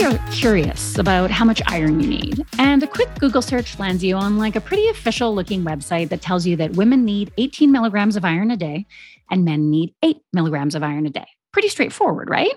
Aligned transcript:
you're 0.00 0.18
curious 0.30 0.98
about 0.98 1.30
how 1.30 1.44
much 1.44 1.62
iron 1.66 2.00
you 2.00 2.08
need, 2.08 2.44
and 2.58 2.82
a 2.82 2.86
quick 2.86 3.08
Google 3.18 3.40
search 3.40 3.78
lands 3.78 4.04
you 4.04 4.14
on 4.16 4.36
like 4.36 4.56
a 4.56 4.60
pretty 4.60 4.86
official 4.88 5.34
looking 5.34 5.64
website 5.64 6.08
that 6.10 6.22
tells 6.22 6.46
you 6.46 6.56
that 6.56 6.72
women 6.72 7.04
need 7.04 7.32
18 7.38 7.72
milligrams 7.72 8.16
of 8.16 8.24
iron 8.24 8.50
a 8.50 8.56
day 8.56 8.86
and 9.30 9.44
men 9.44 9.70
need 9.70 9.94
8 10.02 10.18
milligrams 10.32 10.74
of 10.74 10.82
iron 10.82 11.06
a 11.06 11.10
day. 11.10 11.26
Pretty 11.52 11.68
straightforward, 11.68 12.28
right? 12.28 12.52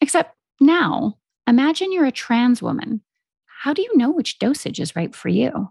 Except 0.00 0.36
now, 0.60 1.18
imagine 1.46 1.92
you're 1.92 2.04
a 2.04 2.12
trans 2.12 2.62
woman. 2.62 3.00
How 3.46 3.72
do 3.72 3.82
you 3.82 3.96
know 3.96 4.10
which 4.10 4.38
dosage 4.38 4.78
is 4.78 4.94
right 4.94 5.14
for 5.14 5.28
you? 5.28 5.70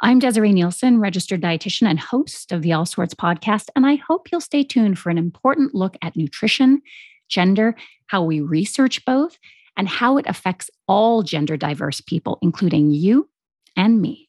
I'm 0.00 0.18
Desiree 0.18 0.52
Nielsen, 0.52 1.00
registered 1.00 1.40
dietitian 1.40 1.88
and 1.88 1.98
host 1.98 2.52
of 2.52 2.62
the 2.62 2.72
All 2.72 2.86
Sorts 2.86 3.14
podcast, 3.14 3.68
and 3.74 3.86
I 3.86 3.96
hope 3.96 4.30
you'll 4.30 4.40
stay 4.40 4.62
tuned 4.62 4.98
for 4.98 5.10
an 5.10 5.18
important 5.18 5.74
look 5.74 5.96
at 6.02 6.16
nutrition, 6.16 6.82
gender, 7.28 7.74
how 8.06 8.22
we 8.22 8.40
research 8.40 9.04
both, 9.04 9.38
and 9.76 9.88
how 9.88 10.16
it 10.18 10.26
affects 10.28 10.70
all 10.86 11.22
gender 11.22 11.56
diverse 11.56 12.00
people, 12.00 12.38
including 12.42 12.90
you 12.90 13.28
and 13.76 14.00
me. 14.00 14.28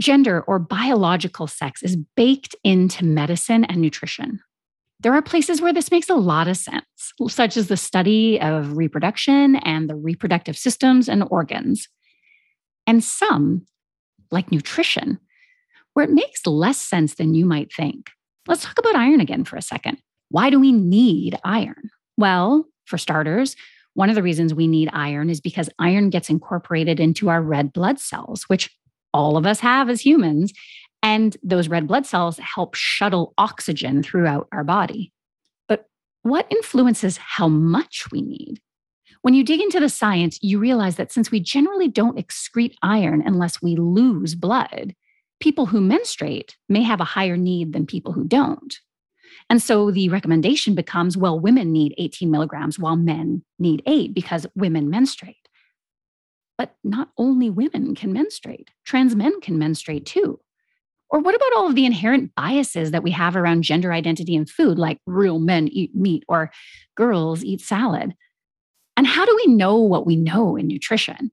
Gender 0.00 0.40
or 0.42 0.58
biological 0.58 1.46
sex 1.46 1.82
is 1.82 1.96
baked 2.16 2.56
into 2.64 3.04
medicine 3.04 3.64
and 3.64 3.80
nutrition. 3.80 4.40
There 5.00 5.12
are 5.14 5.22
places 5.22 5.60
where 5.60 5.72
this 5.72 5.90
makes 5.90 6.08
a 6.08 6.14
lot 6.14 6.48
of 6.48 6.56
sense, 6.56 6.84
such 7.28 7.56
as 7.56 7.66
the 7.66 7.76
study 7.76 8.40
of 8.40 8.76
reproduction 8.76 9.56
and 9.56 9.90
the 9.90 9.96
reproductive 9.96 10.56
systems 10.56 11.08
and 11.08 11.24
organs. 11.30 11.88
And 12.86 13.02
some, 13.02 13.66
like 14.30 14.50
nutrition, 14.50 15.18
where 15.94 16.04
it 16.04 16.10
makes 16.10 16.46
less 16.46 16.80
sense 16.80 17.14
than 17.14 17.34
you 17.34 17.44
might 17.44 17.72
think. 17.72 18.10
Let's 18.48 18.64
talk 18.64 18.78
about 18.78 18.96
iron 18.96 19.20
again 19.20 19.44
for 19.44 19.56
a 19.56 19.62
second. 19.62 19.98
Why 20.30 20.50
do 20.50 20.58
we 20.58 20.72
need 20.72 21.38
iron? 21.44 21.90
Well, 22.16 22.66
for 22.86 22.98
starters, 22.98 23.56
one 23.94 24.08
of 24.08 24.14
the 24.14 24.22
reasons 24.22 24.54
we 24.54 24.66
need 24.66 24.88
iron 24.92 25.28
is 25.28 25.40
because 25.40 25.68
iron 25.78 26.10
gets 26.10 26.30
incorporated 26.30 26.98
into 26.98 27.28
our 27.28 27.42
red 27.42 27.72
blood 27.72 27.98
cells, 27.98 28.44
which 28.44 28.70
all 29.12 29.36
of 29.36 29.46
us 29.46 29.60
have 29.60 29.90
as 29.90 30.00
humans. 30.00 30.52
And 31.02 31.36
those 31.42 31.68
red 31.68 31.86
blood 31.86 32.06
cells 32.06 32.38
help 32.38 32.74
shuttle 32.74 33.34
oxygen 33.36 34.02
throughout 34.02 34.48
our 34.52 34.64
body. 34.64 35.12
But 35.68 35.86
what 36.22 36.46
influences 36.50 37.16
how 37.16 37.48
much 37.48 38.04
we 38.12 38.22
need? 38.22 38.60
When 39.22 39.34
you 39.34 39.44
dig 39.44 39.60
into 39.60 39.80
the 39.80 39.88
science, 39.88 40.38
you 40.42 40.58
realize 40.58 40.96
that 40.96 41.12
since 41.12 41.30
we 41.30 41.40
generally 41.40 41.88
don't 41.88 42.18
excrete 42.18 42.74
iron 42.82 43.22
unless 43.24 43.60
we 43.60 43.76
lose 43.76 44.34
blood, 44.34 44.94
people 45.40 45.66
who 45.66 45.80
menstruate 45.80 46.56
may 46.68 46.82
have 46.82 47.00
a 47.00 47.04
higher 47.04 47.36
need 47.36 47.72
than 47.72 47.86
people 47.86 48.12
who 48.12 48.24
don't. 48.24 48.78
And 49.50 49.62
so 49.62 49.90
the 49.90 50.08
recommendation 50.08 50.74
becomes 50.74 51.16
well, 51.16 51.38
women 51.38 51.72
need 51.72 51.94
18 51.98 52.30
milligrams 52.30 52.78
while 52.78 52.96
men 52.96 53.42
need 53.58 53.82
eight 53.86 54.14
because 54.14 54.46
women 54.54 54.90
menstruate. 54.90 55.48
But 56.58 56.76
not 56.84 57.10
only 57.16 57.50
women 57.50 57.94
can 57.94 58.12
menstruate, 58.12 58.70
trans 58.84 59.16
men 59.16 59.40
can 59.40 59.58
menstruate 59.58 60.06
too. 60.06 60.40
Or 61.10 61.20
what 61.20 61.34
about 61.34 61.52
all 61.54 61.68
of 61.68 61.74
the 61.74 61.84
inherent 61.84 62.34
biases 62.34 62.90
that 62.90 63.02
we 63.02 63.10
have 63.10 63.36
around 63.36 63.64
gender 63.64 63.92
identity 63.92 64.34
and 64.34 64.48
food, 64.48 64.78
like 64.78 64.98
real 65.06 65.38
men 65.38 65.68
eat 65.68 65.94
meat 65.94 66.24
or 66.26 66.50
girls 66.96 67.44
eat 67.44 67.60
salad? 67.60 68.14
And 68.96 69.06
how 69.06 69.26
do 69.26 69.38
we 69.44 69.52
know 69.52 69.76
what 69.76 70.06
we 70.06 70.16
know 70.16 70.56
in 70.56 70.66
nutrition? 70.66 71.30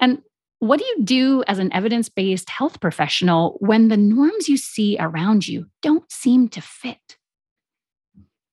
And 0.00 0.22
what 0.58 0.78
do 0.78 0.86
you 0.86 1.04
do 1.04 1.44
as 1.48 1.58
an 1.58 1.72
evidence 1.72 2.08
based 2.08 2.48
health 2.50 2.80
professional 2.80 3.56
when 3.60 3.88
the 3.88 3.96
norms 3.96 4.48
you 4.48 4.56
see 4.56 4.96
around 4.98 5.46
you 5.46 5.66
don't 5.82 6.10
seem 6.10 6.48
to 6.50 6.60
fit? 6.60 7.15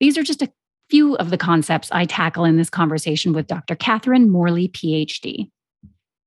These 0.04 0.18
are 0.18 0.24
just 0.24 0.42
a 0.42 0.52
few 0.90 1.16
of 1.16 1.30
the 1.30 1.38
concepts 1.38 1.88
I 1.94 2.04
tackle 2.04 2.44
in 2.44 2.58
this 2.58 2.70
conversation 2.70 3.32
with 3.32 3.48
Dr. 3.48 3.74
Catherine 3.74 4.30
Morley, 4.30 4.68
PhD. 4.68 5.50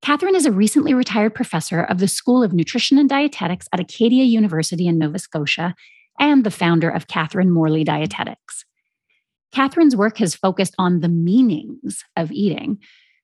Catherine 0.00 0.34
is 0.34 0.46
a 0.46 0.50
recently 0.50 0.94
retired 0.94 1.34
professor 1.34 1.82
of 1.82 1.98
the 1.98 2.08
School 2.08 2.42
of 2.42 2.54
Nutrition 2.54 2.96
and 2.96 3.06
Dietetics 3.06 3.68
at 3.74 3.80
Acadia 3.80 4.24
University 4.24 4.86
in 4.86 4.96
Nova 4.96 5.18
Scotia 5.18 5.74
and 6.18 6.42
the 6.42 6.50
founder 6.50 6.88
of 6.88 7.06
Catherine 7.06 7.50
Morley 7.50 7.84
Dietetics. 7.84 8.64
Catherine's 9.52 9.94
work 9.94 10.16
has 10.16 10.34
focused 10.34 10.74
on 10.78 11.00
the 11.00 11.10
meanings 11.10 12.02
of 12.16 12.32
eating, 12.32 12.78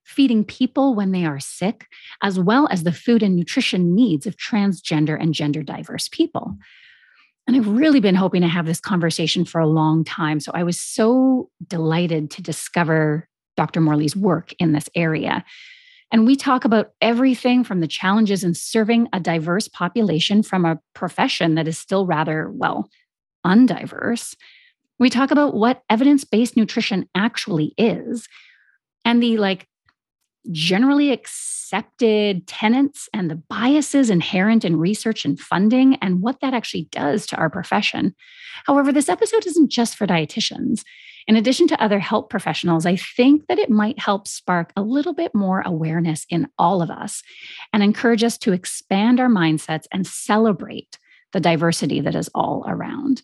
feeding 0.05 0.45
people 0.45 0.95
when 0.95 1.13
they 1.13 1.25
are 1.25 1.41
sick, 1.41 1.87
as 2.23 2.39
well 2.39 2.69
as 2.71 2.83
the 2.83 2.93
food 2.93 3.23
and 3.23 3.35
nutrition 3.35 3.95
needs 3.95 4.27
of 4.27 4.37
transgender 4.37 5.19
and 5.19 5.33
gender 5.33 5.63
diverse 5.63 6.11
people. 6.13 6.59
And 7.47 7.57
I've 7.57 7.69
really 7.69 8.01
been 8.01 8.15
hoping 8.15 8.43
to 8.43 8.49
have 8.49 8.67
this 8.67 8.81
conversation 8.81 9.45
for 9.45 9.61
a 9.61 9.67
long 9.67 10.05
time. 10.05 10.41
So 10.41 10.53
I 10.55 10.63
was 10.63 10.81
so 10.81 11.51
delighted 11.67 12.31
to 12.33 12.43
discover 12.43 13.29
Dr. 13.57 13.81
Morley's 13.81 14.17
work 14.17 14.53
in 14.59 14.73
this 14.73 14.89
area. 14.95 15.45
And 16.13 16.27
we 16.27 16.37
talk 16.37 16.65
about 16.65 16.93
everything 17.01 17.65
from 17.65 17.81
the 17.81 17.89
challenges 17.89 18.45
in 18.45 18.55
serving 18.55 19.09
a 19.13 19.21
diverse 19.21 19.67
population 19.67 20.43
from 20.43 20.65
a 20.65 20.79
profession 20.95 21.55
that 21.55 21.67
is 21.67 21.79
still 21.79 22.07
rather, 22.07 22.51
well, 22.51 22.89
undiverse. 23.47 24.37
We 24.99 25.11
talk 25.11 25.31
about 25.31 25.55
what 25.55 25.83
evidence 25.91 26.25
based 26.25 26.57
nutrition 26.57 27.09
actually 27.15 27.75
is 27.77 28.29
and 29.05 29.23
the 29.23 29.39
like 29.39 29.67
generally 30.51 31.13
accepted 31.13 32.47
tenets 32.47 33.09
and 33.15 33.31
the 33.31 33.37
biases 33.37 34.11
inherent 34.11 34.65
in 34.65 34.77
research 34.77 35.25
and 35.25 35.39
funding 35.39 35.97
and 35.97 36.21
what 36.21 36.41
that 36.41 36.55
actually 36.55 36.89
does 36.91 37.27
to 37.27 37.37
our 37.37 37.49
profession. 37.49 38.15
However, 38.67 38.93
this 38.93 39.09
episode 39.09 39.47
isn't 39.47 39.71
just 39.71 39.97
for 39.97 40.07
dietitians. 40.07 40.83
In 41.29 41.37
addition 41.37 41.69
to 41.69 41.81
other 41.81 42.01
health 42.01 42.29
professionals, 42.29 42.85
I 42.85 42.97
think 42.97 43.47
that 43.47 43.59
it 43.59 43.71
might 43.71 43.99
help 43.99 44.27
spark 44.27 44.73
a 44.77 44.83
little 44.83 45.15
bit 45.15 45.35
more 45.35 45.63
awareness 45.65 46.27
in 46.29 46.49
all 46.59 46.83
of 46.83 46.91
us 46.91 47.23
and 47.73 47.83
encourage 47.83 48.25
us 48.25 48.37
to 48.39 48.53
expand 48.53 49.21
our 49.21 49.29
mindsets 49.29 49.87
and 49.93 50.07
celebrate 50.07 50.99
the 51.33 51.41
diversity 51.41 52.01
that 52.01 52.17
is 52.17 52.29
all 52.35 52.65
around. 52.67 53.23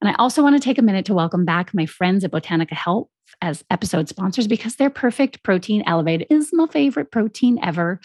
And 0.00 0.08
I 0.08 0.14
also 0.14 0.42
want 0.42 0.56
to 0.56 0.64
take 0.64 0.78
a 0.78 0.82
minute 0.82 1.04
to 1.06 1.14
welcome 1.14 1.44
back 1.44 1.74
my 1.74 1.84
friends 1.84 2.24
at 2.24 2.30
Botanica 2.30 2.72
Health 2.72 3.08
as 3.42 3.64
episode 3.70 4.08
sponsors 4.08 4.46
because 4.46 4.76
their 4.76 4.90
perfect 4.90 5.42
protein 5.42 5.82
elevate 5.86 6.26
is 6.30 6.50
my 6.52 6.66
favorite 6.66 7.10
protein 7.10 7.58
ever. 7.62 8.00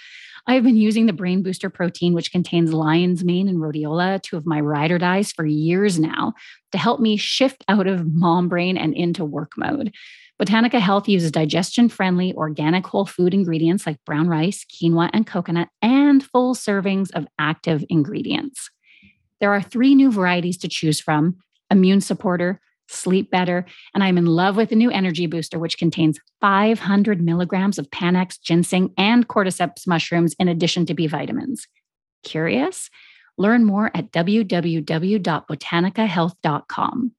I've 0.47 0.63
been 0.63 0.77
using 0.77 1.07
the 1.07 1.13
Brain 1.13 1.41
Booster 1.41 1.69
protein, 1.69 2.13
which 2.13 2.31
contains 2.31 2.71
lion's 2.71 3.23
mane 3.23 3.47
and 3.47 3.57
rhodiola, 3.57 4.21
two 4.21 4.37
of 4.37 4.45
my 4.45 4.59
ride 4.59 4.91
or 4.91 4.99
dies, 4.99 5.31
for 5.31 5.45
years 5.45 5.99
now 5.99 6.33
to 6.71 6.77
help 6.77 6.99
me 6.99 7.17
shift 7.17 7.63
out 7.67 7.87
of 7.87 8.05
mom 8.13 8.47
brain 8.47 8.77
and 8.77 8.93
into 8.93 9.25
work 9.25 9.53
mode. 9.57 9.91
Botanica 10.39 10.79
Health 10.79 11.07
uses 11.07 11.31
digestion 11.31 11.87
friendly 11.87 12.33
organic 12.33 12.85
whole 12.85 13.05
food 13.05 13.33
ingredients 13.33 13.87
like 13.87 14.03
brown 14.05 14.27
rice, 14.27 14.65
quinoa, 14.65 15.09
and 15.13 15.25
coconut, 15.25 15.69
and 15.81 16.23
full 16.23 16.53
servings 16.53 17.09
of 17.15 17.25
active 17.39 17.85
ingredients. 17.89 18.69
There 19.39 19.53
are 19.53 19.61
three 19.61 19.95
new 19.95 20.11
varieties 20.11 20.57
to 20.57 20.67
choose 20.67 20.99
from 20.99 21.37
immune 21.71 22.01
supporter, 22.01 22.59
sleep 22.87 23.31
better, 23.31 23.65
and 23.93 24.03
I'm 24.03 24.17
in 24.17 24.25
love 24.25 24.55
with 24.55 24.69
the 24.69 24.75
new 24.75 24.91
energy 24.91 25.27
booster, 25.27 25.59
which 25.59 25.77
contains 25.77 26.19
500 26.41 27.21
milligrams 27.21 27.77
of 27.77 27.91
Panax 27.91 28.39
ginseng 28.41 28.91
and 28.97 29.27
cordyceps 29.27 29.87
mushrooms 29.87 30.35
in 30.39 30.47
addition 30.47 30.85
to 30.87 30.93
B 30.93 31.07
vitamins. 31.07 31.67
Curious? 32.23 32.89
Learn 33.37 33.65
more 33.65 33.91
at 33.93 34.11
www.botanicahealth.com. 34.11 37.11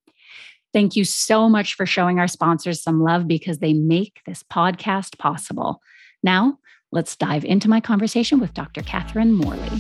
Thank 0.72 0.96
you 0.96 1.04
so 1.04 1.48
much 1.48 1.74
for 1.74 1.86
showing 1.86 2.18
our 2.18 2.28
sponsors 2.28 2.82
some 2.82 3.02
love 3.02 3.26
because 3.26 3.58
they 3.58 3.72
make 3.72 4.20
this 4.26 4.42
podcast 4.42 5.18
possible. 5.18 5.80
Now, 6.22 6.58
let's 6.92 7.16
dive 7.16 7.44
into 7.44 7.68
my 7.68 7.80
conversation 7.80 8.40
with 8.40 8.52
Dr. 8.52 8.82
Catherine 8.82 9.32
Morley. 9.32 9.70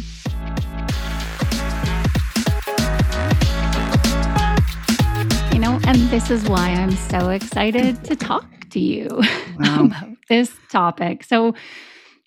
And 5.86 5.98
this 6.10 6.32
is 6.32 6.48
why 6.48 6.70
I'm 6.70 6.90
so 6.90 7.30
excited 7.30 8.02
to 8.06 8.16
talk 8.16 8.68
to 8.70 8.80
you 8.80 9.06
wow. 9.60 9.84
about 9.84 10.08
this 10.28 10.52
topic. 10.68 11.22
So, 11.22 11.54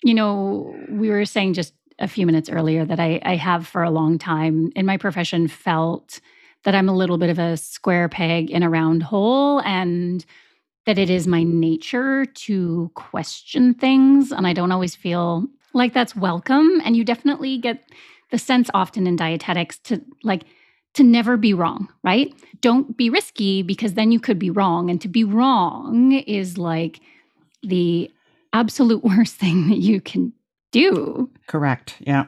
you 0.02 0.14
know, 0.14 0.74
we 0.88 1.10
were 1.10 1.26
saying 1.26 1.52
just 1.52 1.74
a 1.98 2.08
few 2.08 2.24
minutes 2.24 2.48
earlier 2.48 2.86
that 2.86 2.98
I, 2.98 3.20
I 3.22 3.36
have 3.36 3.66
for 3.66 3.82
a 3.82 3.90
long 3.90 4.16
time 4.16 4.72
in 4.74 4.86
my 4.86 4.96
profession 4.96 5.46
felt 5.46 6.20
that 6.64 6.74
I'm 6.74 6.88
a 6.88 6.96
little 6.96 7.18
bit 7.18 7.28
of 7.28 7.38
a 7.38 7.58
square 7.58 8.08
peg 8.08 8.50
in 8.50 8.62
a 8.62 8.70
round 8.70 9.02
hole 9.02 9.60
and 9.60 10.24
that 10.86 10.96
it 10.96 11.10
is 11.10 11.26
my 11.26 11.42
nature 11.42 12.24
to 12.24 12.90
question 12.94 13.74
things. 13.74 14.32
And 14.32 14.46
I 14.46 14.54
don't 14.54 14.72
always 14.72 14.96
feel 14.96 15.46
like 15.74 15.92
that's 15.92 16.16
welcome. 16.16 16.80
And 16.82 16.96
you 16.96 17.04
definitely 17.04 17.58
get 17.58 17.84
the 18.30 18.38
sense 18.38 18.70
often 18.72 19.06
in 19.06 19.16
dietetics 19.16 19.78
to 19.80 20.00
like, 20.24 20.44
to 20.94 21.02
never 21.02 21.36
be 21.36 21.54
wrong, 21.54 21.88
right? 22.02 22.32
Don't 22.60 22.96
be 22.96 23.10
risky 23.10 23.62
because 23.62 23.94
then 23.94 24.12
you 24.12 24.20
could 24.20 24.38
be 24.38 24.50
wrong. 24.50 24.90
And 24.90 25.00
to 25.00 25.08
be 25.08 25.24
wrong 25.24 26.12
is 26.12 26.58
like 26.58 27.00
the 27.62 28.10
absolute 28.52 29.04
worst 29.04 29.36
thing 29.36 29.68
that 29.68 29.78
you 29.78 30.00
can 30.00 30.32
do. 30.72 31.30
Correct. 31.46 31.96
Yeah. 32.00 32.26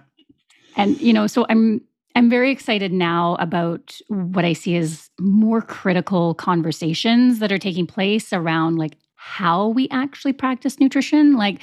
And 0.77 1.01
you 1.01 1.13
know, 1.13 1.27
so 1.27 1.47
I'm 1.49 1.83
I'm 2.15 2.29
very 2.29 2.51
excited 2.51 2.93
now 2.93 3.37
about 3.39 3.99
what 4.09 4.45
I 4.45 4.53
see 4.53 4.77
as 4.77 5.11
more 5.19 5.63
critical 5.63 6.35
conversations 6.35 7.39
that 7.39 7.51
are 7.51 7.59
taking 7.59 7.87
place 7.87 8.33
around 8.33 8.77
like 8.77 8.97
how 9.17 9.69
we 9.69 9.89
actually 9.91 10.33
practice 10.33 10.79
nutrition. 10.79 11.35
Like, 11.37 11.61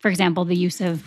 for 0.00 0.08
example, 0.08 0.44
the 0.44 0.56
use 0.56 0.80
of 0.80 1.02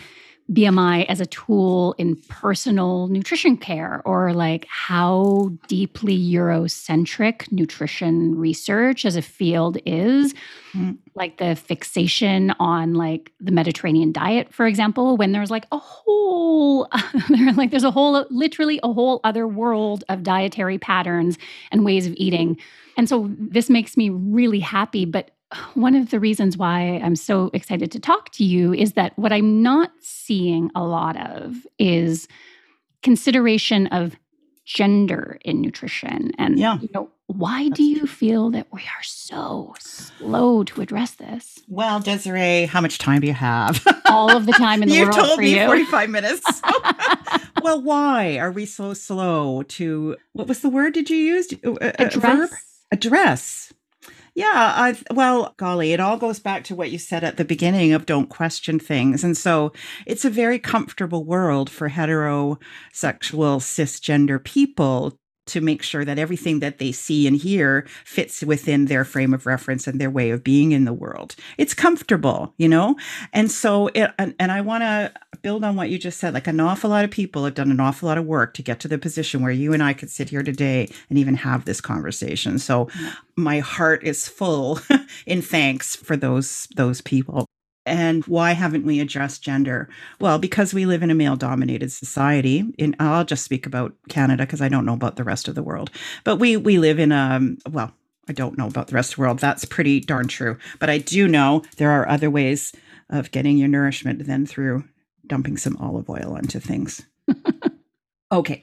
BMI 0.52 1.06
as 1.06 1.20
a 1.20 1.26
tool 1.26 1.94
in 1.96 2.16
personal 2.28 3.08
nutrition 3.08 3.56
care, 3.56 4.02
or 4.04 4.34
like 4.34 4.66
how 4.68 5.50
deeply 5.68 6.18
Eurocentric 6.18 7.50
nutrition 7.50 8.36
research 8.36 9.06
as 9.06 9.16
a 9.16 9.22
field 9.22 9.78
is. 9.86 10.34
Mm. 10.74 10.98
Like 11.14 11.38
the 11.38 11.56
fixation 11.56 12.52
on 12.60 12.94
like 12.94 13.32
the 13.40 13.52
Mediterranean 13.52 14.12
diet, 14.12 14.52
for 14.52 14.66
example, 14.66 15.16
when 15.16 15.32
there's 15.32 15.50
like 15.50 15.66
a 15.72 15.78
whole, 15.78 16.88
like 17.56 17.70
there's 17.70 17.84
a 17.84 17.90
whole, 17.90 18.26
literally 18.28 18.80
a 18.82 18.92
whole 18.92 19.20
other 19.24 19.48
world 19.48 20.04
of 20.10 20.22
dietary 20.22 20.78
patterns 20.78 21.38
and 21.72 21.84
ways 21.84 22.06
of 22.06 22.12
eating. 22.16 22.58
And 22.96 23.08
so 23.08 23.30
this 23.38 23.70
makes 23.70 23.96
me 23.96 24.10
really 24.10 24.60
happy. 24.60 25.04
But 25.04 25.30
one 25.74 25.94
of 25.94 26.10
the 26.10 26.20
reasons 26.20 26.56
why 26.56 27.00
I'm 27.02 27.16
so 27.16 27.50
excited 27.52 27.90
to 27.92 28.00
talk 28.00 28.30
to 28.32 28.44
you 28.44 28.72
is 28.72 28.92
that 28.92 29.16
what 29.18 29.32
I'm 29.32 29.62
not 29.62 29.90
seeing 30.00 30.70
a 30.74 30.84
lot 30.84 31.16
of 31.16 31.66
is 31.78 32.28
consideration 33.02 33.86
of 33.88 34.16
gender 34.64 35.38
in 35.44 35.60
nutrition. 35.60 36.32
And 36.38 36.58
yeah. 36.58 36.78
you 36.80 36.88
know, 36.94 37.10
why 37.26 37.68
do 37.68 37.82
you 37.82 38.06
feel 38.06 38.50
that 38.50 38.66
we 38.72 38.80
are 38.80 39.02
so 39.02 39.74
slow 39.78 40.64
to 40.64 40.80
address 40.80 41.12
this? 41.12 41.60
Well, 41.68 42.00
Desiree, 42.00 42.66
how 42.66 42.80
much 42.80 42.98
time 42.98 43.20
do 43.20 43.26
you 43.26 43.34
have? 43.34 43.86
All 44.06 44.34
of 44.34 44.46
the 44.46 44.52
time 44.52 44.82
in 44.82 44.88
the 44.88 44.94
you 44.94 45.04
world. 45.04 45.16
Told 45.16 45.38
me 45.38 45.58
you. 45.58 45.66
45 45.66 46.10
minutes. 46.10 46.62
well, 47.62 47.80
why 47.82 48.38
are 48.38 48.50
we 48.50 48.66
so 48.66 48.94
slow 48.94 49.62
to 49.62 50.16
what 50.32 50.48
was 50.48 50.60
the 50.60 50.68
word 50.68 50.94
did 50.94 51.10
you 51.10 51.16
use? 51.16 51.52
Uh, 51.64 51.72
uh, 51.72 51.92
address. 51.98 52.50
Verb? 52.50 52.50
Address 52.92 53.72
yeah, 54.34 54.72
I 54.74 54.96
well, 55.12 55.54
golly, 55.58 55.92
it 55.92 56.00
all 56.00 56.16
goes 56.16 56.40
back 56.40 56.64
to 56.64 56.74
what 56.74 56.90
you 56.90 56.98
said 56.98 57.22
at 57.22 57.36
the 57.36 57.44
beginning 57.44 57.92
of 57.92 58.04
don't 58.04 58.28
question 58.28 58.80
things. 58.80 59.22
And 59.22 59.36
so 59.36 59.72
it's 60.06 60.24
a 60.24 60.30
very 60.30 60.58
comfortable 60.58 61.24
world 61.24 61.70
for 61.70 61.88
heterosexual 61.88 62.58
cisgender 62.92 64.42
people 64.42 65.16
to 65.46 65.60
make 65.60 65.82
sure 65.82 66.04
that 66.04 66.18
everything 66.18 66.60
that 66.60 66.78
they 66.78 66.92
see 66.92 67.26
and 67.26 67.36
hear 67.36 67.86
fits 68.04 68.42
within 68.42 68.86
their 68.86 69.04
frame 69.04 69.34
of 69.34 69.46
reference 69.46 69.86
and 69.86 70.00
their 70.00 70.10
way 70.10 70.30
of 70.30 70.42
being 70.42 70.72
in 70.72 70.84
the 70.84 70.92
world. 70.92 71.36
It's 71.58 71.74
comfortable, 71.74 72.54
you 72.56 72.68
know? 72.68 72.96
And 73.32 73.50
so 73.50 73.88
it, 73.88 74.10
and, 74.18 74.34
and 74.38 74.50
I 74.50 74.60
want 74.60 74.82
to 74.82 75.12
build 75.42 75.64
on 75.64 75.76
what 75.76 75.90
you 75.90 75.98
just 75.98 76.18
said. 76.18 76.34
Like 76.34 76.46
an 76.46 76.60
awful 76.60 76.90
lot 76.90 77.04
of 77.04 77.10
people 77.10 77.44
have 77.44 77.54
done 77.54 77.70
an 77.70 77.80
awful 77.80 78.08
lot 78.08 78.18
of 78.18 78.24
work 78.24 78.54
to 78.54 78.62
get 78.62 78.80
to 78.80 78.88
the 78.88 78.98
position 78.98 79.42
where 79.42 79.52
you 79.52 79.72
and 79.72 79.82
I 79.82 79.92
could 79.92 80.10
sit 80.10 80.30
here 80.30 80.42
today 80.42 80.88
and 81.10 81.18
even 81.18 81.34
have 81.34 81.64
this 81.64 81.80
conversation. 81.80 82.58
So 82.58 82.88
my 83.36 83.60
heart 83.60 84.02
is 84.04 84.26
full 84.26 84.80
in 85.26 85.42
thanks 85.42 85.94
for 85.94 86.16
those 86.16 86.68
those 86.76 87.00
people. 87.00 87.46
And 87.86 88.24
why 88.24 88.52
haven't 88.52 88.86
we 88.86 89.00
addressed 89.00 89.42
gender? 89.42 89.88
Well, 90.20 90.38
because 90.38 90.72
we 90.72 90.86
live 90.86 91.02
in 91.02 91.10
a 91.10 91.14
male 91.14 91.36
dominated 91.36 91.92
society. 91.92 92.64
In 92.78 92.96
I'll 92.98 93.24
just 93.24 93.44
speak 93.44 93.66
about 93.66 93.94
Canada 94.08 94.44
because 94.44 94.62
I 94.62 94.68
don't 94.68 94.86
know 94.86 94.94
about 94.94 95.16
the 95.16 95.24
rest 95.24 95.48
of 95.48 95.54
the 95.54 95.62
world. 95.62 95.90
But 96.24 96.36
we 96.36 96.56
we 96.56 96.78
live 96.78 96.98
in 96.98 97.12
a 97.12 97.40
well, 97.70 97.92
I 98.28 98.32
don't 98.32 98.56
know 98.56 98.66
about 98.66 98.88
the 98.88 98.94
rest 98.94 99.12
of 99.12 99.16
the 99.16 99.22
world. 99.22 99.38
That's 99.38 99.64
pretty 99.64 100.00
darn 100.00 100.28
true. 100.28 100.58
But 100.78 100.90
I 100.90 100.98
do 100.98 101.28
know 101.28 101.62
there 101.76 101.90
are 101.90 102.08
other 102.08 102.30
ways 102.30 102.72
of 103.10 103.30
getting 103.30 103.58
your 103.58 103.68
nourishment 103.68 104.26
than 104.26 104.46
through 104.46 104.84
dumping 105.26 105.56
some 105.56 105.76
olive 105.78 106.08
oil 106.08 106.34
onto 106.36 106.58
things. 106.58 107.02
okay. 108.32 108.62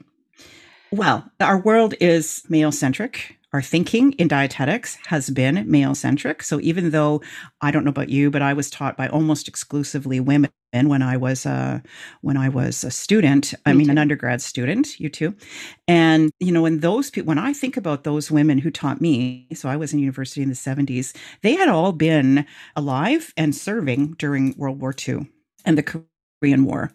Well, 0.91 1.29
our 1.39 1.59
world 1.59 1.94
is 2.00 2.44
male 2.50 2.71
centric 2.71 3.38
our 3.53 3.62
thinking 3.62 4.13
in 4.13 4.27
dietetics 4.27 4.98
has 5.07 5.30
been 5.30 5.69
male 5.69 5.94
centric. 5.94 6.42
So 6.42 6.59
even 6.62 6.92
though 6.92 7.21
I 7.59 7.71
don't 7.71 7.83
know 7.83 7.89
about 7.89 8.09
you, 8.09 8.31
but 8.31 8.42
I 8.42 8.53
was 8.53 8.69
taught 8.69 8.95
by 8.95 9.07
almost 9.09 9.48
exclusively 9.48 10.19
women 10.19 10.51
when 10.71 11.01
I 11.01 11.18
was 11.18 11.45
uh, 11.45 11.80
when 12.21 12.38
I 12.38 12.48
was 12.48 12.83
a 12.83 12.92
student. 12.92 13.53
I 13.65 13.74
mean, 13.74 13.88
too. 13.88 13.92
an 13.92 13.98
undergrad 13.98 14.42
student. 14.42 15.00
You 15.00 15.09
too. 15.09 15.36
And 15.88 16.31
you 16.39 16.51
know, 16.51 16.62
when 16.62 16.80
those 16.80 17.09
people, 17.12 17.27
when 17.27 17.38
I 17.38 17.51
think 17.53 17.75
about 17.75 18.06
those 18.06 18.31
women 18.31 18.57
who 18.57 18.71
taught 18.71 19.01
me, 19.01 19.48
so 19.54 19.68
I 19.68 19.75
was 19.75 19.92
in 19.92 20.00
university 20.00 20.42
in 20.42 20.50
the 20.50 20.56
seventies. 20.56 21.13
They 21.42 21.56
had 21.56 21.68
all 21.68 21.92
been 21.92 22.45
alive 22.75 23.33
and 23.36 23.54
serving 23.54 24.13
during 24.13 24.56
World 24.57 24.80
War 24.80 24.95
II 25.07 25.27
and 25.65 25.77
the 25.77 25.83
Korean 26.41 26.65
War. 26.65 26.91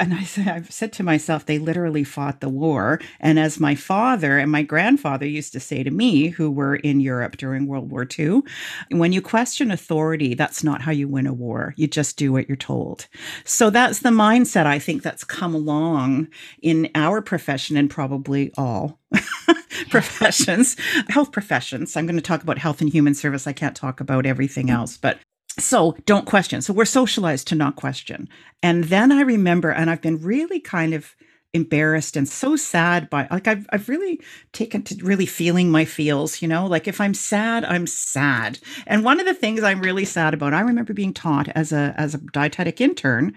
And 0.00 0.12
I 0.12 0.24
said, 0.24 0.48
I've 0.48 0.72
said 0.72 0.92
to 0.94 1.04
myself, 1.04 1.46
they 1.46 1.60
literally 1.60 2.02
fought 2.02 2.40
the 2.40 2.48
war. 2.48 3.00
And 3.20 3.38
as 3.38 3.60
my 3.60 3.76
father 3.76 4.36
and 4.36 4.50
my 4.50 4.62
grandfather 4.62 5.26
used 5.26 5.52
to 5.52 5.60
say 5.60 5.84
to 5.84 5.92
me, 5.92 6.28
who 6.28 6.50
were 6.50 6.74
in 6.74 6.98
Europe 6.98 7.36
during 7.36 7.66
World 7.66 7.92
War 7.92 8.04
II, 8.18 8.42
when 8.90 9.12
you 9.12 9.22
question 9.22 9.70
authority, 9.70 10.34
that's 10.34 10.64
not 10.64 10.82
how 10.82 10.90
you 10.90 11.06
win 11.06 11.28
a 11.28 11.32
war. 11.32 11.72
You 11.76 11.86
just 11.86 12.16
do 12.16 12.32
what 12.32 12.48
you're 12.48 12.56
told. 12.56 13.06
So 13.44 13.70
that's 13.70 14.00
the 14.00 14.10
mindset 14.10 14.66
I 14.66 14.80
think 14.80 15.02
that's 15.02 15.22
come 15.22 15.54
along 15.54 16.26
in 16.60 16.90
our 16.96 17.22
profession 17.22 17.76
and 17.76 17.88
probably 17.88 18.52
all 18.58 18.98
professions, 19.88 20.74
health 21.10 21.30
professions. 21.30 21.96
I'm 21.96 22.06
going 22.06 22.16
to 22.16 22.22
talk 22.22 22.42
about 22.42 22.58
health 22.58 22.80
and 22.80 22.90
human 22.90 23.14
service. 23.14 23.46
I 23.46 23.52
can't 23.52 23.76
talk 23.76 24.00
about 24.00 24.26
everything 24.26 24.68
else, 24.68 24.96
but 24.96 25.20
so 25.60 25.96
don't 26.06 26.26
question. 26.26 26.62
So 26.62 26.72
we're 26.72 26.84
socialized 26.84 27.48
to 27.48 27.54
not 27.54 27.76
question. 27.76 28.28
And 28.62 28.84
then 28.84 29.12
I 29.12 29.22
remember, 29.22 29.70
and 29.70 29.90
I've 29.90 30.02
been 30.02 30.20
really 30.20 30.60
kind 30.60 30.94
of 30.94 31.14
embarrassed 31.52 32.16
and 32.16 32.28
so 32.28 32.54
sad 32.54 33.10
by 33.10 33.26
like 33.30 33.48
I've 33.48 33.66
I've 33.70 33.88
really 33.88 34.20
taken 34.52 34.82
to 34.84 35.04
really 35.04 35.26
feeling 35.26 35.70
my 35.70 35.84
feels, 35.84 36.40
you 36.40 36.48
know? 36.48 36.66
Like 36.66 36.86
if 36.86 37.00
I'm 37.00 37.14
sad, 37.14 37.64
I'm 37.64 37.86
sad. 37.86 38.58
And 38.86 39.04
one 39.04 39.18
of 39.18 39.26
the 39.26 39.34
things 39.34 39.62
I'm 39.62 39.80
really 39.80 40.04
sad 40.04 40.32
about, 40.32 40.54
I 40.54 40.60
remember 40.60 40.92
being 40.92 41.12
taught 41.12 41.48
as 41.48 41.72
a 41.72 41.94
as 41.96 42.14
a 42.14 42.18
dietetic 42.18 42.80
intern 42.80 43.34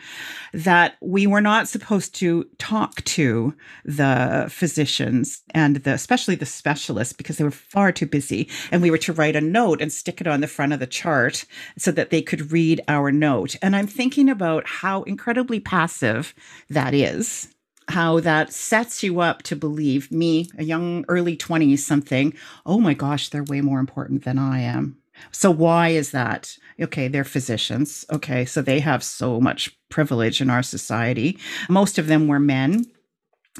that 0.53 0.95
we 1.01 1.25
were 1.25 1.41
not 1.41 1.67
supposed 1.67 2.13
to 2.15 2.45
talk 2.59 3.03
to 3.05 3.55
the 3.83 4.47
physicians 4.49 5.41
and 5.51 5.77
the 5.77 5.93
especially 5.93 6.35
the 6.35 6.45
specialists 6.45 7.13
because 7.13 7.37
they 7.37 7.43
were 7.43 7.51
far 7.51 7.91
too 7.91 8.05
busy 8.05 8.49
and 8.71 8.81
we 8.81 8.91
were 8.91 8.97
to 8.99 9.13
write 9.13 9.35
a 9.35 9.41
note 9.41 9.81
and 9.81 9.91
stick 9.91 10.21
it 10.21 10.27
on 10.27 10.41
the 10.41 10.47
front 10.47 10.73
of 10.73 10.79
the 10.79 10.87
chart 10.87 11.45
so 11.77 11.91
that 11.91 12.11
they 12.11 12.21
could 12.21 12.51
read 12.51 12.81
our 12.87 13.11
note. 13.11 13.55
And 13.61 13.75
I'm 13.75 13.87
thinking 13.87 14.29
about 14.29 14.67
how 14.67 15.03
incredibly 15.03 15.59
passive 15.59 16.35
that 16.69 16.93
is 16.93 17.52
how 17.89 18.19
that 18.21 18.53
sets 18.53 19.03
you 19.03 19.19
up 19.19 19.43
to 19.43 19.55
believe 19.55 20.11
me, 20.11 20.49
a 20.57 20.63
young 20.63 21.05
early 21.07 21.37
20s 21.37 21.79
something, 21.79 22.33
oh 22.65 22.79
my 22.79 22.93
gosh, 22.93 23.29
they're 23.29 23.43
way 23.43 23.61
more 23.61 23.79
important 23.79 24.23
than 24.23 24.39
I 24.39 24.59
am. 24.61 24.97
So 25.31 25.51
why 25.51 25.89
is 25.89 26.11
that? 26.11 26.57
Okay, 26.79 27.07
they're 27.07 27.23
physicians. 27.23 28.05
Okay, 28.11 28.45
so 28.45 28.61
they 28.61 28.79
have 28.79 29.03
so 29.03 29.39
much 29.39 29.77
privilege 29.89 30.41
in 30.41 30.49
our 30.49 30.63
society. 30.63 31.37
Most 31.69 31.97
of 31.97 32.07
them 32.07 32.27
were 32.27 32.39
men 32.39 32.85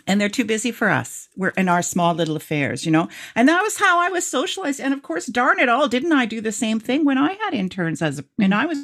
and 0.07 0.19
they're 0.19 0.29
too 0.29 0.45
busy 0.45 0.71
for 0.71 0.89
us. 0.89 1.29
We're 1.35 1.49
in 1.49 1.69
our 1.69 1.83
small 1.83 2.15
little 2.15 2.35
affairs, 2.35 2.85
you 2.85 2.91
know? 2.91 3.07
And 3.35 3.47
that 3.47 3.61
was 3.61 3.77
how 3.77 3.99
I 3.99 4.09
was 4.09 4.25
socialized. 4.25 4.81
And 4.81 4.93
of 4.93 5.03
course, 5.03 5.27
darn 5.27 5.59
it 5.59 5.69
all, 5.69 5.87
didn't 5.87 6.13
I 6.13 6.25
do 6.25 6.41
the 6.41 6.51
same 6.51 6.79
thing 6.79 7.05
when 7.05 7.17
I 7.17 7.33
had 7.33 7.53
interns 7.53 8.01
as 8.01 8.19
a, 8.19 8.25
and 8.39 8.55
I 8.55 8.65
was 8.65 8.79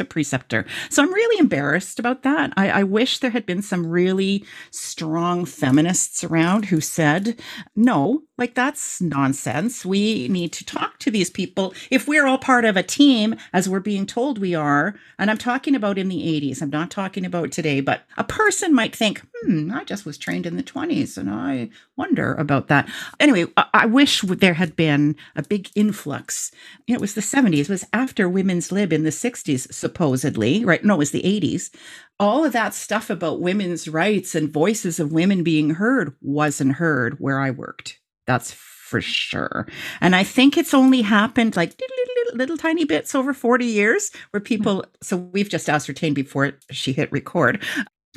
a 0.00 0.04
preceptor. 0.04 0.64
So 0.90 1.02
I'm 1.02 1.12
really 1.12 1.38
embarrassed 1.38 1.98
about 1.98 2.22
that. 2.22 2.52
I, 2.56 2.70
I, 2.70 2.82
wish 2.82 3.18
there 3.18 3.30
had 3.30 3.46
been 3.46 3.62
some 3.62 3.86
really 3.86 4.44
strong 4.70 5.44
feminists 5.44 6.22
around 6.22 6.66
who 6.66 6.80
said, 6.80 7.40
no, 7.74 8.22
like 8.36 8.54
that's 8.54 9.00
nonsense. 9.00 9.86
We 9.86 10.28
need 10.28 10.52
to 10.54 10.64
talk 10.64 10.98
to 11.00 11.10
these 11.10 11.30
people. 11.30 11.72
If 11.90 12.08
we're 12.08 12.26
all 12.26 12.38
part 12.38 12.64
of 12.64 12.76
a 12.76 12.82
team, 12.82 13.36
as 13.52 13.68
we're 13.68 13.80
being 13.80 14.06
told 14.06 14.38
we 14.38 14.54
are, 14.54 14.94
and 15.18 15.30
I'm 15.30 15.38
talking 15.38 15.74
about 15.74 15.98
in 15.98 16.08
the 16.08 16.22
80s, 16.40 16.60
I'm 16.60 16.70
not 16.70 16.90
talking 16.90 17.24
about 17.24 17.52
today, 17.52 17.80
but 17.80 18.02
a 18.16 18.24
person 18.24 18.74
might 18.74 18.94
think, 18.94 19.22
hmm, 19.42 19.70
I 19.72 19.84
just 19.84 20.04
was 20.04 20.18
trained 20.18 20.46
in 20.46 20.56
the 20.56 20.62
20s 20.62 21.16
and 21.16 21.30
I 21.30 21.70
wonder 21.96 22.34
about 22.34 22.68
that. 22.68 22.90
Anyway, 23.20 23.46
I, 23.56 23.66
I 23.72 23.86
wish 23.86 24.22
there 24.22 24.54
had 24.54 24.74
been 24.74 25.14
a 25.36 25.42
big 25.42 25.70
influx. 25.76 26.50
It 26.88 27.00
was 27.00 27.14
the 27.14 27.20
70s, 27.20 27.60
it 27.60 27.68
was 27.70 27.86
after 27.92 28.28
women's 28.28 28.72
lib 28.72 28.92
in 28.92 29.04
the 29.04 29.10
60s, 29.10 29.72
supposedly, 29.84 30.64
right? 30.64 30.82
No, 30.82 30.94
it 30.94 30.98
was 30.98 31.10
the 31.10 31.22
80s. 31.22 31.68
All 32.18 32.42
of 32.42 32.54
that 32.54 32.72
stuff 32.72 33.10
about 33.10 33.42
women's 33.42 33.86
rights 33.86 34.34
and 34.34 34.50
voices 34.50 34.98
of 34.98 35.12
women 35.12 35.42
being 35.42 35.70
heard 35.74 36.14
wasn't 36.22 36.76
heard 36.76 37.20
where 37.20 37.38
I 37.38 37.50
worked. 37.50 38.00
That's 38.26 38.50
for 38.50 39.02
sure. 39.02 39.68
And 40.00 40.16
I 40.16 40.24
think 40.24 40.56
it's 40.56 40.72
only 40.72 41.02
happened 41.02 41.54
like 41.54 41.78
little, 41.78 42.38
little, 42.38 42.56
tiny 42.56 42.86
bits 42.86 43.14
over 43.14 43.34
40 43.34 43.66
years 43.66 44.10
where 44.30 44.40
people, 44.40 44.86
so 45.02 45.18
we've 45.18 45.50
just 45.50 45.68
ascertained 45.68 46.14
before 46.14 46.52
she 46.70 46.94
hit 46.94 47.12
record, 47.12 47.62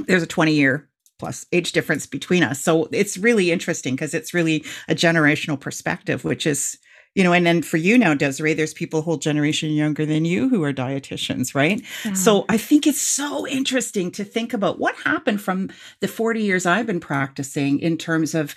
there's 0.05 0.23
a 0.23 0.27
20 0.27 0.53
year 0.53 0.87
plus 1.19 1.45
age 1.51 1.73
difference 1.73 2.05
between 2.05 2.43
us. 2.43 2.61
So 2.61 2.87
it's 2.93 3.17
really 3.17 3.51
interesting 3.51 3.95
because 3.95 4.13
it's 4.13 4.33
really 4.33 4.63
a 4.87 4.95
generational 4.95 5.59
perspective, 5.59 6.23
which 6.23 6.47
is, 6.47 6.77
you 7.17 7.23
know, 7.23 7.33
and 7.33 7.47
then 7.47 7.63
for 7.63 7.77
you 7.77 7.97
now, 7.97 8.13
Desiree, 8.13 8.53
there's 8.53 8.75
people 8.75 8.99
a 8.99 9.01
whole 9.01 9.17
generation 9.17 9.71
younger 9.71 10.05
than 10.05 10.23
you 10.23 10.49
who 10.49 10.63
are 10.63 10.71
dietitians, 10.71 11.55
right? 11.55 11.83
Yeah. 12.05 12.13
So 12.13 12.45
I 12.47 12.57
think 12.57 12.85
it's 12.85 13.01
so 13.01 13.47
interesting 13.47 14.11
to 14.11 14.23
think 14.23 14.53
about 14.53 14.77
what 14.77 14.93
happened 14.97 15.41
from 15.41 15.71
the 15.99 16.07
40 16.07 16.43
years 16.43 16.67
I've 16.67 16.85
been 16.85 16.99
practicing 16.99 17.79
in 17.79 17.97
terms 17.97 18.35
of 18.35 18.53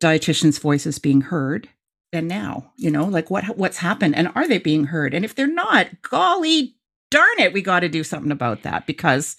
dietitians' 0.00 0.58
voices 0.58 0.98
being 0.98 1.20
heard 1.20 1.68
and 2.10 2.26
now 2.26 2.72
you 2.76 2.90
know 2.90 3.04
like 3.04 3.28
what 3.28 3.44
what's 3.58 3.76
happened 3.76 4.14
and 4.14 4.30
are 4.34 4.48
they 4.48 4.56
being 4.56 4.84
heard 4.84 5.12
and 5.12 5.26
if 5.26 5.34
they're 5.34 5.46
not 5.46 5.88
golly 6.00 6.74
darn 7.10 7.38
it 7.38 7.52
we 7.52 7.60
got 7.60 7.80
to 7.80 7.88
do 7.88 8.02
something 8.02 8.32
about 8.32 8.62
that 8.62 8.86
because 8.86 9.36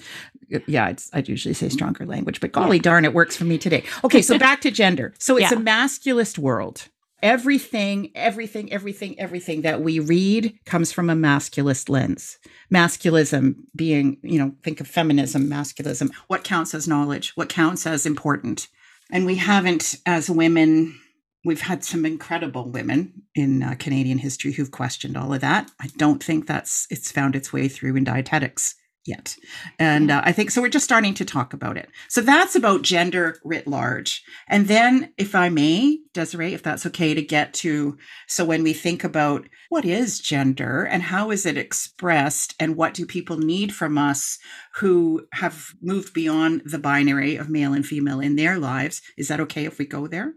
yeah 0.67 0.93
i'd 1.13 1.27
usually 1.27 1.53
say 1.53 1.67
stronger 1.67 2.05
language 2.05 2.39
but 2.39 2.51
golly 2.51 2.77
darn 2.77 3.05
it 3.05 3.13
works 3.13 3.35
for 3.35 3.45
me 3.45 3.57
today 3.57 3.83
okay 4.03 4.21
so 4.21 4.38
back 4.38 4.61
to 4.61 4.69
gender 4.69 5.15
so 5.17 5.38
it's 5.38 5.49
yeah. 5.49 5.57
a 5.57 5.59
masculist 5.59 6.38
world 6.38 6.89
everything 7.21 8.11
everything 8.15 8.71
everything 8.71 9.19
everything 9.19 9.61
that 9.61 9.81
we 9.81 9.99
read 9.99 10.57
comes 10.65 10.91
from 10.91 11.09
a 11.09 11.15
masculist 11.15 11.89
lens. 11.89 12.38
Masculism 12.73 13.55
being 13.75 14.17
you 14.21 14.39
know 14.39 14.53
think 14.63 14.81
of 14.81 14.88
feminism 14.88 15.47
masculism. 15.49 16.11
What 16.27 16.43
counts 16.43 16.73
as 16.73 16.88
knowledge? 16.88 17.31
What 17.35 17.49
counts 17.49 17.85
as 17.85 18.05
important? 18.05 18.67
And 19.11 19.25
we 19.25 19.35
haven't 19.35 19.95
as 20.05 20.29
women 20.29 20.99
we've 21.45 21.61
had 21.61 21.83
some 21.83 22.05
incredible 22.05 22.69
women 22.69 23.13
in 23.33 23.63
uh, 23.63 23.75
Canadian 23.79 24.17
history 24.17 24.51
who've 24.51 24.71
questioned 24.71 25.15
all 25.15 25.33
of 25.33 25.41
that. 25.41 25.71
I 25.79 25.88
don't 25.97 26.23
think 26.23 26.47
that's 26.47 26.85
it's 26.89 27.11
found 27.11 27.35
its 27.35 27.53
way 27.53 27.67
through 27.67 27.95
in 27.95 28.03
dietetics 28.03 28.75
yet. 29.09 29.35
And 29.77 30.11
uh, 30.11 30.21
I 30.23 30.31
think 30.31 30.51
so 30.51 30.61
we're 30.61 30.69
just 30.69 30.85
starting 30.85 31.13
to 31.15 31.25
talk 31.25 31.53
about 31.53 31.75
it. 31.75 31.89
So 32.07 32.21
that's 32.21 32.55
about 32.55 32.83
gender 32.83 33.39
writ 33.43 33.67
large. 33.67 34.23
And 34.47 34.67
then 34.67 35.11
if 35.17 35.35
I 35.35 35.49
may, 35.49 35.99
Desiree, 36.13 36.53
if 36.53 36.63
that's 36.63 36.85
okay 36.85 37.13
to 37.13 37.21
get 37.21 37.53
to 37.55 37.97
so 38.27 38.45
when 38.45 38.63
we 38.63 38.73
think 38.73 39.03
about 39.03 39.47
what 39.69 39.85
is 39.85 40.19
gender 40.19 40.83
and 40.83 41.03
how 41.03 41.31
is 41.31 41.45
it 41.45 41.57
expressed 41.57 42.55
and 42.59 42.75
what 42.75 42.93
do 42.93 43.05
people 43.05 43.37
need 43.37 43.73
from 43.73 43.97
us 43.97 44.37
who 44.75 45.27
have 45.33 45.73
moved 45.81 46.13
beyond 46.13 46.61
the 46.65 46.79
binary 46.79 47.35
of 47.35 47.49
male 47.49 47.73
and 47.73 47.85
female 47.85 48.19
in 48.19 48.35
their 48.35 48.59
lives, 48.59 49.01
is 49.17 49.27
that 49.27 49.39
okay 49.39 49.65
if 49.65 49.79
we 49.79 49.85
go 49.85 50.07
there? 50.07 50.33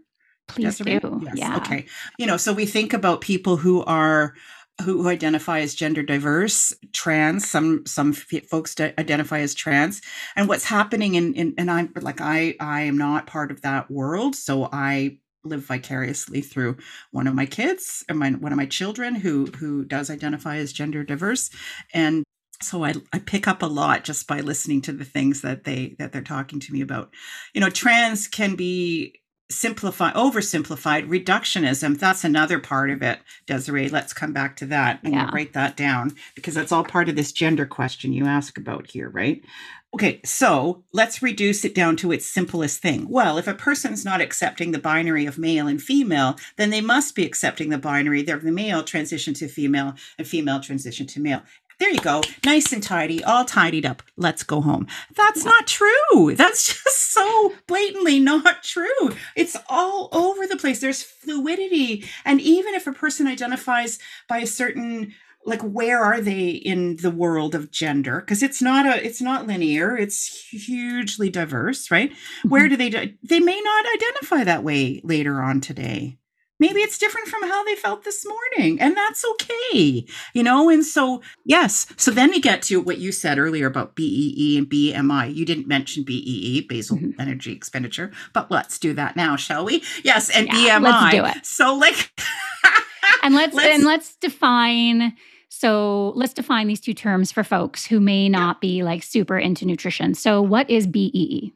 Please 0.47 0.77
Desiree? 0.77 0.99
do. 0.99 1.21
Yes. 1.23 1.33
Yeah. 1.37 1.57
Okay. 1.57 1.85
You 2.17 2.25
know, 2.25 2.37
so 2.37 2.53
we 2.53 2.65
think 2.65 2.93
about 2.93 3.21
people 3.21 3.57
who 3.57 3.83
are 3.85 4.33
who 4.81 5.07
identify 5.07 5.59
as 5.59 5.75
gender 5.75 6.03
diverse, 6.03 6.73
trans. 6.93 7.49
Some 7.49 7.85
some 7.85 8.13
folks 8.13 8.75
identify 8.79 9.39
as 9.39 9.53
trans, 9.53 10.01
and 10.35 10.47
what's 10.47 10.65
happening 10.65 11.15
in, 11.15 11.33
in 11.35 11.53
and 11.57 11.69
I'm 11.69 11.93
like 12.01 12.21
I 12.21 12.55
I 12.59 12.81
am 12.81 12.97
not 12.97 13.27
part 13.27 13.51
of 13.51 13.61
that 13.61 13.91
world, 13.91 14.35
so 14.35 14.69
I 14.71 15.19
live 15.43 15.65
vicariously 15.65 16.41
through 16.41 16.77
one 17.11 17.27
of 17.27 17.35
my 17.35 17.45
kids 17.45 18.03
and 18.09 18.17
my 18.17 18.31
one 18.31 18.51
of 18.51 18.57
my 18.57 18.65
children 18.65 19.15
who 19.15 19.45
who 19.57 19.85
does 19.85 20.09
identify 20.09 20.57
as 20.57 20.73
gender 20.73 21.03
diverse, 21.03 21.49
and 21.93 22.23
so 22.61 22.83
I, 22.83 22.93
I 23.11 23.19
pick 23.19 23.47
up 23.47 23.61
a 23.61 23.67
lot 23.67 24.03
just 24.03 24.25
by 24.27 24.39
listening 24.39 24.81
to 24.83 24.93
the 24.93 25.05
things 25.05 25.41
that 25.41 25.65
they 25.65 25.95
that 25.99 26.11
they're 26.11 26.21
talking 26.21 26.59
to 26.61 26.73
me 26.73 26.81
about 26.81 27.13
you 27.53 27.61
know 27.61 27.69
trans 27.69 28.27
can 28.27 28.55
be 28.55 29.15
simplify 29.49 30.11
oversimplified 30.13 31.07
reductionism. 31.07 31.97
That's 31.99 32.23
another 32.23 32.59
part 32.59 32.89
of 32.89 33.01
it 33.01 33.19
desiree. 33.45 33.89
Let's 33.89 34.13
come 34.13 34.33
back 34.33 34.55
to 34.57 34.65
that 34.67 34.99
and 35.03 35.13
yeah. 35.13 35.29
write 35.33 35.53
that 35.53 35.77
down 35.77 36.15
because 36.35 36.55
that's 36.55 36.71
all 36.71 36.83
part 36.83 37.09
of 37.09 37.15
this 37.15 37.31
gender 37.31 37.65
question 37.65 38.13
you 38.13 38.25
ask 38.25 38.57
about 38.57 38.89
here 38.89 39.09
right? 39.09 39.43
Okay 39.93 40.21
so 40.25 40.83
let's 40.91 41.21
reduce 41.21 41.63
it 41.63 41.75
down 41.75 41.95
to 41.97 42.11
its 42.11 42.25
simplest 42.25 42.81
thing. 42.81 43.07
Well 43.09 43.37
if 43.37 43.47
a 43.47 43.53
person's 43.53 44.03
not 44.03 44.21
accepting 44.21 44.71
the 44.71 44.79
binary 44.79 45.25
of 45.25 45.37
male 45.37 45.67
and 45.67 45.81
female 45.81 46.37
then 46.57 46.69
they 46.69 46.81
must 46.81 47.15
be 47.15 47.25
accepting 47.25 47.69
the 47.69 47.77
binary 47.77 48.23
they're 48.23 48.37
the 48.37 48.51
male 48.51 48.83
transition 48.83 49.33
to 49.35 49.47
female 49.47 49.93
and 50.17 50.27
female 50.27 50.61
transition 50.61 51.05
to 51.07 51.19
male 51.19 51.43
there 51.79 51.91
you 51.91 51.99
go. 51.99 52.21
Nice 52.45 52.71
and 52.71 52.81
tidy, 52.81 53.23
all 53.23 53.45
tidied 53.45 53.85
up. 53.85 54.03
Let's 54.17 54.43
go 54.43 54.61
home. 54.61 54.87
That's 55.15 55.43
not 55.43 55.67
true. 55.67 56.35
That's 56.35 56.67
just 56.83 57.11
so 57.11 57.53
blatantly 57.67 58.19
not 58.19 58.63
true. 58.63 59.11
It's 59.35 59.57
all 59.69 60.09
over 60.11 60.47
the 60.47 60.57
place. 60.57 60.79
There's 60.79 61.03
fluidity. 61.03 62.05
And 62.25 62.41
even 62.41 62.73
if 62.73 62.87
a 62.87 62.93
person 62.93 63.27
identifies 63.27 63.99
by 64.27 64.39
a 64.39 64.47
certain 64.47 65.13
like 65.45 65.61
where 65.61 65.99
are 65.99 66.21
they 66.21 66.49
in 66.49 66.97
the 66.97 67.11
world 67.11 67.53
of 67.53 67.71
gender 67.71 68.21
because 68.21 68.41
it's 68.41 68.61
not 68.61 68.85
a 68.85 69.05
it's 69.05 69.21
not 69.21 69.45
linear 69.45 69.97
it's 69.97 70.47
hugely 70.51 71.29
diverse 71.29 71.91
right 71.91 72.13
where 72.47 72.67
mm-hmm. 72.69 72.75
do 72.75 72.89
they 72.89 73.15
they 73.23 73.39
may 73.39 73.59
not 73.59 73.85
identify 73.93 74.43
that 74.43 74.63
way 74.63 75.01
later 75.03 75.41
on 75.41 75.59
today 75.59 76.17
maybe 76.59 76.79
it's 76.79 76.97
different 76.97 77.27
from 77.27 77.43
how 77.43 77.63
they 77.63 77.75
felt 77.75 78.03
this 78.03 78.25
morning 78.25 78.79
and 78.79 78.95
that's 78.95 79.25
okay 79.25 80.05
you 80.33 80.43
know 80.43 80.69
and 80.69 80.85
so 80.85 81.21
yes. 81.45 81.87
So 81.97 82.11
then 82.11 82.29
we 82.29 82.39
get 82.39 82.61
to 82.63 82.79
what 82.79 82.97
you 82.97 83.11
said 83.11 83.37
earlier 83.39 83.67
about 83.67 83.95
BEE 83.95 84.57
and 84.57 84.69
bmi 84.69 85.33
you 85.33 85.45
didn't 85.45 85.67
mention 85.67 86.03
BEE 86.03 86.65
basal 86.67 86.97
mm-hmm. 86.97 87.19
energy 87.19 87.51
expenditure 87.51 88.11
but 88.33 88.49
let's 88.51 88.79
do 88.79 88.93
that 88.93 89.15
now 89.15 89.35
shall 89.35 89.65
we? 89.65 89.83
Yes 90.03 90.29
and 90.29 90.47
yeah, 90.47 90.79
bmi 90.79 90.83
let's 90.83 91.15
do 91.15 91.25
it. 91.25 91.45
So 91.45 91.75
like 91.75 92.11
and 93.23 93.35
let's, 93.35 93.53
let's 93.55 93.75
and 93.75 93.83
let's 93.83 94.15
define 94.15 95.13
so 95.49 96.11
let's 96.15 96.33
define 96.33 96.67
these 96.67 96.81
two 96.81 96.93
terms 96.93 97.31
for 97.31 97.43
folks 97.43 97.85
who 97.85 97.99
may 97.99 98.27
not 98.27 98.57
yeah. 98.57 98.59
be 98.67 98.83
like 98.83 99.03
super 99.03 99.37
into 99.37 99.65
nutrition. 99.65 100.13
So 100.13 100.41
what 100.41 100.69
is 100.69 100.87
BEE 100.87 101.53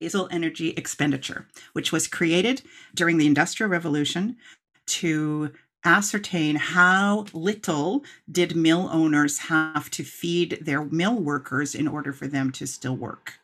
basal 0.00 0.28
energy 0.30 0.70
expenditure, 0.70 1.46
which 1.72 1.92
was 1.92 2.06
created 2.06 2.62
during 2.94 3.18
the 3.18 3.26
Industrial 3.26 3.70
Revolution 3.70 4.36
to 4.86 5.52
ascertain 5.84 6.56
how 6.56 7.26
little 7.32 8.04
did 8.30 8.54
mill 8.54 8.88
owners 8.92 9.38
have 9.38 9.90
to 9.90 10.04
feed 10.04 10.58
their 10.60 10.84
mill 10.84 11.18
workers 11.18 11.74
in 11.74 11.88
order 11.88 12.12
for 12.12 12.26
them 12.26 12.50
to 12.52 12.66
still 12.66 12.96
work. 12.96 13.38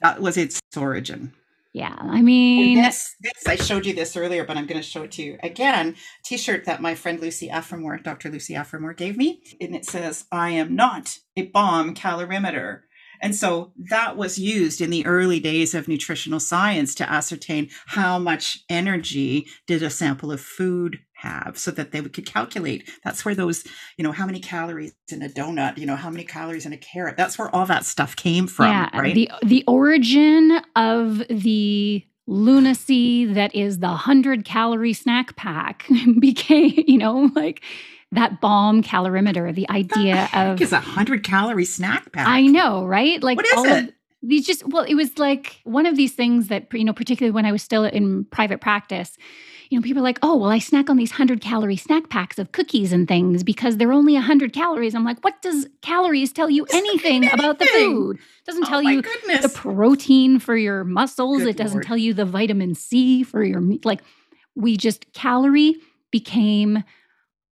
That 0.00 0.20
was 0.20 0.36
its 0.36 0.60
origin. 0.76 1.32
Yeah, 1.72 1.96
I 1.98 2.22
mean, 2.22 2.80
this, 2.80 3.16
this, 3.20 3.48
I 3.48 3.56
showed 3.56 3.84
you 3.84 3.94
this 3.94 4.16
earlier, 4.16 4.44
but 4.44 4.56
I'm 4.56 4.66
going 4.66 4.80
to 4.80 4.86
show 4.86 5.02
it 5.02 5.10
to 5.12 5.24
you 5.24 5.38
again. 5.42 5.96
T-shirt 6.24 6.66
that 6.66 6.80
my 6.80 6.94
friend 6.94 7.18
Lucy 7.18 7.48
Aphramor, 7.48 8.00
Dr. 8.00 8.30
Lucy 8.30 8.54
Aphramor, 8.54 8.96
gave 8.96 9.16
me, 9.16 9.42
and 9.60 9.74
it 9.74 9.84
says, 9.84 10.26
"I 10.30 10.50
am 10.50 10.76
not 10.76 11.18
a 11.36 11.46
bomb 11.46 11.96
calorimeter." 11.96 12.82
And 13.20 13.34
so 13.34 13.72
that 13.90 14.16
was 14.16 14.38
used 14.38 14.80
in 14.80 14.90
the 14.90 15.06
early 15.06 15.40
days 15.40 15.74
of 15.74 15.88
nutritional 15.88 16.40
science 16.40 16.94
to 16.96 17.10
ascertain 17.10 17.70
how 17.86 18.18
much 18.18 18.64
energy 18.68 19.46
did 19.66 19.82
a 19.82 19.90
sample 19.90 20.32
of 20.32 20.40
food 20.40 21.00
have 21.14 21.56
so 21.56 21.70
that 21.70 21.90
they 21.90 22.02
could 22.02 22.26
calculate 22.26 22.90
that's 23.02 23.24
where 23.24 23.34
those 23.34 23.64
you 23.96 24.02
know 24.04 24.12
how 24.12 24.26
many 24.26 24.40
calories 24.40 24.92
in 25.10 25.22
a 25.22 25.28
donut 25.28 25.78
you 25.78 25.86
know 25.86 25.96
how 25.96 26.10
many 26.10 26.24
calories 26.24 26.66
in 26.66 26.72
a 26.72 26.76
carrot 26.76 27.16
that's 27.16 27.38
where 27.38 27.54
all 27.54 27.64
that 27.64 27.84
stuff 27.84 28.14
came 28.14 28.46
from 28.46 28.66
yeah, 28.66 28.90
right? 28.98 29.14
the 29.14 29.30
the 29.42 29.64
origin 29.66 30.60
of 30.76 31.22
the 31.28 32.04
lunacy 32.26 33.24
that 33.24 33.54
is 33.54 33.78
the 33.78 33.88
100 33.88 34.44
calorie 34.44 34.92
snack 34.92 35.34
pack 35.36 35.86
became 36.20 36.72
you 36.86 36.98
know 36.98 37.30
like 37.34 37.62
that 38.14 38.40
bomb 38.40 38.82
calorimeter, 38.82 39.54
the 39.54 39.68
idea 39.70 40.28
the 40.32 40.40
of 40.40 40.60
is 40.60 40.72
a 40.72 40.80
hundred 40.80 41.22
calorie 41.24 41.64
snack 41.64 42.12
pack. 42.12 42.26
I 42.26 42.42
know, 42.42 42.84
right? 42.84 43.22
Like 43.22 43.36
what 43.36 43.46
is 43.46 43.52
all 43.54 43.64
it? 43.66 43.84
Of, 43.84 43.94
these 44.22 44.46
just 44.46 44.66
well, 44.66 44.84
it 44.84 44.94
was 44.94 45.18
like 45.18 45.60
one 45.64 45.86
of 45.86 45.96
these 45.96 46.12
things 46.12 46.48
that 46.48 46.72
you 46.72 46.84
know, 46.84 46.92
particularly 46.92 47.32
when 47.32 47.44
I 47.44 47.52
was 47.52 47.62
still 47.62 47.84
in 47.84 48.24
private 48.26 48.60
practice. 48.60 49.16
You 49.70 49.78
know, 49.78 49.82
people 49.82 50.00
are 50.02 50.04
like, 50.04 50.18
"Oh, 50.22 50.36
well, 50.36 50.50
I 50.50 50.58
snack 50.58 50.88
on 50.88 50.96
these 50.96 51.10
hundred 51.10 51.40
calorie 51.40 51.76
snack 51.76 52.08
packs 52.08 52.38
of 52.38 52.52
cookies 52.52 52.92
and 52.92 53.08
things 53.08 53.42
because 53.42 53.76
they're 53.76 53.92
only 53.92 54.14
a 54.14 54.20
hundred 54.20 54.52
calories." 54.52 54.94
I'm 54.94 55.04
like, 55.04 55.22
"What 55.24 55.40
does 55.42 55.66
calories 55.82 56.32
tell 56.32 56.48
you 56.50 56.66
anything, 56.72 57.24
anything. 57.24 57.38
about 57.38 57.58
the 57.58 57.66
food? 57.66 58.16
It 58.16 58.46
doesn't 58.46 58.64
oh 58.64 58.68
tell 58.68 58.82
you 58.82 59.02
goodness. 59.02 59.42
the 59.42 59.48
protein 59.48 60.38
for 60.38 60.56
your 60.56 60.84
muscles. 60.84 61.38
Good 61.38 61.48
it 61.48 61.56
doesn't 61.56 61.78
Lord. 61.78 61.86
tell 61.86 61.96
you 61.96 62.14
the 62.14 62.26
vitamin 62.26 62.74
C 62.74 63.22
for 63.24 63.42
your 63.42 63.60
meat. 63.60 63.84
Like, 63.84 64.02
we 64.54 64.76
just 64.76 65.12
calorie 65.12 65.76
became 66.10 66.84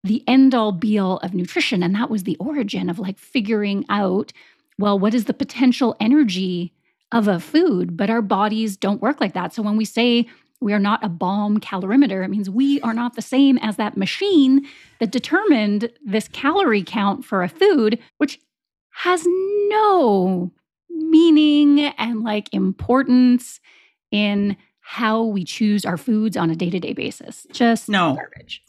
the 0.03 0.23
end 0.27 0.55
all 0.55 0.71
be 0.71 0.97
all 0.97 1.17
of 1.17 1.33
nutrition. 1.33 1.83
And 1.83 1.93
that 1.95 2.09
was 2.09 2.23
the 2.23 2.37
origin 2.37 2.89
of 2.89 2.99
like 2.99 3.17
figuring 3.17 3.85
out, 3.89 4.31
well, 4.77 4.97
what 4.97 5.13
is 5.13 5.25
the 5.25 5.33
potential 5.33 5.95
energy 5.99 6.73
of 7.11 7.27
a 7.27 7.39
food? 7.39 7.97
But 7.97 8.09
our 8.09 8.21
bodies 8.21 8.77
don't 8.77 9.01
work 9.01 9.19
like 9.19 9.33
that. 9.33 9.53
So 9.53 9.61
when 9.61 9.75
we 9.77 9.85
say 9.85 10.27
we 10.61 10.73
are 10.73 10.79
not 10.79 11.03
a 11.03 11.09
bomb 11.09 11.59
calorimeter, 11.59 12.23
it 12.23 12.29
means 12.29 12.49
we 12.49 12.81
are 12.81 12.93
not 12.93 13.15
the 13.15 13.21
same 13.21 13.57
as 13.59 13.77
that 13.77 13.97
machine 13.97 14.65
that 14.99 15.11
determined 15.11 15.91
this 16.05 16.27
calorie 16.29 16.83
count 16.83 17.25
for 17.25 17.43
a 17.43 17.49
food, 17.49 17.99
which 18.17 18.39
has 18.91 19.25
no 19.69 20.51
meaning 20.89 21.79
and 21.97 22.21
like 22.21 22.53
importance 22.53 23.59
in 24.11 24.57
how 24.81 25.23
we 25.23 25.43
choose 25.43 25.85
our 25.85 25.97
foods 25.97 26.35
on 26.35 26.49
a 26.49 26.55
day-to-day 26.55 26.93
basis. 26.93 27.45
Just 27.51 27.87
no 27.89 28.15
garbage. 28.15 28.63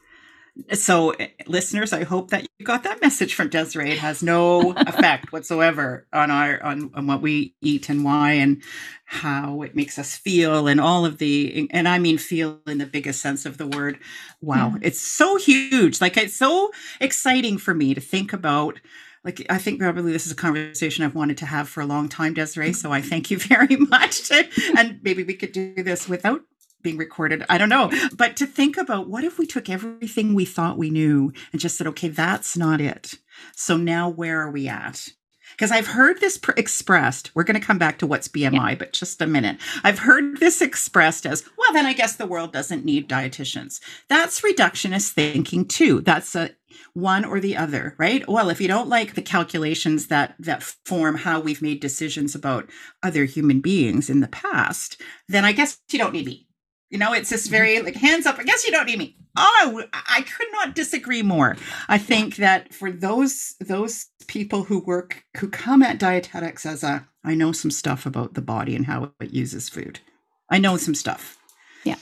So, 0.73 1.11
eh, 1.11 1.29
listeners, 1.47 1.93
I 1.93 2.05
hope 2.05 2.31
that 2.31 2.47
you 2.59 2.67
got 2.67 2.83
that 2.85 3.01
message 3.01 3.35
from 3.35 3.49
Desiree. 3.49 3.93
It 3.93 3.99
has 3.99 4.23
no 4.23 4.73
effect 4.77 5.33
whatsoever 5.33 6.07
on 6.13 6.31
our 6.31 6.63
on, 6.63 6.91
on 6.95 7.07
what 7.07 7.23
we 7.23 7.55
eat 7.61 7.89
and 7.89 8.05
why 8.05 8.33
and 8.33 8.63
how 9.05 9.63
it 9.63 9.75
makes 9.75 9.99
us 9.99 10.17
feel 10.17 10.69
and 10.69 10.81
all 10.81 11.05
of 11.05 11.19
the 11.19 11.69
and 11.73 11.89
I 11.89 11.99
mean 11.99 12.19
feel 12.19 12.61
in 12.67 12.79
the 12.79 12.87
biggest 12.87 13.21
sense 13.21 13.47
of 13.47 13.59
the 13.59 13.67
word. 13.67 13.99
Wow, 14.41 14.71
mm. 14.71 14.79
it's 14.83 15.01
so 15.01 15.37
huge. 15.37 16.01
Like 16.01 16.17
it's 16.17 16.37
so 16.37 16.71
exciting 17.01 17.59
for 17.59 17.75
me 17.75 17.95
to 17.95 18.01
think 18.01 18.33
about 18.33 18.81
like 19.25 19.45
I 19.51 19.59
think 19.59 19.81
probably 19.81 20.13
this 20.13 20.27
is 20.27 20.33
a 20.33 20.37
conversation 20.37 21.05
I've 21.05 21.15
wanted 21.15 21.39
to 21.39 21.47
have 21.47 21.69
for 21.69 21.81
a 21.81 21.87
long 21.87 22.09
time, 22.09 22.35
Desiree. 22.35 22.73
So 22.73 22.93
I 22.93 23.01
thank 23.01 23.31
you 23.31 23.39
very 23.39 23.77
much. 23.77 24.31
and 24.77 25.01
maybe 25.03 25.25
we 25.25 25.35
could 25.35 25.53
do 25.53 25.75
this 25.83 26.09
without 26.09 26.43
being 26.83 26.97
recorded. 26.97 27.45
I 27.49 27.59
don't 27.59 27.69
know. 27.69 27.91
But 28.17 28.37
to 28.37 28.47
think 28.47 28.77
about 28.77 29.09
what 29.09 29.25
if 29.25 29.39
we 29.39 29.47
took 29.47 29.69
everything 29.69 30.35
we 30.35 30.45
thought 30.45 30.79
we 30.79 30.91
knew 30.91 31.33
and 31.53 31.61
just 31.61 31.77
said, 31.77 31.87
okay, 31.89 32.09
that's 32.09 32.57
not 32.57 32.81
it. 32.81 33.15
So 33.55 33.77
now 33.77 34.09
where 34.09 34.41
are 34.41 34.51
we 34.51 34.69
at? 34.69 35.09
Because 35.53 35.73
I've 35.73 35.89
heard 35.89 36.21
this 36.21 36.39
pr- 36.39 36.53
expressed. 36.57 37.31
We're 37.35 37.45
going 37.45 37.61
to 37.61 37.67
come 37.67 37.79
back 37.79 37.99
to 37.99 38.07
what's 38.07 38.29
BMI, 38.29 38.71
yeah. 38.71 38.75
but 38.77 38.93
just 38.93 39.21
a 39.21 39.27
minute. 39.27 39.59
I've 39.85 39.99
heard 39.99 40.39
this 40.39 40.63
expressed 40.63 41.27
as, 41.27 41.45
well, 41.59 41.73
then 41.73 41.87
I 41.87 41.93
guess 41.93 42.17
the 42.17 42.27
world 42.27 42.53
doesn't 42.53 42.85
need 42.85 43.09
dietitians. 43.09 43.81
That's 44.09 44.41
reductionist 44.41 45.11
thinking 45.11 45.67
too. 45.67 46.01
That's 46.01 46.35
a 46.35 46.51
one 46.95 47.25
or 47.25 47.41
the 47.41 47.57
other, 47.57 47.95
right? 47.99 48.27
Well, 48.29 48.49
if 48.49 48.61
you 48.61 48.69
don't 48.69 48.89
like 48.89 49.15
the 49.15 49.23
calculations 49.23 50.07
that 50.07 50.35
that 50.39 50.63
form 50.63 51.17
how 51.17 51.41
we've 51.41 51.63
made 51.63 51.81
decisions 51.81 52.35
about 52.35 52.71
other 53.03 53.25
human 53.25 53.61
beings 53.61 54.09
in 54.09 54.21
the 54.21 54.29
past, 54.29 55.01
then 55.29 55.45
I 55.45 55.53
guess 55.53 55.79
you 55.91 55.99
don't 55.99 56.13
need 56.13 56.27
me. 56.27 56.47
You 56.91 56.99
know, 56.99 57.13
it's 57.13 57.31
this 57.31 57.45
mm-hmm. 57.45 57.53
very 57.53 57.83
like 57.83 57.97
hands 57.97 58.27
up. 58.27 58.39
I 58.39 58.45
guess 58.45 58.65
you 58.65 58.73
don't 58.73 58.87
need 58.87 58.99
me. 58.99 59.17
Oh, 59.37 59.85
I 59.93 60.23
could 60.23 60.49
not 60.53 60.75
disagree 60.75 61.23
more. 61.23 61.57
I 61.89 61.99
think 61.99 62.37
that 62.37 62.75
for 62.75 62.91
those 62.91 63.55
those 63.61 64.07
people 64.27 64.65
who 64.65 64.81
work 64.81 65.25
who 65.37 65.49
come 65.49 65.83
at 65.83 65.99
dietetics 65.99 66.67
as 66.67 66.83
a 66.83 67.07
I 67.25 67.35
know 67.35 67.53
some 67.53 67.71
stuff 67.71 68.07
about 68.07 68.35
the 68.35 68.43
body 68.43 68.75
and 68.75 68.87
how 68.87 69.13
it 69.21 69.33
uses 69.33 69.69
food. 69.69 70.01
I 70.49 70.59
know 70.59 70.77
some 70.77 70.95
stuff. 70.95 71.39
Yeah. 71.85 71.97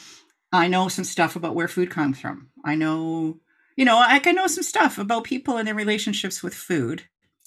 I 0.53 0.69
know 0.69 0.89
some 0.89 1.05
stuff 1.05 1.37
about 1.37 1.55
where 1.55 1.69
food 1.69 1.91
comes 1.91 2.19
from. 2.19 2.49
I 2.65 2.75
know, 2.75 3.41
you 3.77 3.85
know, 3.85 3.99
I 3.99 4.21
can 4.21 4.37
know 4.37 4.47
some 4.47 4.63
stuff 4.63 4.97
about 4.97 5.25
people 5.25 5.59
and 5.59 5.69
their 5.69 5.75
relationships 5.75 6.43
with 6.43 6.55
food. 6.55 7.03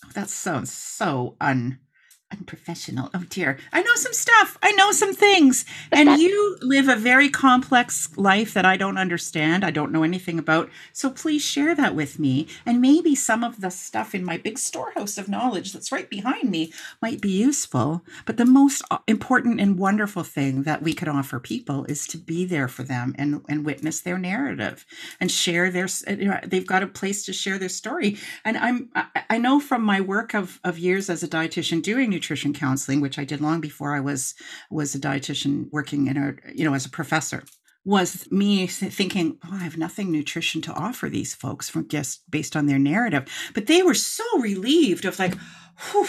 Oh, 0.05 0.09
that 0.13 0.29
sounds 0.29 0.71
so 0.71 1.37
un 1.41 1.79
unprofessional. 2.31 3.09
Oh 3.13 3.23
dear. 3.29 3.57
I 3.73 3.81
know 3.81 3.95
some 3.95 4.13
stuff. 4.13 4.57
I 4.61 4.71
know 4.73 4.91
some 4.91 5.13
things. 5.13 5.65
But 5.89 5.99
and 5.99 6.09
that- 6.09 6.19
you 6.19 6.57
live 6.61 6.87
a 6.87 6.95
very 6.95 7.29
complex 7.29 8.09
life 8.17 8.53
that 8.53 8.65
I 8.65 8.77
don't 8.77 8.97
understand. 8.97 9.63
I 9.63 9.71
don't 9.71 9.91
know 9.91 10.03
anything 10.03 10.39
about. 10.39 10.69
So 10.93 11.09
please 11.09 11.43
share 11.43 11.75
that 11.75 11.95
with 11.95 12.19
me. 12.19 12.47
And 12.65 12.81
maybe 12.81 13.15
some 13.15 13.43
of 13.43 13.61
the 13.61 13.69
stuff 13.71 14.13
in 14.15 14.23
my 14.23 14.37
big 14.37 14.57
storehouse 14.57 15.17
of 15.17 15.29
knowledge 15.29 15.73
that's 15.73 15.91
right 15.91 16.09
behind 16.09 16.49
me 16.49 16.73
might 17.01 17.21
be 17.21 17.29
useful. 17.31 18.03
But 18.25 18.37
the 18.37 18.45
most 18.45 18.83
uh, 18.91 18.99
important 19.07 19.59
and 19.59 19.77
wonderful 19.77 20.23
thing 20.23 20.63
that 20.63 20.81
we 20.81 20.93
could 20.93 21.07
offer 21.07 21.39
people 21.39 21.85
is 21.85 22.07
to 22.07 22.17
be 22.17 22.45
there 22.45 22.67
for 22.67 22.83
them 22.83 23.15
and, 23.17 23.41
and 23.49 23.65
witness 23.65 23.99
their 24.01 24.17
narrative 24.17 24.85
and 25.19 25.31
share 25.31 25.69
their, 25.71 25.87
they've 26.45 26.67
got 26.67 26.83
a 26.83 26.87
place 26.87 27.25
to 27.25 27.33
share 27.33 27.57
their 27.57 27.69
story. 27.69 28.17
And 28.45 28.57
I'm, 28.57 28.89
I 29.29 29.37
know 29.37 29.59
from 29.59 29.83
my 29.83 30.01
work 30.01 30.33
of, 30.33 30.59
of 30.63 30.77
years 30.77 31.09
as 31.09 31.23
a 31.23 31.27
dietitian 31.27 31.81
doing 31.81 32.13
nutrition 32.21 32.53
counseling, 32.53 33.01
which 33.01 33.17
I 33.17 33.25
did 33.25 33.41
long 33.41 33.61
before 33.61 33.95
I 33.95 33.99
was 33.99 34.35
was 34.69 34.93
a 34.93 34.99
dietitian 34.99 35.69
working 35.71 36.07
in 36.07 36.17
a 36.17 36.35
you 36.53 36.63
know 36.63 36.75
as 36.75 36.85
a 36.85 36.89
professor 36.89 37.43
was 37.83 38.31
me 38.31 38.67
thinking, 38.67 39.39
oh, 39.43 39.49
I 39.53 39.63
have 39.63 39.75
nothing 39.75 40.11
nutrition 40.11 40.61
to 40.61 40.73
offer 40.73 41.09
these 41.09 41.33
folks 41.33 41.67
from 41.67 41.87
just 41.87 42.29
based 42.29 42.55
on 42.55 42.67
their 42.67 42.77
narrative. 42.77 43.25
But 43.55 43.65
they 43.65 43.81
were 43.81 43.95
so 43.95 44.23
relieved 44.39 45.03
of 45.03 45.17
like, 45.17 45.33
whew, 45.89 46.05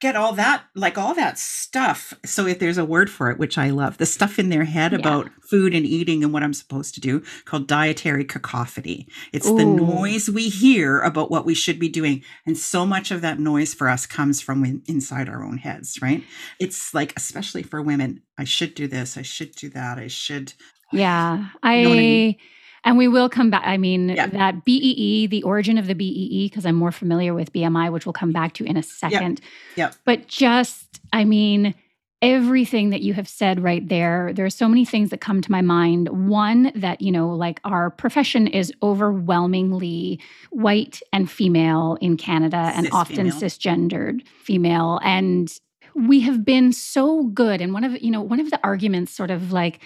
get 0.00 0.14
all 0.14 0.32
that 0.32 0.64
like 0.74 0.96
all 0.96 1.14
that 1.14 1.38
stuff 1.38 2.14
so 2.24 2.46
if 2.46 2.58
there's 2.58 2.78
a 2.78 2.84
word 2.84 3.10
for 3.10 3.30
it 3.30 3.38
which 3.38 3.58
i 3.58 3.70
love 3.70 3.98
the 3.98 4.06
stuff 4.06 4.38
in 4.38 4.48
their 4.48 4.64
head 4.64 4.92
yeah. 4.92 4.98
about 4.98 5.28
food 5.42 5.74
and 5.74 5.84
eating 5.84 6.22
and 6.22 6.32
what 6.32 6.42
i'm 6.42 6.54
supposed 6.54 6.94
to 6.94 7.00
do 7.00 7.22
called 7.44 7.66
dietary 7.66 8.24
cacophony 8.24 9.08
it's 9.32 9.46
Ooh. 9.46 9.56
the 9.56 9.64
noise 9.64 10.28
we 10.28 10.48
hear 10.48 11.00
about 11.00 11.30
what 11.30 11.44
we 11.44 11.54
should 11.54 11.78
be 11.78 11.88
doing 11.88 12.22
and 12.46 12.56
so 12.56 12.86
much 12.86 13.10
of 13.10 13.22
that 13.22 13.40
noise 13.40 13.74
for 13.74 13.88
us 13.88 14.06
comes 14.06 14.40
from 14.40 14.82
inside 14.86 15.28
our 15.28 15.42
own 15.42 15.58
heads 15.58 16.00
right 16.00 16.22
it's 16.60 16.94
like 16.94 17.12
especially 17.16 17.62
for 17.62 17.82
women 17.82 18.22
i 18.38 18.44
should 18.44 18.74
do 18.74 18.86
this 18.86 19.16
i 19.16 19.22
should 19.22 19.52
do 19.52 19.68
that 19.68 19.98
i 19.98 20.06
should 20.06 20.52
yeah 20.92 21.48
i, 21.62 21.76
you 21.76 21.84
know 21.84 21.92
I 21.92 21.96
mean? 21.96 22.36
And 22.84 22.96
we 22.96 23.08
will 23.08 23.28
come 23.28 23.50
back. 23.50 23.62
I 23.64 23.76
mean, 23.76 24.10
yeah. 24.10 24.26
that 24.26 24.64
BEE, 24.64 25.26
the 25.26 25.42
origin 25.42 25.78
of 25.78 25.86
the 25.86 25.94
BEE, 25.94 26.48
because 26.48 26.64
I'm 26.64 26.76
more 26.76 26.92
familiar 26.92 27.34
with 27.34 27.52
BMI, 27.52 27.92
which 27.92 28.06
we'll 28.06 28.12
come 28.12 28.32
back 28.32 28.54
to 28.54 28.64
in 28.64 28.76
a 28.76 28.82
second. 28.82 29.40
Yeah. 29.76 29.86
Yep. 29.86 29.94
But 30.04 30.26
just, 30.28 31.00
I 31.12 31.24
mean, 31.24 31.74
everything 32.20 32.90
that 32.90 33.00
you 33.02 33.14
have 33.14 33.28
said 33.28 33.62
right 33.62 33.88
there 33.88 34.32
there 34.32 34.44
are 34.44 34.50
so 34.50 34.68
many 34.68 34.84
things 34.84 35.10
that 35.10 35.20
come 35.20 35.40
to 35.40 35.52
my 35.52 35.60
mind 35.60 36.08
one 36.28 36.72
that 36.74 37.00
you 37.00 37.12
know 37.12 37.28
like 37.28 37.60
our 37.64 37.90
profession 37.90 38.48
is 38.48 38.72
overwhelmingly 38.82 40.18
white 40.50 41.00
and 41.12 41.30
female 41.30 41.96
in 42.00 42.16
canada 42.16 42.72
and 42.74 42.88
often 42.90 43.30
female. 43.30 43.32
cisgendered 43.32 44.26
female 44.42 44.98
and 45.04 45.60
we 45.94 46.18
have 46.18 46.44
been 46.44 46.72
so 46.72 47.24
good 47.28 47.60
and 47.60 47.72
one 47.72 47.84
of 47.84 48.00
you 48.02 48.10
know 48.10 48.20
one 48.20 48.40
of 48.40 48.50
the 48.50 48.58
arguments 48.64 49.12
sort 49.12 49.30
of 49.30 49.52
like 49.52 49.80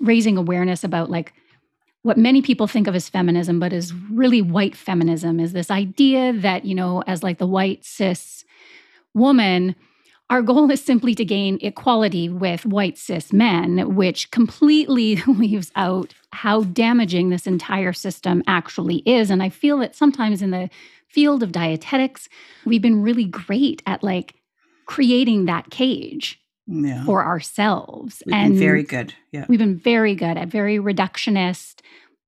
raising 0.00 0.38
awareness 0.38 0.82
about 0.82 1.10
like 1.10 1.34
what 2.06 2.16
many 2.16 2.40
people 2.40 2.68
think 2.68 2.86
of 2.86 2.94
as 2.94 3.08
feminism, 3.08 3.58
but 3.58 3.72
is 3.72 3.92
really 4.12 4.40
white 4.40 4.76
feminism, 4.76 5.40
is 5.40 5.52
this 5.52 5.72
idea 5.72 6.32
that, 6.32 6.64
you 6.64 6.72
know, 6.72 7.02
as 7.08 7.24
like 7.24 7.38
the 7.38 7.48
white 7.48 7.84
cis 7.84 8.44
woman, 9.12 9.74
our 10.30 10.40
goal 10.40 10.70
is 10.70 10.80
simply 10.80 11.16
to 11.16 11.24
gain 11.24 11.58
equality 11.60 12.28
with 12.28 12.64
white 12.64 12.96
cis 12.96 13.32
men, 13.32 13.96
which 13.96 14.30
completely 14.30 15.16
leaves 15.26 15.72
out 15.74 16.14
how 16.30 16.62
damaging 16.62 17.30
this 17.30 17.44
entire 17.44 17.92
system 17.92 18.40
actually 18.46 18.98
is. 18.98 19.28
And 19.28 19.42
I 19.42 19.48
feel 19.48 19.78
that 19.78 19.96
sometimes 19.96 20.42
in 20.42 20.52
the 20.52 20.70
field 21.08 21.42
of 21.42 21.50
dietetics, 21.50 22.28
we've 22.64 22.82
been 22.82 23.02
really 23.02 23.24
great 23.24 23.82
at 23.84 24.04
like 24.04 24.36
creating 24.86 25.46
that 25.46 25.70
cage 25.70 26.40
yeah. 26.66 27.04
for 27.04 27.24
ourselves. 27.24 28.22
We've 28.26 28.34
and 28.34 28.56
very 28.56 28.82
good. 28.82 29.14
Yeah. 29.32 29.46
We've 29.48 29.58
been 29.58 29.76
very 29.78 30.14
good 30.14 30.36
at 30.36 30.48
very 30.48 30.78
reductionist, 30.78 31.80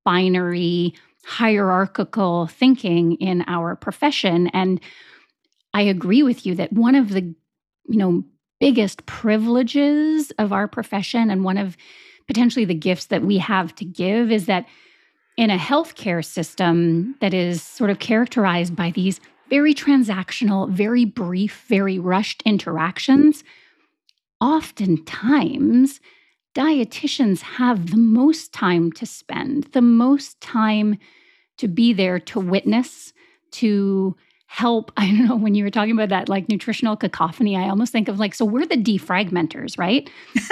binary, 0.05 0.93
hierarchical 1.25 2.47
thinking 2.47 3.13
in 3.15 3.43
our 3.47 3.75
profession. 3.75 4.47
And 4.47 4.79
I 5.73 5.83
agree 5.83 6.23
with 6.23 6.45
you 6.45 6.55
that 6.55 6.73
one 6.73 6.95
of 6.95 7.09
the, 7.09 7.21
you 7.21 7.97
know, 7.97 8.23
biggest 8.59 9.05
privileges 9.05 10.31
of 10.31 10.51
our 10.51 10.67
profession 10.67 11.29
and 11.29 11.43
one 11.43 11.57
of 11.57 11.77
potentially 12.27 12.65
the 12.65 12.73
gifts 12.73 13.05
that 13.05 13.23
we 13.23 13.37
have 13.37 13.73
to 13.75 13.85
give 13.85 14.31
is 14.31 14.45
that 14.47 14.65
in 15.37 15.49
a 15.49 15.57
healthcare 15.57 16.23
system 16.23 17.15
that 17.21 17.33
is 17.33 17.63
sort 17.63 17.89
of 17.89 17.99
characterized 17.99 18.75
by 18.75 18.91
these 18.91 19.21
very 19.49 19.73
transactional, 19.73 20.69
very 20.69 21.05
brief, 21.05 21.65
very 21.67 21.97
rushed 21.97 22.41
interactions, 22.43 23.43
oftentimes 24.41 25.99
dietitians 26.55 27.41
have 27.41 27.91
the 27.91 27.97
most 27.97 28.51
time 28.53 28.91
to 28.93 29.05
spend, 29.05 29.65
the 29.73 29.81
most 29.81 30.39
time 30.41 30.97
to 31.57 31.67
be 31.67 31.93
there 31.93 32.19
to 32.19 32.39
witness, 32.39 33.13
to 33.51 34.15
help. 34.47 34.91
I 34.97 35.07
don't 35.07 35.27
know, 35.27 35.35
when 35.35 35.55
you 35.55 35.63
were 35.63 35.69
talking 35.69 35.91
about 35.91 36.09
that 36.09 36.27
like 36.27 36.49
nutritional 36.49 36.97
cacophony, 36.97 37.55
I 37.55 37.69
almost 37.69 37.91
think 37.91 38.07
of 38.07 38.19
like, 38.19 38.33
so 38.33 38.45
we're 38.45 38.65
the 38.65 38.75
defragmenters, 38.75 39.77
right? 39.77 40.09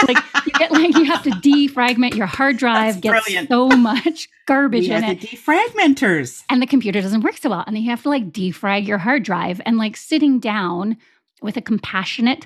Like 0.07 0.17
you 0.45 0.51
get 0.53 0.71
like 0.71 0.95
you 0.95 1.05
have 1.05 1.23
to 1.23 1.29
defragment 1.31 2.15
your 2.15 2.27
hard 2.27 2.57
drive, 2.57 3.01
get 3.01 3.23
so 3.47 3.69
much 3.69 4.29
garbage 4.45 4.87
we 4.87 4.93
in 4.93 5.03
it. 5.03 5.19
defragmenters. 5.19 6.43
And 6.49 6.61
the 6.61 6.67
computer 6.67 7.01
doesn't 7.01 7.21
work 7.21 7.37
so 7.37 7.49
well. 7.49 7.63
And 7.65 7.75
then 7.75 7.83
you 7.83 7.89
have 7.89 8.03
to 8.03 8.09
like 8.09 8.31
defrag 8.31 8.87
your 8.87 8.99
hard 8.99 9.23
drive 9.23 9.59
and 9.65 9.77
like 9.77 9.97
sitting 9.97 10.39
down 10.39 10.97
with 11.41 11.57
a 11.57 11.61
compassionate, 11.61 12.45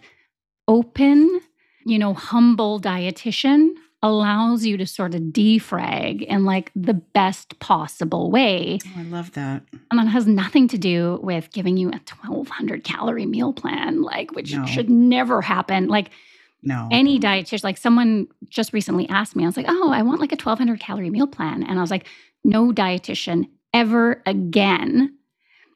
open, 0.68 1.42
you 1.86 2.00
know, 2.00 2.14
humble 2.14 2.80
dietitian 2.80 3.70
allows 4.04 4.66
you 4.66 4.78
to 4.78 4.86
sort 4.86 5.14
of 5.14 5.22
defrag 5.22 6.24
in 6.24 6.44
like 6.44 6.72
the 6.76 6.94
best 6.94 7.60
possible 7.60 8.32
way. 8.32 8.80
Oh, 8.86 9.00
I 9.00 9.04
love 9.04 9.32
that. 9.34 9.64
And 9.92 10.00
that 10.00 10.08
has 10.08 10.26
nothing 10.26 10.68
to 10.70 10.78
do 10.78 11.20
with 11.22 11.52
giving 11.52 11.78
you 11.78 11.90
a 11.90 12.02
1200 12.10 12.84
calorie 12.84 13.28
meal 13.28 13.54
plan, 13.54 14.02
like, 14.02 14.32
which 14.32 14.56
no. 14.56 14.66
should 14.66 14.90
never 14.90 15.42
happen. 15.42 15.88
Like, 15.88 16.10
no. 16.64 16.88
Any 16.92 17.20
dietitian, 17.20 17.64
like 17.64 17.78
someone 17.78 18.28
just 18.50 18.72
recently 18.72 19.10
asked 19.10 19.36
me, 19.36 19.44
I 19.44 19.48
was 19.48 19.58
like, 19.58 19.66
oh, 19.68 19.92
I 19.92 20.04
want 20.04 20.22
like 20.22 20.32
a 20.32 20.36
1200 20.36 20.80
calorie 20.80 21.10
meal 21.10 21.28
plan. 21.28 21.64
And 21.64 21.80
I 21.80 21.82
was 21.82 21.90
like, 21.90 22.08
no 22.44 22.72
dietitian 22.72 23.50
ever 23.74 24.22
again, 24.26 25.18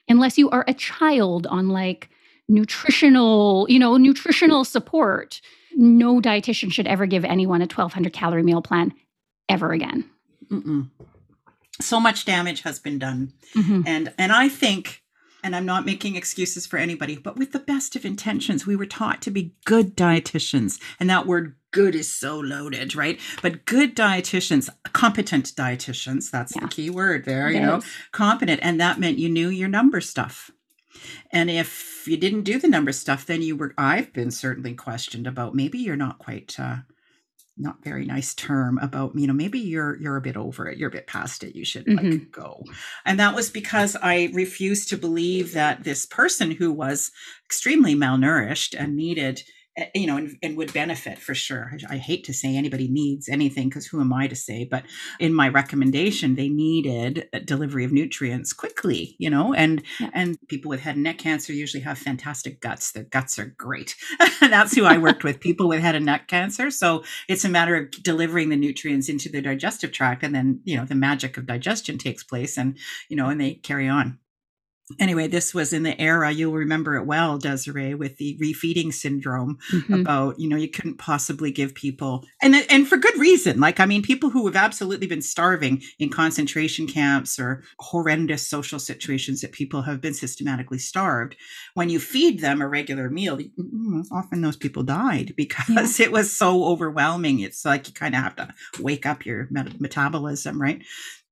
unless 0.08 0.38
you 0.38 0.50
are 0.50 0.65
a 0.67 0.74
child 0.74 1.48
on 1.48 1.69
like 1.69 2.10
nutritional, 2.47 3.65
you 3.69 3.79
know, 3.79 3.97
nutritional 3.97 4.63
support 4.63 5.41
no 5.75 6.21
dietitian 6.21 6.71
should 6.71 6.88
ever 6.88 7.05
give 7.05 7.25
anyone 7.25 7.62
a 7.62 7.65
1200 7.65 8.13
calorie 8.13 8.43
meal 8.43 8.62
plan 8.62 8.93
ever 9.49 9.71
again. 9.71 10.10
Mm-mm. 10.49 10.89
So 11.81 11.99
much 11.99 12.25
damage 12.25 12.62
has 12.62 12.79
been 12.79 12.97
done. 12.97 13.34
Mm-hmm. 13.55 13.81
And 13.86 14.13
and 14.17 14.31
I 14.31 14.47
think 14.47 15.03
and 15.43 15.55
I'm 15.55 15.65
not 15.65 15.86
making 15.86 16.15
excuses 16.15 16.65
for 16.65 16.77
anybody, 16.77 17.17
but 17.17 17.38
with 17.38 17.51
the 17.51 17.60
best 17.60 17.95
of 17.95 18.03
intentions, 18.03 18.65
we 18.65 18.75
were 18.75 18.88
taught 18.88 19.21
to 19.23 19.31
be 19.31 19.53
good 19.65 19.95
dietitians. 19.95 20.81
And 20.99 21.08
that 21.10 21.27
word 21.27 21.55
good 21.69 21.93
is 21.93 22.12
so 22.12 22.39
loaded, 22.39 22.95
right? 22.95 23.19
But 23.43 23.65
good 23.65 23.95
dietitians, 23.95 24.69
competent 24.93 25.53
dietitians, 25.55 26.31
that's 26.31 26.55
yeah. 26.55 26.62
the 26.62 26.67
key 26.69 26.89
word 26.89 27.25
there, 27.25 27.49
it 27.49 27.55
you 27.55 27.60
is. 27.60 27.65
know, 27.67 27.81
competent. 28.12 28.62
And 28.63 28.81
that 28.81 28.99
meant 28.99 29.19
you 29.19 29.29
knew 29.29 29.49
your 29.49 29.67
number 29.67 30.01
stuff. 30.01 30.49
And 31.31 31.49
if 31.49 32.08
you 32.08 32.17
didn't 32.17 32.43
do 32.43 32.60
the 32.60 32.67
number 32.67 32.91
stuff, 32.91 33.25
then 33.25 33.41
you 33.41 33.55
were, 33.55 33.73
I've 33.77 34.13
been 34.13 34.31
certainly 34.31 34.73
questioned 34.73 35.27
about 35.27 35.55
maybe 35.55 35.79
you're 35.79 35.95
not 35.95 36.19
quite, 36.19 36.60
uh, 36.60 36.77
not 37.58 37.84
very 37.84 38.05
nice 38.05 38.34
term 38.34 38.77
about 38.79 39.17
you 39.17 39.25
know 39.25 39.34
maybe 39.34 39.60
you're 39.60 39.97
you're 40.01 40.17
a 40.17 40.21
bit 40.21 40.36
over 40.36 40.67
it 40.67 40.77
you're 40.77 40.89
a 40.89 40.91
bit 40.91 41.08
past 41.08 41.41
it 41.41 41.55
you 41.55 41.63
should 41.63 41.88
like 41.88 42.05
mm-hmm. 42.05 42.29
go 42.29 42.62
and 43.05 43.17
that 43.17 43.34
was 43.34 43.49
because 43.49 43.95
i 44.01 44.29
refused 44.34 44.89
to 44.89 44.97
believe 44.97 45.53
that 45.53 45.84
this 45.86 46.05
person 46.05 46.51
who 46.51 46.71
was 46.71 47.12
extremely 47.45 47.95
malnourished 47.95 48.75
and 48.77 48.95
needed 48.95 49.41
you 49.93 50.07
know, 50.07 50.17
and, 50.17 50.38
and, 50.41 50.55
would 50.55 50.71
benefit 50.71 51.19
for 51.19 51.35
sure. 51.35 51.71
I, 51.89 51.95
I 51.95 51.97
hate 51.97 52.23
to 52.25 52.33
say 52.33 52.55
anybody 52.55 52.88
needs 52.88 53.27
anything 53.27 53.67
because 53.67 53.85
who 53.85 53.99
am 53.99 54.13
I 54.13 54.27
to 54.27 54.35
say? 54.35 54.63
But 54.63 54.85
in 55.19 55.33
my 55.33 55.49
recommendation, 55.49 56.35
they 56.35 56.47
needed 56.47 57.27
delivery 57.43 57.83
of 57.83 57.91
nutrients 57.91 58.53
quickly, 58.53 59.15
you 59.19 59.29
know, 59.29 59.53
and 59.53 59.83
yeah. 59.99 60.11
and 60.13 60.38
people 60.47 60.69
with 60.69 60.79
head 60.79 60.95
and 60.95 61.03
neck 61.03 61.17
cancer 61.17 61.51
usually 61.51 61.83
have 61.83 61.97
fantastic 61.97 62.61
guts. 62.61 62.93
Their 62.93 63.03
guts 63.03 63.38
are 63.38 63.53
great. 63.57 63.95
That's 64.39 64.73
who 64.73 64.85
I 64.85 64.97
worked 64.97 65.25
with. 65.25 65.41
People 65.41 65.67
with 65.67 65.81
head 65.81 65.95
and 65.95 66.05
neck 66.05 66.27
cancer. 66.29 66.71
So 66.71 67.03
it's 67.27 67.43
a 67.43 67.49
matter 67.49 67.75
of 67.75 67.91
delivering 68.03 68.49
the 68.49 68.55
nutrients 68.55 69.09
into 69.09 69.27
their 69.29 69.41
digestive 69.41 69.91
tract, 69.91 70.23
and 70.23 70.33
then 70.33 70.61
you 70.63 70.77
know 70.77 70.85
the 70.85 70.95
magic 70.95 71.35
of 71.35 71.47
digestion 71.47 71.97
takes 71.97 72.23
place, 72.23 72.57
and 72.57 72.77
you 73.09 73.17
know, 73.17 73.27
and 73.27 73.41
they 73.41 73.55
carry 73.55 73.89
on 73.89 74.19
anyway, 75.00 75.28
this 75.28 75.54
was 75.54 75.74
in 75.74 75.84
the 75.84 76.00
era, 76.00 76.32
you'll 76.32 76.54
remember 76.54 76.95
it 76.95 77.06
well, 77.06 77.38
Desiree, 77.38 77.95
with 77.95 78.17
the 78.17 78.38
refeeding 78.38 78.93
syndrome 78.93 79.58
mm-hmm. 79.71 79.93
about, 79.93 80.39
you 80.39 80.48
know, 80.48 80.56
you 80.56 80.69
couldn't 80.69 80.98
possibly 80.98 81.52
give 81.52 81.74
people 81.74 82.24
and 82.41 82.56
and 82.69 82.88
for 82.88 82.98
good 82.98 83.17
reason. 83.17 83.60
Like, 83.60 83.80
I 83.80 83.86
mean, 83.86 84.02
people 84.02 84.30
who 84.30 84.45
have 84.45 84.56
absolutely 84.56 85.08
been 85.08 85.21
starving 85.21 85.82
in 86.00 86.10
concentration 86.10 86.88
camps 86.88 87.39
or 87.39 87.63
horrendous 87.80 88.48
social 88.48 88.80
situations 88.80 89.41
that 89.41 89.52
people 89.52 89.82
have 89.84 90.02
been 90.02 90.13
systematically 90.13 90.80
starved. 90.80 91.36
When 91.74 91.89
you 91.89 92.00
feed 92.00 92.39
them 92.39 92.62
a 92.62 92.67
regular 92.67 93.10
meal, 93.10 93.38
mm, 93.38 94.06
often 94.12 94.41
those 94.41 94.58
people 94.58 94.84
died 94.84 95.34
because 95.36 96.00
yeah. 96.00 96.06
it 96.06 96.12
was 96.12 96.36
so 96.36 96.65
overwhelming. 96.65 97.39
It's 97.39 97.65
like 97.65 97.88
you 97.88 97.93
kind 97.93 98.15
of 98.15 98.21
have 98.21 98.36
to 98.36 98.54
wake 98.80 99.06
up 99.06 99.26
your 99.26 99.48
metabolism, 99.80 100.62
right? 100.62 100.84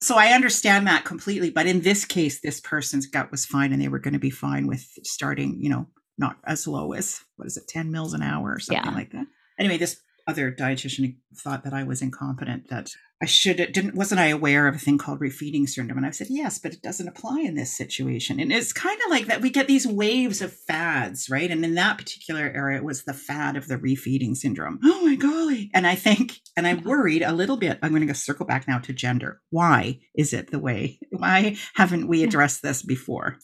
So 0.04 0.16
I 0.18 0.34
understand 0.34 0.88
that 0.88 1.06
completely. 1.06 1.50
But 1.50 1.66
in 1.66 1.82
this 1.82 2.06
case, 2.06 2.42
this 2.42 2.60
person's 2.60 3.06
gut 3.06 3.32
was 3.32 3.46
fine 3.46 3.72
and 3.72 3.82
they 3.82 3.88
were 3.88 4.00
going 4.00 4.14
to 4.14 4.20
be 4.20 4.30
fine 4.30 4.68
with 4.68 4.86
starting, 5.04 5.58
you 5.62 5.70
know, 5.70 5.88
not 6.18 6.38
as 6.46 6.68
low 6.68 6.94
as 6.94 7.22
what 7.38 7.48
is 7.48 7.58
it, 7.58 7.68
10 7.68 7.92
mils 7.92 8.14
an 8.14 8.22
hour 8.22 8.54
or 8.54 8.60
something 8.60 8.86
yeah. 8.86 8.92
like 8.92 9.12
that. 9.12 9.26
Anyway, 9.58 9.78
this 9.78 10.00
other 10.28 10.52
dietitian 10.52 11.18
thought 11.36 11.64
that 11.64 11.74
I 11.74 11.84
was 11.84 12.02
incompetent, 12.02 12.70
that 12.70 12.92
I 13.22 13.26
should 13.26 13.58
didn't 13.58 13.96
wasn't 13.96 14.20
I 14.20 14.28
aware 14.28 14.68
of 14.68 14.76
a 14.76 14.80
thing 14.80 14.98
called 14.98 15.20
refeeding 15.20 15.68
syndrome? 15.68 15.98
And 15.98 16.06
I 16.06 16.12
said, 16.12 16.28
yes, 16.30 16.60
but 16.60 16.74
it 16.74 16.82
doesn't 16.82 17.08
apply 17.08 17.42
in 17.42 17.56
this 17.56 17.76
situation. 17.76 18.40
And 18.40 18.52
it's 18.52 18.74
kind 18.74 19.00
of 19.06 19.12
like 19.12 19.28
that 19.28 19.42
we 19.42 19.50
get 19.50 19.68
these 19.68 19.88
waves 19.88 20.42
of 20.42 20.54
fads, 20.54 21.30
right? 21.30 21.50
And 21.50 21.64
in 21.64 21.76
that 21.76 21.98
particular 21.98 22.42
area, 22.42 22.78
it 22.78 22.84
was 22.84 23.04
the 23.04 23.14
fad 23.14 23.56
of 23.56 23.68
the 23.68 23.78
refeeding 23.78 24.36
syndrome. 24.36 24.80
Oh 24.84 25.06
my 25.06 25.16
golly. 25.16 25.72
And 25.74 25.88
I 25.88 25.96
think, 25.96 26.40
and 26.58 26.68
I'm 26.68 26.84
worried 26.84 27.22
a 27.22 27.32
little 27.32 27.58
bit, 27.58 27.80
I'm 27.82 27.94
going 27.94 28.08
to 28.08 28.14
circle 28.14 28.46
back 28.46 28.68
now 28.68 28.80
to 28.80 28.94
gender. 28.94 29.42
Why 29.50 30.00
is 30.16 30.34
it 30.34 30.52
the 30.52 30.60
way? 30.60 31.00
Why 31.12 31.56
haven't 31.76 32.08
we 32.08 32.24
addressed 32.24 32.62
this 32.62 32.82
before? 32.82 33.38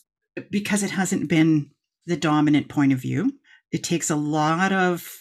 Because 0.50 0.82
it 0.82 0.90
hasn't 0.90 1.28
been 1.28 1.70
the 2.06 2.16
dominant 2.16 2.68
point 2.68 2.92
of 2.92 3.00
view. 3.00 3.32
It 3.72 3.82
takes 3.82 4.10
a 4.10 4.16
lot 4.16 4.72
of 4.72 5.20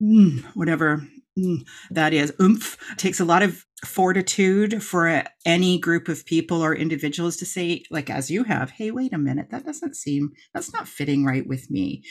mm, 0.00 0.42
whatever 0.54 1.06
mm, 1.38 1.64
that 1.90 2.12
is 2.12 2.32
oomph 2.40 2.76
takes 2.96 3.20
a 3.20 3.24
lot 3.24 3.42
of 3.42 3.64
fortitude 3.84 4.82
for 4.82 5.24
any 5.46 5.78
group 5.78 6.08
of 6.08 6.26
people 6.26 6.62
or 6.62 6.74
individuals 6.74 7.36
to 7.36 7.46
say 7.46 7.82
like 7.90 8.10
as 8.10 8.30
you 8.30 8.44
have 8.44 8.70
hey 8.70 8.90
wait 8.90 9.12
a 9.12 9.18
minute 9.18 9.50
that 9.50 9.64
doesn't 9.64 9.96
seem 9.96 10.30
that's 10.52 10.72
not 10.72 10.88
fitting 10.88 11.24
right 11.24 11.46
with 11.46 11.70
me 11.70 12.02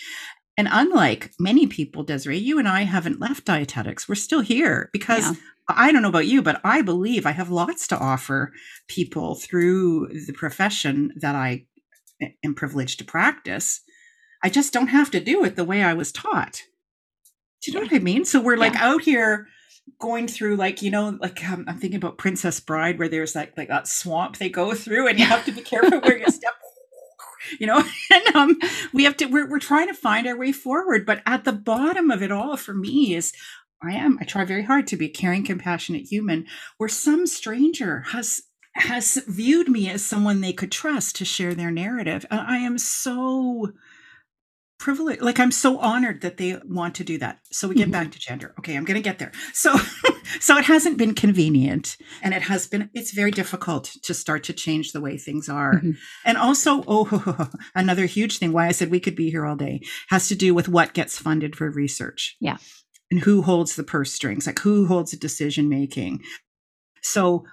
and 0.58 0.67
unlike 0.71 1.32
many 1.39 1.67
people 1.67 2.04
desiree 2.04 2.38
you 2.38 2.58
and 2.58 2.67
i 2.67 2.82
haven't 2.82 3.19
left 3.19 3.45
dietetics 3.45 4.10
we're 4.10 4.15
still 4.15 4.41
here 4.41 4.89
because 4.93 5.25
yeah. 5.25 5.34
I 5.69 5.91
don't 5.91 6.02
know 6.02 6.10
about 6.10 6.25
you, 6.25 6.41
but 6.41 6.60
I 6.63 6.82
believe 6.82 7.25
I 7.25 7.32
have 7.32 7.52
lots 7.52 7.88
to 7.89 7.97
offer 7.97 8.52
people 8.88 9.36
through 9.36 10.08
the 10.25 10.34
profession 10.34 11.13
that 11.17 11.36
I 11.36 11.65
am 12.43 12.56
privileged 12.56 12.99
to 12.99 13.06
practice. 13.06 13.82
I 14.43 14.49
just 14.49 14.73
don't 14.73 14.88
have 14.88 15.12
to 15.12 15.19
do 15.19 15.43
it 15.43 15.56
the 15.56 15.65
way 15.65 15.84
I 15.84 15.93
was 15.93 16.12
taught. 16.12 16.63
Do 17.62 17.72
you 17.72 17.78
know 17.78 17.84
what 17.84 17.93
I 17.93 18.00
mean? 18.00 18.26
So 18.26 18.41
we're 18.41 18.58
like 18.58 18.74
yeah. 18.74 18.88
out 18.88 19.02
here 19.02 19.48
going 19.98 20.28
through 20.28 20.56
like 20.56 20.82
you 20.82 20.91
know 20.91 21.17
like 21.19 21.43
um, 21.50 21.65
i'm 21.67 21.78
thinking 21.78 21.98
about 21.98 22.17
princess 22.17 22.60
bride 22.60 23.00
where 23.00 23.10
there's 23.10 23.36
like 23.36 23.58
like 23.58 23.69
that 23.69 23.88
swamp 23.88 24.38
they 24.38 24.50
go 24.50 24.74
through 24.74 25.08
and 25.08 25.17
you 25.17 25.26
have 25.26 25.43
to 25.43 25.52
be 25.52 25.62
careful 25.62 26.00
where 26.02 26.17
you 26.17 26.30
step 26.30 26.54
you 27.60 27.65
know 27.65 27.84
and 28.13 28.36
um 28.36 28.58
we 28.93 29.04
have 29.04 29.17
to 29.17 29.26
we're, 29.26 29.50
we're 29.50 29.60
trying 29.60 29.88
to 29.88 29.93
find 29.93 30.28
our 30.28 30.38
way 30.38 30.52
forward 30.52 31.06
but 31.06 31.22
at 31.26 31.43
the 31.43 31.54
bottom 31.54 32.12
of 32.12 32.22
it 32.22 32.32
all 32.32 32.56
for 32.56 32.74
me 32.74 33.15
is 33.15 33.34
i 33.82 33.91
am 33.93 34.17
i 34.22 34.24
try 34.24 34.45
very 34.45 34.63
hard 34.63 34.86
to 34.86 34.98
be 34.98 35.06
a 35.06 35.10
caring 35.10 35.43
compassionate 35.43 36.04
human 36.04 36.45
where 36.78 36.89
some 36.89 37.26
stranger 37.26 38.02
has 38.10 38.41
has 38.74 39.22
viewed 39.28 39.67
me 39.67 39.89
as 39.89 40.06
someone 40.06 40.41
they 40.41 40.54
could 40.54 40.72
trust 40.72 41.15
to 41.15 41.26
share 41.26 41.56
their 41.56 41.72
narrative 41.72 42.26
and 42.30 42.41
i 42.41 42.58
am 42.58 42.78
so 42.78 43.72
privilege 44.80 45.20
like 45.22 45.39
i'm 45.39 45.52
so 45.52 45.78
honored 45.80 46.22
that 46.22 46.38
they 46.38 46.58
want 46.65 46.96
to 46.96 47.04
do 47.04 47.18
that. 47.18 47.39
So 47.52 47.68
we 47.68 47.76
get 47.76 47.84
mm-hmm. 47.84 47.92
back 47.92 48.12
to 48.12 48.20
gender. 48.20 48.54
Okay 48.60 48.76
i'm 48.76 48.86
going 48.86 48.96
to 48.96 49.02
get 49.02 49.20
there. 49.20 49.32
So 49.54 49.76
so 50.39 50.58
it 50.58 50.65
hasn't 50.65 50.98
been 50.98 51.13
convenient 51.13 51.98
and 52.22 52.34
it 52.34 52.44
has 52.44 52.68
been 52.68 52.89
it's 52.94 53.12
very 53.12 53.32
difficult 53.32 53.96
to 54.04 54.13
start 54.13 54.44
to 54.46 54.54
change 54.54 54.92
the 54.92 55.02
way 55.02 55.18
things 55.18 55.50
are. 55.50 55.76
Mm-hmm. 55.76 55.92
and 56.26 56.38
also 56.38 56.84
oh 56.88 57.50
another 57.76 58.06
huge 58.06 58.39
thing 58.39 58.52
why 58.52 58.68
i 58.68 58.72
said 58.72 58.89
we 58.89 59.00
could 59.00 59.15
be 59.15 59.30
here 59.30 59.46
all 59.46 59.56
day 59.56 59.82
has 60.10 60.28
to 60.30 60.36
do 60.36 60.54
with 60.54 60.68
what 60.68 60.94
gets 60.94 61.18
funded 61.18 61.56
for 61.56 61.70
research. 61.70 62.36
Yeah. 62.39 62.58
And 63.12 63.22
who 63.22 63.42
holds 63.42 63.76
the 63.76 63.84
purse 63.84 64.13
strings? 64.13 64.46
Like 64.46 64.60
who 64.60 64.86
holds 64.86 65.12
the 65.12 65.18
decision 65.18 65.68
making 65.68 66.22
so 67.02 67.46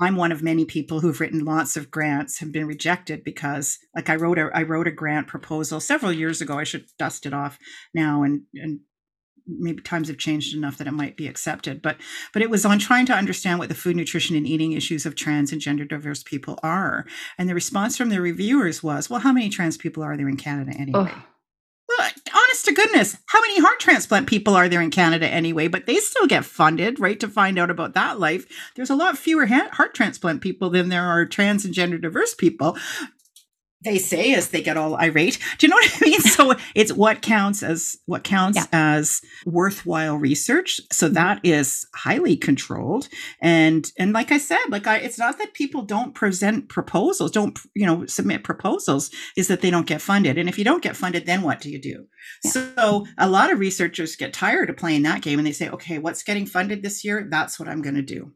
I'm 0.00 0.16
one 0.16 0.32
of 0.32 0.42
many 0.42 0.64
people 0.64 1.00
who've 1.00 1.20
written 1.20 1.44
lots 1.44 1.76
of 1.76 1.90
grants 1.90 2.38
have 2.38 2.52
been 2.52 2.66
rejected 2.66 3.22
because 3.24 3.78
like 3.94 4.08
I 4.08 4.16
wrote 4.16 4.38
a 4.38 4.50
I 4.54 4.62
wrote 4.62 4.88
a 4.88 4.92
grant 4.92 5.26
proposal 5.26 5.80
several 5.80 6.12
years 6.12 6.40
ago. 6.40 6.58
I 6.58 6.64
should 6.64 6.86
dust 6.98 7.26
it 7.26 7.34
off 7.34 7.58
now 7.94 8.22
and 8.22 8.42
and 8.54 8.80
maybe 9.46 9.82
times 9.82 10.08
have 10.08 10.18
changed 10.18 10.54
enough 10.54 10.78
that 10.78 10.86
it 10.86 10.92
might 10.92 11.16
be 11.16 11.26
accepted. 11.26 11.82
But 11.82 11.96
but 12.32 12.42
it 12.42 12.50
was 12.50 12.64
on 12.64 12.78
trying 12.78 13.06
to 13.06 13.14
understand 13.14 13.58
what 13.58 13.68
the 13.68 13.74
food, 13.74 13.96
nutrition, 13.96 14.36
and 14.36 14.46
eating 14.46 14.72
issues 14.72 15.06
of 15.06 15.14
trans 15.14 15.52
and 15.52 15.60
gender 15.60 15.84
diverse 15.84 16.22
people 16.22 16.58
are. 16.62 17.06
And 17.36 17.48
the 17.48 17.54
response 17.54 17.96
from 17.96 18.10
the 18.10 18.20
reviewers 18.20 18.82
was, 18.82 19.10
well, 19.10 19.20
how 19.20 19.32
many 19.32 19.48
trans 19.48 19.76
people 19.76 20.02
are 20.02 20.16
there 20.16 20.28
in 20.28 20.36
Canada 20.36 20.72
anyway? 20.72 21.10
Oh 21.14 21.24
to 22.70 22.76
goodness, 22.82 23.16
how 23.26 23.40
many 23.40 23.60
heart 23.60 23.80
transplant 23.80 24.28
people 24.28 24.54
are 24.54 24.68
there 24.68 24.80
in 24.80 24.90
Canada 24.90 25.26
anyway? 25.26 25.66
But 25.66 25.86
they 25.86 25.96
still 25.96 26.26
get 26.26 26.44
funded, 26.44 27.00
right, 27.00 27.18
to 27.18 27.28
find 27.28 27.58
out 27.58 27.70
about 27.70 27.94
that 27.94 28.20
life. 28.20 28.46
There's 28.76 28.90
a 28.90 28.94
lot 28.94 29.18
fewer 29.18 29.46
heart 29.46 29.94
transplant 29.94 30.40
people 30.40 30.70
than 30.70 30.88
there 30.88 31.04
are 31.04 31.26
trans 31.26 31.64
and 31.64 31.74
gender 31.74 31.98
diverse 31.98 32.34
people 32.34 32.78
they 33.82 33.98
say 33.98 34.34
as 34.34 34.48
they 34.48 34.62
get 34.62 34.76
all 34.76 34.96
irate. 34.96 35.38
Do 35.58 35.66
you 35.66 35.70
know 35.70 35.76
what 35.76 35.92
I 35.96 36.04
mean? 36.04 36.20
So 36.20 36.54
it's 36.74 36.92
what 36.92 37.22
counts 37.22 37.62
as 37.62 37.96
what 38.06 38.24
counts 38.24 38.58
yeah. 38.58 38.66
as 38.72 39.20
worthwhile 39.46 40.16
research. 40.16 40.80
So 40.92 41.06
mm-hmm. 41.06 41.14
that 41.14 41.40
is 41.42 41.86
highly 41.94 42.36
controlled. 42.36 43.08
And 43.40 43.90
and 43.98 44.12
like 44.12 44.32
I 44.32 44.38
said, 44.38 44.58
like 44.68 44.86
I 44.86 44.98
it's 44.98 45.18
not 45.18 45.38
that 45.38 45.54
people 45.54 45.82
don't 45.82 46.14
present 46.14 46.68
proposals, 46.68 47.30
don't 47.30 47.58
you 47.74 47.86
know, 47.86 48.06
submit 48.06 48.44
proposals, 48.44 49.10
is 49.36 49.48
that 49.48 49.60
they 49.60 49.70
don't 49.70 49.86
get 49.86 50.02
funded. 50.02 50.38
And 50.38 50.48
if 50.48 50.58
you 50.58 50.64
don't 50.64 50.82
get 50.82 50.96
funded, 50.96 51.26
then 51.26 51.42
what 51.42 51.60
do 51.60 51.70
you 51.70 51.80
do? 51.80 52.06
Yeah. 52.44 52.50
So 52.50 53.06
a 53.18 53.28
lot 53.28 53.52
of 53.52 53.58
researchers 53.58 54.16
get 54.16 54.32
tired 54.32 54.70
of 54.70 54.76
playing 54.76 55.02
that 55.02 55.22
game 55.22 55.38
and 55.38 55.46
they 55.46 55.52
say, 55.52 55.68
okay, 55.70 55.98
what's 55.98 56.22
getting 56.22 56.46
funded 56.46 56.82
this 56.82 57.04
year? 57.04 57.26
That's 57.30 57.58
what 57.58 57.68
I'm 57.68 57.82
going 57.82 57.96
to 57.96 58.02
do 58.02 58.32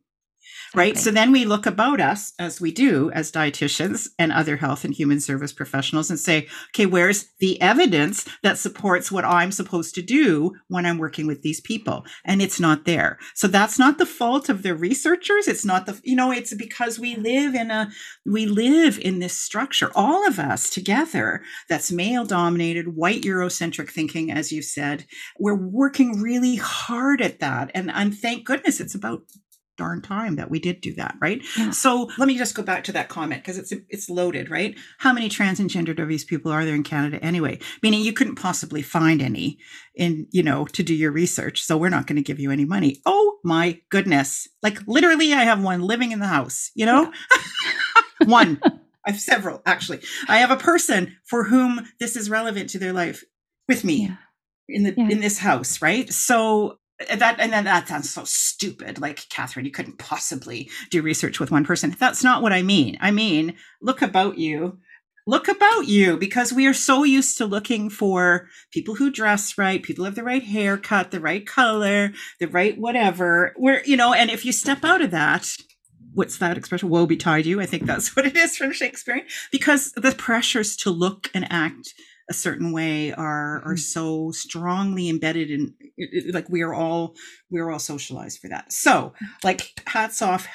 right? 0.74 0.98
So 0.98 1.10
then 1.10 1.32
we 1.32 1.44
look 1.44 1.66
about 1.66 2.00
us 2.00 2.32
as 2.38 2.60
we 2.60 2.72
do 2.72 3.10
as 3.12 3.30
dietitians 3.30 4.08
and 4.18 4.32
other 4.32 4.56
health 4.56 4.84
and 4.84 4.92
human 4.92 5.20
service 5.20 5.52
professionals 5.52 6.10
and 6.10 6.18
say, 6.18 6.48
okay, 6.70 6.86
where's 6.86 7.26
the 7.38 7.60
evidence 7.60 8.26
that 8.42 8.58
supports 8.58 9.10
what 9.12 9.24
I'm 9.24 9.52
supposed 9.52 9.94
to 9.94 10.02
do 10.02 10.52
when 10.68 10.86
I'm 10.86 10.98
working 10.98 11.26
with 11.26 11.42
these 11.42 11.60
people? 11.60 12.04
And 12.24 12.42
it's 12.42 12.60
not 12.60 12.84
there. 12.84 13.18
So 13.34 13.46
that's 13.46 13.78
not 13.78 13.98
the 13.98 14.06
fault 14.06 14.48
of 14.48 14.62
the 14.62 14.74
researchers. 14.74 15.48
It's 15.48 15.64
not 15.64 15.86
the, 15.86 16.00
you 16.02 16.16
know, 16.16 16.30
it's 16.30 16.54
because 16.54 16.98
we 16.98 17.16
live 17.16 17.54
in 17.54 17.70
a, 17.70 17.90
we 18.26 18.46
live 18.46 18.98
in 18.98 19.18
this 19.18 19.36
structure, 19.36 19.90
all 19.94 20.26
of 20.26 20.38
us 20.38 20.70
together, 20.70 21.42
that's 21.68 21.92
male 21.92 22.24
dominated, 22.24 22.96
white 22.96 23.22
Eurocentric 23.22 23.90
thinking, 23.90 24.30
as 24.30 24.52
you 24.52 24.62
said. 24.62 25.06
We're 25.38 25.54
working 25.54 26.20
really 26.20 26.56
hard 26.56 27.20
at 27.20 27.40
that. 27.40 27.70
And, 27.74 27.90
and 27.90 28.16
thank 28.16 28.44
goodness 28.44 28.80
it's 28.80 28.94
about 28.94 29.22
darn 29.76 30.02
time 30.02 30.36
that 30.36 30.50
we 30.50 30.58
did 30.58 30.80
do 30.80 30.94
that, 30.94 31.16
right? 31.20 31.42
Yeah. 31.56 31.70
So 31.70 32.10
let 32.18 32.28
me 32.28 32.38
just 32.38 32.54
go 32.54 32.62
back 32.62 32.84
to 32.84 32.92
that 32.92 33.08
comment 33.08 33.42
because 33.42 33.58
it's 33.58 33.72
it's 33.88 34.08
loaded, 34.08 34.50
right? 34.50 34.76
How 34.98 35.12
many 35.12 35.28
trans 35.28 35.60
and 35.60 35.70
gender 35.70 35.94
diverse 35.94 36.24
people 36.24 36.52
are 36.52 36.64
there 36.64 36.74
in 36.74 36.82
Canada 36.82 37.22
anyway? 37.22 37.58
Meaning 37.82 38.02
you 38.02 38.12
couldn't 38.12 38.36
possibly 38.36 38.82
find 38.82 39.20
any 39.20 39.58
in, 39.94 40.26
you 40.30 40.42
know, 40.42 40.64
to 40.66 40.82
do 40.82 40.94
your 40.94 41.12
research. 41.12 41.62
So 41.62 41.76
we're 41.76 41.88
not 41.88 42.06
going 42.06 42.16
to 42.16 42.22
give 42.22 42.40
you 42.40 42.50
any 42.50 42.64
money. 42.64 43.00
Oh 43.06 43.38
my 43.44 43.80
goodness. 43.90 44.48
Like 44.62 44.80
literally 44.86 45.32
I 45.32 45.44
have 45.44 45.62
one 45.62 45.82
living 45.82 46.12
in 46.12 46.20
the 46.20 46.26
house, 46.26 46.70
you 46.74 46.86
know? 46.86 47.12
Yeah. 48.20 48.26
one. 48.26 48.60
I 49.06 49.10
have 49.10 49.20
several 49.20 49.62
actually. 49.66 50.00
I 50.28 50.38
have 50.38 50.50
a 50.50 50.56
person 50.56 51.16
for 51.24 51.44
whom 51.44 51.86
this 52.00 52.16
is 52.16 52.30
relevant 52.30 52.70
to 52.70 52.78
their 52.78 52.92
life 52.92 53.22
with 53.68 53.84
me. 53.84 54.06
Yeah. 54.06 54.16
In 54.66 54.82
the 54.84 54.94
in 54.98 55.20
this 55.20 55.38
house, 55.38 55.82
right? 55.82 56.10
So 56.10 56.78
Uh, 57.10 57.16
that 57.16 57.40
and 57.40 57.52
then 57.52 57.64
that 57.64 57.88
sounds 57.88 58.10
so 58.10 58.24
stupid. 58.24 59.00
Like 59.00 59.28
catherine 59.28 59.66
you 59.66 59.72
couldn't 59.72 59.98
possibly 59.98 60.70
do 60.90 61.02
research 61.02 61.40
with 61.40 61.50
one 61.50 61.64
person. 61.64 61.94
That's 61.98 62.24
not 62.24 62.42
what 62.42 62.52
i 62.52 62.62
mean. 62.62 62.96
I 63.00 63.10
mean 63.10 63.54
look 63.80 64.02
about 64.02 64.38
you. 64.38 64.78
Look 65.26 65.48
about 65.48 65.86
you 65.86 66.18
because 66.18 66.52
we 66.52 66.66
are 66.66 66.74
so 66.74 67.02
used 67.02 67.38
to 67.38 67.46
looking 67.46 67.88
for 67.88 68.48
people 68.70 68.94
who 68.94 69.10
dress 69.10 69.56
right 69.56 69.82
people 69.82 70.04
have 70.04 70.14
the 70.14 70.22
right 70.22 70.42
haircut 70.42 71.10
the 71.10 71.20
right 71.20 71.46
color 71.46 72.12
the 72.40 72.48
right 72.48 72.78
whatever. 72.78 73.54
Where 73.56 73.84
you 73.84 73.96
know 73.96 74.12
and 74.12 74.30
if 74.30 74.44
you 74.44 74.52
step 74.52 74.84
out 74.84 75.00
of 75.00 75.10
that 75.10 75.56
what's 76.14 76.38
that 76.38 76.56
expression? 76.56 76.88
Woe 76.88 77.06
betide 77.06 77.44
you. 77.44 77.60
I 77.60 77.66
think 77.66 77.84
that's 77.84 78.16
what 78.16 78.26
it 78.26 78.36
is 78.36 78.56
from 78.56 78.72
shakespeare. 78.72 79.22
Because 79.52 79.92
the 79.92 80.14
pressures 80.16 80.76
to 80.78 80.90
look 80.90 81.30
and 81.34 81.46
act 81.50 81.94
a 82.30 82.34
certain 82.34 82.72
way 82.72 83.12
are 83.12 83.62
are 83.64 83.74
mm-hmm. 83.74 83.76
so 83.76 84.30
strongly 84.30 85.08
embedded 85.08 85.50
in 85.50 85.74
like 86.32 86.48
we 86.48 86.62
are 86.62 86.74
all 86.74 87.14
we're 87.50 87.70
all 87.70 87.78
socialized 87.78 88.40
for 88.40 88.48
that 88.48 88.72
so 88.72 89.12
like 89.42 89.80
hats 89.86 90.22
off 90.22 90.46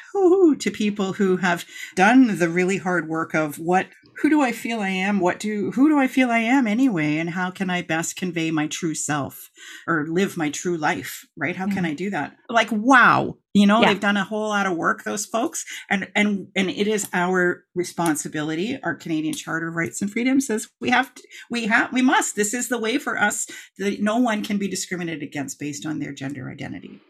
to 0.60 0.72
people 0.72 1.14
who 1.14 1.38
have 1.38 1.66
done 1.96 2.40
the 2.40 2.50
really 2.50 2.78
hard 2.78 3.08
work 3.08 3.34
of 3.34 3.58
what 3.58 3.88
who 4.22 4.30
do 4.30 4.42
I 4.42 4.52
feel 4.52 4.82
I 4.82 4.90
am? 4.90 5.20
What 5.20 5.40
do 5.40 5.72
who 5.72 5.88
do 5.90 5.98
I 5.98 6.08
feel 6.08 6.30
I 6.30 6.40
am 6.40 6.68
anyway? 6.68 7.18
And 7.18 7.30
how 7.30 7.52
can 7.52 7.70
I 7.70 7.82
best 7.82 8.18
convey 8.18 8.52
my 8.52 8.68
true 8.68 8.94
self 8.94 9.50
or 9.88 10.08
live 10.10 10.36
my 10.36 10.50
true 10.50 10.78
life? 10.78 11.26
Right? 11.38 11.56
How 11.56 11.68
can 11.68 11.86
I 11.86 11.94
do 11.94 12.10
that? 12.10 12.36
Like 12.50 12.70
wow, 12.72 13.38
you 13.60 13.68
know, 13.68 13.82
yeah. 13.82 13.90
they've 13.90 14.00
done 14.00 14.16
a 14.16 14.24
whole 14.24 14.48
lot 14.48 14.66
of 14.66 14.78
work, 14.78 15.04
those 15.04 15.26
folks, 15.26 15.66
and 15.90 16.10
and 16.16 16.48
and 16.56 16.70
it 16.70 16.88
is 16.88 17.10
our 17.12 17.66
responsibility. 17.76 18.80
Our 18.84 18.96
Canadian 18.96 19.34
Charter 19.34 19.68
of 19.68 19.76
Rights 19.76 20.02
and 20.02 20.10
Freedoms 20.10 20.48
says 20.48 20.70
we 20.80 20.90
have 20.92 21.14
to, 21.16 21.24
we 21.52 21.68
have 21.68 21.92
we 21.92 22.02
must. 22.02 22.38
This 22.38 22.54
is 22.54 22.70
the 22.70 22.80
way 22.80 22.98
for 22.98 23.18
us 23.18 23.48
that 23.78 24.02
no 24.02 24.18
one 24.18 24.44
can 24.44 24.58
be 24.58 24.70
discriminated 24.70 25.24
against 25.24 25.60
based 25.60 25.86
on 25.86 26.00
their 26.00 26.14
gender 26.14 26.50
identity. 26.50 27.02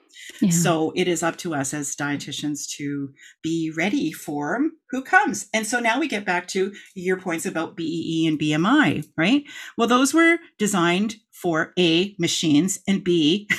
Yeah. 0.42 0.50
So 0.50 0.92
it 0.96 1.08
is 1.08 1.22
up 1.22 1.38
to 1.38 1.54
us 1.54 1.72
as 1.74 1.96
dietitians 1.96 2.68
to 2.78 3.14
be 3.44 3.72
ready 3.76 4.12
for 4.12 4.70
who 4.90 5.04
comes. 5.04 5.48
And 5.54 5.68
so 5.68 5.80
now 5.80 6.00
we 6.00 6.08
get 6.08 6.26
back 6.26 6.48
to 6.50 6.74
your 6.96 7.20
points 7.20 7.46
about 7.46 7.76
BEE 7.76 8.26
and 8.28 8.40
BMI, 8.40 9.06
right? 9.18 9.44
Well, 9.78 9.88
those 9.88 10.14
were 10.14 10.38
designed 10.58 11.18
for 11.32 11.74
A, 11.78 12.16
machines, 12.18 12.80
and 12.88 13.04
B, 13.04 13.50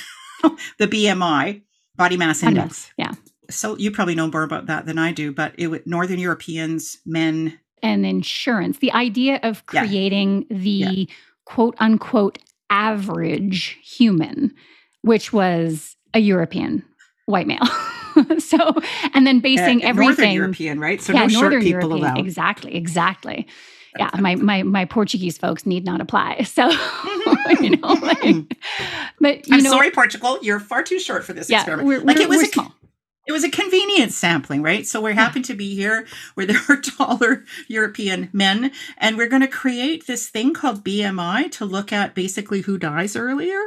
the 0.78 0.88
BMI, 0.88 1.62
body 2.00 2.16
mass 2.16 2.42
index. 2.42 2.90
Yeah. 2.96 3.12
So 3.50 3.76
you 3.76 3.90
probably 3.90 4.14
know 4.14 4.26
more 4.26 4.42
about 4.42 4.66
that 4.66 4.86
than 4.86 4.96
I 4.96 5.12
do, 5.12 5.32
but 5.32 5.52
it 5.58 5.66
would 5.66 5.86
Northern 5.86 6.18
Europeans, 6.18 6.98
men. 7.04 7.58
And 7.82 8.06
insurance. 8.06 8.78
The 8.78 8.90
idea 8.92 9.38
of 9.42 9.66
creating 9.66 10.46
yeah. 10.48 10.56
the 10.56 10.70
yeah. 10.70 11.04
quote 11.44 11.74
unquote 11.78 12.38
average 12.70 13.78
human, 13.82 14.54
which 15.02 15.32
was 15.32 15.96
a 16.14 16.20
European 16.20 16.82
white 17.26 17.46
male. 17.46 17.66
so, 18.38 18.74
and 19.12 19.26
then 19.26 19.40
basing 19.40 19.84
uh, 19.84 19.88
everything 19.88 20.16
Northern 20.16 20.32
European, 20.32 20.80
right? 20.80 21.02
So 21.02 21.12
yeah, 21.12 21.26
no 21.26 21.40
Northern 21.40 21.62
people 21.62 21.90
European, 21.90 21.98
allowed. 21.98 22.18
Exactly, 22.18 22.74
exactly. 22.74 23.46
Yeah, 23.98 24.10
my 24.18 24.36
my 24.36 24.62
my 24.62 24.84
Portuguese 24.84 25.36
folks 25.38 25.66
need 25.66 25.84
not 25.84 26.00
apply. 26.00 26.46
So, 26.50 26.68
you 27.60 27.70
know, 27.76 27.88
like, 27.94 28.18
hmm. 28.20 28.40
but 29.20 29.46
you 29.48 29.56
I'm 29.56 29.62
know, 29.62 29.70
sorry, 29.70 29.90
Portugal, 29.90 30.38
you're 30.42 30.60
far 30.60 30.82
too 30.82 30.98
short 30.98 31.24
for 31.24 31.32
this 31.32 31.48
yeah, 31.48 31.58
experiment. 31.58 31.88
We're, 31.88 32.00
like 32.00 32.16
we're, 32.16 32.22
it 32.24 32.28
was 32.28 32.42
a, 32.42 32.46
small. 32.46 32.74
It 33.26 33.32
was 33.32 33.44
a 33.44 33.50
convenience 33.50 34.16
sampling, 34.16 34.62
right? 34.62 34.86
So 34.86 35.00
we're 35.00 35.12
happy 35.12 35.40
yeah. 35.40 35.46
to 35.46 35.54
be 35.54 35.74
here 35.74 36.06
where 36.34 36.46
there 36.46 36.60
are 36.68 36.76
taller 36.80 37.44
European 37.68 38.28
men, 38.32 38.72
and 38.98 39.16
we're 39.16 39.28
going 39.28 39.42
to 39.42 39.48
create 39.48 40.06
this 40.06 40.28
thing 40.28 40.52
called 40.52 40.84
BMI 40.84 41.50
to 41.52 41.64
look 41.64 41.92
at 41.92 42.14
basically 42.14 42.62
who 42.62 42.78
dies 42.78 43.16
earlier 43.16 43.60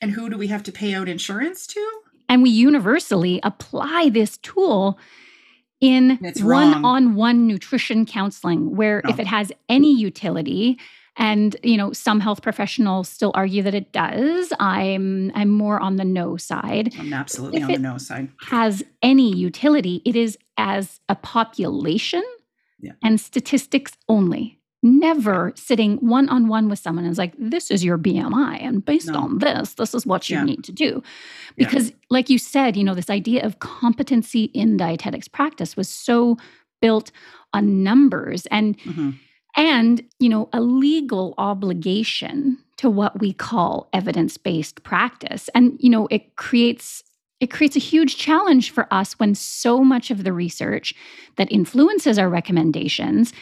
and 0.00 0.12
who 0.12 0.30
do 0.30 0.38
we 0.38 0.48
have 0.48 0.62
to 0.64 0.72
pay 0.72 0.94
out 0.94 1.08
insurance 1.08 1.66
to 1.68 2.00
and 2.30 2.42
we 2.42 2.50
universally 2.50 3.40
apply 3.42 4.08
this 4.08 4.38
tool 4.38 4.98
in 5.80 6.18
one 6.40 6.84
on 6.84 7.14
one 7.14 7.46
nutrition 7.46 8.06
counseling, 8.06 8.76
where 8.76 9.00
no. 9.04 9.10
if 9.10 9.18
it 9.18 9.26
has 9.26 9.50
any 9.68 9.94
utility, 9.94 10.78
and 11.16 11.56
you 11.62 11.76
know 11.76 11.92
some 11.92 12.20
health 12.20 12.42
professionals 12.42 13.08
still 13.08 13.32
argue 13.34 13.62
that 13.62 13.74
it 13.74 13.92
does 13.92 14.52
i'm 14.60 15.30
i'm 15.34 15.48
more 15.48 15.80
on 15.80 15.96
the 15.96 16.04
no 16.04 16.36
side 16.36 16.92
i'm 16.98 17.12
absolutely 17.12 17.58
if 17.58 17.64
on 17.66 17.72
the 17.72 17.78
no 17.78 17.98
side 17.98 18.28
has 18.40 18.82
any 19.02 19.34
utility 19.34 20.02
it 20.04 20.16
is 20.16 20.38
as 20.56 21.00
a 21.08 21.14
population 21.14 22.22
yeah. 22.80 22.92
and 23.02 23.20
statistics 23.20 23.92
only 24.08 24.59
never 24.82 25.52
sitting 25.56 25.96
one 25.98 26.28
on 26.28 26.48
one 26.48 26.68
with 26.68 26.78
someone 26.78 27.04
and 27.04 27.12
is 27.12 27.18
like, 27.18 27.34
this 27.38 27.70
is 27.70 27.84
your 27.84 27.98
BMI. 27.98 28.62
And 28.62 28.84
based 28.84 29.08
no. 29.08 29.20
on 29.20 29.38
this, 29.38 29.74
this 29.74 29.94
is 29.94 30.06
what 30.06 30.30
you 30.30 30.38
yeah. 30.38 30.44
need 30.44 30.64
to 30.64 30.72
do. 30.72 31.02
Because, 31.56 31.90
yeah. 31.90 31.96
like 32.08 32.30
you 32.30 32.38
said, 32.38 32.76
you 32.76 32.84
know, 32.84 32.94
this 32.94 33.10
idea 33.10 33.44
of 33.44 33.58
competency 33.58 34.44
in 34.44 34.76
dietetics 34.76 35.28
practice 35.28 35.76
was 35.76 35.88
so 35.88 36.38
built 36.80 37.10
on 37.52 37.82
numbers 37.82 38.46
and, 38.46 38.78
mm-hmm. 38.78 39.10
and, 39.56 40.02
you 40.18 40.28
know, 40.28 40.48
a 40.52 40.60
legal 40.60 41.34
obligation 41.36 42.56
to 42.78 42.88
what 42.88 43.20
we 43.20 43.34
call 43.34 43.88
evidence 43.92 44.38
based 44.38 44.82
practice. 44.82 45.50
And, 45.54 45.76
you 45.78 45.90
know, 45.90 46.08
it 46.10 46.36
creates 46.36 47.04
it 47.40 47.50
creates 47.50 47.74
a 47.74 47.80
huge 47.80 48.18
challenge 48.18 48.70
for 48.70 48.86
us 48.92 49.18
when 49.18 49.34
so 49.34 49.82
much 49.82 50.10
of 50.10 50.24
the 50.24 50.32
research 50.32 50.94
that 51.36 51.50
influences 51.50 52.18
our 52.18 52.28
recommendations 52.28 53.32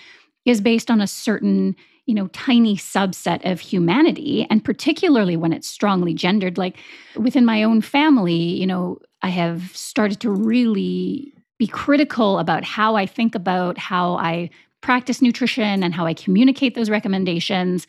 is 0.49 0.61
based 0.61 0.91
on 0.91 1.01
a 1.01 1.07
certain 1.07 1.77
you 2.07 2.15
know 2.15 2.27
tiny 2.29 2.77
subset 2.77 3.45
of 3.51 3.61
humanity 3.61 4.47
and 4.51 4.65
particularly 4.65 5.37
when 5.37 5.53
it's 5.53 5.69
strongly 5.69 6.15
gendered. 6.15 6.57
Like 6.57 6.79
within 7.17 7.45
my 7.45 7.63
own 7.63 7.81
family 7.81 8.35
you 8.35 8.67
know 8.67 8.99
i 9.23 9.29
have 9.29 9.77
started 9.77 10.21
to 10.21 10.31
really 10.31 11.33
be 11.59 11.67
critical 11.67 12.39
about 12.39 12.65
how 12.65 12.97
i 12.97 13.05
think 13.05 13.35
about 13.35 13.77
how 13.77 14.15
i 14.17 14.49
practice 14.81 15.21
nutrition 15.21 15.83
and 15.83 15.93
how 15.93 16.07
i 16.07 16.15
communicate 16.15 16.75
those 16.75 16.89
recommendations. 16.89 17.87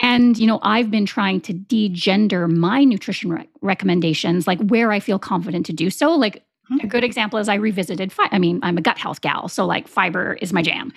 And 0.00 0.38
you 0.38 0.46
know 0.46 0.60
i've 0.62 0.90
been 0.90 1.06
trying 1.06 1.40
to 1.42 1.52
degender 1.52 2.50
my 2.50 2.84
nutrition 2.84 3.32
re- 3.32 3.48
recommendations 3.60 4.46
like 4.46 4.60
where 4.60 4.90
i 4.92 5.00
feel 5.00 5.18
confident 5.18 5.66
to 5.66 5.72
do 5.72 5.90
so. 5.90 6.12
Like 6.12 6.44
a 6.82 6.86
good 6.86 7.04
example 7.04 7.38
is 7.38 7.48
I 7.48 7.54
revisited. 7.54 8.12
Fi- 8.12 8.28
I 8.30 8.38
mean, 8.38 8.60
I'm 8.62 8.78
a 8.78 8.82
gut 8.82 8.98
health 8.98 9.20
gal, 9.20 9.48
so 9.48 9.66
like 9.66 9.88
fiber 9.88 10.34
is 10.40 10.52
my 10.52 10.62
jam. 10.62 10.92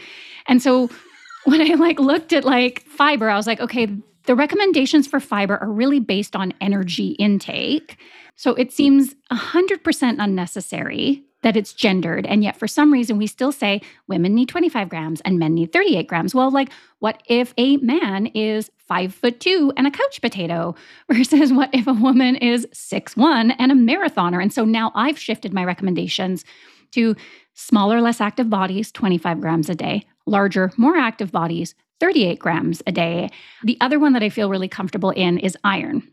And 0.48 0.62
so 0.62 0.90
when 1.46 1.62
I 1.62 1.76
like 1.76 2.00
looked 2.00 2.34
at 2.34 2.44
like 2.44 2.84
fiber, 2.88 3.30
I 3.30 3.36
was 3.36 3.48
like, 3.48 3.60
okay, 3.60 3.88
the 4.26 4.36
recommendations 4.36 5.08
for 5.08 5.20
fiber 5.20 5.58
are 5.58 5.72
really 5.72 6.00
based 6.00 6.36
on 6.36 6.54
energy 6.62 7.10
intake. 7.12 7.98
So 8.36 8.54
it 8.54 8.72
seems 8.72 9.16
100% 9.32 10.16
unnecessary 10.20 11.24
that 11.42 11.58
it's 11.58 11.74
gendered. 11.74 12.26
And 12.26 12.44
yet, 12.44 12.58
for 12.58 12.68
some 12.68 12.94
reason, 12.94 13.18
we 13.18 13.28
still 13.28 13.52
say 13.52 13.82
women 14.08 14.36
need 14.36 14.48
25 14.48 14.90
grams 14.90 15.22
and 15.22 15.40
men 15.40 15.56
need 15.56 15.72
38 15.72 16.08
grams. 16.08 16.36
Well, 16.36 16.52
like, 16.52 16.70
what 17.00 17.22
if 17.28 17.54
a 17.58 17.78
man 17.78 18.28
is 18.28 18.70
five 18.92 19.16
foot 19.16 19.40
two 19.40 19.72
and 19.78 19.88
a 19.88 19.92
couch 19.92 20.20
potato 20.22 20.76
versus 21.10 21.54
what 21.54 21.70
if 21.72 21.88
a 21.88 21.94
woman 21.94 22.36
is 22.36 22.68
six 22.74 23.16
one 23.16 23.52
and 23.52 23.72
a 23.72 23.76
marathoner? 23.76 24.42
And 24.42 24.52
so 24.52 24.66
now 24.66 24.92
I've 24.96 25.18
shifted 25.18 25.54
my 25.54 25.64
recommendations 25.64 26.44
to 26.92 27.16
smaller, 27.54 28.02
less 28.02 28.20
active 28.20 28.50
bodies, 28.50 28.92
25 28.92 29.40
grams 29.40 29.70
a 29.70 29.76
day, 29.76 30.04
larger, 30.26 30.74
more 30.76 30.98
active 30.98 31.32
bodies, 31.32 31.74
38 32.02 32.38
grams 32.38 32.84
a 32.86 32.92
day. 32.92 33.30
The 33.64 33.78
other 33.80 33.98
one 33.98 34.12
that 34.12 34.24
I 34.24 34.30
feel 34.30 34.50
really 34.50 34.68
comfortable 34.68 35.12
in 35.12 35.38
is 35.38 35.58
iron 35.64 36.06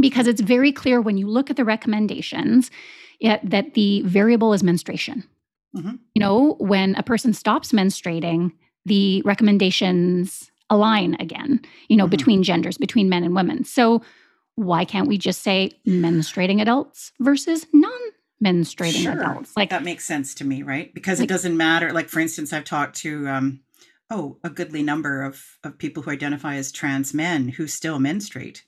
because 0.00 0.26
it's 0.26 0.40
very 0.40 0.72
clear 0.72 1.00
when 1.00 1.18
you 1.18 1.28
look 1.28 1.48
at 1.48 1.56
the 1.56 1.64
recommendations 1.64 2.72
that 3.20 3.74
the 3.74 4.02
variable 4.02 4.52
is 4.52 4.64
menstruation. 4.64 5.22
Mm-hmm. 5.76 5.94
You 6.14 6.20
know, 6.20 6.56
when 6.58 6.96
a 6.96 7.04
person 7.04 7.32
stops 7.32 7.70
menstruating, 7.70 8.50
the 8.84 9.22
recommendations 9.24 10.50
align 10.70 11.16
again, 11.20 11.60
you 11.88 11.96
know, 11.96 12.04
mm-hmm. 12.04 12.10
between 12.10 12.42
genders, 12.42 12.78
between 12.78 13.08
men 13.08 13.24
and 13.24 13.34
women. 13.34 13.64
So 13.64 14.02
why 14.56 14.84
can't 14.84 15.08
we 15.08 15.18
just 15.18 15.42
say 15.42 15.72
menstruating 15.86 16.60
adults 16.60 17.12
versus 17.20 17.66
non 17.72 17.92
menstruating 18.42 19.02
sure. 19.02 19.12
adults? 19.12 19.56
Like 19.56 19.70
that 19.70 19.84
makes 19.84 20.04
sense 20.04 20.34
to 20.36 20.44
me, 20.44 20.62
right? 20.62 20.92
Because 20.92 21.20
like, 21.20 21.28
it 21.28 21.32
doesn't 21.32 21.56
matter. 21.56 21.92
Like 21.92 22.08
for 22.08 22.20
instance, 22.20 22.52
I've 22.52 22.64
talked 22.64 22.96
to 22.96 23.28
um 23.28 23.60
oh, 24.10 24.38
a 24.42 24.50
goodly 24.50 24.82
number 24.82 25.22
of 25.22 25.58
of 25.62 25.78
people 25.78 26.02
who 26.02 26.10
identify 26.10 26.56
as 26.56 26.72
trans 26.72 27.14
men 27.14 27.48
who 27.48 27.66
still 27.66 27.98
menstruate. 27.98 28.64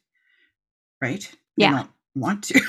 Right? 1.00 1.30
They 1.56 1.64
yeah. 1.64 1.86
want 2.14 2.44
to. 2.44 2.60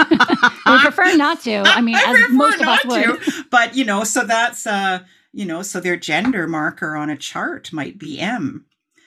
we 0.66 0.78
prefer 0.80 1.16
not 1.16 1.40
to. 1.42 1.62
I 1.64 1.80
mean, 1.80 1.94
I 1.98 2.24
as 2.28 2.32
most 2.32 2.60
of 2.60 2.68
us 2.68 2.84
would. 2.86 3.04
To, 3.04 3.44
but 3.50 3.76
you 3.76 3.84
know, 3.84 4.04
so 4.04 4.24
that's 4.24 4.66
uh, 4.66 5.00
you 5.32 5.44
know, 5.44 5.62
so 5.62 5.80
their 5.80 5.96
gender 5.96 6.46
marker 6.46 6.96
on 6.96 7.10
a 7.10 7.16
chart 7.16 7.72
might 7.72 7.98
be 7.98 8.18
M, 8.18 8.64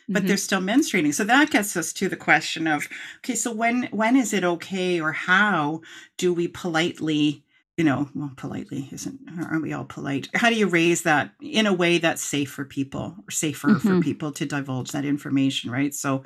but 0.08 0.20
mm-hmm. 0.20 0.28
they're 0.28 0.38
still 0.38 0.62
menstruating. 0.62 1.13
So 1.13 1.24
that 1.24 1.52
gets 1.52 1.76
us 1.76 1.93
to 1.93 2.08
the 2.08 2.15
question 2.15 2.67
of, 2.67 2.88
okay, 3.17 3.36
so 3.36 3.52
when 3.52 3.84
when 3.91 4.15
is 4.15 4.34
it 4.34 4.43
okay, 4.43 5.00
or 5.00 5.12
how 5.12 5.82
do 6.17 6.34
we 6.34 6.48
politely 6.48 7.43
you 7.78 7.84
know, 7.84 8.10
well, 8.15 8.32
politely 8.36 8.89
isn't, 8.91 9.20
aren't 9.39 9.62
we 9.62 9.72
all 9.72 9.86
polite? 9.86 10.28
How 10.34 10.50
do 10.50 10.56
you 10.56 10.67
raise 10.67 11.04
that 11.04 11.32
in 11.39 11.67
a 11.67 11.74
way 11.74 12.00
that's 12.00 12.24
safe 12.24 12.50
for 12.50 12.65
people 12.65 13.15
or 13.28 13.32
safer 13.32 13.67
mm-hmm. 13.67 14.00
for 14.00 14.04
people 14.04 14.32
to 14.32 14.48
divulge 14.48 14.91
that 14.91 15.06
information, 15.06 15.70
right? 15.70 15.93
So, 15.93 16.24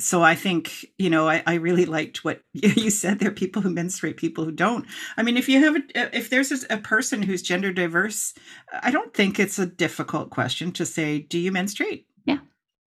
so 0.00 0.22
I 0.22 0.34
think, 0.34 0.86
you 0.96 1.10
know, 1.10 1.28
I, 1.28 1.42
I 1.46 1.54
really 1.54 1.84
liked 1.84 2.24
what 2.24 2.40
you 2.54 2.88
said 2.88 3.18
there 3.18 3.30
people 3.30 3.60
who 3.60 3.68
menstruate, 3.68 4.16
people 4.16 4.46
who 4.46 4.52
don't. 4.52 4.86
I 5.18 5.22
mean, 5.22 5.36
if 5.36 5.46
you 5.46 5.62
have, 5.62 5.76
a, 5.76 6.16
if 6.16 6.30
there's 6.30 6.50
a, 6.50 6.74
a 6.74 6.78
person 6.78 7.22
who's 7.22 7.42
gender 7.42 7.70
diverse, 7.70 8.32
I 8.72 8.90
don't 8.90 9.12
think 9.12 9.38
it's 9.38 9.58
a 9.58 9.66
difficult 9.66 10.30
question 10.30 10.72
to 10.72 10.86
say, 10.86 11.18
do 11.18 11.38
you 11.38 11.52
menstruate? 11.52 12.06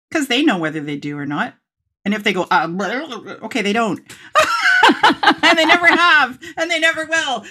Because 0.10 0.28
they 0.28 0.44
know 0.44 0.58
whether 0.58 0.80
they 0.80 0.98
do 0.98 1.18
or 1.18 1.26
not. 1.26 1.56
And 2.06 2.14
if 2.14 2.24
they 2.24 2.32
go, 2.34 2.48
uh, 2.50 2.68
okay, 3.44 3.62
they 3.62 3.74
don't. 3.74 4.00
and 5.44 5.58
they 5.58 5.66
never 5.66 5.88
have, 5.88 6.40
and 6.56 6.72
they 6.72 6.80
never 6.80 7.06
will. 7.06 7.46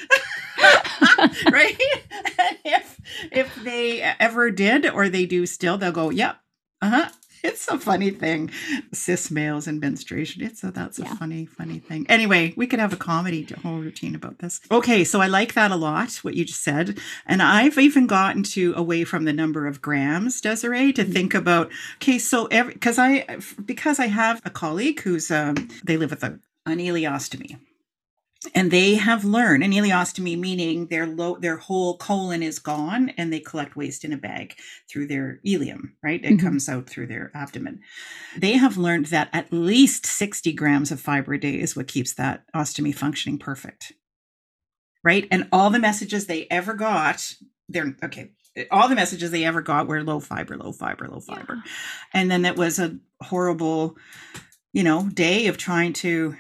right? 1.53 1.79
And 2.38 2.59
if 2.64 3.01
if 3.33 3.55
they 3.57 4.03
ever 4.03 4.51
did 4.51 4.87
or 4.87 5.09
they 5.09 5.25
do 5.27 5.47
still, 5.47 5.79
they'll 5.79 5.90
go, 5.90 6.11
"Yep, 6.11 6.37
uh 6.83 6.90
huh." 6.90 7.09
It's 7.47 7.69
a 7.69 7.79
funny 7.79 8.11
thing, 8.11 8.51
cis 8.93 9.31
males 9.31 9.69
and 9.69 9.81
menstruation. 9.81 10.43
It's 10.43 10.65
a 10.65 10.73
that's 10.73 10.99
a 10.99 11.05
funny, 11.05 11.47
funny 11.47 11.79
thing. 11.79 12.05
Anyway, 12.09 12.53
we 12.57 12.67
could 12.67 12.81
have 12.81 12.93
a 12.93 12.97
comedy 12.97 13.47
whole 13.63 13.79
routine 13.79 14.15
about 14.17 14.41
this. 14.41 14.61
Okay, 14.71 15.05
so 15.05 15.21
I 15.21 15.29
like 15.29 15.55
that 15.55 15.71
a 15.71 15.77
lot. 15.77 16.13
What 16.17 16.35
you 16.35 16.45
just 16.45 16.63
said, 16.63 16.99
and 17.25 17.41
I've 17.41 17.79
even 17.79 18.09
gotten 18.09 18.43
to 18.55 18.75
away 18.75 19.05
from 19.05 19.25
the 19.25 19.33
number 19.33 19.67
of 19.67 19.81
grams, 19.81 20.41
Desiree, 20.41 20.93
to 20.95 21.05
think 21.05 21.35
about. 21.35 21.71
Okay, 21.97 22.19
so 22.19 22.47
every 22.47 22.73
because 22.73 22.99
I 22.99 23.39
because 23.65 24.01
I 24.01 24.07
have 24.07 24.43
a 24.45 24.51
colleague 24.51 25.01
who's 25.01 25.31
um 25.31 25.69
they 25.85 25.97
live 25.97 26.11
with 26.11 26.25
a 26.25 26.41
an 26.67 26.79
ileostomy 26.79 27.59
and 28.55 28.71
they 28.71 28.95
have 28.95 29.25
learned 29.25 29.63
an 29.63 29.73
ileostomy 29.73 30.39
meaning 30.39 30.87
their 30.87 31.07
low 31.07 31.37
their 31.37 31.57
whole 31.57 31.97
colon 31.97 32.43
is 32.43 32.59
gone 32.59 33.11
and 33.17 33.33
they 33.33 33.41
collect 33.41 33.77
waste 33.77 34.05
in 34.05 34.13
a 34.13 34.17
bag 34.17 34.55
through 34.89 35.07
their 35.07 35.41
ileum 35.47 35.93
right? 36.03 36.25
It 36.25 36.35
mm-hmm. 36.35 36.47
comes 36.47 36.69
out 36.69 36.89
through 36.89 37.09
their 37.09 37.31
abdomen. 37.35 37.81
They 38.37 38.53
have 38.53 38.77
learned 38.77 39.07
that 39.07 39.29
at 39.33 39.53
least 39.53 40.07
60 40.07 40.53
grams 40.53 40.91
of 40.91 41.01
fiber 41.01 41.35
a 41.35 41.41
day 41.41 41.61
is 41.61 41.77
what 41.77 41.89
keeps 41.89 42.15
that 42.15 42.45
ostomy 42.55 42.95
functioning 42.95 43.39
perfect. 43.39 43.93
Right? 45.03 45.29
And 45.31 45.49
all 45.53 45.71
the 45.71 45.79
messages 45.79 46.27
they 46.27 46.47
ever 46.51 46.75
got 46.75 47.35
they're 47.69 47.97
okay 48.03 48.31
all 48.71 48.89
the 48.89 48.95
messages 48.95 49.31
they 49.31 49.45
ever 49.45 49.61
got 49.61 49.87
were 49.87 50.03
low 50.03 50.21
fiber 50.21 50.57
low 50.57 50.73
fiber 50.73 51.09
low 51.09 51.21
fiber. 51.21 51.57
Yeah. 51.57 51.73
and 52.15 52.31
then 52.31 52.45
it 52.45 52.57
was 52.57 52.79
a 52.79 52.97
horrible 53.23 53.97
you 54.73 54.83
know 54.83 55.09
day 55.09 55.47
of 55.47 55.57
trying 55.57 55.93
to 55.95 56.37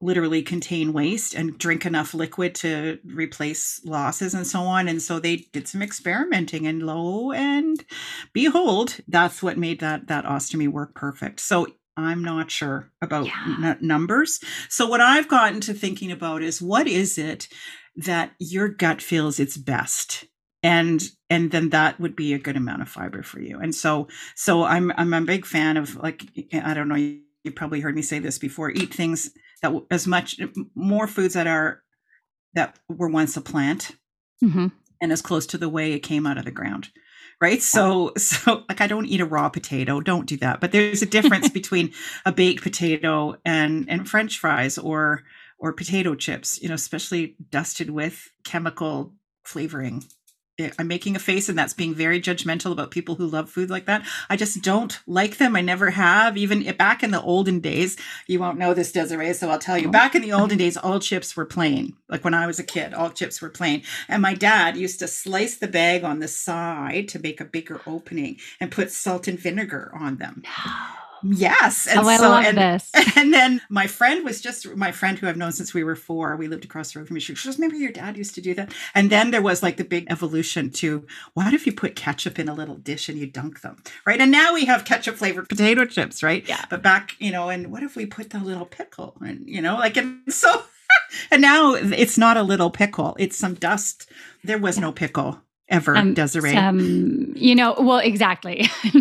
literally 0.00 0.42
contain 0.42 0.92
waste 0.92 1.34
and 1.34 1.58
drink 1.58 1.84
enough 1.84 2.14
liquid 2.14 2.54
to 2.54 2.98
replace 3.04 3.80
losses 3.84 4.34
and 4.34 4.46
so 4.46 4.60
on. 4.60 4.88
And 4.88 5.00
so 5.02 5.18
they 5.18 5.36
did 5.52 5.68
some 5.68 5.82
experimenting 5.82 6.66
and 6.66 6.82
lo 6.82 7.32
and 7.32 7.84
behold, 8.32 8.98
that's 9.08 9.42
what 9.42 9.58
made 9.58 9.80
that 9.80 10.06
that 10.08 10.24
ostomy 10.24 10.68
work 10.68 10.94
perfect. 10.94 11.40
So 11.40 11.66
I'm 11.96 12.24
not 12.24 12.50
sure 12.50 12.90
about 13.02 13.26
yeah. 13.26 13.56
n- 13.62 13.78
numbers. 13.80 14.40
So 14.68 14.86
what 14.86 15.00
I've 15.00 15.28
gotten 15.28 15.60
to 15.62 15.74
thinking 15.74 16.10
about 16.10 16.42
is 16.42 16.62
what 16.62 16.86
is 16.86 17.18
it 17.18 17.48
that 17.96 18.32
your 18.38 18.68
gut 18.68 19.02
feels 19.02 19.38
its 19.38 19.56
best? 19.56 20.24
and 20.62 21.02
and 21.28 21.50
then 21.50 21.70
that 21.70 21.98
would 21.98 22.14
be 22.14 22.34
a 22.34 22.38
good 22.38 22.56
amount 22.56 22.82
of 22.82 22.88
fiber 22.88 23.22
for 23.22 23.40
you 23.40 23.58
and 23.58 23.74
so 23.74 24.08
so 24.34 24.64
i'm 24.64 24.92
i'm 24.96 25.14
a 25.14 25.20
big 25.20 25.46
fan 25.46 25.76
of 25.76 25.96
like 25.96 26.24
i 26.52 26.74
don't 26.74 26.88
know 26.88 26.96
you 26.96 27.50
probably 27.54 27.80
heard 27.80 27.94
me 27.94 28.02
say 28.02 28.18
this 28.18 28.38
before 28.38 28.70
eat 28.70 28.92
things 28.92 29.30
that 29.62 29.72
as 29.90 30.06
much 30.06 30.40
more 30.74 31.06
foods 31.06 31.34
that 31.34 31.46
are 31.46 31.82
that 32.54 32.78
were 32.88 33.08
once 33.08 33.36
a 33.36 33.40
plant 33.40 33.92
mm-hmm. 34.42 34.68
and 35.00 35.12
as 35.12 35.22
close 35.22 35.46
to 35.46 35.58
the 35.58 35.68
way 35.68 35.92
it 35.92 36.00
came 36.00 36.26
out 36.26 36.38
of 36.38 36.44
the 36.44 36.50
ground 36.50 36.90
right? 37.40 37.62
So 37.62 38.12
so 38.16 38.64
like 38.68 38.80
i 38.80 38.86
don't 38.86 39.06
eat 39.06 39.20
a 39.20 39.26
raw 39.26 39.48
potato 39.48 40.00
don't 40.00 40.26
do 40.26 40.36
that. 40.38 40.60
But 40.60 40.72
there's 40.72 41.02
a 41.02 41.06
difference 41.06 41.48
between 41.60 41.92
a 42.24 42.32
baked 42.32 42.62
potato 42.62 43.36
and 43.44 43.88
and 43.88 44.08
french 44.08 44.38
fries 44.38 44.78
or 44.78 45.22
or 45.58 45.72
potato 45.72 46.14
chips 46.14 46.60
you 46.60 46.68
know 46.68 46.74
especially 46.74 47.36
dusted 47.50 47.90
with 47.90 48.30
chemical 48.44 49.14
flavoring 49.44 50.04
Eh, 50.60 50.70
I'm 50.78 50.88
making 50.88 51.16
a 51.16 51.18
face 51.18 51.48
and 51.48 51.58
that's 51.58 51.72
being 51.72 51.94
very 51.94 52.20
judgmental 52.20 52.72
about 52.72 52.90
people 52.90 53.14
who 53.14 53.26
love 53.26 53.48
food 53.48 53.70
like 53.70 53.86
that. 53.86 54.06
I 54.28 54.36
just 54.36 54.62
don't 54.62 54.98
like 55.06 55.38
them. 55.38 55.56
I 55.56 55.60
never 55.62 55.90
have. 55.90 56.36
Even 56.36 56.70
back 56.76 57.02
in 57.02 57.10
the 57.10 57.22
olden 57.22 57.60
days, 57.60 57.96
you 58.26 58.38
won't 58.38 58.58
know 58.58 58.74
this, 58.74 58.92
Desiree, 58.92 59.32
so 59.32 59.48
I'll 59.50 59.58
tell 59.58 59.78
you. 59.78 59.84
Mm-hmm. 59.84 59.92
Back 59.92 60.14
in 60.14 60.22
the 60.22 60.32
olden 60.32 60.58
days, 60.58 60.76
all 60.76 61.00
chips 61.00 61.36
were 61.36 61.46
plain. 61.46 61.96
Like 62.08 62.24
when 62.24 62.34
I 62.34 62.46
was 62.46 62.58
a 62.58 62.64
kid, 62.64 62.92
all 62.92 63.10
chips 63.10 63.40
were 63.40 63.48
plain. 63.48 63.82
And 64.08 64.20
my 64.22 64.34
dad 64.34 64.76
used 64.76 64.98
to 64.98 65.08
slice 65.08 65.56
the 65.56 65.68
bag 65.68 66.04
on 66.04 66.20
the 66.20 66.28
side 66.28 67.08
to 67.08 67.18
make 67.18 67.40
a 67.40 67.44
bigger 67.44 67.80
opening 67.86 68.36
and 68.60 68.70
put 68.70 68.90
salt 68.90 69.26
and 69.28 69.38
vinegar 69.38 69.90
on 69.94 70.16
them. 70.16 70.42
No. 70.44 70.99
Yes. 71.22 71.86
And 71.86 72.00
oh, 72.00 72.08
I 72.08 72.16
so, 72.16 72.28
love 72.28 72.44
and, 72.44 72.58
this. 72.58 72.90
And 73.16 73.34
then 73.34 73.60
my 73.68 73.86
friend 73.86 74.24
was 74.24 74.40
just 74.40 74.74
my 74.76 74.92
friend 74.92 75.18
who 75.18 75.28
I've 75.28 75.36
known 75.36 75.52
since 75.52 75.74
we 75.74 75.84
were 75.84 75.96
four. 75.96 76.36
We 76.36 76.48
lived 76.48 76.64
across 76.64 76.92
the 76.92 76.98
road 76.98 77.08
from 77.08 77.14
me. 77.14 77.20
She 77.20 77.34
goes, 77.34 77.58
Remember 77.58 77.76
your 77.76 77.92
dad 77.92 78.16
used 78.16 78.34
to 78.36 78.40
do 78.40 78.54
that? 78.54 78.72
And 78.94 79.10
then 79.10 79.30
there 79.30 79.42
was 79.42 79.62
like 79.62 79.76
the 79.76 79.84
big 79.84 80.06
evolution 80.10 80.70
to 80.70 81.06
what 81.34 81.52
if 81.52 81.66
you 81.66 81.72
put 81.72 81.96
ketchup 81.96 82.38
in 82.38 82.48
a 82.48 82.54
little 82.54 82.76
dish 82.76 83.08
and 83.08 83.18
you 83.18 83.26
dunk 83.26 83.60
them? 83.60 83.82
Right. 84.06 84.20
And 84.20 84.30
now 84.30 84.54
we 84.54 84.64
have 84.66 84.84
ketchup 84.84 85.16
flavored 85.16 85.48
potato 85.48 85.84
chips, 85.84 86.22
right? 86.22 86.46
Yeah. 86.48 86.64
But 86.70 86.82
back, 86.82 87.14
you 87.18 87.30
know, 87.30 87.48
and 87.48 87.70
what 87.70 87.82
if 87.82 87.96
we 87.96 88.06
put 88.06 88.30
the 88.30 88.38
little 88.38 88.66
pickle 88.66 89.16
and 89.20 89.48
you 89.48 89.60
know, 89.60 89.74
like 89.74 89.96
and 89.96 90.20
so 90.28 90.62
and 91.30 91.42
now 91.42 91.74
it's 91.74 92.18
not 92.18 92.36
a 92.36 92.42
little 92.42 92.70
pickle, 92.70 93.16
it's 93.18 93.36
some 93.36 93.54
dust. 93.54 94.08
There 94.42 94.58
was 94.58 94.76
yeah. 94.76 94.82
no 94.82 94.92
pickle 94.92 95.42
ever, 95.70 95.96
um, 95.96 96.14
Desiree. 96.14 96.56
Um, 96.56 97.32
you 97.36 97.54
know, 97.54 97.74
well, 97.78 97.98
exactly. 97.98 98.68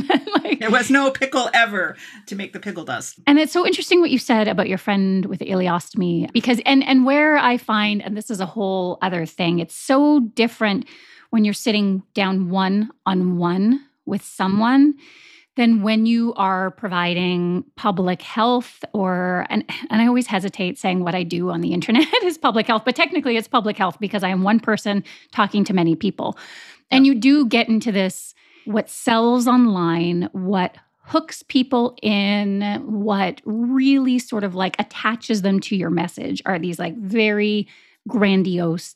like, 0.43 0.59
there 0.59 0.71
was 0.71 0.89
no 0.89 1.11
pickle 1.11 1.49
ever 1.53 1.95
to 2.27 2.35
make 2.35 2.53
the 2.53 2.59
pickle 2.59 2.85
dust. 2.85 3.19
And 3.27 3.39
it's 3.39 3.51
so 3.51 3.65
interesting 3.65 3.99
what 3.99 4.11
you 4.11 4.19
said 4.19 4.47
about 4.47 4.69
your 4.69 4.77
friend 4.77 5.25
with 5.25 5.39
the 5.39 5.47
ileostomy, 5.47 6.31
because 6.31 6.61
and 6.65 6.83
and 6.83 7.05
where 7.05 7.37
I 7.37 7.57
find, 7.57 8.01
and 8.01 8.15
this 8.15 8.29
is 8.29 8.39
a 8.39 8.45
whole 8.45 8.97
other 9.01 9.25
thing, 9.25 9.59
it's 9.59 9.75
so 9.75 10.19
different 10.19 10.87
when 11.29 11.45
you're 11.45 11.53
sitting 11.53 12.03
down 12.13 12.49
one 12.49 12.89
on 13.05 13.37
one 13.37 13.85
with 14.05 14.23
someone 14.23 14.95
than 15.59 15.81
when 15.81 16.05
you 16.05 16.33
are 16.35 16.71
providing 16.71 17.65
public 17.75 18.21
health 18.21 18.85
or 18.93 19.45
and 19.49 19.65
and 19.89 20.01
I 20.01 20.07
always 20.07 20.25
hesitate 20.25 20.77
saying 20.77 21.03
what 21.03 21.15
I 21.15 21.23
do 21.23 21.49
on 21.49 21.59
the 21.59 21.73
internet 21.77 22.07
is 22.23 22.37
public 22.37 22.65
health, 22.65 22.83
but 22.85 22.95
technically 22.95 23.35
it's 23.35 23.49
public 23.49 23.77
health 23.77 23.97
because 23.99 24.23
I 24.23 24.29
am 24.29 24.41
one 24.41 24.61
person 24.61 25.03
talking 25.33 25.65
to 25.65 25.73
many 25.73 25.95
people. 25.95 26.37
And 26.89 27.05
you 27.05 27.13
do 27.13 27.45
get 27.45 27.67
into 27.67 27.91
this 27.91 28.33
what 28.63 28.89
sells 28.89 29.47
online, 29.47 30.29
what 30.31 30.77
hooks 31.03 31.43
people 31.43 31.97
in, 32.01 32.61
what 32.85 33.41
really 33.43 34.17
sort 34.17 34.45
of 34.45 34.55
like 34.55 34.79
attaches 34.79 35.41
them 35.41 35.59
to 35.59 35.75
your 35.75 35.89
message 35.89 36.41
are 36.45 36.57
these 36.57 36.79
like 36.79 36.95
very 36.95 37.67
grandiose 38.07 38.95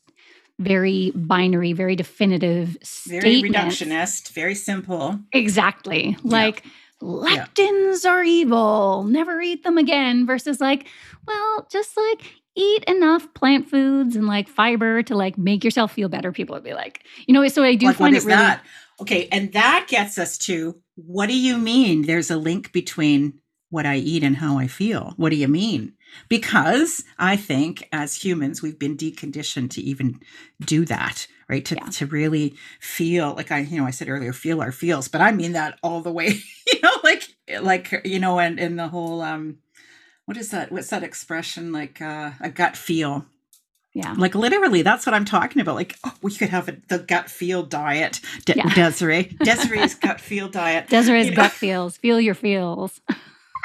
very 0.58 1.12
binary, 1.14 1.72
very 1.72 1.96
definitive 1.96 2.76
very 3.06 3.42
reductionist, 3.42 4.32
very 4.32 4.54
simple. 4.54 5.18
Exactly. 5.32 6.16
Like 6.22 6.64
yeah. 7.02 7.08
lectins 7.08 8.04
yeah. 8.04 8.10
are 8.10 8.22
evil, 8.22 9.04
never 9.04 9.40
eat 9.40 9.64
them 9.64 9.78
again 9.78 10.26
versus 10.26 10.60
like, 10.60 10.86
well, 11.26 11.66
just 11.70 11.96
like 11.96 12.22
eat 12.56 12.84
enough 12.84 13.32
plant 13.34 13.68
foods 13.68 14.14
and 14.14 14.26
like 14.26 14.48
fiber 14.48 15.02
to 15.02 15.16
like 15.16 15.36
make 15.36 15.64
yourself 15.64 15.92
feel 15.92 16.08
better. 16.08 16.30
People 16.30 16.54
would 16.54 16.64
be 16.64 16.74
like, 16.74 17.04
you 17.26 17.34
know, 17.34 17.46
so 17.48 17.64
I 17.64 17.74
do 17.74 17.86
like, 17.86 17.96
find 17.96 18.14
it 18.14 18.24
really 18.24 18.36
that? 18.36 18.64
Okay, 19.00 19.28
and 19.32 19.52
that 19.54 19.86
gets 19.88 20.18
us 20.18 20.38
to 20.38 20.80
what 20.94 21.26
do 21.26 21.36
you 21.36 21.58
mean 21.58 22.02
there's 22.02 22.30
a 22.30 22.36
link 22.36 22.72
between 22.72 23.40
what 23.70 23.86
I 23.86 23.96
eat 23.96 24.22
and 24.22 24.36
how 24.36 24.58
I 24.58 24.68
feel? 24.68 25.14
What 25.16 25.30
do 25.30 25.36
you 25.36 25.48
mean? 25.48 25.94
Because 26.28 27.04
I 27.18 27.36
think 27.36 27.88
as 27.92 28.22
humans, 28.22 28.62
we've 28.62 28.78
been 28.78 28.96
deconditioned 28.96 29.70
to 29.70 29.80
even 29.80 30.20
do 30.60 30.84
that, 30.86 31.26
right? 31.48 31.64
To, 31.66 31.76
yeah. 31.76 31.86
to 31.86 32.06
really 32.06 32.54
feel 32.80 33.34
like 33.34 33.50
I, 33.50 33.60
you 33.60 33.78
know, 33.78 33.86
I 33.86 33.90
said 33.90 34.08
earlier, 34.08 34.32
feel 34.32 34.60
our 34.60 34.72
feels, 34.72 35.08
but 35.08 35.20
I 35.20 35.32
mean 35.32 35.52
that 35.52 35.78
all 35.82 36.00
the 36.00 36.12
way, 36.12 36.40
you 36.66 36.80
know, 36.82 36.96
like, 37.02 37.28
like, 37.60 38.02
you 38.04 38.18
know, 38.18 38.38
and, 38.38 38.58
and 38.58 38.78
the 38.78 38.88
whole, 38.88 39.22
um, 39.22 39.58
what 40.26 40.36
is 40.36 40.50
that? 40.50 40.72
What's 40.72 40.88
that 40.88 41.02
expression? 41.02 41.72
Like, 41.72 42.00
uh, 42.00 42.30
a 42.40 42.48
gut 42.48 42.76
feel. 42.76 43.26
Yeah. 43.94 44.14
Like 44.18 44.34
literally, 44.34 44.82
that's 44.82 45.06
what 45.06 45.14
I'm 45.14 45.24
talking 45.24 45.62
about. 45.62 45.76
Like, 45.76 45.96
oh, 46.02 46.12
we 46.20 46.34
could 46.34 46.48
have 46.48 46.68
a, 46.68 46.76
the 46.88 46.98
gut 46.98 47.30
feel 47.30 47.62
diet. 47.62 48.20
De- 48.44 48.56
yeah. 48.56 48.74
Desiree. 48.74 49.36
Desiree's 49.44 49.94
gut 49.94 50.20
feel 50.20 50.48
diet. 50.48 50.88
Desiree's 50.88 51.26
you 51.26 51.30
know? 51.32 51.36
gut 51.36 51.52
feels. 51.52 51.96
Feel 51.96 52.20
your 52.20 52.34
feels. 52.34 53.00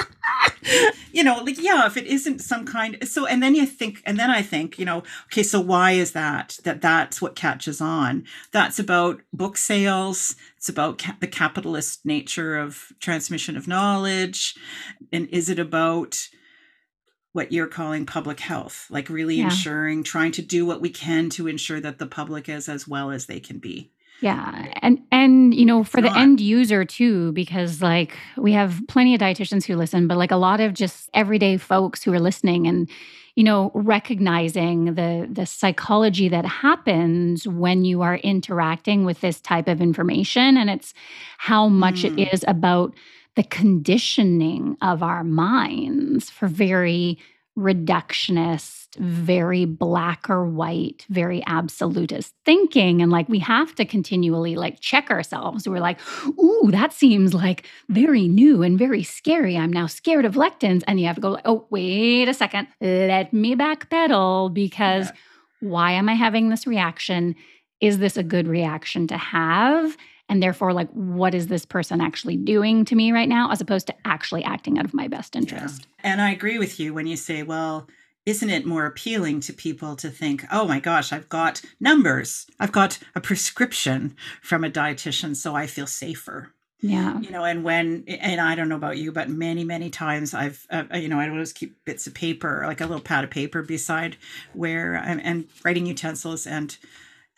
you 1.11 1.23
know, 1.23 1.37
like, 1.43 1.61
yeah, 1.61 1.85
if 1.85 1.97
it 1.97 2.05
isn't 2.07 2.39
some 2.39 2.65
kind, 2.65 2.97
so, 3.07 3.25
and 3.25 3.41
then 3.41 3.55
you 3.55 3.65
think, 3.65 4.01
and 4.05 4.19
then 4.19 4.29
I 4.29 4.41
think, 4.41 4.77
you 4.77 4.85
know, 4.85 5.03
okay, 5.27 5.43
so 5.43 5.59
why 5.59 5.91
is 5.91 6.11
that? 6.13 6.57
That 6.63 6.81
that's 6.81 7.21
what 7.21 7.35
catches 7.35 7.81
on. 7.81 8.25
That's 8.51 8.79
about 8.79 9.21
book 9.33 9.57
sales. 9.57 10.35
It's 10.57 10.69
about 10.69 10.99
ca- 10.99 11.17
the 11.19 11.27
capitalist 11.27 12.05
nature 12.05 12.57
of 12.57 12.91
transmission 12.99 13.57
of 13.57 13.67
knowledge. 13.67 14.55
And 15.11 15.27
is 15.29 15.49
it 15.49 15.59
about, 15.59 16.27
what 17.31 17.51
you're 17.51 17.67
calling 17.67 18.05
public 18.07 18.39
health, 18.39 18.87
like 18.89 19.07
really 19.07 19.35
Yeah. 19.35 19.45
ensuring, 19.45 20.03
trying 20.03 20.31
to 20.33 20.41
do 20.41 20.65
what 20.65 20.81
we 20.81 20.89
can 20.89 21.29
to 21.31 21.47
ensure 21.47 21.79
that 21.79 21.99
the 21.99 22.07
public 22.07 22.49
is 22.49 22.67
as 22.67 22.87
well 22.87 23.11
as 23.11 23.27
they 23.27 23.39
can 23.39 23.59
be. 23.59 23.91
Yeah. 24.21 24.73
And 24.81 24.99
and 25.11 25.53
you 25.53 25.65
know, 25.65 25.83
for 25.83 26.01
the 26.01 26.09
not. 26.09 26.17
end 26.17 26.41
user 26.41 26.83
too, 26.85 27.31
because 27.31 27.81
like 27.81 28.17
we 28.37 28.51
have 28.53 28.81
plenty 28.87 29.15
of 29.15 29.21
dietitians 29.21 29.65
who 29.65 29.75
listen, 29.75 30.07
but 30.07 30.17
like 30.17 30.31
a 30.31 30.35
lot 30.37 30.59
of 30.59 30.73
just 30.73 31.09
everyday 31.13 31.57
folks 31.57 32.03
who 32.03 32.13
are 32.13 32.19
listening 32.19 32.67
and 32.67 32.89
you 33.35 33.43
know, 33.45 33.71
recognizing 33.73 34.95
the 34.95 35.27
the 35.31 35.45
psychology 35.45 36.27
that 36.27 36.45
happens 36.45 37.47
when 37.47 37.85
you 37.85 38.01
are 38.01 38.17
interacting 38.17 39.05
with 39.05 39.21
this 39.21 39.39
type 39.39 39.69
of 39.69 39.79
information 39.79 40.57
and 40.57 40.69
it's 40.69 40.93
how 41.37 41.69
much 41.69 42.01
Mm. 42.03 42.17
it 42.19 42.33
is 42.33 42.43
about 42.47 42.93
the 43.35 43.43
conditioning 43.43 44.75
of 44.81 45.01
our 45.01 45.23
minds 45.23 46.29
for 46.29 46.47
very 46.47 47.17
reductionist, 47.59 48.87
very 48.97 49.65
black 49.65 50.29
or 50.29 50.45
white, 50.45 51.05
very 51.09 51.43
absolutist 51.45 52.33
thinking. 52.45 53.01
And 53.01 53.11
like 53.11 53.29
we 53.29 53.39
have 53.39 53.75
to 53.75 53.85
continually 53.85 54.55
like 54.55 54.79
check 54.79 55.11
ourselves. 55.11 55.67
We're 55.67 55.79
like, 55.79 55.99
ooh, 56.39 56.69
that 56.71 56.93
seems 56.93 57.33
like 57.33 57.67
very 57.89 58.27
new 58.27 58.63
and 58.63 58.79
very 58.79 59.03
scary. 59.03 59.57
I'm 59.57 59.71
now 59.71 59.85
scared 59.87 60.25
of 60.25 60.35
lectins. 60.35 60.83
And 60.87 60.99
you 60.99 61.05
have 61.07 61.15
to 61.17 61.21
go, 61.21 61.39
oh, 61.45 61.67
wait 61.69 62.27
a 62.27 62.33
second, 62.33 62.67
let 62.81 63.31
me 63.33 63.55
backpedal 63.55 64.53
because 64.53 65.07
Yeah. 65.07 65.11
why 65.69 65.91
am 65.91 66.09
I 66.09 66.13
having 66.15 66.49
this 66.49 66.65
reaction? 66.65 67.35
Is 67.81 67.99
this 67.99 68.17
a 68.17 68.23
good 68.23 68.47
reaction 68.47 69.07
to 69.07 69.17
have? 69.17 69.95
And 70.29 70.41
therefore, 70.43 70.71
like, 70.73 70.89
what 70.91 71.33
is 71.33 71.47
this 71.47 71.65
person 71.65 71.99
actually 71.99 72.37
doing 72.37 72.85
to 72.85 72.95
me 72.95 73.11
right 73.11 73.27
now, 73.27 73.51
as 73.51 73.59
opposed 73.59 73.87
to 73.87 73.95
actually 74.05 74.43
acting 74.43 74.77
out 74.77 74.85
of 74.85 74.93
my 74.93 75.07
best 75.07 75.35
interest? 75.35 75.87
Yeah. 76.03 76.11
And 76.11 76.21
I 76.21 76.31
agree 76.31 76.59
with 76.59 76.79
you 76.79 76.93
when 76.93 77.07
you 77.07 77.17
say, 77.17 77.41
well, 77.41 77.87
isn't 78.25 78.49
it 78.49 78.65
more 78.65 78.85
appealing 78.85 79.39
to 79.41 79.53
people 79.53 79.95
to 79.95 80.09
think, 80.09 80.45
oh 80.51 80.67
my 80.67 80.79
gosh, 80.79 81.11
I've 81.11 81.29
got 81.29 81.61
numbers, 81.79 82.45
I've 82.59 82.71
got 82.71 82.99
a 83.15 83.21
prescription 83.21 84.15
from 84.41 84.63
a 84.63 84.69
dietitian, 84.69 85.35
so 85.35 85.55
I 85.55 85.65
feel 85.65 85.87
safer. 85.87 86.53
Yeah. 86.81 87.19
You 87.19 87.31
know, 87.31 87.43
and 87.43 87.63
when, 87.63 88.05
and 88.07 88.39
I 88.39 88.55
don't 88.55 88.69
know 88.69 88.75
about 88.75 88.97
you, 88.97 89.11
but 89.11 89.29
many, 89.29 89.63
many 89.63 89.89
times 89.89 90.33
I've, 90.33 90.65
uh, 90.69 90.83
you 90.93 91.09
know, 91.09 91.19
I 91.19 91.27
always 91.27 91.51
keep 91.51 91.83
bits 91.85 92.07
of 92.07 92.13
paper, 92.13 92.63
like 92.65 92.81
a 92.81 92.85
little 92.85 93.01
pad 93.01 93.23
of 93.23 93.31
paper 93.31 93.63
beside 93.63 94.15
where 94.53 94.95
I'm, 94.97 95.19
and 95.23 95.47
writing 95.65 95.87
utensils 95.87 96.45
and 96.45 96.77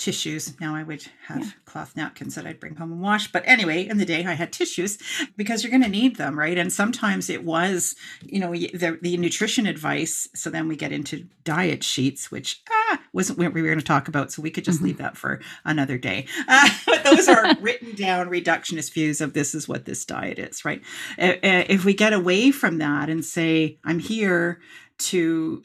tissues. 0.02 0.60
Now 0.60 0.76
I 0.76 0.82
would 0.84 1.06
have 1.28 1.41
Yeah. 1.43 1.52
cloth 1.66 1.95
napkins 1.95 2.34
that 2.36 2.47
I'd 2.47 2.60
bring 2.60 2.76
home 2.76 2.91
and 2.91 3.02
wash. 3.02 3.32
But 3.32 3.43
anyway, 3.45 3.88
in 3.88 3.97
the 3.99 4.06
day 4.06 4.26
I 4.26 4.34
had 4.34 4.52
tissues 4.52 4.97
because 5.38 5.64
you're 5.64 5.70
going 5.70 5.84
to 5.84 5.89
need 5.89 6.16
them, 6.16 6.38
right? 6.38 6.58
And 6.58 6.74
sometimes 6.74 7.30
it 7.30 7.43
was, 7.43 7.95
you 8.24 8.39
know, 8.39 8.52
the, 8.52 8.97
the 9.02 9.16
nutrition 9.18 9.68
advice. 9.68 10.28
So 10.34 10.49
then 10.49 10.68
we 10.68 10.76
get 10.76 10.91
into 10.91 11.28
diet 11.43 11.84
sheets, 11.84 12.32
which 12.32 12.62
ah, 12.72 12.99
wasn't 13.14 13.38
what 13.38 13.54
we 13.54 13.62
were 13.62 13.68
going 13.68 13.80
to 13.80 13.86
talk 13.86 14.08
about. 14.08 14.32
So 14.32 14.41
we 14.41 14.49
could 14.49 14.66
just 14.66 14.80
Mhm. 14.80 14.86
leave 14.86 14.97
that 14.97 15.18
for 15.18 15.39
another 15.66 15.97
day. 15.99 16.26
Uh, 16.47 16.70
but 16.88 17.04
those 17.04 17.28
are 17.30 17.56
written 17.62 17.95
down 17.95 18.28
reductionist 18.30 18.93
views 18.93 19.22
of 19.22 19.34
this 19.34 19.54
is 19.54 19.68
what 19.68 19.86
this 19.86 20.04
diet 20.04 20.39
is, 20.39 20.66
right? 20.66 20.82
If 21.20 21.86
we 21.86 21.93
get 21.93 22.14
away 22.14 22.49
from 22.52 22.80
that 22.80 23.08
and 23.10 23.24
say, 23.24 23.78
I'm 23.84 23.99
here 23.99 24.62
to 24.97 25.64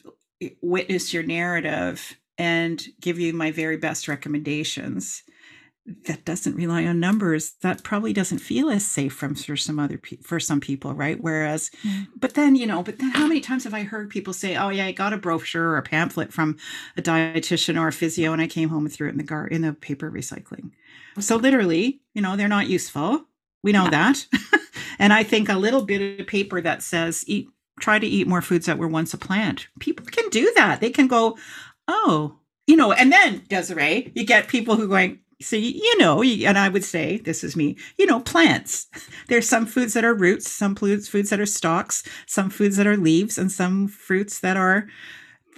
witness 0.61 1.11
your 1.13 1.23
narrative 1.23 2.17
and 2.37 2.83
give 3.01 3.19
you 3.19 3.33
my 3.33 3.51
very 3.51 3.77
best 3.77 4.07
recommendations. 4.07 5.23
That 6.05 6.25
doesn't 6.25 6.55
rely 6.57 6.85
on 6.85 6.99
numbers. 6.99 7.53
That 7.61 7.81
probably 7.81 8.11
doesn't 8.11 8.39
feel 8.39 8.69
as 8.69 8.85
safe 8.85 9.13
from 9.13 9.35
for 9.35 9.55
some 9.55 9.79
other 9.79 9.97
pe- 9.97 10.17
for 10.17 10.37
some 10.37 10.59
people 10.59 10.93
right? 10.93 11.17
Whereas 11.21 11.71
Mm. 11.85 12.07
but 12.19 12.33
then 12.33 12.55
you 12.57 12.65
know 12.67 12.83
but 12.83 12.99
then 12.99 13.11
how 13.11 13.25
many 13.25 13.39
times 13.39 13.63
have 13.63 13.73
i 13.73 13.83
heard 13.83 14.09
people 14.09 14.33
say 14.33 14.57
oh 14.57 14.67
yeah 14.67 14.85
i 14.87 14.91
got 14.91 15.13
a 15.13 15.17
brochure 15.17 15.69
or 15.69 15.77
a 15.77 15.81
pamphlet 15.83 16.33
from 16.33 16.57
a 16.97 17.01
dietitian 17.01 17.79
or 17.79 17.87
a 17.87 17.93
physio 17.93 18.33
and 18.33 18.41
i 18.41 18.47
came 18.47 18.67
home 18.67 18.85
and 18.85 18.93
threw 18.93 19.07
it 19.07 19.11
in 19.11 19.17
the 19.17 19.23
gar 19.23 19.47
in 19.47 19.61
the 19.61 19.71
paper 19.73 20.11
recycling. 20.11 20.71
So 21.19 21.37
literally 21.37 22.01
you 22.13 22.21
know 22.21 22.35
they're 22.35 22.49
not 22.49 22.67
useful. 22.67 23.23
We 23.63 23.71
know 23.71 23.85
Yeah. 23.85 23.91
that. 23.91 24.27
And 24.99 25.13
i 25.13 25.23
think 25.23 25.47
a 25.47 25.57
little 25.57 25.83
bit 25.85 26.19
of 26.19 26.27
paper 26.27 26.59
that 26.59 26.83
says 26.83 27.23
eat 27.27 27.47
try 27.79 27.99
to 27.99 28.07
eat 28.07 28.27
more 28.27 28.41
foods 28.41 28.65
that 28.65 28.79
were 28.79 28.87
once 28.87 29.13
a 29.13 29.17
plant. 29.19 29.67
People 29.79 30.05
can 30.07 30.27
do 30.29 30.51
that. 30.55 30.81
They 30.81 30.89
can 30.89 31.05
go 31.07 31.37
oh 31.87 32.39
you 32.65 32.75
know 32.75 32.91
and 32.91 33.11
then 33.11 33.43
desiree 33.47 34.11
you 34.15 34.25
get 34.25 34.47
people 34.47 34.75
who 34.75 34.87
going 34.87 35.19
see 35.41 35.77
you 35.77 35.97
know 35.99 36.23
and 36.23 36.57
i 36.57 36.67
would 36.67 36.83
say 36.83 37.17
this 37.17 37.43
is 37.43 37.55
me. 37.55 37.77
You 37.97 38.05
know 38.05 38.19
plants. 38.19 38.87
There's 39.27 39.47
some 39.47 39.65
foods 39.65 39.93
that 39.93 40.05
are 40.05 40.13
roots 40.13 40.49
some 40.49 40.75
foods 40.75 41.07
foods 41.07 41.29
that 41.29 41.39
are 41.39 41.45
stalks 41.45 42.03
some 42.25 42.49
foods 42.49 42.77
that 42.77 42.87
are 42.87 42.97
leaves 42.97 43.37
and 43.37 43.51
some 43.51 43.87
fruits 43.87 44.39
that 44.39 44.57
are 44.57 44.87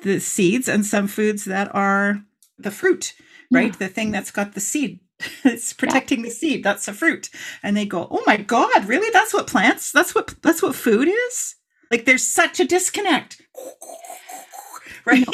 the 0.04 0.20
seeds 0.20 0.68
and 0.68 0.86
some 0.86 1.08
foods 1.08 1.46
that 1.46 1.74
are 1.74 2.22
the 2.58 2.72
fruit 2.72 3.14
right? 3.52 3.74
Yeah. 3.74 3.88
the 3.88 3.88
thing 3.88 4.12
that's 4.12 4.32
got 4.32 4.54
the 4.54 4.60
seed 4.60 5.00
it's 5.44 5.74
protecting 5.74 6.22
the 6.22 6.30
seed 6.30 6.64
that's 6.64 6.88
a 6.88 6.94
fruit. 6.94 7.30
And 7.64 7.76
they 7.78 7.86
go 7.86 8.08
oh 8.12 8.24
my 8.26 8.38
god 8.38 8.86
really? 8.86 9.10
That's 9.12 9.34
what 9.34 9.48
plants 9.48 9.92
that's 9.92 10.14
what 10.14 10.36
that's 10.42 10.62
what 10.62 10.76
food 10.76 11.08
is? 11.08 11.56
Like 11.90 12.06
there's 12.06 12.26
such 12.26 12.60
a 12.60 12.66
disconnect. 12.66 13.42
Right 15.06 15.26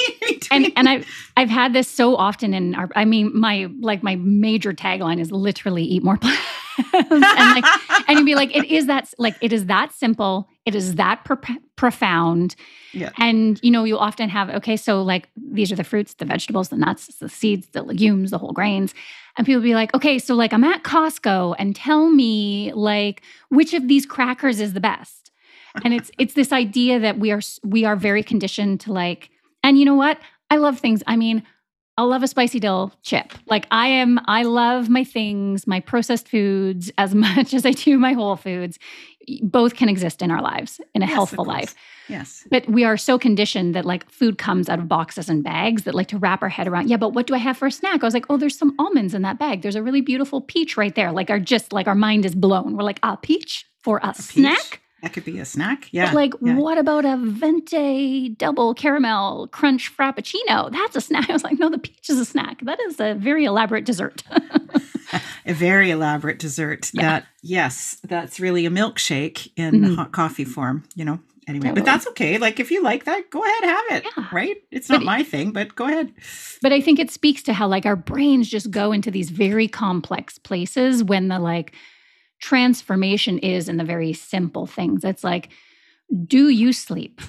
and 0.55 0.71
and 0.77 0.89
I've 0.89 1.07
I've 1.37 1.49
had 1.49 1.73
this 1.73 1.87
so 1.87 2.15
often 2.15 2.53
in 2.53 2.75
our 2.75 2.89
I 2.95 3.05
mean 3.05 3.31
my 3.37 3.69
like 3.79 4.03
my 4.03 4.15
major 4.15 4.73
tagline 4.73 5.19
is 5.19 5.31
literally 5.31 5.83
eat 5.83 6.03
more 6.03 6.17
plants. 6.17 6.41
And 6.93 7.09
like 7.09 7.65
and 8.09 8.19
you'd 8.19 8.25
be 8.25 8.35
like 8.35 8.53
it 8.53 8.65
is 8.65 8.87
that 8.87 9.13
like 9.17 9.35
it 9.39 9.53
is 9.53 9.67
that 9.67 9.93
simple. 9.93 10.49
It 10.65 10.75
is 10.75 10.95
that 10.95 11.23
pro- 11.23 11.37
profound. 11.77 12.55
Yeah. 12.91 13.11
and 13.17 13.59
you 13.61 13.71
know 13.71 13.83
you'll 13.83 13.99
often 13.99 14.29
have 14.29 14.49
okay 14.49 14.77
so 14.77 15.01
like 15.01 15.27
these 15.35 15.69
are 15.69 15.75
the 15.75 15.83
fruits 15.83 16.13
the 16.13 16.23
vegetables 16.23 16.69
the 16.69 16.77
nuts 16.77 17.07
the 17.17 17.27
seeds 17.27 17.67
the 17.73 17.83
legumes 17.83 18.31
the 18.31 18.37
whole 18.37 18.51
grains. 18.51 18.93
And 19.37 19.45
people 19.45 19.61
be 19.61 19.73
like 19.73 19.93
okay 19.93 20.19
so 20.19 20.35
like 20.35 20.51
I'm 20.51 20.63
at 20.65 20.83
Costco 20.83 21.55
and 21.57 21.75
tell 21.75 22.09
me 22.09 22.73
like 22.73 23.21
which 23.49 23.73
of 23.73 23.87
these 23.87 24.05
crackers 24.05 24.59
is 24.59 24.73
the 24.73 24.81
best? 24.81 25.31
And 25.83 25.93
it's 25.93 26.11
it's 26.17 26.33
this 26.33 26.51
idea 26.51 26.99
that 26.99 27.19
we 27.19 27.31
are 27.31 27.41
we 27.63 27.85
are 27.85 27.95
very 27.95 28.23
conditioned 28.23 28.81
to 28.81 28.93
like 28.93 29.29
and 29.63 29.79
you 29.79 29.85
know 29.85 29.95
what 29.95 30.19
i 30.49 30.57
love 30.57 30.79
things. 30.79 31.03
I 31.07 31.15
mean 31.15 31.43
i 31.97 32.01
love 32.01 32.23
a 32.23 32.27
spicy 32.27 32.59
dill 32.59 32.91
chip. 33.03 33.31
Like 33.47 33.67
i 33.71 33.87
am 33.87 34.19
i 34.25 34.43
love 34.43 34.89
my 34.89 35.03
things 35.03 35.65
my 35.65 35.79
processed 35.79 36.27
foods 36.27 36.91
as 36.97 37.15
much 37.25 37.53
as 37.53 37.65
i 37.65 37.71
do 37.71 37.97
my 37.97 38.13
whole 38.13 38.35
foods. 38.35 38.77
Both 39.41 39.75
can 39.75 39.89
exist 39.89 40.21
in 40.21 40.29
our 40.29 40.41
lives 40.41 40.79
in 40.93 41.01
a 41.01 41.05
Yes, 41.05 41.15
healthful 41.15 41.45
life. 41.45 41.73
yes. 42.07 42.45
But 42.51 42.69
we 42.69 42.83
are 42.83 42.95
so 42.95 43.17
conditioned 43.17 43.73
that 43.73 43.83
like 43.83 44.07
food 44.11 44.37
comes 44.37 44.69
out 44.69 44.77
of 44.77 44.87
boxes 44.87 45.29
and 45.29 45.43
bags 45.43 45.81
that 45.83 45.95
like 45.95 46.09
to 46.09 46.19
wrap 46.19 46.43
our 46.43 46.49
head 46.49 46.67
around 46.67 46.89
yeah 46.89 46.97
but 46.97 47.13
what 47.13 47.25
do 47.27 47.33
i 47.33 47.39
have 47.39 47.57
for 47.57 47.65
a 47.67 47.71
snack? 47.71 48.03
I 48.03 48.05
was 48.05 48.13
like 48.13 48.25
oh 48.29 48.37
there's 48.37 48.57
some 48.57 48.75
almonds 48.77 49.13
in 49.15 49.21
that 49.23 49.39
bag. 49.39 49.61
There's 49.61 49.75
a 49.75 49.81
really 49.83 50.01
beautiful 50.01 50.41
peach 50.41 50.77
right 50.77 50.93
there. 50.93 51.11
Like 51.11 51.29
our 51.31 51.39
just 51.39 51.73
like 51.73 51.87
our 51.87 51.95
mind 51.95 52.25
is 52.25 52.35
blown. 52.35 52.75
We're 52.77 52.83
like 52.83 52.99
a 53.03 53.17
peach 53.17 53.65
for 53.81 53.99
a, 54.03 54.09
A 54.09 54.13
snack 54.13 54.81
that 55.05 55.13
could 55.13 55.23
be 55.23 55.39
a 55.39 55.45
snack 55.45 55.87
yeah 55.91 56.07
but 56.07 56.15
like, 56.15 56.33
yeah. 56.41 56.55
what 56.57 56.77
about 56.77 57.05
a 57.05 57.15
venti 57.17 58.29
double 58.29 58.73
caramel 58.73 59.47
crunch 59.51 59.95
frappuccino? 59.95 60.71
That's 60.71 60.95
a 60.95 61.01
snack. 61.01 61.29
I 61.29 61.33
was 61.33 61.43
like, 61.43 61.59
no, 61.59 61.69
the 61.69 61.77
peach 61.77 62.09
is 62.09 62.19
a 62.19 62.25
snack. 62.25 62.59
That 62.63 62.79
is 62.81 62.99
a 62.99 63.13
very 63.13 63.45
elaborate 63.45 63.85
dessert. 63.85 64.23
a 65.45 65.53
very 65.53 65.91
elaborate 65.91 66.39
dessert 66.39 66.89
Yeah. 66.93 67.01
that 67.03 67.25
yes 67.43 67.97
that's 68.03 68.39
really 68.39 68.65
a 68.65 68.69
milkshake 68.71 69.51
in 69.55 69.73
Mhm. 69.81 69.95
hot 69.95 70.11
coffee 70.11 70.43
form 70.45 70.83
you 70.95 71.05
know 71.05 71.19
anyway 71.47 71.67
Totally. 71.69 71.81
but 71.81 71.85
that's 71.85 72.07
okay 72.07 72.37
like 72.39 72.59
if 72.59 72.71
you 72.71 72.81
like 72.81 73.03
that 73.05 73.29
go 73.29 73.43
ahead 73.43 73.63
have 73.63 73.85
it 73.91 74.03
Yeah. 74.17 74.27
right 74.33 74.57
it's 74.71 74.89
not 74.89 75.01
But- 75.01 75.05
my 75.05 75.23
thing 75.23 75.51
but 75.51 75.75
go 75.75 75.85
ahead 75.85 76.11
but 76.63 76.73
I 76.73 76.81
think 76.81 76.97
it 76.99 77.11
speaks 77.11 77.43
to 77.43 77.53
how 77.53 77.67
like 77.67 77.85
our 77.85 77.95
brains 77.95 78.49
just 78.49 78.71
go 78.71 78.91
into 78.91 79.11
these 79.11 79.29
very 79.29 79.67
complex 79.67 80.39
places 80.39 81.03
when 81.03 81.27
the 81.27 81.37
like 81.37 81.73
transformation 82.39 83.39
is 83.39 83.69
in 83.69 83.77
the 83.77 83.83
very 83.83 84.13
simple 84.13 84.65
things. 84.65 85.03
It's 85.03 85.23
like, 85.23 85.49
do 86.25 86.49
you 86.49 86.73
sleep? 86.73 87.21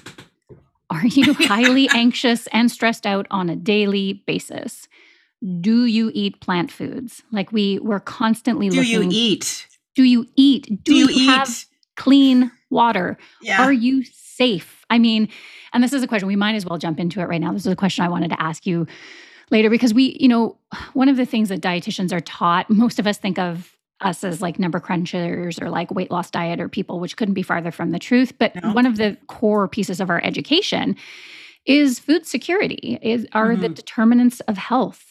Are 0.89 1.05
you 1.05 1.33
highly 1.39 1.89
anxious 1.89 2.47
and 2.47 2.71
stressed 2.71 3.05
out 3.05 3.27
on 3.31 3.49
a 3.49 3.55
daily 3.55 4.23
basis? 4.27 4.87
Do 5.61 5.85
you 5.85 6.11
eat 6.13 6.41
plant 6.41 6.71
foods? 6.71 7.21
Like 7.31 7.51
we 7.51 7.79
we're 7.79 7.99
constantly 7.99 8.69
do 8.69 8.77
looking 8.77 8.91
you 8.91 9.09
eat 9.11 9.67
do 9.97 10.03
you 10.03 10.27
eat? 10.35 10.67
do 10.67 10.93
Do, 10.93 10.95
you, 10.95 11.09
you, 11.09 11.23
eat 11.23 11.25
have 11.25 11.65
clean 11.95 12.51
water? 12.69 13.17
yeah 13.41 13.63
Are 13.63 13.73
you 13.73 14.03
safe? 14.03 14.85
I 14.91 14.99
mean, 14.99 15.27
and 15.73 15.83
this 15.83 15.91
is 15.91 16.03
a 16.03 16.07
question 16.07 16.27
we 16.27 16.35
might 16.35 16.53
as 16.55 16.65
well 16.65 16.77
jump 16.77 16.99
into 16.99 17.19
it 17.19 17.25
right 17.25 17.41
now. 17.41 17.51
This 17.51 17.65
is 17.65 17.71
a 17.71 17.75
question 17.75 18.05
I 18.05 18.09
wanted 18.09 18.29
to 18.29 18.41
ask 18.41 18.65
you 18.67 18.85
later 19.49 19.69
because 19.71 19.93
we, 19.93 20.15
you 20.19 20.27
know, 20.27 20.57
one 20.93 21.09
of 21.09 21.17
the 21.17 21.25
things 21.25 21.49
that 21.49 21.61
dietitians 21.61 22.13
are 22.13 22.19
taught, 22.19 22.69
most 22.69 22.99
of 22.99 23.07
us 23.07 23.17
think 23.17 23.39
of 23.39 23.76
us 24.01 24.23
as 24.23 24.41
like 24.41 24.59
number 24.59 24.79
crunchers 24.79 25.61
or 25.61 25.69
like 25.69 25.89
weight 25.91 26.11
loss 26.11 26.29
diet 26.29 26.59
or 26.61 26.69
people, 26.69 26.99
which 26.99 27.17
couldn't 27.17 27.33
be 27.33 27.41
farther 27.41 27.71
from 27.71 27.91
the 27.91 27.99
truth. 27.99 28.33
But 28.37 28.53
No. 28.61 28.73
one 28.73 28.85
of 28.85 28.97
the 28.97 29.17
core 29.27 29.67
pieces 29.67 29.99
of 29.99 30.09
our 30.09 30.23
education 30.23 30.95
is 31.65 31.99
food 31.99 32.25
security, 32.25 32.97
is 33.01 33.25
are 33.33 33.55
the 33.55 33.67
Mhm. 33.69 33.75
determinants 33.75 34.39
of 34.41 34.57
health. 34.57 35.03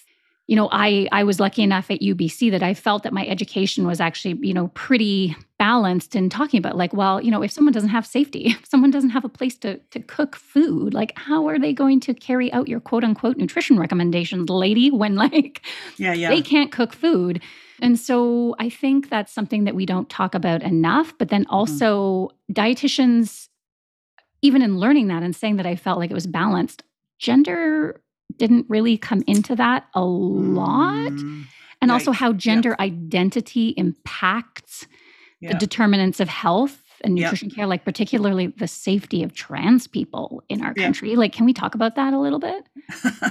you 0.49 0.55
know, 0.55 0.69
I 0.71 1.09
I 1.11 1.25
was 1.25 1.41
lucky 1.41 1.65
enough 1.65 1.91
at 1.91 2.01
UBC 2.03 2.51
that 2.51 2.63
I 2.63 2.73
felt 2.73 3.03
that 3.03 3.13
my 3.13 3.27
education 3.27 3.85
was 3.85 4.01
actually, 4.01 4.39
you 4.47 4.55
know, 4.55 4.69
pretty 4.75 5.35
balanced 5.59 6.15
in 6.15 6.29
talking 6.31 6.59
about 6.59 6.77
like, 6.77 6.93
well, 6.95 7.21
you 7.21 7.33
know, 7.33 7.43
if 7.43 7.51
someone 7.51 7.73
doesn't 7.73 7.89
have 7.91 8.07
safety, 8.07 8.43
if 8.51 8.65
someone 8.65 8.93
doesn't 8.93 9.11
have 9.11 9.25
a 9.25 9.29
place 9.29 9.57
to 9.59 9.79
to 9.91 9.99
cook 9.99 10.37
food, 10.37 10.95
like 10.95 11.13
how 11.19 11.49
are 11.49 11.59
they 11.59 11.73
going 11.73 11.99
to 11.99 12.15
carry 12.15 12.53
out 12.53 12.69
your 12.69 12.79
quote 12.79 13.03
unquote 13.03 13.37
nutrition 13.39 13.77
recommendations, 13.77 14.49
lady, 14.49 14.89
when 14.93 15.17
like 15.17 15.63
yeah, 15.99 16.13
yeah. 16.13 16.29
they 16.29 16.41
can't 16.41 16.71
cook 16.71 16.93
food? 16.93 17.43
And 17.81 17.99
so 17.99 18.57
I 18.59 18.71
think 18.71 19.11
that's 19.11 19.33
something 19.33 19.65
that 19.65 19.75
we 19.75 19.87
don't 19.87 20.09
talk 20.09 20.35
about 20.35 20.63
enough. 20.63 21.15
But 21.19 21.29
then 21.29 21.47
also 21.49 22.33
mm-hmm. 22.51 22.53
dietitians, 22.53 23.49
even 24.43 24.63
in 24.63 24.79
learning 24.79 25.09
that 25.09 25.23
and 25.23 25.35
saying 25.35 25.57
that 25.57 25.67
I 25.67 25.77
felt 25.77 25.99
like 25.99 26.11
it 26.11 26.15
was 26.15 26.27
balanced, 26.27 26.83
gender 27.19 28.01
didn't 28.37 28.67
really 28.69 28.99
come 28.99 29.23
into 29.27 29.57
that 29.57 29.87
a 29.95 30.05
lot. 30.05 31.13
Mm, 31.13 31.45
and 31.81 31.91
also 31.91 32.13
how 32.13 32.33
gender 32.33 32.71
yeah. 32.71 32.85
identity 32.85 33.69
impacts 33.77 34.87
yeah. 35.41 35.53
the 35.53 35.59
determinants 35.59 36.21
of 36.21 36.29
health 36.29 36.83
and 37.03 37.15
nutrition 37.15 37.51
care, 37.51 37.67
like 37.67 37.85
particularly 37.85 38.49
the 38.49 38.67
safety 38.67 39.23
of 39.23 39.35
trans 39.35 39.87
people 39.87 40.43
in 40.49 40.65
our 40.65 40.75
country. 40.75 41.15
Like, 41.15 41.33
can 41.33 41.45
we 41.45 41.53
talk 41.53 41.75
about 41.75 41.95
that 41.97 42.13
a 42.13 42.19
little 42.19 42.39
bit? 42.39 42.67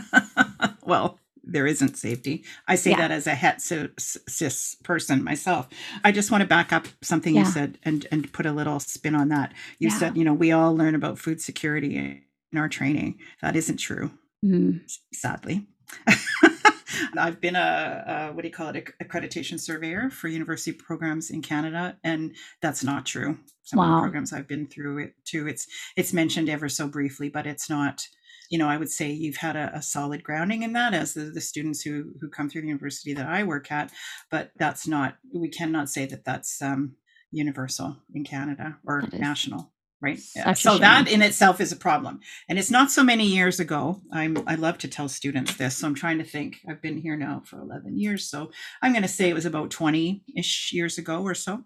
well, 0.84 1.20
there 1.46 1.68
isn't 1.68 1.98
safety. 1.98 2.44
I 2.68 2.76
say 2.76 2.94
that 2.96 3.12
as 3.12 3.28
a 3.28 3.36
het 3.36 3.62
cis 3.62 4.76
person 4.84 5.24
myself. 5.24 5.68
I 6.04 6.12
just 6.12 6.32
want 6.32 6.42
to 6.42 6.48
back 6.48 6.74
up 6.74 6.88
something 7.02 7.36
you 7.36 7.46
said 7.46 7.78
and 7.84 8.08
and 8.12 8.32
put 8.34 8.46
a 8.46 8.52
little 8.52 8.80
spin 8.80 9.16
on 9.16 9.30
that. 9.30 9.54
You 9.80 9.90
said, 9.90 10.18
you 10.18 10.24
know, 10.24 10.34
we 10.34 10.52
all 10.52 10.76
learn 10.76 10.96
about 10.96 11.20
food 11.20 11.42
security 11.42 11.98
in 11.98 12.58
our 12.58 12.70
training. 12.70 13.20
That 13.42 13.56
isn't 13.56 13.78
true 13.78 14.12
mm. 14.46 14.82
sadly. 15.14 15.68
I've 17.18 17.42
been 17.42 17.56
a, 17.56 18.30
a, 18.30 18.34
what 18.34 18.42
do 18.42 18.48
you 18.48 18.54
call 18.54 18.70
it, 18.70 18.88
accreditation 19.02 19.60
surveyor 19.60 20.10
for 20.10 20.28
university 20.28 20.72
programs 20.74 21.30
in 21.30 21.42
Canada, 21.42 21.98
and 22.04 22.36
that's 22.62 22.84
not 22.84 23.06
true. 23.06 23.38
Some 23.64 23.80
wow. 23.80 23.86
of 23.86 23.92
the 23.92 24.02
programs 24.02 24.34
I've 24.34 24.48
been 24.48 24.68
through 24.68 25.00
it 25.00 25.14
too. 25.24 25.48
It's 25.48 25.68
it's 25.96 26.14
mentioned 26.14 26.50
ever 26.50 26.70
so 26.70 26.88
briefly, 26.88 27.30
but 27.30 27.48
it's 27.48 27.70
not. 27.70 28.08
You 28.50 28.58
know, 28.58 28.68
I 28.68 28.78
would 28.78 28.92
say 28.92 29.12
you've 29.12 29.38
had 29.38 29.56
a, 29.56 29.72
a 29.74 29.82
solid 29.82 30.24
grounding 30.24 30.64
in 30.64 30.74
that 30.74 30.94
as 30.94 31.14
the, 31.14 31.26
the, 31.26 31.42
students 31.42 31.82
who 31.82 32.14
who 32.20 32.30
come 32.30 32.50
through 32.50 32.62
the 32.62 32.68
university 32.68 33.14
that 33.14 33.28
I 33.28 33.44
work 33.44 33.72
at, 33.72 33.92
but 34.30 34.52
that's 34.58 34.88
not. 34.88 35.18
We 35.34 35.50
cannot 35.50 35.90
say 35.90 36.06
that 36.06 36.26
that's 36.26 36.62
um, 36.62 36.96
universal 37.32 37.98
in 38.14 38.24
Canada 38.24 38.78
or 38.86 39.04
national 39.14 39.72
right? 40.02 40.20
So 40.56 40.78
that 40.78 41.08
in 41.08 41.22
itself 41.22 41.60
is 41.60 41.72
a 41.72 41.76
problem. 41.76 42.20
And 42.48 42.60
it's 42.60 42.70
not 42.70 42.92
so 42.92 43.04
many 43.04 43.26
years 43.26 43.60
ago 43.60 44.02
i'm 44.12 44.38
i 44.48 44.56
love 44.56 44.78
to 44.80 44.88
tell 44.88 45.08
students 45.10 45.56
this 45.56 45.78
so 45.78 45.88
i'm 45.88 45.96
trying 45.96 46.18
to 46.18 46.24
think 46.24 46.58
i've 46.70 46.82
been 46.82 46.98
here 46.98 47.16
now 47.16 47.42
for 47.46 47.60
11 47.60 47.98
years 47.98 48.30
so 48.30 48.52
i'm 48.82 48.92
going 48.92 49.02
to 49.02 49.08
say 49.08 49.30
it 49.30 49.34
was 49.34 49.46
about 49.46 49.70
20ish 49.70 50.72
years 50.72 50.98
ago 50.98 51.24
or 51.24 51.34
so. 51.34 51.64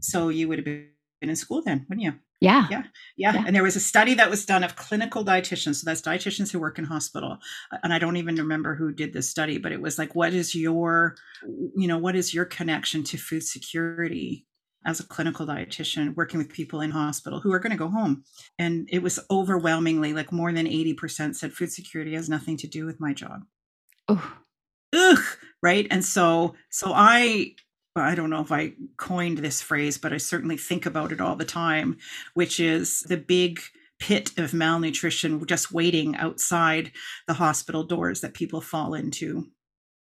So 0.00 0.28
you 0.28 0.46
would 0.48 0.58
have 0.58 0.64
been 0.64 0.88
in 1.20 1.36
school 1.36 1.62
then 1.62 1.86
wouldn't 1.88 2.04
you 2.04 2.14
yeah. 2.40 2.66
yeah. 2.70 2.82
yeah. 3.16 3.32
Yeah. 3.34 3.44
And 3.46 3.54
there 3.54 3.62
was 3.62 3.76
a 3.76 3.80
study 3.80 4.14
that 4.14 4.30
was 4.30 4.46
done 4.46 4.62
of 4.62 4.76
clinical 4.76 5.24
dietitians. 5.24 5.76
So 5.76 5.84
that's 5.84 6.00
dietitians 6.00 6.52
who 6.52 6.60
work 6.60 6.78
in 6.78 6.84
hospital. 6.84 7.38
Uh, 7.72 7.78
and 7.82 7.92
i 7.92 7.98
don't 7.98 8.16
even 8.16 8.36
remember 8.36 8.74
who 8.74 8.92
did 8.92 9.12
this 9.12 9.28
study 9.28 9.58
but 9.58 9.72
it 9.72 9.80
was 9.80 9.98
like 9.98 10.14
what 10.14 10.32
is 10.32 10.54
your 10.54 11.16
you 11.76 11.88
know 11.88 11.98
what 11.98 12.16
is 12.16 12.34
your 12.34 12.44
connection 12.44 13.02
to 13.04 13.16
food 13.16 13.42
security 13.42 14.46
as 14.86 15.00
a 15.00 15.06
clinical 15.06 15.46
dietitian 15.46 16.14
working 16.14 16.38
with 16.38 16.52
people 16.52 16.80
in 16.80 16.90
hospital 16.90 17.40
who 17.40 17.52
are 17.52 17.58
going 17.58 17.72
to 17.72 17.76
go 17.76 17.88
home? 17.88 18.24
And 18.58 18.88
it 18.90 19.02
was 19.02 19.18
overwhelmingly 19.30 20.12
like 20.12 20.32
more 20.32 20.52
than 20.52 20.66
80% 20.66 21.34
said 21.34 21.52
food 21.52 21.72
security 21.72 22.14
has 22.14 22.28
nothing 22.28 22.56
to 22.58 22.66
do 22.66 22.86
with 22.86 23.00
my 23.00 23.12
job. 23.12 23.42
Oh 24.08 24.36
ugh 24.94 25.18
right? 25.62 25.86
And 25.90 26.04
so 26.04 26.54
so 26.70 26.92
i 26.94 27.54
i 28.00 28.14
don't 28.14 28.30
know 28.30 28.40
if 28.40 28.52
i 28.52 28.72
coined 28.96 29.38
this 29.38 29.60
phrase 29.62 29.98
but 29.98 30.12
i 30.12 30.16
certainly 30.16 30.56
think 30.56 30.86
about 30.86 31.12
it 31.12 31.20
all 31.20 31.36
the 31.36 31.44
time 31.44 31.96
which 32.34 32.58
is 32.60 33.00
the 33.02 33.16
big 33.16 33.60
pit 33.98 34.30
of 34.38 34.54
malnutrition 34.54 35.44
just 35.46 35.72
waiting 35.72 36.16
outside 36.16 36.92
the 37.26 37.34
hospital 37.34 37.82
doors 37.82 38.20
that 38.20 38.34
people 38.34 38.60
fall 38.60 38.94
into 38.94 39.48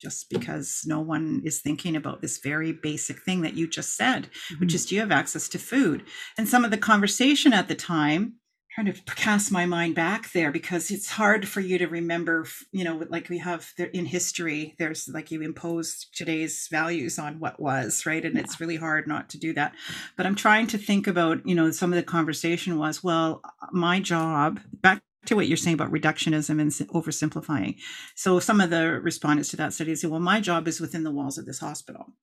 just 0.02 0.30
because 0.30 0.82
no 0.86 1.00
one 1.00 1.42
is 1.46 1.62
thinking 1.62 1.96
about 1.96 2.22
this 2.22 2.39
very 2.39 2.72
basic 2.72 3.22
thing 3.22 3.42
that 3.42 3.54
you 3.54 3.68
just 3.68 3.96
said, 3.96 4.24
mm-hmm. 4.24 4.56
which 4.60 4.74
is 4.74 4.88
do 4.88 4.96
you 4.96 5.02
have 5.02 5.12
access 5.12 5.48
to 5.48 5.60
food? 5.60 6.04
And 6.38 6.50
some 6.50 6.66
of 6.66 6.72
the 6.72 6.78
conversation 6.78 7.54
at 7.54 7.68
the 7.68 7.76
time, 7.76 8.34
kind 8.76 8.88
of 8.88 9.04
cast 9.06 9.52
my 9.52 9.66
mind 9.66 9.96
back 9.96 10.32
there 10.32 10.52
because 10.52 10.92
it's 10.92 11.10
hard 11.10 11.48
for 11.48 11.60
you 11.60 11.78
to 11.78 11.88
remember, 11.88 12.46
you 12.72 12.84
know, 12.84 13.04
like 13.10 13.30
we 13.30 13.38
have 13.38 13.72
there 13.78 13.88
in 13.88 14.06
history, 14.06 14.76
there's 14.80 15.10
like 15.10 15.30
you 15.30 15.42
impose 15.42 16.08
today's 16.14 16.68
values 16.72 17.20
on 17.20 17.40
what 17.40 17.60
was, 17.60 18.06
right? 18.06 18.24
And 18.24 18.36
yeah. 18.36 18.42
it's 18.42 18.62
really 18.62 18.78
hard 18.78 19.08
not 19.08 19.30
to 19.30 19.38
do 19.38 19.54
that. 19.54 19.74
But 20.16 20.26
I'm 20.26 20.36
trying 20.36 20.68
to 20.68 20.78
think 20.78 21.06
about, 21.06 21.46
you 21.46 21.54
know, 21.54 21.70
some 21.72 21.92
of 21.92 21.98
the 21.98 22.04
conversation 22.04 22.78
was, 22.78 23.04
well, 23.04 23.42
my 23.72 24.00
job 24.00 24.62
back 24.72 25.02
to 25.26 25.36
what 25.36 25.48
you're 25.48 25.58
saying 25.58 25.76
about 25.76 25.92
reductionism 25.92 26.62
and 26.62 26.72
oversimplifying. 26.90 27.76
So 28.16 28.40
some 28.40 28.62
of 28.62 28.70
the 28.70 29.00
respondents 29.02 29.50
to 29.50 29.58
that 29.58 29.74
study 29.74 29.96
say, 29.96 30.08
well, 30.08 30.20
my 30.20 30.40
job 30.40 30.68
is 30.68 30.80
within 30.80 31.04
the 31.04 31.12
walls 31.12 31.38
of 31.38 31.46
this 31.46 31.60
hospital. 31.60 32.14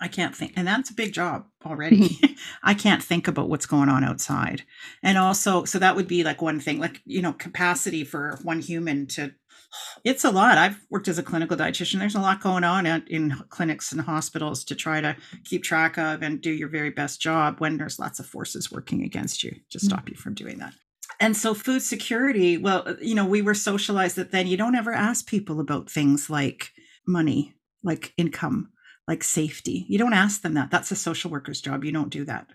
I 0.00 0.08
can't 0.08 0.34
think, 0.34 0.52
and 0.56 0.66
that's 0.66 0.90
a 0.90 0.94
big 0.94 1.12
job 1.12 1.46
already. 1.66 2.08
Mm-hmm. 2.08 2.34
I 2.62 2.74
can't 2.74 3.02
think 3.02 3.26
about 3.26 3.48
what's 3.48 3.66
going 3.66 3.88
on 3.88 4.04
outside. 4.04 4.62
And 5.02 5.18
also, 5.18 5.64
so 5.64 5.78
that 5.78 5.96
would 5.96 6.06
be 6.06 6.22
like 6.22 6.40
one 6.40 6.60
thing, 6.60 6.78
like, 6.78 7.02
you 7.04 7.20
know, 7.20 7.32
capacity 7.32 8.04
for 8.04 8.38
one 8.42 8.60
human 8.60 9.06
to, 9.08 9.32
it's 10.04 10.24
a 10.24 10.30
lot. 10.30 10.56
I've 10.56 10.80
worked 10.88 11.08
as 11.08 11.18
a 11.18 11.22
clinical 11.22 11.56
dietitian. 11.56 11.98
There's 11.98 12.14
a 12.14 12.20
lot 12.20 12.40
going 12.40 12.64
on 12.64 12.86
at, 12.86 13.08
in 13.08 13.34
clinics 13.48 13.90
and 13.90 14.00
hospitals 14.00 14.64
to 14.64 14.76
try 14.76 15.00
to 15.00 15.16
keep 15.44 15.64
track 15.64 15.98
of 15.98 16.22
and 16.22 16.40
do 16.40 16.50
your 16.50 16.68
very 16.68 16.90
best 16.90 17.20
job 17.20 17.56
when 17.58 17.76
there's 17.76 17.98
lots 17.98 18.20
of 18.20 18.26
forces 18.26 18.70
working 18.70 19.02
against 19.02 19.42
you 19.42 19.56
to 19.70 19.80
stop 19.80 20.00
mm-hmm. 20.00 20.10
you 20.10 20.16
from 20.16 20.34
doing 20.34 20.58
that. 20.58 20.74
And 21.20 21.36
so 21.36 21.54
food 21.54 21.82
security, 21.82 22.56
well, 22.56 22.96
you 23.02 23.14
know, 23.14 23.26
we 23.26 23.42
were 23.42 23.54
socialized 23.54 24.16
that 24.16 24.30
then 24.30 24.46
you 24.46 24.56
don't 24.56 24.76
ever 24.76 24.92
ask 24.92 25.26
people 25.26 25.58
about 25.58 25.90
things 25.90 26.30
like 26.30 26.70
money, 27.06 27.54
like 27.82 28.12
income, 28.16 28.70
like 29.08 29.24
safety. 29.24 29.86
You 29.88 29.98
don't 29.98 30.12
ask 30.12 30.42
them 30.42 30.54
that. 30.54 30.70
That's 30.70 30.92
a 30.92 30.96
social 30.96 31.30
worker's 31.30 31.60
job. 31.60 31.84
You 31.84 31.90
don't 31.90 32.10
do 32.10 32.24
that. 32.26 32.46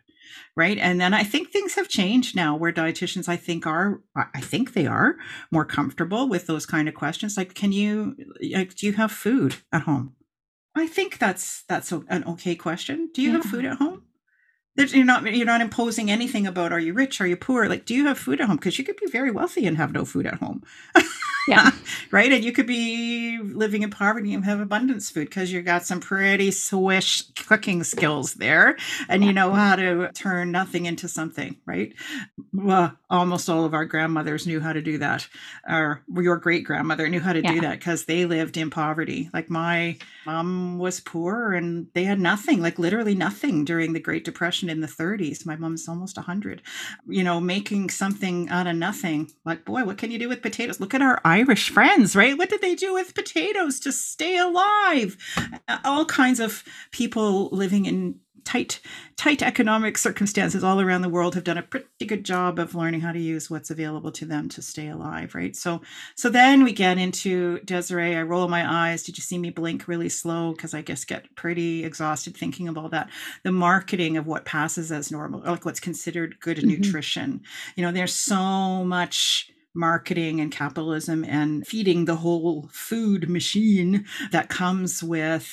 Right. 0.55 0.77
And 0.77 1.01
then 1.01 1.13
I 1.13 1.23
think 1.23 1.49
things 1.49 1.75
have 1.75 1.89
changed 1.89 2.35
now 2.35 2.55
where 2.55 2.71
dietitians, 2.71 3.27
I 3.27 3.35
think, 3.35 3.67
are, 3.67 4.01
I 4.15 4.39
think 4.39 4.73
they 4.73 4.87
are 4.87 5.15
more 5.51 5.65
comfortable 5.65 6.29
with 6.29 6.47
those 6.47 6.65
kind 6.65 6.87
of 6.87 6.95
questions. 6.95 7.35
Like, 7.35 7.53
can 7.53 7.71
you, 7.71 8.15
like, 8.53 8.75
do 8.75 8.85
you 8.85 8.93
have 8.93 9.11
food 9.11 9.57
at 9.71 9.81
home? 9.81 10.15
I 10.75 10.87
think 10.87 11.19
that's 11.19 11.63
that's 11.67 11.91
an 11.91 12.23
okay 12.27 12.55
question. 12.55 13.09
Do 13.13 13.21
you 13.21 13.29
yeah. 13.29 13.37
have 13.37 13.45
food 13.45 13.65
at 13.65 13.77
home? 13.77 14.03
You're 14.75 15.05
not 15.05 15.23
you're 15.33 15.45
not 15.45 15.61
imposing 15.61 16.09
anything 16.09 16.47
about 16.47 16.71
are 16.71 16.79
you 16.79 16.93
rich? 16.93 17.21
Are 17.21 17.27
you 17.27 17.35
poor? 17.35 17.67
Like 17.67 17.85
do 17.85 17.93
you 17.93 18.07
have 18.07 18.17
food 18.17 18.41
at 18.41 18.47
home? 18.47 18.57
Because 18.57 18.77
you 18.77 18.83
could 18.83 18.97
be 18.97 19.07
very 19.07 19.31
wealthy 19.31 19.65
and 19.65 19.77
have 19.77 19.91
no 19.91 20.05
food 20.05 20.25
at 20.25 20.35
home. 20.35 20.63
Yeah. 21.47 21.71
Right? 22.11 22.31
And 22.31 22.43
you 22.43 22.51
could 22.51 22.67
be 22.67 23.39
living 23.39 23.81
in 23.81 23.89
poverty 23.89 24.35
and 24.35 24.45
have 24.45 24.59
abundance 24.59 25.09
food 25.09 25.29
because 25.29 25.51
you 25.51 25.63
got 25.63 25.83
some 25.83 25.99
pretty 25.99 26.51
swish 26.51 27.23
cooking 27.31 27.83
skills 27.83 28.35
there. 28.35 28.77
And 29.09 29.23
you 29.23 29.33
know 29.33 29.51
how 29.51 29.75
to 29.75 30.11
turn 30.13 30.51
nothing 30.51 30.85
into 30.85 31.07
something 31.07 31.57
right? 31.65 31.93
Well 32.53 32.95
almost 33.09 33.49
all 33.49 33.65
of 33.65 33.73
our 33.73 33.85
grandmothers 33.85 34.45
knew 34.45 34.59
how 34.59 34.73
to 34.73 34.81
do 34.81 34.99
that. 34.99 35.27
Or 35.67 36.03
your 36.15 36.37
great 36.37 36.65
grandmother 36.65 37.09
knew 37.09 37.19
how 37.19 37.33
to 37.33 37.41
yeah. 37.41 37.53
do 37.53 37.61
that 37.61 37.79
because 37.79 38.05
they 38.05 38.25
lived 38.25 38.57
in 38.57 38.69
poverty. 38.69 39.31
Like 39.33 39.49
my 39.49 39.97
mom 40.27 40.77
was 40.77 40.99
poor 40.99 41.53
and 41.53 41.87
they 41.93 42.03
had 42.03 42.19
nothing 42.19 42.61
like 42.61 42.77
literally 42.77 43.15
nothing 43.15 43.65
during 43.65 43.93
the 43.93 43.99
great 43.99 44.23
depression 44.23 44.62
in 44.69 44.81
the 44.81 44.87
30s. 44.87 45.45
My 45.45 45.55
mom's 45.55 45.87
almost 45.87 46.17
100. 46.17 46.61
You 47.07 47.23
know, 47.23 47.39
making 47.39 47.89
something 47.89 48.49
out 48.49 48.67
of 48.67 48.75
nothing. 48.75 49.31
Like, 49.45 49.65
boy, 49.65 49.83
what 49.83 49.97
can 49.97 50.11
you 50.11 50.19
do 50.19 50.29
with 50.29 50.41
potatoes? 50.41 50.79
Look 50.79 50.93
at 50.93 51.01
our 51.01 51.21
Irish 51.23 51.69
friends, 51.69 52.15
right? 52.15 52.37
What 52.37 52.49
did 52.49 52.61
they 52.61 52.75
do 52.75 52.93
with 52.93 53.15
potatoes 53.15 53.79
to 53.81 53.91
stay 53.91 54.37
alive? 54.37 55.17
All 55.83 56.05
kinds 56.05 56.39
of 56.39 56.63
people 56.91 57.49
living 57.49 57.85
in 57.85 58.19
tight 58.43 58.79
tight 59.15 59.41
economic 59.41 59.97
circumstances 59.97 60.63
all 60.63 60.81
around 60.81 61.01
the 61.01 61.09
world 61.09 61.35
have 61.35 61.43
done 61.43 61.57
a 61.57 61.63
pretty 61.63 62.05
good 62.05 62.23
job 62.23 62.59
of 62.59 62.75
learning 62.75 63.01
how 63.01 63.11
to 63.11 63.19
use 63.19 63.49
what's 63.49 63.69
available 63.69 64.11
to 64.11 64.25
them 64.25 64.49
to 64.49 64.61
stay 64.61 64.87
alive 64.87 65.35
right? 65.35 65.55
So 65.55 65.81
so 66.15 66.29
then 66.29 66.63
we 66.63 66.73
get 66.73 66.97
into 66.97 67.59
desiree. 67.59 68.15
I 68.15 68.23
roll 68.23 68.47
my 68.47 68.89
eyes. 68.89 69.03
Did 69.03 69.17
you 69.17 69.21
see 69.21 69.37
me 69.37 69.49
blink 69.49 69.87
really 69.87 70.09
slow? 70.09 70.51
Because 70.51 70.73
i 70.73 70.81
guess 70.81 71.05
get 71.05 71.35
pretty 71.35 71.83
exhausted 71.85 72.35
thinking 72.35 72.67
of 72.67 72.77
all 72.77 72.89
that. 72.89 73.09
The 73.43 73.51
marketing 73.51 74.17
of 74.17 74.27
what 74.27 74.45
passes 74.45 74.91
as 74.91 75.11
normal 75.11 75.41
like 75.41 75.65
what's 75.65 75.79
considered 75.79 76.39
good 76.39 76.57
mm-hmm. 76.57 76.69
nutrition. 76.69 77.41
You 77.75 77.85
know 77.85 77.91
there's 77.91 78.13
so 78.13 78.83
much 78.83 79.49
marketing 79.75 80.39
and 80.39 80.51
capitalism 80.51 81.23
and 81.25 81.65
feeding 81.65 82.05
the 82.05 82.15
whole 82.15 82.69
food 82.71 83.29
machine 83.29 84.05
that 84.31 84.49
comes 84.49 85.01
with 85.01 85.49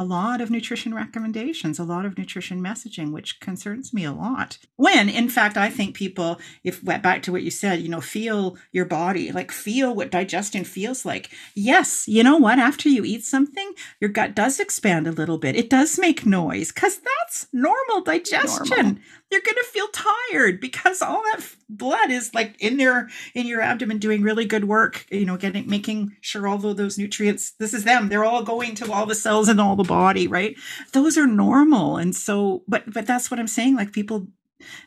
a 0.00 0.04
lot 0.04 0.40
of 0.40 0.50
nutrition 0.50 0.94
recommendations, 0.94 1.78
a 1.78 1.84
lot 1.84 2.06
of 2.06 2.16
nutrition 2.16 2.62
messaging, 2.62 3.12
which 3.12 3.38
concerns 3.38 3.92
me 3.92 4.02
a 4.02 4.12
lot. 4.12 4.56
When, 4.76 5.10
in 5.10 5.28
fact, 5.28 5.58
I 5.58 5.68
think 5.68 5.94
people, 5.94 6.40
if 6.64 6.82
back 6.82 7.22
to 7.24 7.32
what 7.32 7.42
you 7.42 7.50
said, 7.50 7.80
you 7.80 7.88
know, 7.90 8.00
feel 8.00 8.56
your 8.72 8.86
body, 8.86 9.30
like 9.30 9.52
feel 9.52 9.94
what 9.94 10.10
digestion 10.10 10.64
feels 10.64 11.04
like. 11.04 11.30
Yes, 11.54 12.08
you 12.08 12.22
know 12.22 12.38
what? 12.38 12.58
After 12.58 12.88
you 12.88 13.04
eat 13.04 13.24
something, 13.24 13.74
your 14.00 14.08
gut 14.08 14.34
does 14.34 14.58
expand 14.58 15.06
a 15.06 15.12
little 15.12 15.36
bit. 15.36 15.54
It 15.54 15.68
does 15.68 15.98
make 15.98 16.24
noise 16.24 16.72
because 16.72 16.98
that's 16.98 17.46
normal 17.52 18.00
digestion. 18.02 18.70
Normal 18.70 19.02
you're 19.30 19.40
going 19.40 19.56
to 19.56 19.70
feel 19.72 19.86
tired 19.88 20.60
because 20.60 21.00
all 21.02 21.22
that 21.32 21.40
blood 21.68 22.10
is 22.10 22.34
like 22.34 22.56
in 22.60 22.76
there 22.76 23.08
in 23.34 23.46
your 23.46 23.60
abdomen 23.60 23.98
doing 23.98 24.22
really 24.22 24.44
good 24.44 24.64
work 24.64 25.06
you 25.10 25.24
know 25.24 25.36
getting 25.36 25.68
making 25.68 26.16
sure 26.20 26.48
all 26.48 26.64
of 26.64 26.76
those 26.76 26.98
nutrients 26.98 27.52
this 27.52 27.72
is 27.74 27.84
them 27.84 28.08
they're 28.08 28.24
all 28.24 28.42
going 28.42 28.74
to 28.74 28.90
all 28.92 29.06
the 29.06 29.14
cells 29.14 29.48
in 29.48 29.60
all 29.60 29.76
the 29.76 29.84
body 29.84 30.26
right 30.26 30.56
those 30.92 31.16
are 31.16 31.26
normal 31.26 31.96
and 31.96 32.14
so 32.14 32.62
but 32.66 32.82
but 32.92 33.06
that's 33.06 33.30
what 33.30 33.40
i'm 33.40 33.46
saying 33.46 33.76
like 33.76 33.92
people 33.92 34.26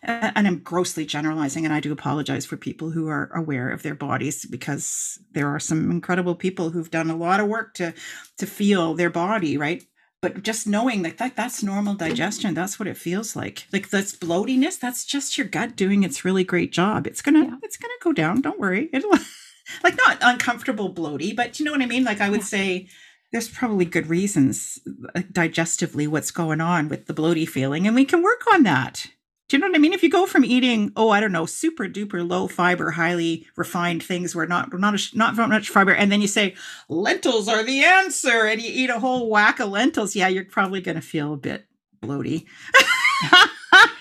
and 0.04 0.48
I'm 0.48 0.60
grossly 0.60 1.06
generalizing, 1.06 1.66
and 1.66 1.74
I 1.74 1.80
do 1.80 1.92
apologize 1.92 2.46
for 2.46 2.58
people 2.58 2.92
who 2.92 3.08
are 3.08 3.32
aware 3.36 3.70
of 3.70 3.82
their 3.82 3.96
bodies 3.96 4.46
because 4.46 5.20
there 5.32 5.48
are 5.48 5.60
some 5.60 5.90
incredible 5.90 6.36
people 6.36 6.70
who've 6.70 6.92
done 6.92 7.10
a 7.10 7.16
lot 7.16 7.40
of 7.40 7.48
work 7.48 7.74
to 7.76 7.94
to 8.38 8.46
feel 8.46 8.94
their 8.94 9.10
body, 9.10 9.58
right? 9.58 9.84
But 10.24 10.42
just 10.42 10.66
knowing 10.66 11.02
that, 11.02 11.18
that 11.18 11.36
that's 11.36 11.62
normal 11.62 11.96
digestion. 11.96 12.54
That's 12.54 12.80
what 12.80 12.88
it 12.88 12.96
feels 12.96 13.36
like. 13.36 13.68
Like 13.74 13.90
that's 13.90 14.16
bloatiness 14.16 14.80
that's 14.80 15.04
just 15.04 15.38
your 15.38 15.46
gut 15.46 15.76
doing 15.76 16.04
its 16.04 16.24
really 16.24 16.46
great 16.46 16.72
job. 16.72 17.06
It's 17.06 17.22
gonna 17.22 17.44
yeah. 17.44 17.58
it's 17.62 17.76
gonna 17.76 17.94
go 18.02 18.14
down. 18.14 18.40
Don't 18.40 18.58
worry. 18.58 18.90
It'll 18.94 19.12
like 19.84 19.98
not 19.98 20.18
uncomfortable 20.22 20.94
bloaty 20.94 21.36
but 21.36 21.60
you 21.60 21.66
know 21.66 21.74
what 21.74 21.82
i 21.82 21.86
mean? 21.86 22.06
Like 22.06 22.22
i 22.22 22.30
would 22.30 22.40
yeah. 22.40 22.46
say 22.46 22.88
there's 23.34 23.50
probably 23.50 23.84
good 23.84 24.08
reasons 24.08 24.80
uh, 25.14 25.20
digestively 25.32 26.08
what's 26.08 26.32
going 26.32 26.62
on 26.62 26.88
with 26.88 27.08
the 27.08 27.14
bloaty 27.14 27.48
feeling 27.48 27.86
and 27.86 27.94
we 27.94 28.06
can 28.06 28.24
work 28.24 28.44
on 28.54 28.64
that 28.64 29.08
do 29.54 29.58
you 29.58 29.62
know 29.62 29.68
what 29.68 29.76
I 29.76 29.80
mean? 29.80 29.94
If 29.94 30.02
you 30.02 30.10
go 30.10 30.26
from 30.26 30.44
eating, 30.44 30.92
oh, 30.96 31.12
I 31.12 31.20
don't 31.20 31.32
know, 31.32 31.46
super 31.46 31.88
duper 31.88 32.28
low 32.28 32.48
fiber, 32.48 32.90
highly 32.90 33.46
refined 33.56 34.02
things 34.02 34.36
where 34.36 34.48
not 34.48 34.74
not 34.80 34.96
a, 34.96 35.16
not 35.16 35.38
much 35.38 35.70
fiber, 35.70 35.94
and 35.94 36.12
then 36.12 36.22
you 36.22 36.28
say 36.28 36.56
lentils 36.90 37.48
are 37.48 37.62
the 37.62 37.84
answer, 37.84 38.48
and 38.48 38.60
you 38.60 38.72
eat 38.74 38.90
a 38.90 38.98
whole 38.98 39.30
whack 39.30 39.60
of 39.60 39.70
lentils, 39.70 40.16
yeah, 40.16 40.28
you're 40.28 40.44
probably 40.44 40.82
going 40.82 40.96
to 40.96 41.02
feel 41.02 41.36
a 41.36 41.38
bit 41.38 41.68
bloaty. 42.02 42.48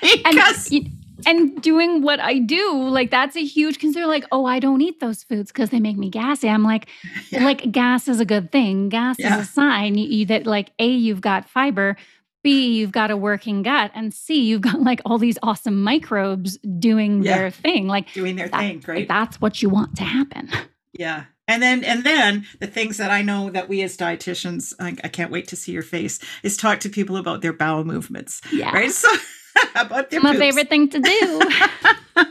because, 0.00 0.72
and, 0.72 0.90
and 1.26 1.61
doing 1.61 2.00
what 2.00 2.18
I 2.18 2.38
do, 2.38 2.88
like 2.88 3.11
that's 3.11 3.36
a 3.36 3.44
huge 3.44 3.78
concern. 3.78 4.07
Like, 4.07 4.24
oh, 4.32 4.46
I 4.46 4.59
don't 4.59 4.80
eat 4.80 5.00
those 5.00 5.22
foods 5.22 5.53
because 5.53 5.68
they 5.68 5.80
make 5.80 5.98
me 5.98 6.09
gassy. 6.09 6.48
I'm 6.48 6.62
like, 6.62 6.88
yeah. 7.30 7.44
like 7.44 7.70
gas 7.70 8.09
is 8.09 8.20
a 8.20 8.24
good 8.24 8.50
thing. 8.50 8.88
Gas 8.88 9.16
yeah. 9.18 9.38
is 9.38 9.46
a 9.46 9.53
sign 9.53 9.96
you, 9.96 10.24
that 10.24 10.46
like 10.46 10.70
a 10.78 10.88
you've 10.88 11.20
got 11.20 11.46
fiber, 11.46 11.98
B, 12.43 12.72
you've 12.78 12.93
got 12.93 13.11
a 13.11 13.16
working 13.16 13.62
gut, 13.62 13.90
and 13.95 14.12
C, 14.12 14.43
you've 14.43 14.62
got 14.62 14.80
like 14.80 15.01
all 15.05 15.18
these 15.18 15.38
awesome 15.43 15.82
microbes 15.82 16.59
doing 16.78 17.22
yeah. 17.22 17.38
their 17.38 17.51
thing, 17.51 17.86
like 17.86 18.12
doing 18.12 18.36
their 18.36 18.49
that, 18.49 18.59
thing, 18.59 18.82
right? 18.86 18.99
Like, 18.99 19.09
that's 19.09 19.40
what 19.40 19.62
you 19.62 19.68
want 19.68 19.97
to 19.97 20.05
happen. 20.05 20.51
Yeah. 20.93 21.24
And 21.49 21.62
then, 21.62 21.84
and 21.84 22.05
then 22.05 22.47
the 22.61 22.66
things 22.66 22.97
that 22.99 23.11
I 23.11 23.22
know 23.22 23.51
that 23.51 23.68
we 23.68 23.82
as 23.82 23.97
dietitians, 23.97 24.74
I, 24.78 24.97
I 25.03 25.09
can't 25.09 25.30
wait 25.30 25.49
to 25.49 25.57
see 25.57 25.72
your 25.72 25.82
face, 25.82 26.18
is 26.43 26.57
talk 26.57 26.80
to 26.80 26.88
people 26.88 27.16
about 27.16 27.43
their 27.43 27.53
bowel 27.53 27.84
movements. 27.84 28.40
Yeah. 28.53 28.72
Right. 28.72 28.90
So 28.90 29.09
about 29.74 30.11
their 30.11 30.20
my 30.20 30.32
poops. 30.32 30.40
favorite 30.40 30.68
thing 30.68 30.88
to 30.90 31.01
do. 31.01 31.43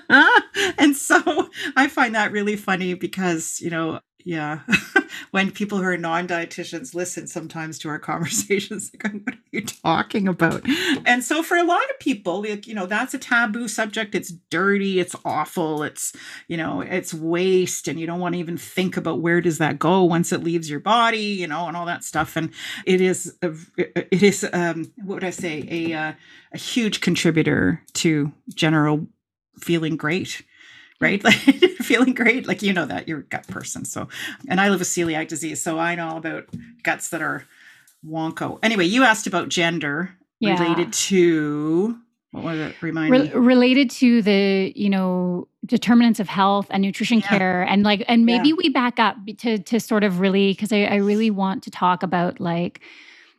and 0.77 0.95
so 0.95 1.49
I 1.75 1.87
find 1.87 2.15
that 2.15 2.31
really 2.31 2.55
funny 2.55 2.93
because, 2.93 3.59
you 3.61 3.69
know, 3.69 3.99
yeah 4.25 4.59
when 5.31 5.51
people 5.51 5.77
who 5.77 5.83
are 5.83 5.97
non-dietitians 5.97 6.93
listen 6.93 7.27
sometimes 7.27 7.79
to 7.79 7.89
our 7.89 7.99
conversations 8.11 8.91
like 9.03 9.13
what 9.13 9.35
are 9.35 9.39
you 9.51 9.61
talking 9.61 10.27
about? 10.27 10.61
And 11.05 11.23
so 11.23 11.43
for 11.43 11.57
a 11.57 11.63
lot 11.63 11.83
of 11.89 11.99
people 11.99 12.41
like 12.41 12.67
you 12.67 12.73
know 12.73 12.85
that's 12.85 13.13
a 13.13 13.17
taboo 13.17 13.67
subject. 13.67 14.15
It's 14.15 14.31
dirty 14.49 14.99
it's 14.99 15.15
awful 15.25 15.83
it's 15.83 16.13
you 16.47 16.57
know 16.57 16.81
it's 16.81 17.13
waste 17.13 17.87
and 17.87 17.99
you 17.99 18.07
don't 18.07 18.19
want 18.19 18.35
to 18.35 18.39
even 18.39 18.57
think 18.57 18.97
about 18.97 19.21
where 19.21 19.41
does 19.41 19.57
that 19.57 19.79
go 19.79 20.03
once 20.03 20.31
it 20.31 20.43
leaves 20.43 20.69
your 20.69 20.79
body 20.79 21.17
you 21.17 21.47
know 21.47 21.67
and 21.67 21.75
all 21.75 21.85
that 21.85 22.03
stuff. 22.03 22.35
And 22.35 22.51
it 22.85 23.01
is 23.01 23.35
a, 23.41 23.53
it 23.77 24.23
is 24.23 24.47
um 24.53 24.91
what 25.03 25.15
would 25.15 25.23
i 25.23 25.29
say? 25.29 25.67
A 25.69 25.93
uh, 25.93 26.13
a 26.53 26.57
huge 26.57 27.01
contributor 27.01 27.81
to 27.93 28.31
general 28.53 29.07
feeling 29.59 29.97
great 29.97 30.43
right? 30.99 31.23
Like 31.23 31.35
feeling 31.81 32.13
great. 32.13 32.47
Like 32.47 32.61
you 32.61 32.71
know 32.71 32.85
that 32.85 33.07
you're 33.07 33.21
a 33.21 33.23
gut 33.23 33.47
person. 33.47 33.85
So 33.85 34.07
and 34.47 34.61
I 34.61 34.69
live 34.69 34.79
with 34.79 34.87
celiac 34.87 35.27
disease, 35.27 35.59
so 35.59 35.79
I 35.79 35.95
know 35.95 36.09
all 36.09 36.17
about 36.17 36.45
guts 36.83 37.09
that 37.09 37.23
are 37.23 37.43
wonko. 38.07 38.59
Anyway, 38.63 38.85
you 38.85 39.03
asked 39.03 39.27
about 39.27 39.49
gender 39.49 40.15
yeah. 40.39 40.61
related 40.61 40.93
to 40.93 41.97
what 42.31 42.43
was 42.45 42.59
it? 42.59 42.81
Remind 42.81 43.11
Re- 43.11 43.23
me. 43.23 43.31
Related 43.33 43.89
to 43.89 44.21
the, 44.21 44.71
you 44.73 44.89
know, 44.89 45.49
determinants 45.65 46.19
of 46.19 46.29
health 46.29 46.67
and 46.69 46.81
nutrition 46.81 47.19
yeah. 47.19 47.27
care. 47.27 47.61
And 47.63 47.83
like, 47.83 48.05
and 48.07 48.25
maybe 48.25 48.49
yeah. 48.49 48.55
we 48.57 48.69
back 48.69 48.99
up 48.99 49.17
to 49.39 49.57
to 49.57 49.79
sort 49.79 50.03
of 50.03 50.21
really 50.21 50.53
because 50.53 50.71
I, 50.71 50.83
I 50.83 50.95
really 50.95 51.29
want 51.29 51.63
to 51.63 51.71
talk 51.71 52.03
about 52.03 52.39
like, 52.39 52.79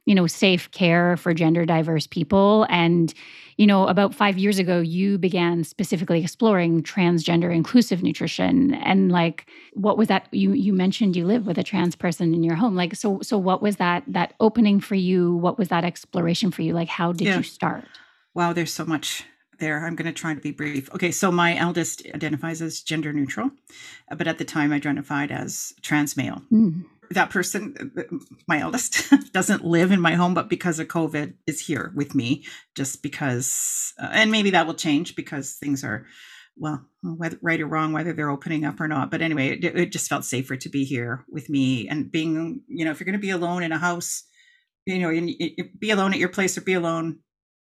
you 0.04 0.14
know, 0.14 0.26
safe 0.26 0.70
care 0.72 1.16
for 1.16 1.32
gender 1.32 1.64
diverse 1.64 2.06
people 2.06 2.66
and 2.68 3.14
you 3.56 3.66
know, 3.66 3.86
about 3.86 4.14
five 4.14 4.38
years 4.38 4.58
ago, 4.58 4.80
you 4.80 5.18
began 5.18 5.64
specifically 5.64 6.22
exploring 6.22 6.82
transgender 6.82 7.54
inclusive 7.54 8.02
nutrition. 8.02 8.74
And 8.74 9.10
like, 9.10 9.46
what 9.74 9.98
was 9.98 10.08
that? 10.08 10.28
You 10.32 10.52
you 10.52 10.72
mentioned 10.72 11.16
you 11.16 11.26
live 11.26 11.46
with 11.46 11.58
a 11.58 11.62
trans 11.62 11.96
person 11.96 12.34
in 12.34 12.42
your 12.42 12.54
home. 12.54 12.74
Like, 12.74 12.96
so 12.96 13.20
so 13.22 13.38
what 13.38 13.62
was 13.62 13.76
that 13.76 14.04
that 14.06 14.34
opening 14.40 14.80
for 14.80 14.94
you? 14.94 15.36
What 15.36 15.58
was 15.58 15.68
that 15.68 15.84
exploration 15.84 16.50
for 16.50 16.62
you? 16.62 16.72
Like, 16.72 16.88
how 16.88 17.12
did 17.12 17.26
yeah. 17.26 17.36
you 17.36 17.42
start? 17.42 17.84
Wow, 18.34 18.52
there's 18.52 18.72
so 18.72 18.84
much 18.84 19.24
there. 19.58 19.84
I'm 19.84 19.94
going 19.94 20.06
to 20.06 20.12
try 20.12 20.34
to 20.34 20.40
be 20.40 20.50
brief. 20.50 20.92
Okay, 20.94 21.10
so 21.10 21.30
my 21.30 21.56
eldest 21.56 22.06
identifies 22.14 22.62
as 22.62 22.80
gender 22.80 23.12
neutral, 23.12 23.50
but 24.16 24.26
at 24.26 24.38
the 24.38 24.44
time 24.44 24.72
identified 24.72 25.30
as 25.30 25.74
trans 25.82 26.16
male. 26.16 26.42
Mm 26.50 26.84
that 27.14 27.30
person, 27.30 27.92
my 28.46 28.60
eldest, 28.60 29.12
doesn't 29.32 29.64
live 29.64 29.90
in 29.90 30.00
my 30.00 30.14
home, 30.14 30.34
but 30.34 30.48
because 30.48 30.78
of 30.78 30.88
COVID, 30.88 31.34
is 31.46 31.60
here 31.60 31.92
with 31.94 32.14
me. 32.14 32.44
Just 32.74 33.02
because, 33.02 33.92
uh, 34.00 34.08
and 34.12 34.30
maybe 34.30 34.50
that 34.50 34.66
will 34.66 34.74
change 34.74 35.16
because 35.16 35.54
things 35.54 35.84
are, 35.84 36.06
well, 36.56 36.84
whether, 37.02 37.38
right 37.42 37.60
or 37.60 37.66
wrong, 37.66 37.92
whether 37.92 38.12
they're 38.12 38.30
opening 38.30 38.64
up 38.64 38.80
or 38.80 38.88
not. 38.88 39.10
But 39.10 39.22
anyway, 39.22 39.58
it, 39.58 39.64
it 39.64 39.92
just 39.92 40.08
felt 40.08 40.24
safer 40.24 40.56
to 40.56 40.68
be 40.68 40.84
here 40.84 41.24
with 41.28 41.48
me 41.48 41.88
and 41.88 42.10
being, 42.10 42.62
you 42.68 42.84
know, 42.84 42.90
if 42.90 43.00
you're 43.00 43.06
going 43.06 43.12
to 43.14 43.18
be 43.18 43.30
alone 43.30 43.62
in 43.62 43.72
a 43.72 43.78
house, 43.78 44.24
you 44.86 44.98
know, 44.98 45.10
you, 45.10 45.34
you, 45.38 45.64
be 45.78 45.90
alone 45.90 46.12
at 46.12 46.18
your 46.18 46.28
place 46.28 46.58
or 46.58 46.60
be 46.60 46.74
alone 46.74 47.20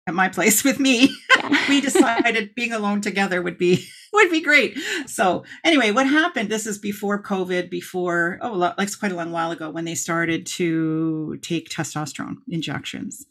at 0.06 0.14
my 0.14 0.28
place 0.28 0.64
with 0.64 0.78
me. 0.78 1.14
we 1.68 1.80
decided 1.80 2.54
being 2.54 2.72
alone 2.72 3.00
together 3.00 3.42
would 3.42 3.58
be 3.58 3.86
would 4.12 4.30
be 4.30 4.40
great. 4.40 4.78
So 5.06 5.44
anyway, 5.64 5.90
what 5.90 6.06
happened? 6.06 6.48
This 6.48 6.66
is 6.66 6.78
before 6.78 7.22
COVID, 7.22 7.68
before 7.68 8.38
oh, 8.40 8.52
like 8.52 8.98
quite 8.98 9.12
a 9.12 9.16
long 9.16 9.32
while 9.32 9.50
ago 9.50 9.70
when 9.70 9.84
they 9.84 9.96
started 9.96 10.46
to 10.46 11.36
take 11.42 11.68
testosterone 11.68 12.36
injections. 12.48 13.26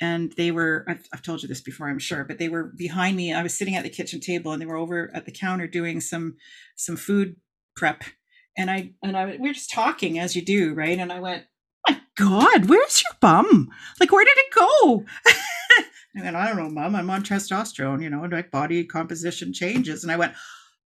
And 0.00 0.32
they 0.36 0.50
were, 0.50 0.84
I've, 0.88 1.06
I've 1.12 1.22
told 1.22 1.42
you 1.42 1.48
this 1.48 1.62
before, 1.62 1.88
I'm 1.88 1.98
sure, 1.98 2.24
but 2.24 2.38
they 2.38 2.48
were 2.48 2.64
behind 2.76 3.16
me. 3.16 3.32
I 3.32 3.42
was 3.42 3.56
sitting 3.56 3.76
at 3.76 3.82
the 3.82 3.88
kitchen 3.88 4.20
table 4.20 4.52
and 4.52 4.60
they 4.60 4.66
were 4.66 4.76
over 4.76 5.10
at 5.14 5.24
the 5.24 5.32
counter 5.32 5.66
doing 5.66 6.00
some, 6.00 6.36
some 6.76 6.96
food 6.96 7.36
prep. 7.76 8.02
And 8.58 8.70
I, 8.70 8.92
and 9.02 9.16
I, 9.16 9.36
we 9.36 9.48
are 9.48 9.54
just 9.54 9.70
talking 9.70 10.18
as 10.18 10.36
you 10.36 10.44
do, 10.44 10.74
right? 10.74 10.98
And 10.98 11.12
I 11.12 11.20
went, 11.20 11.44
my 11.88 11.98
God, 12.16 12.68
where's 12.68 13.02
your 13.02 13.16
bum? 13.20 13.70
Like, 14.00 14.12
where 14.12 14.24
did 14.24 14.36
it 14.36 14.52
go? 14.52 15.04
And 16.16 16.36
I 16.36 16.48
don't 16.48 16.56
know, 16.56 16.70
mom, 16.70 16.96
I'm 16.96 17.10
on 17.10 17.22
testosterone, 17.22 18.02
you 18.02 18.10
know, 18.10 18.24
and 18.24 18.32
like 18.32 18.50
body 18.50 18.84
composition 18.84 19.52
changes. 19.52 20.02
And 20.02 20.10
I 20.10 20.16
went, 20.16 20.32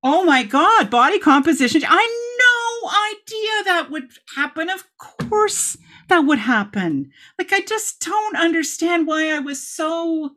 oh 0.02 0.24
my 0.24 0.42
God, 0.42 0.90
body 0.90 1.18
composition. 1.18 1.82
I 1.86 2.26
no 2.38 2.90
idea 2.90 3.64
that 3.64 3.90
would 3.90 4.10
happen. 4.34 4.70
Of 4.70 4.84
course 4.98 5.76
that 6.08 6.20
would 6.20 6.38
happen. 6.38 7.10
Like, 7.38 7.52
I 7.52 7.60
just 7.60 8.00
don't 8.00 8.36
understand 8.36 9.06
why 9.06 9.30
I 9.30 9.38
was 9.38 9.66
so 9.66 10.32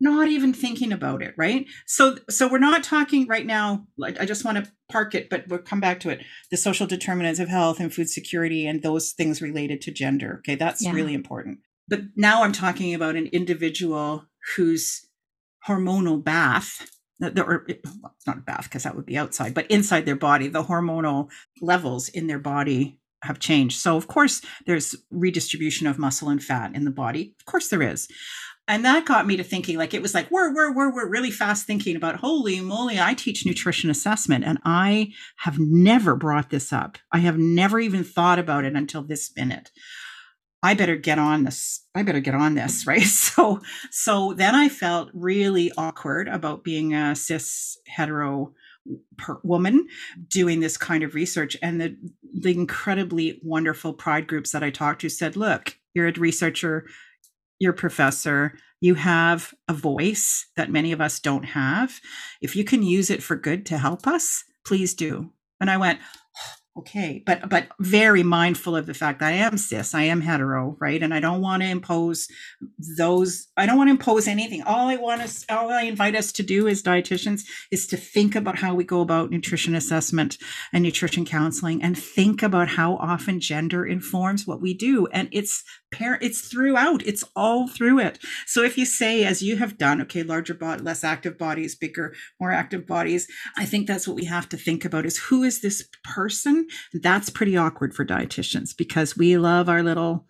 not 0.00 0.28
even 0.28 0.52
thinking 0.52 0.92
about 0.92 1.22
it 1.22 1.32
right 1.36 1.66
so 1.86 2.16
so 2.28 2.48
we're 2.48 2.58
not 2.58 2.82
talking 2.82 3.28
right 3.28 3.46
now 3.46 3.86
like 3.96 4.20
i 4.20 4.26
just 4.26 4.44
want 4.44 4.58
to 4.58 4.70
park 4.90 5.14
it 5.14 5.30
but 5.30 5.46
we'll 5.46 5.60
come 5.60 5.80
back 5.80 6.00
to 6.00 6.10
it 6.10 6.20
the 6.50 6.56
social 6.56 6.86
determinants 6.86 7.38
of 7.38 7.48
health 7.48 7.78
and 7.78 7.94
food 7.94 8.10
security 8.10 8.66
and 8.66 8.82
those 8.82 9.12
things 9.12 9.40
related 9.40 9.80
to 9.80 9.92
gender 9.92 10.38
okay 10.38 10.56
that's 10.56 10.84
yeah. 10.84 10.92
really 10.92 11.14
important 11.14 11.58
but 11.88 12.00
now 12.16 12.42
i'm 12.42 12.52
talking 12.52 12.92
about 12.92 13.14
an 13.14 13.26
individual 13.28 14.26
whose 14.56 15.06
hormonal 15.66 16.22
bath 16.22 16.90
or 17.36 17.66
well, 18.02 18.14
not 18.26 18.38
a 18.38 18.42
bath 18.42 18.64
because 18.64 18.82
that 18.82 18.94
would 18.94 19.06
be 19.06 19.16
outside 19.16 19.54
but 19.54 19.70
inside 19.70 20.04
their 20.04 20.16
body 20.16 20.48
the 20.48 20.64
hormonal 20.64 21.30
levels 21.62 22.08
in 22.08 22.26
their 22.26 22.38
body 22.38 22.98
have 23.24 23.38
changed. 23.38 23.78
So 23.80 23.96
of 23.96 24.06
course 24.06 24.42
there's 24.66 24.94
redistribution 25.10 25.86
of 25.86 25.98
muscle 25.98 26.28
and 26.28 26.42
fat 26.42 26.74
in 26.74 26.84
the 26.84 26.90
body. 26.90 27.34
Of 27.40 27.46
course 27.46 27.68
there 27.68 27.82
is. 27.82 28.08
And 28.66 28.84
that 28.84 29.04
got 29.04 29.26
me 29.26 29.36
to 29.36 29.44
thinking 29.44 29.76
like 29.76 29.92
it 29.92 30.00
was 30.00 30.14
like 30.14 30.30
we're 30.30 30.54
we're 30.54 30.74
we're, 30.74 30.94
we're 30.94 31.10
really 31.10 31.30
fast 31.30 31.66
thinking 31.66 31.96
about 31.96 32.16
holy 32.16 32.60
moly 32.60 32.98
i 32.98 33.12
teach 33.12 33.44
nutrition 33.44 33.90
assessment 33.90 34.42
and 34.42 34.58
i 34.64 35.12
have 35.38 35.58
never 35.58 36.16
brought 36.16 36.48
this 36.48 36.72
up. 36.72 36.96
I 37.12 37.18
have 37.18 37.38
never 37.38 37.78
even 37.78 38.04
thought 38.04 38.38
about 38.38 38.64
it 38.64 38.74
until 38.74 39.02
this 39.02 39.30
minute 39.36 39.70
I 40.64 40.72
better 40.72 40.96
get 40.96 41.18
on 41.18 41.44
this. 41.44 41.84
I 41.94 42.02
better 42.02 42.20
get 42.20 42.34
on 42.34 42.54
this, 42.54 42.86
right? 42.86 43.02
So, 43.02 43.60
so 43.90 44.32
then 44.32 44.54
I 44.54 44.68
felt 44.68 45.10
really 45.12 45.70
awkward 45.76 46.26
about 46.26 46.64
being 46.64 46.94
a 46.94 47.14
cis 47.14 47.78
hetero 47.86 48.54
woman 49.42 49.86
doing 50.28 50.60
this 50.60 50.76
kind 50.76 51.02
of 51.02 51.14
research 51.14 51.56
and 51.62 51.80
the 51.80 51.96
the 52.38 52.52
incredibly 52.52 53.40
wonderful 53.42 53.94
pride 53.94 54.26
groups 54.26 54.50
that 54.50 54.62
I 54.62 54.68
talked 54.68 55.00
to 55.00 55.08
said 55.08 55.36
look 55.36 55.78
you're 55.94 56.06
a 56.06 56.12
researcher 56.12 56.84
you're 57.58 57.72
a 57.72 57.74
professor 57.74 58.58
you 58.82 58.94
have 58.96 59.54
a 59.68 59.72
voice 59.72 60.48
that 60.56 60.70
many 60.70 60.92
of 60.92 61.00
us 61.00 61.18
don't 61.18 61.44
have 61.44 61.98
if 62.42 62.54
you 62.54 62.62
can 62.62 62.82
use 62.82 63.08
it 63.08 63.22
for 63.22 63.36
good 63.36 63.64
to 63.66 63.78
help 63.78 64.06
us 64.06 64.44
please 64.66 64.92
do 64.92 65.30
and 65.62 65.70
I 65.70 65.78
went 65.78 66.00
okay 66.76 67.22
but 67.24 67.48
but 67.48 67.68
very 67.78 68.22
mindful 68.22 68.74
of 68.74 68.86
the 68.86 68.94
fact 68.94 69.20
that 69.20 69.32
i 69.32 69.36
am 69.36 69.56
cis 69.56 69.94
i 69.94 70.02
am 70.02 70.20
hetero 70.20 70.76
right? 70.80 71.02
And 71.02 71.14
i 71.14 71.20
don't 71.20 71.40
want 71.40 71.62
to 71.62 71.68
impose 71.68 72.28
those 72.96 73.46
i 73.56 73.66
don't 73.66 73.76
want 73.76 73.88
to 73.88 73.92
impose 73.92 74.26
anything. 74.26 74.62
All 74.62 74.88
i 74.88 74.96
want 74.96 75.22
us 75.22 75.44
all 75.48 75.70
i 75.70 75.82
invite 75.82 76.14
us 76.14 76.32
to 76.32 76.42
do 76.42 76.68
as 76.68 76.82
dietitians 76.82 77.42
is 77.70 77.86
to 77.88 77.96
think 77.96 78.34
about 78.34 78.58
how 78.58 78.74
we 78.74 78.84
go 78.84 79.00
about 79.00 79.30
nutrition 79.30 79.74
assessment 79.74 80.38
and 80.72 80.82
nutrition 80.82 81.24
counseling 81.24 81.82
and 81.82 81.96
think 81.96 82.42
about 82.42 82.68
how 82.68 82.96
often 82.96 83.40
gender 83.40 83.84
informs 83.84 84.46
what 84.46 84.60
we 84.60 84.74
do. 84.74 85.06
And 85.08 85.28
it's 85.32 85.62
parent 85.92 86.22
it's 86.22 86.48
throughout 86.48 87.06
it's 87.06 87.24
all 87.36 87.68
through 87.68 88.00
it. 88.00 88.18
So 88.46 88.62
if 88.62 88.76
you 88.76 88.84
say 88.84 89.24
as 89.24 89.42
you 89.42 89.56
have 89.56 89.78
done 89.78 90.00
okay 90.02 90.22
larger 90.22 90.54
body 90.54 90.82
less 90.82 91.04
active 91.04 91.38
bodies 91.38 91.74
bigger 91.74 92.14
more 92.40 92.50
active 92.50 92.86
bodies 92.86 93.26
i 93.56 93.64
think 93.64 93.86
that's 93.86 94.06
what 94.08 94.16
we 94.16 94.24
have 94.24 94.48
to 94.48 94.56
think 94.56 94.84
about 94.84 95.06
is 95.06 95.18
who 95.18 95.42
is 95.42 95.60
this 95.60 95.88
person 96.02 96.63
that's 96.94 97.30
pretty 97.30 97.56
awkward 97.56 97.94
for 97.94 98.04
dietitians 98.04 98.76
because 98.76 99.16
we 99.16 99.36
love 99.36 99.68
our 99.68 99.82
little 99.82 100.26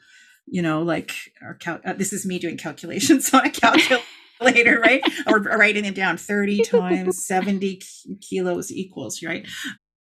you 0.47 0.63
know 0.63 0.83
like 0.83 1.13
our 1.43 1.55
cal- 1.55 1.81
uh, 1.85 1.93
this 1.93 2.13
is 2.13 2.27
me 2.27 2.39
doing 2.39 2.57
calculations 2.57 3.33
on 3.35 3.47
a 3.47 3.51
calculator 3.51 4.81
right 4.81 5.03
or 5.27 5.41
writing 5.41 5.85
it 5.85 5.95
down 5.95 6.17
30 6.17 6.63
times 6.63 7.25
70 7.27 7.81
kilos 8.21 8.71
equals 8.71 9.23
right 9.23 9.47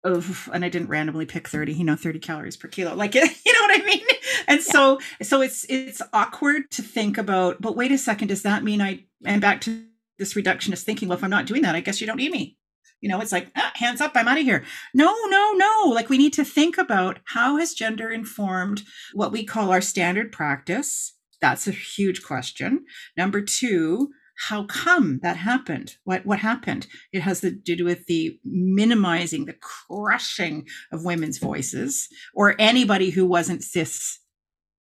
of 0.04 0.48
and 0.52 0.64
I 0.64 0.68
didn't 0.68 0.88
randomly 0.88 1.26
pick 1.26 1.48
30, 1.48 1.74
you 1.74 1.84
know, 1.84 1.96
30 1.96 2.18
calories 2.20 2.56
per 2.56 2.68
kilo. 2.68 2.94
Like 2.94 3.14
you 3.14 3.20
know 3.20 3.60
what 3.60 3.80
I 3.80 3.84
mean? 3.84 4.06
And 4.48 4.60
yeah. 4.60 4.72
so 4.72 4.98
so 5.22 5.40
it's 5.42 5.66
it's 5.68 6.00
awkward 6.12 6.70
to 6.72 6.82
think 6.82 7.18
about, 7.18 7.60
but 7.60 7.76
wait 7.76 7.92
a 7.92 7.98
second, 7.98 8.28
does 8.28 8.42
that 8.42 8.64
mean 8.64 8.80
I 8.80 9.04
am 9.24 9.40
back 9.40 9.60
to 9.62 9.84
this 10.18 10.34
reductionist 10.34 10.82
thinking, 10.82 11.08
well, 11.08 11.18
if 11.18 11.24
I'm 11.24 11.30
not 11.30 11.46
doing 11.46 11.62
that, 11.62 11.74
I 11.74 11.80
guess 11.80 12.00
you 12.00 12.06
don't 12.06 12.16
need 12.16 12.32
me. 12.32 12.56
You 13.00 13.08
know, 13.08 13.20
it's 13.20 13.32
like, 13.32 13.50
ah, 13.56 13.72
hands 13.74 14.00
up, 14.00 14.12
I'm 14.14 14.28
out 14.28 14.38
of 14.38 14.44
here. 14.44 14.64
No, 14.94 15.14
no, 15.26 15.52
no. 15.52 15.84
Like 15.86 16.08
we 16.08 16.18
need 16.18 16.34
to 16.34 16.44
think 16.44 16.76
about 16.76 17.18
how 17.24 17.56
has 17.56 17.72
gender 17.74 18.10
informed 18.10 18.82
what 19.14 19.32
we 19.32 19.44
call 19.44 19.70
our 19.70 19.80
standard 19.80 20.32
practice? 20.32 21.14
That's 21.40 21.66
a 21.66 21.72
huge 21.72 22.22
question. 22.22 22.84
Number 23.16 23.40
two, 23.40 24.10
how 24.48 24.64
come 24.64 25.20
that 25.22 25.36
happened 25.36 25.96
what 26.04 26.24
what 26.24 26.38
happened 26.38 26.86
it 27.12 27.20
has 27.20 27.40
to 27.40 27.50
do 27.50 27.84
with 27.84 28.06
the 28.06 28.38
minimizing 28.42 29.44
the 29.44 29.56
crushing 29.60 30.66
of 30.92 31.04
women's 31.04 31.38
voices 31.38 32.08
or 32.34 32.54
anybody 32.58 33.10
who 33.10 33.26
wasn't 33.26 33.62
cis 33.62 34.18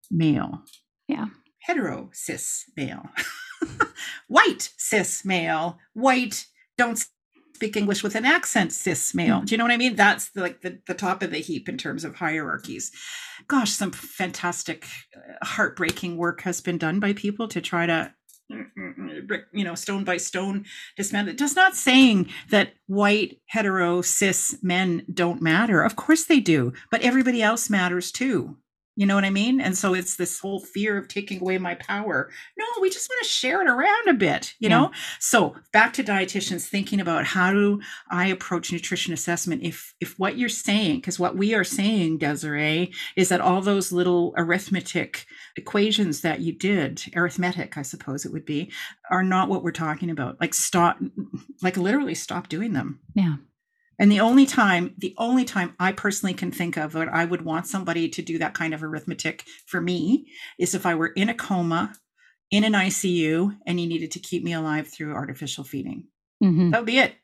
male 0.09 0.63
yeah 1.09 1.25
hetero 1.59 2.09
cis 2.13 2.63
male 2.77 3.09
white 4.27 4.69
cis 4.77 5.25
male 5.25 5.77
white 5.93 6.45
don't 6.77 7.05
speak 7.63 7.77
english 7.77 8.03
with 8.03 8.15
an 8.15 8.25
accent 8.25 8.73
cis 8.73 9.15
male 9.15 9.37
mm-hmm. 9.37 9.45
do 9.45 9.53
you 9.53 9.57
know 9.57 9.63
what 9.63 9.71
i 9.71 9.77
mean 9.77 9.95
that's 9.95 10.29
the, 10.31 10.41
like 10.41 10.61
the, 10.61 10.79
the 10.87 10.93
top 10.93 11.23
of 11.23 11.31
the 11.31 11.37
heap 11.37 11.69
in 11.69 11.77
terms 11.77 12.03
of 12.03 12.15
hierarchies 12.15 12.91
gosh 13.47 13.71
some 13.71 13.91
fantastic 13.91 14.85
uh, 15.15 15.45
heartbreaking 15.45 16.17
work 16.17 16.41
has 16.41 16.59
been 16.61 16.77
done 16.77 16.99
by 16.99 17.13
people 17.13 17.47
to 17.47 17.61
try 17.61 17.85
to 17.85 18.13
you 19.53 19.63
know, 19.63 19.73
stone 19.73 20.03
by 20.03 20.17
stone 20.17 20.65
dismantle. 20.97 21.33
It 21.33 21.37
does 21.37 21.55
not 21.55 21.75
saying 21.75 22.29
that 22.49 22.73
white 22.87 23.39
hetero 23.47 24.01
cis 24.01 24.57
men 24.61 25.05
don't 25.11 25.41
matter. 25.41 25.81
Of 25.81 25.95
course 25.95 26.25
they 26.25 26.39
do, 26.39 26.73
but 26.91 27.01
everybody 27.01 27.41
else 27.41 27.69
matters 27.69 28.11
too. 28.11 28.57
You 28.95 29.07
know 29.07 29.15
what 29.15 29.25
I 29.25 29.31
mean? 29.31 29.59
And 29.59 29.75
so 29.75 29.95
it's 29.95 30.17
this 30.17 30.39
whole 30.39 30.59
fear 30.59 30.97
of 30.97 31.07
taking 31.07 31.41
away 31.41 31.57
my 31.57 31.73
power. 31.75 32.29
No, 32.57 32.65
we 32.79 32.91
just 32.91 33.09
want 33.09 33.23
to 33.23 33.29
share 33.29 33.61
it 33.61 33.67
around 33.67 34.07
a 34.07 34.13
bit, 34.13 34.53
you 34.59 34.69
yeah. 34.69 34.77
know? 34.77 34.91
So 35.19 35.55
back 35.71 35.93
to 35.93 36.03
dietitians 36.03 36.67
thinking 36.67 36.99
about 36.99 37.25
how 37.25 37.51
do 37.51 37.81
I 38.11 38.27
approach 38.27 38.71
nutrition 38.71 39.13
assessment 39.13 39.63
if 39.63 39.95
if 39.99 40.19
what 40.19 40.37
you're 40.37 40.49
saying, 40.49 40.97
because 40.97 41.17
what 41.17 41.35
we 41.35 41.55
are 41.55 41.63
saying, 41.63 42.19
Desiree, 42.19 42.93
is 43.15 43.29
that 43.29 43.41
all 43.41 43.61
those 43.61 43.91
little 43.91 44.33
arithmetic 44.37 45.25
equations 45.55 46.21
that 46.21 46.41
you 46.41 46.53
did, 46.53 47.01
arithmetic, 47.15 47.77
I 47.77 47.81
suppose 47.81 48.25
it 48.25 48.31
would 48.31 48.45
be, 48.45 48.71
are 49.09 49.23
not 49.23 49.49
what 49.49 49.63
we're 49.63 49.71
talking 49.71 50.11
about. 50.11 50.39
Like 50.39 50.53
stop 50.53 50.99
like 51.63 51.77
literally 51.77 52.15
stop 52.15 52.47
doing 52.47 52.73
them. 52.73 52.99
Yeah. 53.15 53.35
And 54.03 54.11
the 54.11 54.19
only 54.19 54.45
time, 54.45 54.93
the 54.97 55.15
only 55.17 55.45
time 55.45 55.75
I 55.79 55.93
personally 55.93 56.33
can 56.33 56.51
think 56.51 56.75
of 56.75 56.91
that 56.91 57.07
I 57.07 57.23
would 57.23 57.43
want 57.43 57.67
somebody 57.67 58.09
to 58.09 58.21
do 58.21 58.37
that 58.37 58.53
kind 58.53 58.73
of 58.73 58.83
arithmetic 58.83 59.45
for 59.65 59.79
me 59.79 60.27
is 60.59 60.75
if 60.75 60.85
I 60.85 60.93
were 60.93 61.07
in 61.07 61.29
a 61.29 61.33
coma, 61.33 61.93
in 62.51 62.65
an 62.65 62.73
ICU, 62.73 63.57
and 63.65 63.79
you 63.79 63.87
needed 63.87 64.11
to 64.11 64.19
keep 64.19 64.43
me 64.43 64.51
alive 64.51 64.89
through 64.89 65.13
artificial 65.13 65.63
feeding. 65.63 66.09
Mm-hmm. 66.43 66.71
That 66.71 66.81
would 66.81 66.85
be 66.85 66.99
it. 66.99 67.15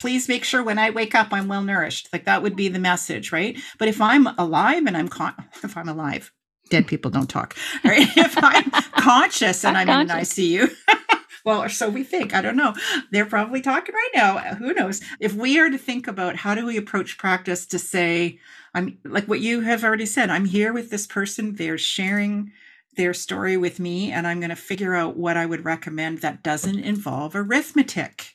Please 0.00 0.28
make 0.28 0.44
sure 0.44 0.62
when 0.62 0.78
I 0.78 0.90
wake 0.90 1.14
up, 1.14 1.28
I'm 1.32 1.48
well 1.48 1.62
nourished. 1.62 2.10
Like 2.12 2.26
that 2.26 2.42
would 2.42 2.56
be 2.56 2.68
the 2.68 2.78
message, 2.78 3.32
right? 3.32 3.58
But 3.78 3.88
if 3.88 3.98
I'm 3.98 4.26
alive 4.26 4.84
and 4.84 4.98
I'm 4.98 5.08
con- 5.08 5.32
if 5.64 5.78
I'm 5.78 5.88
alive, 5.88 6.30
dead 6.68 6.86
people 6.86 7.10
don't 7.10 7.30
talk. 7.30 7.56
Right? 7.82 8.06
if 8.18 8.34
I'm 8.36 8.70
conscious 9.00 9.64
and 9.64 9.78
I'm, 9.78 9.88
I'm 9.88 10.02
in 10.02 10.10
an 10.10 10.18
ICU. 10.18 10.70
Well, 11.44 11.62
or 11.62 11.68
so 11.68 11.88
we 11.88 12.04
think. 12.04 12.34
I 12.34 12.42
don't 12.42 12.56
know. 12.56 12.74
They're 13.10 13.26
probably 13.26 13.60
talking 13.60 13.94
right 13.94 14.10
now. 14.14 14.38
Who 14.56 14.74
knows? 14.74 15.00
If 15.20 15.34
we 15.34 15.58
are 15.58 15.70
to 15.70 15.78
think 15.78 16.06
about 16.06 16.36
how 16.36 16.54
do 16.54 16.66
we 16.66 16.76
approach 16.76 17.18
practice 17.18 17.66
to 17.66 17.78
say, 17.78 18.38
I'm 18.74 18.98
like 19.04 19.26
what 19.26 19.40
you 19.40 19.60
have 19.60 19.84
already 19.84 20.06
said, 20.06 20.30
I'm 20.30 20.44
here 20.44 20.72
with 20.72 20.90
this 20.90 21.06
person, 21.06 21.56
they're 21.56 21.78
sharing 21.78 22.52
their 22.96 23.14
story 23.14 23.56
with 23.56 23.78
me, 23.78 24.10
and 24.10 24.26
I'm 24.26 24.40
going 24.40 24.50
to 24.50 24.56
figure 24.56 24.94
out 24.94 25.16
what 25.16 25.36
I 25.36 25.46
would 25.46 25.64
recommend 25.64 26.18
that 26.18 26.42
doesn't 26.42 26.80
involve 26.80 27.36
arithmetic. 27.36 28.34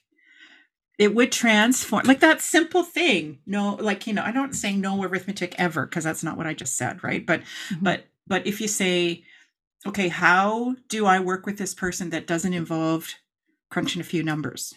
It 0.97 1.14
would 1.14 1.32
transform, 1.32 2.06
like 2.06 2.22
that 2.22 2.41
simple 2.41 2.84
thing. 2.84 3.39
No, 3.45 3.76
like, 3.76 4.08
you 4.08 4.14
know, 4.14 4.24
i 4.24 4.32
don't 4.32 4.56
say 4.56 4.74
no 4.74 5.04
arithmetic 5.04 5.54
ever, 5.58 5.86
because 5.86 6.06
that's 6.06 6.24
not 6.24 6.38
what 6.38 6.47
I 6.47 6.54
just 6.54 6.78
said, 6.78 7.04
right? 7.04 7.26
But, 7.26 7.41
mm-hmm. 7.41 7.84
but, 7.84 8.06
but 8.26 8.47
if 8.47 8.62
you 8.62 8.70
say, 8.70 9.26
okay, 9.88 10.08
how 10.08 10.76
do 10.88 11.06
I 11.06 11.20
work 11.20 11.46
with 11.46 11.58
this 11.58 11.74
person 11.74 12.10
that 12.12 12.28
doesn't 12.28 12.54
involve 12.54 13.14
crunching 13.70 14.02
a 14.02 14.06
few 14.06 14.24
numbers? 14.24 14.74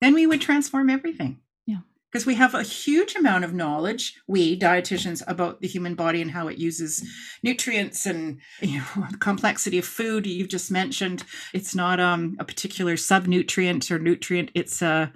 Then 0.00 0.14
we 0.14 0.26
would 0.26 0.40
transform 0.40 0.90
everything. 0.90 1.40
Yeah. 1.66 1.78
Because 2.10 2.26
we 2.26 2.34
have 2.34 2.54
a 2.54 2.62
huge 2.62 3.16
amount 3.16 3.44
of 3.44 3.54
knowledge, 3.54 4.20
we 4.26 4.58
dietitians, 4.58 5.22
about 5.26 5.60
the 5.60 5.68
human 5.68 5.94
body 5.94 6.22
and 6.22 6.30
how 6.30 6.48
it 6.48 6.58
uses 6.58 7.06
nutrients 7.42 8.06
and 8.06 8.40
you 8.60 8.78
know, 8.78 9.06
complexity 9.18 9.78
of 9.78 9.84
food. 9.84 10.26
You've 10.26 10.48
just 10.48 10.70
mentioned 10.70 11.24
it's 11.52 11.74
not 11.74 12.00
um, 12.00 12.36
a 12.38 12.44
particular 12.44 12.94
subnutrient 12.94 13.90
or 13.90 13.98
nutrient. 13.98 14.50
It's 14.54 14.82
a 14.82 15.12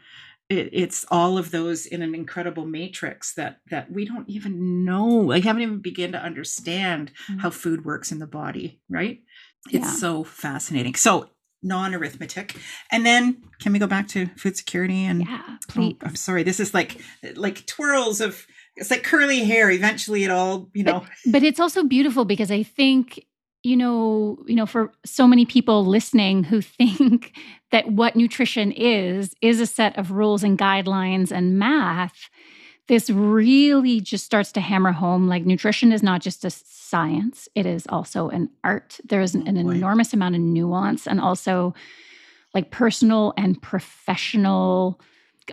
it, 0.52 0.70
it's 0.72 1.04
all 1.10 1.38
of 1.38 1.50
those 1.50 1.86
in 1.86 2.02
an 2.02 2.14
incredible 2.14 2.66
matrix 2.66 3.34
that 3.34 3.60
that 3.70 3.90
we 3.90 4.04
don't 4.04 4.28
even 4.28 4.84
know. 4.84 5.32
I 5.32 5.40
haven't 5.40 5.62
even 5.62 5.80
begun 5.80 6.12
to 6.12 6.18
understand 6.18 7.12
mm-hmm. 7.28 7.40
how 7.40 7.50
food 7.50 7.84
works 7.84 8.12
in 8.12 8.18
the 8.18 8.26
body. 8.26 8.80
Right? 8.88 9.22
It's 9.70 9.86
yeah. 9.86 9.92
so 9.92 10.24
fascinating. 10.24 10.94
So 10.94 11.30
non-arithmetic 11.62 12.56
and 12.90 13.06
then 13.06 13.40
can 13.60 13.72
we 13.72 13.78
go 13.78 13.86
back 13.86 14.08
to 14.08 14.26
food 14.36 14.56
security 14.56 15.04
and 15.04 15.22
yeah 15.22 15.58
please. 15.68 15.94
Oh, 16.02 16.08
i'm 16.08 16.16
sorry 16.16 16.42
this 16.42 16.58
is 16.58 16.74
like 16.74 17.00
like 17.36 17.64
twirls 17.66 18.20
of 18.20 18.44
it's 18.74 18.90
like 18.90 19.04
curly 19.04 19.44
hair 19.44 19.70
eventually 19.70 20.24
it 20.24 20.30
all 20.32 20.70
you 20.74 20.82
know 20.82 21.00
but, 21.24 21.32
but 21.34 21.42
it's 21.44 21.60
also 21.60 21.84
beautiful 21.84 22.24
because 22.24 22.50
i 22.50 22.64
think 22.64 23.24
you 23.62 23.76
know, 23.76 24.38
you 24.46 24.56
know, 24.56 24.66
for 24.66 24.92
so 25.04 25.26
many 25.26 25.44
people 25.44 25.84
listening 25.86 26.44
who 26.44 26.60
think 26.60 27.36
that 27.70 27.88
what 27.92 28.16
nutrition 28.16 28.72
is 28.72 29.34
is 29.40 29.60
a 29.60 29.66
set 29.66 29.96
of 29.98 30.10
rules 30.10 30.42
and 30.42 30.58
guidelines 30.58 31.30
and 31.30 31.58
math, 31.58 32.28
this 32.88 33.08
really 33.08 34.00
just 34.00 34.24
starts 34.24 34.52
to 34.52 34.60
hammer 34.60 34.92
home 34.92 35.28
like 35.28 35.46
nutrition 35.46 35.92
is 35.92 36.02
not 36.02 36.20
just 36.20 36.44
a 36.44 36.50
science, 36.50 37.48
it 37.54 37.64
is 37.64 37.86
also 37.88 38.28
an 38.28 38.50
art. 38.64 38.98
There 39.04 39.20
is 39.20 39.34
an, 39.34 39.46
an 39.46 39.56
enormous 39.56 40.12
amount 40.12 40.34
of 40.34 40.40
nuance 40.40 41.06
and 41.06 41.20
also 41.20 41.74
like 42.54 42.70
personal 42.70 43.32
and 43.38 43.60
professional 43.62 45.00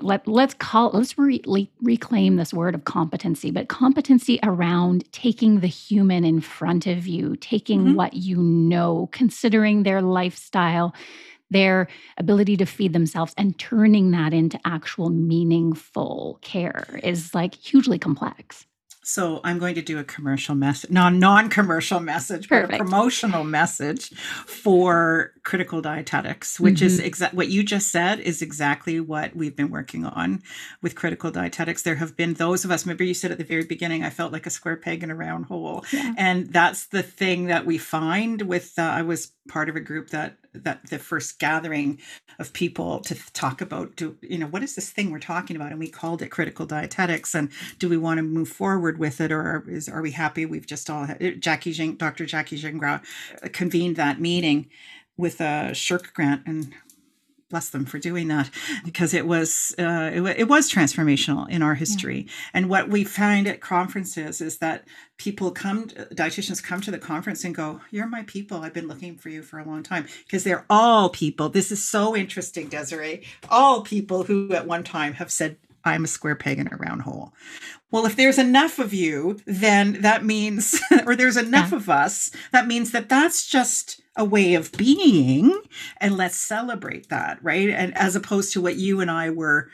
let, 0.01 0.27
let's 0.27 0.53
call 0.53 0.91
let's 0.93 1.17
re, 1.17 1.41
reclaim 1.81 2.35
this 2.35 2.53
word 2.53 2.75
of 2.75 2.85
competency 2.85 3.51
but 3.51 3.67
competency 3.69 4.39
around 4.43 5.03
taking 5.11 5.59
the 5.59 5.67
human 5.67 6.23
in 6.23 6.41
front 6.41 6.87
of 6.87 7.07
you 7.07 7.35
taking 7.37 7.81
mm-hmm. 7.81 7.95
what 7.95 8.13
you 8.13 8.37
know 8.37 9.09
considering 9.11 9.83
their 9.83 10.01
lifestyle 10.01 10.93
their 11.51 11.87
ability 12.17 12.55
to 12.57 12.65
feed 12.65 12.93
themselves 12.93 13.33
and 13.37 13.57
turning 13.57 14.11
that 14.11 14.33
into 14.33 14.59
actual 14.65 15.09
meaningful 15.09 16.37
care 16.41 16.99
is 17.03 17.33
like 17.33 17.55
hugely 17.55 17.97
complex 17.97 18.65
So 19.09 19.41
I'm 19.43 19.57
going 19.57 19.73
to 19.73 19.81
do 19.81 19.97
a 19.97 20.03
commercial 20.03 20.53
message, 20.53 20.91
non 20.91 21.17
non-commercial 21.17 21.99
message, 21.99 22.47
but 22.47 22.71
a 22.71 22.77
promotional 22.77 23.43
message 23.43 24.13
for 24.45 25.33
critical 25.49 25.81
dietetics, 25.81 26.59
which 26.59 26.79
is 26.79 26.99
Mhm. 26.99 27.05
exact 27.05 27.33
what 27.33 27.47
you 27.49 27.63
just 27.63 27.87
said 27.91 28.19
is 28.19 28.39
exactly 28.43 28.99
what 28.99 29.35
we've 29.35 29.55
been 29.55 29.71
working 29.71 30.05
on 30.05 30.43
with 30.83 30.93
critical 30.93 31.31
dietetics. 31.31 31.81
There 31.81 31.95
have 31.95 32.15
been 32.15 32.35
those 32.35 32.63
of 32.63 32.69
us, 32.69 32.85
remember 32.85 33.03
you 33.03 33.15
said 33.15 33.31
at 33.31 33.39
the 33.39 33.43
very 33.43 33.63
beginning, 33.63 34.03
I 34.03 34.11
felt 34.11 34.31
like 34.31 34.45
a 34.45 34.51
square 34.51 34.77
peg 34.77 35.01
in 35.01 35.09
a 35.09 35.15
round 35.15 35.45
hole. 35.47 35.83
Yeah. 35.91 36.13
And 36.17 36.53
that's 36.53 36.85
the 36.85 37.01
thing 37.01 37.45
that 37.47 37.65
we 37.65 37.79
find 37.79 38.43
with 38.43 38.77
uh, 38.77 38.83
I 38.83 39.01
was 39.01 39.31
part 39.47 39.69
of 39.69 39.75
a 39.75 39.79
group 39.79 40.11
that 40.11 40.37
that 40.53 40.87
the 40.89 40.99
first 40.99 41.39
gathering 41.39 41.99
of 42.39 42.53
people 42.53 42.99
to 43.01 43.15
talk 43.33 43.61
about 43.61 43.95
do 43.95 44.15
you 44.21 44.37
know 44.37 44.47
what 44.47 44.63
is 44.63 44.73
this 44.75 44.89
thing 44.89 45.09
we're 45.11 45.19
talking 45.19 45.55
about 45.55 45.71
and 45.71 45.79
we 45.79 45.87
called 45.87 46.21
it 46.23 46.29
critical 46.29 46.65
dietetics 46.65 47.35
and 47.35 47.49
do 47.77 47.87
we 47.87 47.97
want 47.97 48.17
to 48.17 48.23
move 48.23 48.49
forward 48.49 48.97
with 48.97 49.21
it 49.21 49.31
or 49.31 49.63
is 49.67 49.87
are 49.87 50.01
we 50.01 50.11
happy 50.11 50.45
we've 50.45 50.65
just 50.65 50.89
all 50.89 51.05
had, 51.05 51.41
Jackie 51.41 51.71
Jing, 51.71 51.95
Dr. 51.95 52.25
Jacqui 52.25 52.57
Gingras 52.59 53.01
convened 53.53 53.95
that 53.97 54.19
meeting 54.19 54.67
with 55.19 55.41
a 55.41 55.71
SSHRC 55.71 56.13
grant 56.13 56.41
and 56.45 56.73
bless 57.49 57.69
them 57.69 57.83
for 57.83 57.97
doing 57.97 58.27
that 58.27 58.49
because 58.85 59.13
it 59.13 59.25
was 59.25 59.73
uh, 59.79 60.11
it, 60.13 60.21
it 60.37 60.47
was 60.47 60.71
transformational 60.71 61.49
in 61.49 61.61
our 61.61 61.73
history. 61.73 62.27
And 62.53 62.69
what 62.69 62.89
we 62.89 63.03
find 63.03 63.47
at 63.47 63.59
conferences 63.59 64.39
is 64.39 64.59
that 64.59 64.85
people 65.17 65.51
come 65.51 65.87
dietitians 65.87 66.63
come 66.63 66.79
to 66.81 66.91
the 66.91 66.99
conference 66.99 67.43
and 67.43 67.53
go 67.53 67.81
you're 67.91 68.07
my 68.07 68.23
people. 68.23 68.61
I've 68.61 68.73
been 68.73 68.87
looking 68.87 69.17
for 69.17 69.29
you 69.29 69.41
for 69.41 69.59
a 69.59 69.65
long 69.65 69.83
time. 69.83 70.07
Because 70.25 70.43
they're 70.43 70.65
all 70.69 71.09
people. 71.09 71.49
This 71.49 71.71
is 71.71 71.83
so 71.83 72.15
interesting 72.15 72.67
desiree. 72.67 73.25
All 73.49 73.81
people 73.81 74.23
who 74.23 74.53
at 74.53 74.67
one 74.67 74.83
time 74.83 75.13
have 75.13 75.31
said 75.31 75.57
i'm 75.85 76.03
a 76.03 76.07
square 76.07 76.35
peg 76.35 76.59
in 76.59 76.67
a 76.71 76.77
round 76.77 77.01
hole. 77.03 77.33
Well 77.91 78.05
if 78.05 78.15
there's 78.15 78.37
enough 78.37 78.77
of 78.79 78.93
you 78.93 79.39
then 79.45 80.01
that 80.01 80.23
means 80.25 80.79
or 81.05 81.15
there's 81.15 81.37
enough 81.37 81.71
Yeah. 81.71 81.77
of 81.77 81.89
us 81.89 82.31
that 82.51 82.67
means 82.67 82.91
that 82.91 83.09
that's 83.09 83.47
just 83.47 84.01
a 84.15 84.25
way 84.25 84.53
of 84.55 84.71
being 84.73 85.59
and 85.97 86.17
let's 86.17 86.35
celebrate 86.35 87.09
that 87.09 87.39
right? 87.41 87.69
And 87.69 87.95
as 87.97 88.15
opposed 88.15 88.53
to 88.53 88.61
what 88.61 88.75
you 88.75 88.99
and 89.01 89.09
i 89.11 89.29
were 89.29 89.69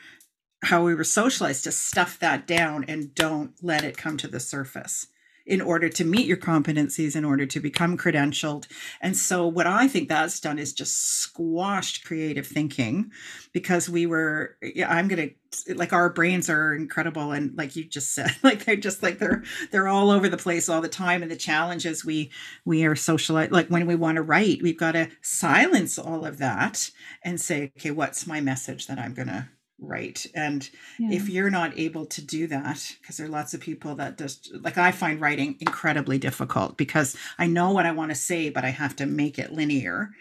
how 0.64 0.84
we 0.84 0.96
were 0.96 1.04
socialized 1.04 1.64
to 1.66 1.72
stuff 1.72 2.18
that 2.20 2.48
down 2.48 2.84
and 2.88 3.14
don't 3.14 3.52
let 3.62 3.84
it 3.84 3.98
come 3.98 4.18
to 4.18 4.28
the 4.28 4.40
surface 4.40 5.08
in 5.46 5.62
order 5.62 5.88
to 5.90 6.04
meet 6.04 6.26
your 6.26 6.38
competencies 6.38 7.16
in 7.16 7.24
order 7.24 7.46
to 7.46 7.60
become 7.60 7.96
credentialed. 7.96 8.66
And 9.00 9.16
so 9.16 9.46
what 9.48 9.68
i 9.68 9.88
think 9.88 10.10
that's 10.10 10.40
done 10.40 10.58
is 10.58 10.74
just 10.74 10.98
squashed 11.22 12.04
creative 12.06 12.48
thinking 12.48 13.12
because 13.54 13.88
we 13.90 14.06
were 14.08 14.58
yeah 14.64 14.92
i'm 14.92 15.08
gonna 15.08 15.30
like 15.76 15.94
our 15.94 16.10
brains 16.10 16.50
are 16.50 16.74
incredible 16.74 17.32
and 17.32 17.56
like 17.58 17.76
you 17.76 17.84
just 17.84 18.14
said 18.14 18.36
like 18.44 18.66
they're 18.66 18.76
just 18.76 19.04
like 19.04 19.20
they're 19.20 19.44
they're 19.72 19.88
all 19.88 20.10
over 20.10 20.30
the 20.30 20.38
place 20.38 20.70
all 20.70 20.82
the 20.82 20.90
time 20.90 21.22
and 21.22 21.32
the 21.32 21.36
challenges 21.36 22.06
we 22.06 22.32
we 22.66 22.86
are 22.86 22.96
socialized 22.96 23.52
like 23.52 23.68
when 23.68 23.86
we 23.86 23.96
want 23.96 24.16
to 24.16 24.22
write 24.22 24.62
we've 24.62 24.80
got 24.80 24.94
to 24.94 25.10
silence 25.22 25.98
all 25.98 26.26
of 26.26 26.38
that 26.38 26.90
and 27.24 27.40
say 27.40 27.72
okay 27.78 27.92
what's 27.92 28.28
my 28.28 28.42
message 28.42 28.88
that 28.88 29.00
i'm 29.00 29.14
gonna 29.14 29.50
write? 29.80 30.26
And 30.34 30.68
if 31.00 31.30
you're 31.30 31.50
not 31.50 31.78
able 31.78 32.06
to 32.06 32.22
do 32.22 32.48
that 32.48 32.96
because 33.02 33.18
there 33.18 33.26
are 33.26 33.30
lots 33.30 33.54
of 33.54 33.60
people 33.60 33.96
that 33.96 34.18
just 34.18 34.52
like 34.62 34.78
i 34.78 34.92
find 34.92 35.20
writing 35.20 35.58
incredibly 35.60 36.18
difficult 36.18 36.78
because 36.78 37.16
i 37.38 37.46
know 37.46 37.72
what 37.72 37.86
i 37.86 37.92
want 37.92 38.12
to 38.12 38.16
say 38.16 38.50
but 38.50 38.64
i 38.64 38.70
have 38.70 38.96
to 38.96 39.06
make 39.06 39.38
it 39.38 39.52
linear 39.52 40.12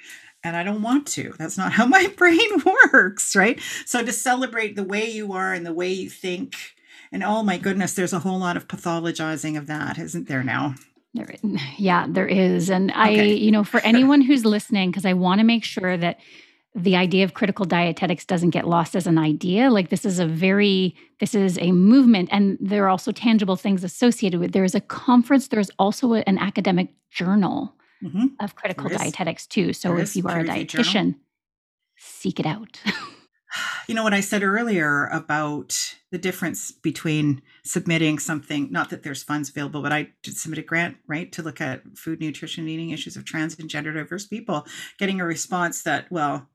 and 0.44 0.56
i 0.56 0.62
don't 0.62 0.82
want 0.82 1.06
to 1.06 1.32
that's 1.38 1.58
not 1.58 1.72
how 1.78 1.86
my 1.86 2.06
brain 2.16 2.38
works 2.92 3.34
right 3.34 3.60
so 3.84 4.04
to 4.04 4.12
celebrate 4.12 4.76
the 4.76 4.84
way 4.84 5.10
you 5.10 5.32
are 5.32 5.52
and 5.52 5.66
the 5.66 5.72
way 5.72 5.90
you 5.92 6.08
think 6.08 6.54
and 7.10 7.24
oh 7.24 7.42
my 7.42 7.58
goodness 7.58 7.94
there's 7.94 8.12
a 8.12 8.20
whole 8.20 8.38
lot 8.38 8.56
of 8.56 8.68
pathologizing 8.68 9.58
of 9.58 9.66
that 9.66 9.98
isn't 9.98 10.28
there 10.28 10.44
now 10.44 10.74
There, 11.14 11.34
yeah, 11.78 12.06
there 12.08 12.26
is. 12.26 12.70
And 12.70 12.90
I, 12.92 13.10
Okay. 13.12 13.34
you 13.34 13.52
know, 13.52 13.62
for 13.62 13.78
anyone 13.80 14.20
who's 14.20 14.44
listening, 14.44 14.90
because 14.90 15.06
I 15.06 15.12
want 15.12 15.38
to 15.38 15.44
make 15.44 15.62
sure 15.64 15.96
that 15.96 16.18
the 16.74 16.96
idea 16.96 17.22
of 17.22 17.34
critical 17.34 17.64
dietetics 17.64 18.24
doesn't 18.26 18.50
get 18.50 18.66
lost 18.66 18.96
as 18.96 19.06
an 19.06 19.16
idea. 19.16 19.70
Like 19.70 19.90
this 19.90 20.04
is 20.04 20.18
a 20.18 20.26
very, 20.26 20.96
this 21.20 21.32
is 21.36 21.56
a 21.58 21.70
movement, 21.70 22.30
and 22.32 22.58
there 22.60 22.82
are 22.84 22.88
also 22.88 23.12
tangible 23.12 23.54
things 23.54 23.84
associated 23.84 24.40
with. 24.40 24.50
There 24.50 24.64
is 24.64 24.74
a 24.74 24.80
conference. 24.80 25.46
There 25.46 25.60
is 25.60 25.70
also 25.78 26.14
an 26.14 26.36
academic 26.38 26.88
journal 27.12 27.76
Mhm. 28.02 28.34
of 28.40 28.54
critical 28.54 28.88
dietetics 28.88 29.46
too. 29.46 29.72
So 29.72 29.88
There 29.90 30.00
if 30.00 30.16
you 30.16 30.26
are 30.26 30.40
a 30.40 30.44
journal. 30.44 30.64
dietitian, 30.66 31.14
seek 31.96 32.40
it 32.40 32.46
out. 32.46 32.80
you 33.88 33.94
know 33.94 34.02
what 34.02 34.14
I 34.14 34.20
said 34.20 34.42
earlier 34.42 35.06
about 35.06 35.94
the 36.10 36.18
difference 36.18 36.72
between 36.72 37.42
submitting 37.64 38.18
something, 38.18 38.70
not 38.70 38.90
that 38.90 39.02
there's 39.02 39.22
funds 39.22 39.48
available, 39.48 39.82
but 39.82 39.92
I 39.92 40.10
did 40.22 40.36
submit 40.36 40.58
a 40.58 40.62
grant, 40.62 40.96
right, 41.06 41.30
to 41.32 41.42
look 41.42 41.60
at 41.60 41.82
food, 41.96 42.20
nutrition, 42.20 42.68
eating 42.68 42.90
issues 42.90 43.16
of 43.16 43.24
trans 43.24 43.58
and 43.58 43.70
gender 43.70 43.92
diverse 43.92 44.26
people, 44.26 44.66
getting 44.98 45.20
a 45.20 45.24
response 45.24 45.82
that, 45.82 46.10
well, 46.10 46.48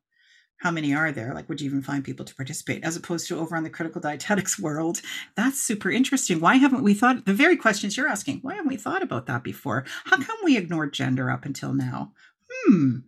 how 0.59 0.71
many 0.71 0.93
are 0.93 1.11
there? 1.11 1.33
Like, 1.33 1.47
would 1.49 1.61
you 1.61 1.69
even 1.69 1.81
find 1.81 2.03
people 2.03 2.25
to 2.25 2.35
participate? 2.35 2.83
As 2.83 2.95
opposed 2.95 3.27
to 3.27 3.39
over 3.39 3.55
on 3.55 3.63
the 3.63 3.69
critical 3.69 4.01
dietetics 4.07 4.59
world, 4.59 5.01
that's 5.35 5.59
super 5.59 5.89
interesting. 5.89 6.39
Why 6.39 6.55
haven't 6.55 6.83
we 6.83 6.93
thought 6.93 7.25
the 7.25 7.33
very 7.33 7.55
questions 7.55 7.97
you're 7.97 8.07
asking? 8.07 8.39
Why 8.41 8.55
haven't 8.55 8.69
we 8.69 8.77
thought 8.77 9.01
about 9.01 9.25
that 9.25 9.43
before? 9.43 9.85
How 10.05 10.17
come 10.17 10.37
we 10.43 10.57
ignored 10.57 10.93
gender 10.93 11.31
up 11.31 11.45
until 11.45 11.73
now? 11.73 12.11
Hmm. 12.51 12.99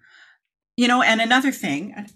You 0.78 0.88
know, 0.88 1.02
and 1.02 1.22
another 1.22 1.52
thing, 1.52 1.94
and 1.96 2.08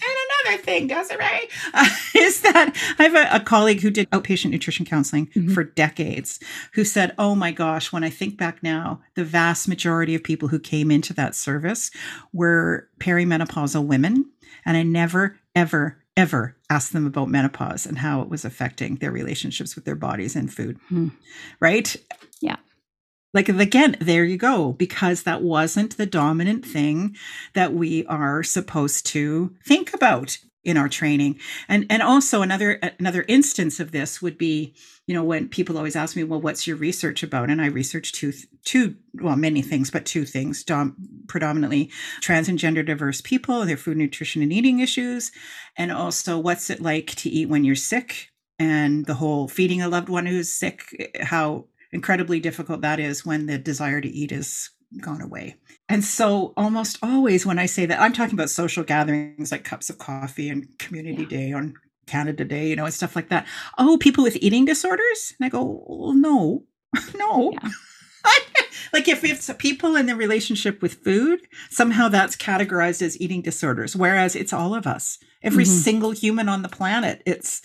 another 0.45 0.61
thing, 0.61 0.87
Desiree, 0.87 1.49
uh, 1.73 1.89
is 2.15 2.41
that 2.41 2.75
I 2.99 3.03
have 3.03 3.15
a, 3.15 3.35
a 3.35 3.39
colleague 3.39 3.81
who 3.81 3.89
did 3.91 4.09
outpatient 4.11 4.51
nutrition 4.51 4.85
counseling 4.85 5.27
Mhm. 5.27 5.53
for 5.53 5.63
decades 5.63 6.39
who 6.73 6.83
said, 6.83 7.13
Oh 7.17 7.35
my 7.35 7.51
gosh, 7.51 7.91
when 7.91 8.03
I 8.03 8.09
think 8.09 8.37
back 8.37 8.61
now, 8.63 9.01
the 9.15 9.23
vast 9.23 9.67
majority 9.67 10.15
of 10.15 10.23
people 10.23 10.47
who 10.49 10.59
came 10.59 10.91
into 10.91 11.13
that 11.13 11.35
service 11.35 11.91
were 12.33 12.87
perimenopausal 12.99 13.85
women. 13.85 14.25
And 14.65 14.77
I 14.77 14.83
never, 14.83 15.37
ever, 15.55 15.97
ever 16.17 16.55
asked 16.69 16.93
them 16.93 17.05
about 17.05 17.29
menopause 17.29 17.85
and 17.85 17.97
how 17.99 18.21
it 18.21 18.29
was 18.29 18.45
affecting 18.45 18.95
their 18.95 19.11
relationships 19.11 19.75
with 19.75 19.85
their 19.85 19.95
bodies 19.95 20.35
and 20.35 20.51
food. 20.51 20.79
Hmm. 20.89 21.09
Right? 21.59 21.95
Yeah. 22.41 22.55
Like 23.35 23.49
again, 23.49 23.97
there 23.99 24.23
you 24.23 24.37
go, 24.37 24.71
because 24.71 25.23
that 25.23 25.41
wasn't 25.43 25.97
the 25.97 26.05
dominant 26.05 26.65
thing 26.65 27.17
that 27.53 27.73
we 27.73 28.05
are 28.05 28.41
supposed 28.43 29.05
to 29.07 29.53
think 29.67 29.93
about 29.93 30.37
in 30.63 30.77
our 30.77 30.87
training. 30.87 31.37
And 31.67 31.85
and 31.89 32.01
also 32.01 32.41
another 32.41 32.79
another 32.97 33.25
instance 33.27 33.81
of 33.81 33.91
this 33.91 34.21
would 34.21 34.37
be, 34.37 34.73
you 35.05 35.13
know, 35.13 35.23
when 35.23 35.49
people 35.49 35.77
always 35.77 35.97
ask 35.97 36.15
me, 36.15 36.23
well, 36.23 36.39
what's 36.39 36.65
your 36.65 36.77
research 36.77 37.23
about? 37.23 37.49
And 37.49 37.61
I 37.61 37.67
research 37.67 38.13
two 38.13 38.31
two 38.63 38.95
well, 39.13 39.35
many 39.35 39.61
things, 39.61 39.91
but 39.91 40.05
two 40.05 40.23
things, 40.23 40.63
dom- 40.63 40.95
predominantly 41.27 41.91
trans 42.21 42.47
and 42.47 42.57
gender 42.57 42.83
diverse 42.83 43.19
people 43.19 43.65
their 43.65 43.75
food, 43.75 43.97
nutrition, 43.97 44.41
and 44.43 44.53
eating 44.53 44.79
issues, 44.79 45.33
and 45.77 45.91
also 45.91 46.39
what's 46.39 46.69
it 46.69 46.81
like 46.81 47.07
to 47.15 47.29
eat 47.29 47.49
when 47.49 47.65
you're 47.65 47.75
sick, 47.75 48.29
and 48.57 49.05
the 49.07 49.15
whole 49.15 49.49
feeding 49.49 49.81
a 49.81 49.89
loved 49.89 50.07
one 50.07 50.25
who's 50.25 50.53
sick, 50.53 50.85
eh, 50.97 51.25
how 51.25 51.65
incredibly 51.95 52.39
difficult 52.39 52.81
that 52.81 52.99
is 52.99 53.25
when 53.25 53.47
the 53.47 53.57
desire 53.57 54.01
to 54.01 54.07
eat 54.07 54.31
is 54.31 54.69
gone 55.01 55.21
away. 55.21 55.55
And 55.89 56.03
so 56.03 56.53
almost 56.55 56.99
always 57.01 57.45
when 57.45 57.57
I 57.59 57.65
say 57.65 57.85
that 57.87 57.99
I'm 57.99 58.13
talking 58.13 58.35
about 58.35 58.49
social 58.51 58.83
gatherings 58.83 59.51
like 59.51 59.63
cups 59.63 59.89
of 59.89 59.97
coffee 59.97 60.49
and 60.49 60.67
community 60.77 61.23
Yeah. 61.23 61.27
day 61.29 61.51
on 61.53 61.73
Canada 62.07 62.45
Day, 62.45 62.69
you 62.69 62.75
know, 62.75 62.85
and 62.85 62.93
stuff 62.93 63.15
like 63.15 63.29
that. 63.29 63.47
Oh, 63.79 63.97
people 63.97 64.23
with 64.23 64.37
eating 64.41 64.65
disorders? 64.65 65.33
And 65.39 65.45
I 65.45 65.49
go, 65.49 65.83
well, 65.87 66.13
no, 66.13 66.63
no. 67.17 67.51
Yeah. 67.53 67.69
like 68.93 69.07
if 69.07 69.23
it's 69.23 69.49
people 69.57 69.95
in 69.95 70.05
the 70.05 70.15
relationship 70.15 70.81
with 70.81 70.95
food, 71.03 71.41
somehow 71.69 72.07
that's 72.09 72.35
categorized 72.35 73.01
as 73.01 73.19
eating 73.21 73.41
disorders, 73.41 73.95
whereas 73.95 74.35
it's 74.35 74.53
all 74.53 74.73
of 74.75 74.85
us. 74.87 75.17
Every 75.43 75.63
Mhm. 75.65 75.83
single 75.83 76.11
human 76.11 76.49
on 76.49 76.61
the 76.61 76.69
planet. 76.69 77.21
It's, 77.25 77.61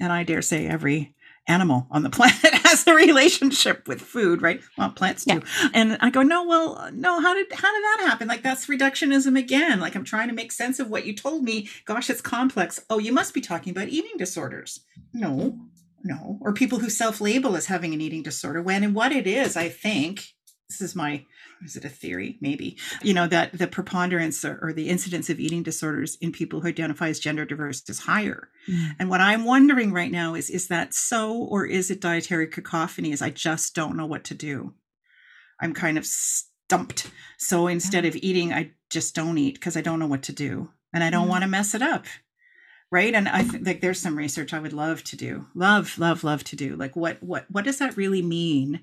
and 0.00 0.12
I 0.12 0.22
dare 0.24 0.42
say 0.42 0.66
every 0.66 1.14
animal 1.46 1.86
on 1.90 2.02
the 2.02 2.10
planet 2.18 2.54
has 2.64 2.86
a 2.86 2.94
relationship 2.94 3.86
with 3.86 4.00
food, 4.00 4.42
right? 4.42 4.60
Well, 4.78 4.90
plants 4.90 5.24
do. 5.24 5.42
And 5.72 5.98
I 6.00 6.10
go, 6.10 6.22
no, 6.22 6.44
well, 6.44 6.88
no, 6.92 7.20
how 7.20 7.34
did 7.34 7.52
how 7.52 7.72
did 7.72 7.84
that 7.84 8.06
happen? 8.06 8.28
Like 8.28 8.42
that's 8.42 8.66
reductionism 8.66 9.38
again. 9.38 9.80
Like 9.80 9.94
I'm 9.94 10.04
trying 10.04 10.28
to 10.28 10.34
make 10.34 10.52
sense 10.52 10.78
of 10.78 10.90
what 10.90 11.06
you 11.06 11.14
told 11.14 11.44
me. 11.44 11.68
Gosh, 11.84 12.10
it's 12.10 12.20
complex. 12.20 12.80
Oh, 12.90 12.98
you 12.98 13.12
must 13.12 13.34
be 13.34 13.40
talking 13.40 13.70
about 13.70 13.88
eating 13.88 14.16
disorders. 14.16 14.80
No, 15.12 15.58
no. 16.02 16.38
Or 16.40 16.52
people 16.52 16.78
who 16.78 16.90
self-label 16.90 17.56
as 17.56 17.66
having 17.66 17.94
an 17.94 18.00
eating 18.00 18.22
disorder 18.22 18.62
when 18.62 18.84
and 18.84 18.94
what 18.94 19.12
it 19.12 19.26
is, 19.26 19.56
I 19.56 19.68
think. 19.68 20.28
This 20.68 20.80
is 20.80 20.96
my 20.96 21.24
is 21.64 21.76
it 21.76 21.84
a 21.84 21.88
theory? 21.88 22.38
Maybe. 22.40 22.76
You 23.02 23.14
know, 23.14 23.26
that 23.26 23.52
the 23.56 23.66
preponderance 23.66 24.44
or, 24.44 24.58
or 24.62 24.72
the 24.72 24.88
incidence 24.88 25.30
of 25.30 25.40
eating 25.40 25.62
disorders 25.62 26.16
in 26.20 26.32
people 26.32 26.60
who 26.60 26.68
identify 26.68 27.08
as 27.08 27.20
gender 27.20 27.44
diverse 27.44 27.88
is 27.88 28.00
higher. 28.00 28.48
Mm. 28.68 28.96
And 28.98 29.10
what 29.10 29.20
I'm 29.20 29.44
wondering 29.44 29.92
right 29.92 30.10
now 30.10 30.34
is 30.34 30.50
is 30.50 30.68
that 30.68 30.94
so 30.94 31.34
or 31.34 31.66
is 31.66 31.90
it 31.90 32.00
dietary 32.00 32.46
cacophony? 32.46 33.12
Is 33.12 33.22
I 33.22 33.30
just 33.30 33.74
don't 33.74 33.96
know 33.96 34.06
what 34.06 34.24
to 34.24 34.34
do. 34.34 34.74
I'm 35.60 35.74
kind 35.74 35.98
of 35.98 36.06
stumped. 36.06 37.10
So 37.38 37.66
instead 37.66 38.04
of 38.04 38.16
eating, 38.16 38.52
I 38.52 38.72
just 38.90 39.14
don't 39.14 39.38
eat 39.38 39.54
because 39.54 39.76
I 39.76 39.80
don't 39.80 39.98
know 39.98 40.06
what 40.06 40.24
to 40.24 40.32
do. 40.32 40.70
And 40.92 41.02
I 41.02 41.10
don't 41.10 41.24
mm. 41.24 41.26
Yeah. 41.26 41.30
want 41.30 41.42
to 41.42 41.48
mess 41.48 41.74
it 41.74 41.82
up. 41.82 42.06
Right 42.94 43.14
and 43.14 43.28
i 43.28 43.42
think 43.42 43.66
like 43.66 43.80
there's 43.80 44.00
some 44.00 44.16
research 44.16 44.52
i 44.54 44.58
would 44.58 44.72
love 44.72 45.02
to 45.04 45.16
do 45.16 45.46
love 45.54 45.98
love 45.98 46.22
love 46.24 46.44
to 46.44 46.54
do 46.56 46.76
like 46.76 46.94
what 46.94 47.20
what 47.22 47.44
what 47.50 47.64
does 47.64 47.78
that 47.78 47.96
really 47.96 48.22
mean 48.22 48.80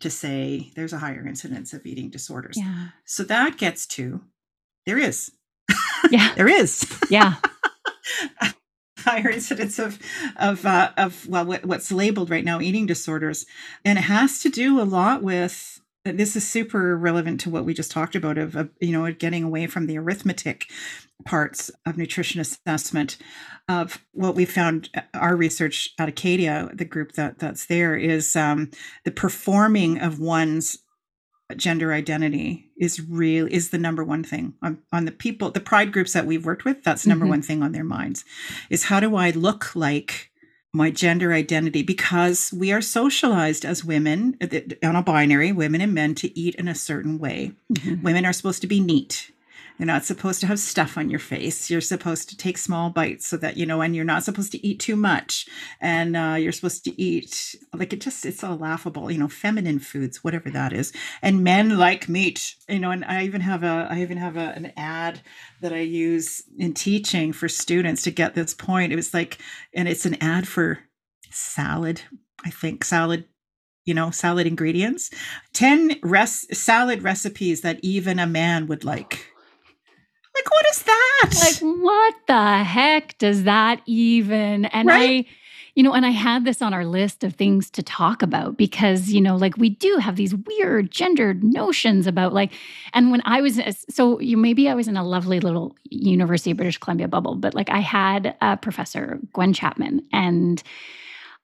to 0.00 0.10
say 0.10 0.70
there's 0.76 0.92
a 0.92 0.98
higher 0.98 1.26
incidence 1.26 1.72
of 1.72 1.84
eating 1.86 2.10
disorders 2.10 2.56
Yeah. 2.58 2.88
so 3.04 3.22
that 3.24 3.56
gets 3.56 3.86
to 3.96 4.20
there 4.86 4.98
is 4.98 5.30
Yeah. 6.10 6.34
there 6.36 6.48
is 6.48 6.86
Yeah. 7.10 7.34
higher 8.98 9.28
incidence 9.30 9.78
of 9.78 9.98
of 10.36 10.64
uh, 10.64 10.90
of 10.96 11.26
well 11.28 11.44
what, 11.44 11.64
what's 11.64 11.92
labeled 11.92 12.30
right 12.30 12.44
now 12.44 12.60
eating 12.60 12.86
disorders 12.86 13.44
and 13.84 13.98
it 13.98 14.02
has 14.02 14.40
to 14.40 14.48
do 14.48 14.80
a 14.80 14.84
lot 14.98 15.22
with 15.22 15.80
this 16.04 16.36
is 16.36 16.46
super 16.46 16.96
relevant 16.96 17.40
to 17.40 17.50
what 17.50 17.64
we 17.64 17.72
just 17.72 17.90
talked 17.90 18.14
about 18.14 18.36
of, 18.36 18.54
of 18.56 18.70
you 18.80 18.92
know 18.92 19.10
getting 19.12 19.42
away 19.42 19.66
from 19.66 19.86
the 19.86 19.96
arithmetic 19.98 20.66
parts 21.24 21.70
of 21.86 21.96
nutrition 21.96 22.40
assessment 22.40 23.16
of 23.68 23.98
what 24.12 24.34
we 24.34 24.44
found 24.44 24.90
uh, 24.94 25.00
our 25.14 25.34
research 25.36 25.90
at 25.98 26.08
acadia 26.08 26.68
the 26.74 26.84
group 26.84 27.12
that 27.12 27.38
that's 27.38 27.66
there 27.66 27.96
is 27.96 28.36
um, 28.36 28.70
the 29.04 29.10
performing 29.10 29.98
of 29.98 30.18
one's 30.20 30.78
gender 31.56 31.92
identity 31.92 32.70
is 32.78 33.00
real 33.00 33.46
is 33.50 33.70
the 33.70 33.78
number 33.78 34.02
one 34.04 34.24
thing 34.24 34.54
on, 34.62 34.78
on 34.92 35.04
the 35.06 35.12
people 35.12 35.50
the 35.50 35.60
pride 35.60 35.92
groups 35.92 36.12
that 36.12 36.26
we've 36.26 36.44
worked 36.46 36.64
with 36.64 36.82
that's 36.82 37.06
number 37.06 37.24
Mhm. 37.26 37.30
one 37.30 37.42
thing 37.42 37.62
on 37.62 37.72
their 37.72 37.84
minds 37.84 38.24
is 38.70 38.84
how 38.84 38.98
do 39.00 39.14
i 39.16 39.30
look 39.30 39.74
like 39.76 40.30
my 40.74 40.90
gender 40.90 41.32
identity 41.32 41.82
because 41.82 42.52
we 42.52 42.72
are 42.72 42.80
socialized 42.82 43.64
as 43.64 43.84
women 43.84 44.36
uh, 44.42 44.58
on 44.88 44.96
a 44.96 45.02
binary 45.02 45.52
women 45.52 45.80
and 45.80 45.94
men 45.94 46.14
to 46.16 46.36
eat 46.38 46.54
in 46.56 46.68
a 46.68 46.74
certain 46.74 47.18
way 47.18 47.52
Mhm. 47.72 48.02
women 48.02 48.26
are 48.26 48.32
supposed 48.32 48.60
to 48.62 48.66
be 48.66 48.80
neat 48.80 49.30
you're 49.78 49.86
not 49.86 50.04
supposed 50.04 50.40
to 50.40 50.46
have 50.46 50.60
stuff 50.60 50.96
on 50.96 51.10
your 51.10 51.18
face. 51.18 51.68
You're 51.68 51.80
supposed 51.80 52.28
to 52.28 52.36
take 52.36 52.58
small 52.58 52.90
bites 52.90 53.26
so 53.26 53.36
that 53.38 53.56
you 53.56 53.66
know 53.66 53.80
and 53.80 53.94
you're 53.94 54.04
not 54.04 54.22
supposed 54.22 54.52
to 54.52 54.66
eat 54.66 54.78
too 54.78 54.94
much. 54.94 55.46
And 55.80 56.16
uh, 56.16 56.36
you're 56.38 56.52
supposed 56.52 56.84
to 56.84 57.00
eat 57.00 57.56
like 57.74 57.92
it 57.92 58.00
just 58.00 58.24
it's 58.24 58.44
all 58.44 58.56
laughable 58.56 59.10
you 59.10 59.18
know 59.18 59.28
feminine 59.28 59.80
foods 59.80 60.22
whatever 60.22 60.48
that 60.50 60.72
is. 60.72 60.92
And 61.22 61.42
men 61.42 61.76
like 61.76 62.08
meat 62.08 62.54
you 62.68 62.78
know 62.78 62.90
and 62.90 63.04
i 63.04 63.24
even 63.24 63.40
have 63.40 63.62
a 63.64 63.88
i 63.90 64.00
even 64.00 64.16
have 64.16 64.36
a, 64.36 64.52
an 64.56 64.72
ad 64.76 65.20
that 65.60 65.72
i 65.72 65.80
use 65.80 66.42
in 66.58 66.72
teaching 66.72 67.32
for 67.32 67.48
students 67.48 68.02
to 68.02 68.10
get 68.10 68.34
this 68.34 68.54
point. 68.54 68.92
It 68.92 68.96
was 68.96 69.12
like 69.12 69.38
and 69.74 69.88
it's 69.88 70.06
an 70.06 70.16
ad 70.22 70.46
for 70.46 70.78
salad 71.30 72.00
i 72.44 72.50
think 72.50 72.84
salad 72.84 73.24
you 73.84 73.92
know 73.92 74.10
salad 74.10 74.46
ingredients. 74.46 75.10
10 75.52 75.96
res- 76.02 76.46
salad 76.56 77.02
recipes 77.02 77.62
that 77.62 77.80
even 77.82 78.18
a 78.18 78.26
man 78.26 78.66
would 78.66 78.84
like 78.84 79.33
like 80.44 80.50
what 80.50 80.66
is 80.70 80.82
that 80.82 81.30
like 81.40 81.74
what 81.82 82.14
the 82.26 82.64
heck 82.64 83.16
does 83.18 83.44
that 83.44 83.80
even 83.86 84.66
and 84.66 84.88
Right? 84.88 85.26
i 85.26 85.30
you 85.74 85.82
know 85.82 85.92
and 85.92 86.04
i 86.06 86.10
had 86.10 86.44
this 86.44 86.62
on 86.62 86.72
our 86.74 86.84
list 86.84 87.24
of 87.24 87.34
things 87.34 87.70
to 87.70 87.82
talk 87.82 88.22
about 88.22 88.56
because 88.56 89.10
you 89.10 89.20
know 89.20 89.36
like 89.36 89.56
we 89.56 89.70
do 89.70 89.96
have 89.96 90.16
these 90.16 90.34
weird 90.34 90.90
gendered 90.90 91.42
notions 91.42 92.06
about 92.06 92.32
like 92.32 92.52
and 92.92 93.10
when 93.10 93.22
i 93.24 93.40
was 93.40 93.60
so 93.88 94.20
you 94.20 94.36
maybe 94.36 94.68
i 94.68 94.74
was 94.74 94.86
in 94.88 94.96
a 94.96 95.04
lovely 95.04 95.40
little 95.40 95.74
university 95.90 96.50
of 96.50 96.56
british 96.56 96.78
columbia 96.78 97.08
bubble 97.08 97.34
but 97.34 97.54
like 97.54 97.70
i 97.70 97.80
had 97.80 98.36
a 98.40 98.56
professor 98.56 99.18
gwen 99.32 99.52
chapman 99.52 100.00
and 100.12 100.62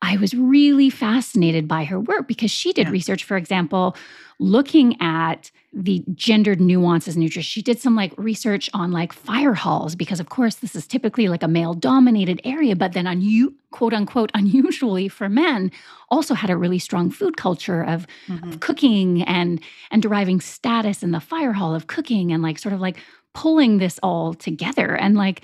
I 0.02 0.16
was 0.16 0.34
really 0.34 0.90
fascinated 0.90 1.68
by 1.68 1.84
her 1.84 2.00
work 2.00 2.26
because 2.26 2.50
she 2.50 2.72
did 2.72 2.86
Yeah. 2.86 2.92
research, 2.92 3.24
for 3.24 3.36
example, 3.36 3.96
looking 4.38 5.00
at 5.00 5.50
the 5.74 6.02
gendered 6.14 6.60
nuances 6.60 7.14
in 7.14 7.20
nutrition. 7.22 7.42
She 7.42 7.60
did 7.62 7.78
some 7.78 7.94
like 7.94 8.12
research 8.16 8.70
on 8.72 8.90
like 8.92 9.12
fire 9.12 9.52
halls 9.52 9.94
because, 9.94 10.18
of 10.18 10.30
course, 10.30 10.56
this 10.56 10.74
is 10.74 10.86
typically 10.86 11.28
like 11.28 11.42
a 11.42 11.48
male 11.48 11.74
dominated 11.74 12.40
area, 12.44 12.74
but 12.74 12.92
then 12.94 13.06
on 13.06 13.20
you 13.20 13.54
quote 13.70 13.92
unquote 13.92 14.30
unusually 14.34 15.06
for 15.08 15.28
men 15.28 15.70
also 16.08 16.32
had 16.34 16.48
a 16.50 16.56
really 16.56 16.78
strong 16.78 17.10
food 17.10 17.36
culture 17.36 17.82
of 17.84 18.06
Mhm. 18.28 18.48
of 18.54 18.60
cooking 18.60 19.22
and 19.24 19.60
and 19.90 20.00
deriving 20.02 20.40
status 20.40 21.02
in 21.02 21.10
the 21.12 21.20
fire 21.20 21.52
hall 21.52 21.74
of 21.74 21.86
cooking 21.86 22.32
and 22.32 22.42
like 22.42 22.58
sort 22.58 22.72
of 22.72 22.80
like 22.80 22.96
pulling 23.34 23.78
this 23.78 24.00
all 24.02 24.34
together 24.34 24.96
and 24.96 25.14
like 25.14 25.42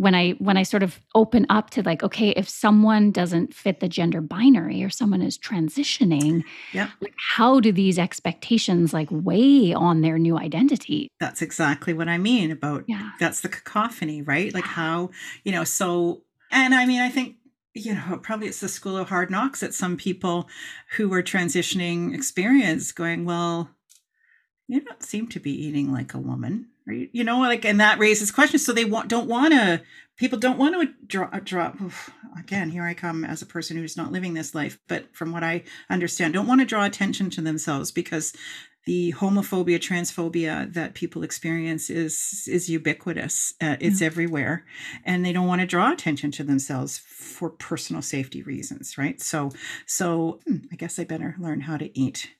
when 0.00 0.14
i 0.14 0.30
when 0.46 0.56
i 0.56 0.62
sort 0.62 0.82
of 0.82 0.98
open 1.14 1.44
up 1.50 1.68
to 1.70 1.82
like 1.82 2.02
okay 2.02 2.30
if 2.30 2.48
someone 2.48 3.10
doesn't 3.10 3.52
fit 3.54 3.80
the 3.80 3.88
gender 3.88 4.20
binary 4.20 4.82
or 4.82 4.88
someone 4.90 5.20
is 5.22 5.36
transitioning 5.38 6.42
Yeah. 6.72 6.88
like 7.00 7.14
how 7.36 7.60
do 7.60 7.70
these 7.70 7.98
expectations 7.98 8.92
like 8.94 9.08
weigh 9.10 9.74
on 9.74 10.00
their 10.00 10.18
new 10.18 10.38
identity 10.38 11.08
that's 11.20 11.42
exactly 11.42 11.92
what 11.92 12.08
i 12.08 12.18
mean 12.18 12.50
about 12.50 12.84
yeah 12.88 13.10
that's 13.20 13.40
the 13.42 13.48
cacophony 13.48 14.22
right 14.22 14.52
like 14.54 14.64
Yeah. 14.64 14.70
how 14.82 15.10
you 15.44 15.52
know 15.52 15.64
so 15.64 16.22
and 16.50 16.74
i 16.74 16.86
mean 16.86 17.00
i 17.02 17.10
think 17.10 17.36
you 17.74 17.94
know 17.94 18.18
probably 18.22 18.48
it's 18.48 18.60
the 18.60 18.68
school 18.68 18.96
of 18.96 19.08
hard 19.10 19.30
knocks 19.30 19.60
that 19.60 19.74
some 19.74 19.96
people 19.96 20.48
who 20.96 21.12
are 21.12 21.22
transitioning 21.22 22.14
experience 22.14 22.90
going 22.92 23.24
well 23.26 23.70
you 24.66 24.80
don't 24.80 25.02
seem 25.02 25.26
to 25.28 25.40
be 25.40 25.52
eating 25.66 25.92
like 25.92 26.14
a 26.14 26.18
woman 26.18 26.68
right? 26.90 27.10
You 27.12 27.24
know 27.24 27.40
like 27.40 27.64
and 27.64 27.80
that 27.80 27.98
raises 27.98 28.30
questions. 28.30 28.64
So 28.64 28.72
they 28.72 28.84
want 28.84 29.08
don't 29.08 29.28
want 29.28 29.52
to 29.52 29.82
people 30.16 30.38
don't 30.38 30.58
want 30.58 30.74
to 30.74 31.06
draw 31.06 31.28
drop 31.40 31.80
oof, 31.80 32.10
again 32.38 32.68
here 32.68 32.84
i 32.84 32.92
come 32.92 33.24
as 33.24 33.40
a 33.40 33.46
person 33.46 33.78
who's 33.78 33.96
not 33.96 34.12
living 34.12 34.34
this 34.34 34.54
life 34.54 34.78
but 34.86 35.06
from 35.16 35.32
what 35.32 35.42
i 35.42 35.62
understand 35.88 36.34
don't 36.34 36.46
want 36.46 36.60
to 36.60 36.66
draw 36.66 36.84
attention 36.84 37.30
to 37.30 37.40
themselves 37.40 37.90
because 37.90 38.34
the 38.86 39.12
homophobia 39.18 39.78
transphobia 39.78 40.72
that 40.72 40.94
people 40.94 41.22
experience 41.22 41.90
is 41.90 42.48
is 42.48 42.68
ubiquitous 42.70 43.54
uh, 43.60 43.76
it's 43.78 44.00
everywhere. 44.00 44.64
And 45.04 45.24
they 45.24 45.32
don't 45.32 45.46
want 45.46 45.60
to 45.60 45.66
draw 45.66 45.92
attention 45.92 46.30
to 46.32 46.44
themselves 46.44 46.98
for 46.98 47.50
personal 47.50 48.02
safety 48.02 48.42
reasons 48.42 48.96
right? 48.96 49.20
So 49.20 49.50
so 49.86 50.40
hmm, 50.46 50.58
i 50.72 50.76
guess 50.76 50.98
i 50.98 51.04
better 51.04 51.36
learn 51.38 51.60
how 51.60 51.76
to 51.76 51.98
eat 51.98 52.30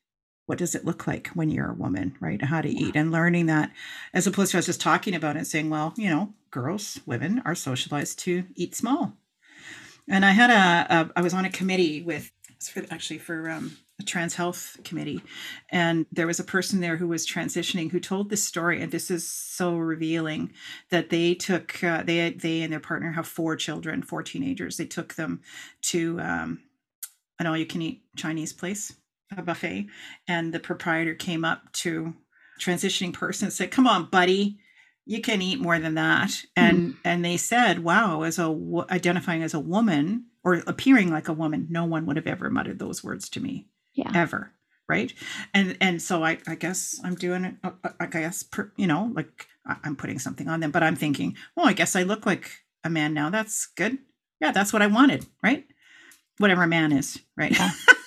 what 0.50 0.58
does 0.58 0.74
it 0.74 0.84
look 0.84 1.06
like 1.06 1.28
when 1.28 1.48
you're 1.48 1.70
a 1.70 1.74
woman 1.74 2.16
right? 2.18 2.42
How 2.42 2.60
to 2.60 2.68
eat 2.68 2.96
and 2.96 3.12
learning 3.12 3.46
that 3.46 3.70
as 4.12 4.26
opposed 4.26 4.50
to 4.50 4.58
us 4.58 4.66
just 4.66 4.80
talking 4.80 5.14
about 5.14 5.36
it 5.36 5.46
saying 5.46 5.70
well 5.70 5.94
you 5.96 6.10
know 6.10 6.34
girls 6.50 6.98
women 7.06 7.40
are 7.44 7.54
socialized 7.54 8.18
to 8.20 8.44
eat 8.56 8.74
small. 8.74 9.12
And 10.08 10.24
i 10.24 10.32
had 10.32 10.50
a, 10.50 10.92
a 10.92 11.10
i 11.14 11.22
was 11.22 11.34
on 11.34 11.44
a 11.44 11.50
committee 11.50 12.02
with 12.02 12.32
for 12.60 12.84
actually 12.90 13.18
for 13.18 13.48
um, 13.48 13.76
a 14.00 14.02
trans 14.02 14.34
health 14.34 14.76
committee 14.82 15.22
and 15.70 16.04
there 16.10 16.26
was 16.26 16.40
a 16.40 16.44
person 16.44 16.80
there 16.80 16.96
who 16.96 17.06
was 17.06 17.24
transitioning 17.24 17.92
who 17.92 18.00
told 18.00 18.28
this 18.28 18.44
story 18.44 18.82
and 18.82 18.90
this 18.90 19.08
is 19.08 19.24
so 19.24 19.76
revealing 19.76 20.52
that 20.90 21.10
they 21.10 21.32
took 21.32 21.82
uh, 21.84 22.02
they 22.02 22.30
they 22.30 22.62
and 22.62 22.72
their 22.72 22.80
partner 22.80 23.12
have 23.12 23.28
four 23.28 23.54
children 23.54 24.02
four 24.02 24.24
teenagers. 24.24 24.78
They 24.78 24.86
took 24.86 25.14
them 25.14 25.42
to 25.82 26.18
um, 26.20 26.60
an 27.38 27.46
all 27.46 27.56
you 27.56 27.66
can 27.66 27.82
eat 27.82 28.02
chinese 28.16 28.52
place 28.52 28.94
a 29.36 29.42
buffet 29.42 29.86
and 30.26 30.52
the 30.52 30.60
proprietor 30.60 31.14
came 31.14 31.44
up 31.44 31.72
to 31.72 32.14
transitioning 32.60 33.12
person 33.12 33.46
and 33.46 33.52
said 33.52 33.70
come 33.70 33.86
on 33.86 34.04
buddy 34.06 34.58
you 35.10 35.20
can 35.20 35.42
eat 35.42 35.60
more 35.60 35.78
than 35.80 35.94
that. 35.94 36.30
And 36.54 36.94
and 37.04 37.24
they 37.24 37.36
said 37.36 37.80
wow 37.80 38.22
as 38.22 38.38
a 38.38 38.56
identifying 38.90 39.42
as 39.42 39.54
a 39.54 39.60
woman 39.60 40.26
or 40.44 40.62
appearing 40.68 41.10
like 41.10 41.26
a 41.26 41.32
woman 41.32 41.66
no 41.68 41.84
one 41.84 42.06
would 42.06 42.16
have 42.16 42.28
ever 42.28 42.48
muttered 42.48 42.78
those 42.78 43.02
words 43.02 43.28
to 43.30 43.40
me 43.40 43.66
yeah. 43.92 44.12
ever 44.14 44.52
right? 44.88 45.12
And 45.52 45.76
and 45.80 46.00
so 46.00 46.22
i 46.22 46.38
i 46.46 46.54
guess 46.54 47.00
i'm 47.04 47.16
doing 47.16 47.44
it 47.44 47.54
uh, 47.64 47.70
uh, 47.82 47.90
i 47.98 48.06
guess 48.06 48.44
per, 48.44 48.72
you 48.76 48.86
know 48.86 49.10
like 49.14 49.46
i'm 49.84 49.96
putting 49.96 50.18
something 50.18 50.48
on 50.48 50.60
them 50.60 50.70
but 50.70 50.82
i'm 50.82 50.96
thinking 50.96 51.36
oh 51.56 51.64
i 51.64 51.72
guess 51.72 51.96
i 51.96 52.02
look 52.02 52.24
like 52.24 52.50
a 52.82 52.90
man 52.90 53.12
now. 53.12 53.30
That's 53.30 53.66
good. 53.66 53.98
Yeah 54.40 54.52
that's 54.52 54.72
what 54.72 54.82
i 54.82 54.86
wanted 54.86 55.26
right? 55.42 55.64
Whatever 56.38 56.62
a 56.62 56.68
man 56.68 56.92
is 56.92 57.18
right? 57.36 57.50
Yeah. 57.50 57.70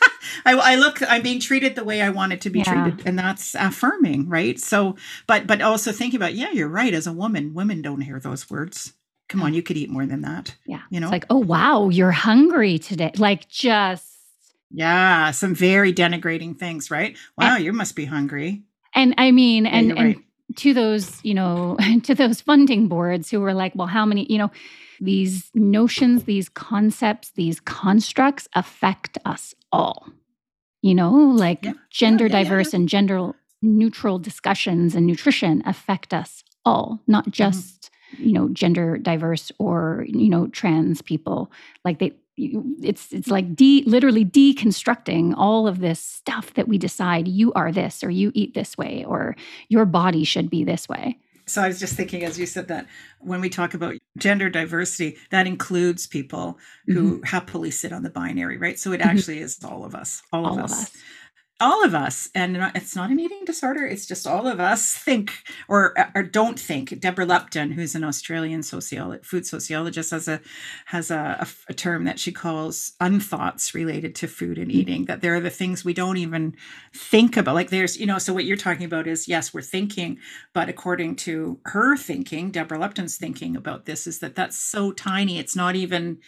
I, 0.46 0.54
I 0.54 0.76
look 0.76 1.02
i'm 1.10 1.22
being 1.22 1.40
treated 1.40 1.76
the 1.76 1.84
way 1.84 2.02
i 2.02 2.10
wanted 2.10 2.42
to 2.42 2.50
be 2.50 2.60
Yeah. 2.60 2.74
treated 2.84 3.08
and 3.08 3.18
that's 3.20 3.56
affirming 3.56 4.30
right? 4.30 4.60
So 4.60 4.96
but 5.28 5.48
but 5.48 5.62
also 5.62 5.92
thinking 5.92 6.18
about 6.18 6.34
yeah 6.36 6.52
you're 6.52 6.68
right 6.70 6.94
as 6.94 7.08
a 7.08 7.14
woman 7.14 7.54
women 7.54 7.82
don't 7.82 8.02
hear 8.02 8.20
those 8.20 8.50
words. 8.50 8.94
Come 9.30 9.42
on 9.42 9.54
you 9.54 9.64
could 9.64 9.78
eat 9.78 9.90
more 9.90 10.06
than 10.06 10.22
that 10.22 10.56
yeah. 10.66 10.82
you 10.90 11.00
know? 11.00 11.08
it's 11.08 11.12
like 11.12 11.26
oh 11.30 11.40
wow 11.40 11.90
you're 11.90 12.12
hungry 12.12 12.78
today 12.80 13.12
like 13.18 13.48
just 13.50 14.08
yeah 14.72 15.32
some 15.32 15.56
very 15.56 15.94
denigrating 15.94 16.58
things 16.58 16.90
right? 16.92 17.18
Wow 17.38 17.58
you 17.58 17.74
must 17.74 17.96
be 17.96 18.06
hungry. 18.06 18.64
And 18.96 19.14
i 19.18 19.32
mean 19.32 19.66
Yeah, 19.66 19.72
and 19.78 19.92
and 19.98 20.08
right. 20.16 20.18
to 20.58 20.74
those 20.74 21.24
you 21.24 21.34
know 21.34 21.78
to 22.04 22.14
those 22.16 22.42
funding 22.42 22.88
boards 22.88 23.30
who 23.32 23.40
were 23.40 23.54
like 23.54 23.74
well 23.76 23.88
how 23.88 24.06
many 24.06 24.26
you 24.32 24.38
know 24.38 24.52
these 25.02 25.50
notions 25.56 26.24
these 26.26 26.48
concepts 26.50 27.32
these 27.32 27.60
constructs 27.60 28.48
affect 28.54 29.18
us 29.26 29.54
all 29.72 30.08
you 30.84 30.94
know 30.94 31.12
like 31.12 31.66
Yeah. 31.66 31.74
gender 31.90 32.28
Yeah, 32.28 32.38
yeah, 32.38 32.44
diverse 32.44 32.74
and 32.76 32.88
gender 32.90 33.34
neutral 33.64 34.20
discussions 34.20 34.96
and 34.96 35.08
nutrition 35.08 35.64
affect 35.66 36.14
us 36.14 36.44
all 36.66 37.02
not 37.08 37.24
Mm-hmm. 37.26 37.32
just 37.44 37.90
you 38.20 38.34
know 38.34 38.50
gender 38.50 38.98
diverse 39.00 39.52
or 39.60 40.06
you 40.08 40.30
know 40.30 40.48
trans 40.60 41.02
people 41.02 41.52
like 41.86 41.98
they 42.00 42.12
you- 42.36 42.76
it's 42.84 43.12
it's 43.14 43.30
like 43.30 43.56
de 43.56 43.84
literally 43.88 44.26
deconstructing 44.26 45.34
all 45.38 45.68
of 45.68 45.80
this 45.80 46.00
stuff 46.00 46.54
that 46.56 46.68
we 46.68 46.78
decide 46.78 47.28
you 47.28 47.54
are 47.54 47.72
this 47.72 48.04
or 48.04 48.10
you 48.12 48.32
eat 48.36 48.54
this 48.54 48.78
way 48.78 49.04
or 49.08 49.36
your 49.70 49.86
body 49.86 50.24
should 50.24 50.50
be 50.50 50.64
this 50.64 50.88
way 50.90 51.18
so 51.46 51.62
I 51.62 51.68
was 51.68 51.80
just 51.80 51.96
thinking 51.96 52.24
as 52.24 52.39
you 52.39 52.46
said 52.46 52.68
that 52.70 52.88
when 53.20 53.41
we 53.41 53.50
talk 53.50 53.74
about 53.74 53.96
gender 54.18 54.50
diversity, 54.50 55.18
that 55.30 55.48
includes 55.48 56.08
people 56.08 56.58
who 56.88 57.16
mm-hmm. 57.16 57.24
happily 57.24 57.72
sit 57.72 57.91
on 57.91 58.04
the 58.04 58.10
binary, 58.10 58.58
right? 58.58 58.80
So 58.80 58.91
it 58.91 59.00
mm-hmm. 59.00 59.10
actually 59.10 59.39
is 59.39 59.64
all 59.64 59.84
of 59.84 59.96
us, 59.96 60.22
all, 60.32 60.46
all 60.46 60.60
of, 60.60 60.66
us. 60.66 60.72
of 60.72 60.80
us 60.80 60.98
all 61.64 61.86
of 61.86 61.95
us 61.95 62.30
and 62.36 62.57
it's 62.76 62.95
not 62.95 63.09
an 63.09 63.20
eating 63.20 63.45
disorder 63.45 63.86
it's 63.86 64.05
just 64.05 64.28
all 64.28 64.47
of 64.47 64.59
us 64.59 64.93
think 64.93 65.32
or 65.68 65.95
or 66.14 66.24
don't 66.24 66.59
think. 66.59 66.99
Deborah 66.99 67.26
lupton 67.26 67.72
who's 67.72 67.95
an 67.95 68.03
australian 68.03 68.61
sociolo- 68.61 69.24
food 69.24 69.45
sociologist 69.45 70.11
has 70.11 70.28
a 70.28 70.41
has 70.88 71.09
a, 71.09 71.38
a, 71.39 71.47
a, 71.70 71.74
term 71.74 72.03
that 72.03 72.20
she 72.20 72.32
calls 72.32 72.93
unthoughts 72.99 73.74
related 73.74 74.14
to 74.16 74.28
food 74.28 74.57
and 74.57 74.72
hmm. 74.72 74.78
eating 74.78 75.05
that 75.05 75.22
there 75.22 75.36
are 75.36 75.39
the 75.39 75.49
things 75.49 75.86
we 75.86 75.93
don't 75.93 76.18
even 76.18 76.55
think 76.93 77.38
about. 77.38 77.55
Like 77.55 77.70
there's 77.70 77.97
you 77.97 78.05
know 78.05 78.18
so 78.18 78.34
what 78.34 78.45
you're 78.45 78.57
talking 78.57 78.86
about 78.86 79.07
is 79.07 79.28
yes 79.28 79.53
we're 79.53 79.61
thinking 79.61 80.18
but 80.53 80.68
according 80.68 81.16
to 81.16 81.59
her 81.66 81.95
thinking 81.95 82.51
deborah 82.51 82.80
lupton's 82.80 83.18
thinking 83.18 83.55
about 83.55 83.86
this 83.86 84.05
is 84.07 84.20
that 84.20 84.36
that's 84.36 84.57
so 84.57 84.91
tiny 84.91 85.39
it's 85.39 85.55
not 85.55 85.76
even 85.76 86.20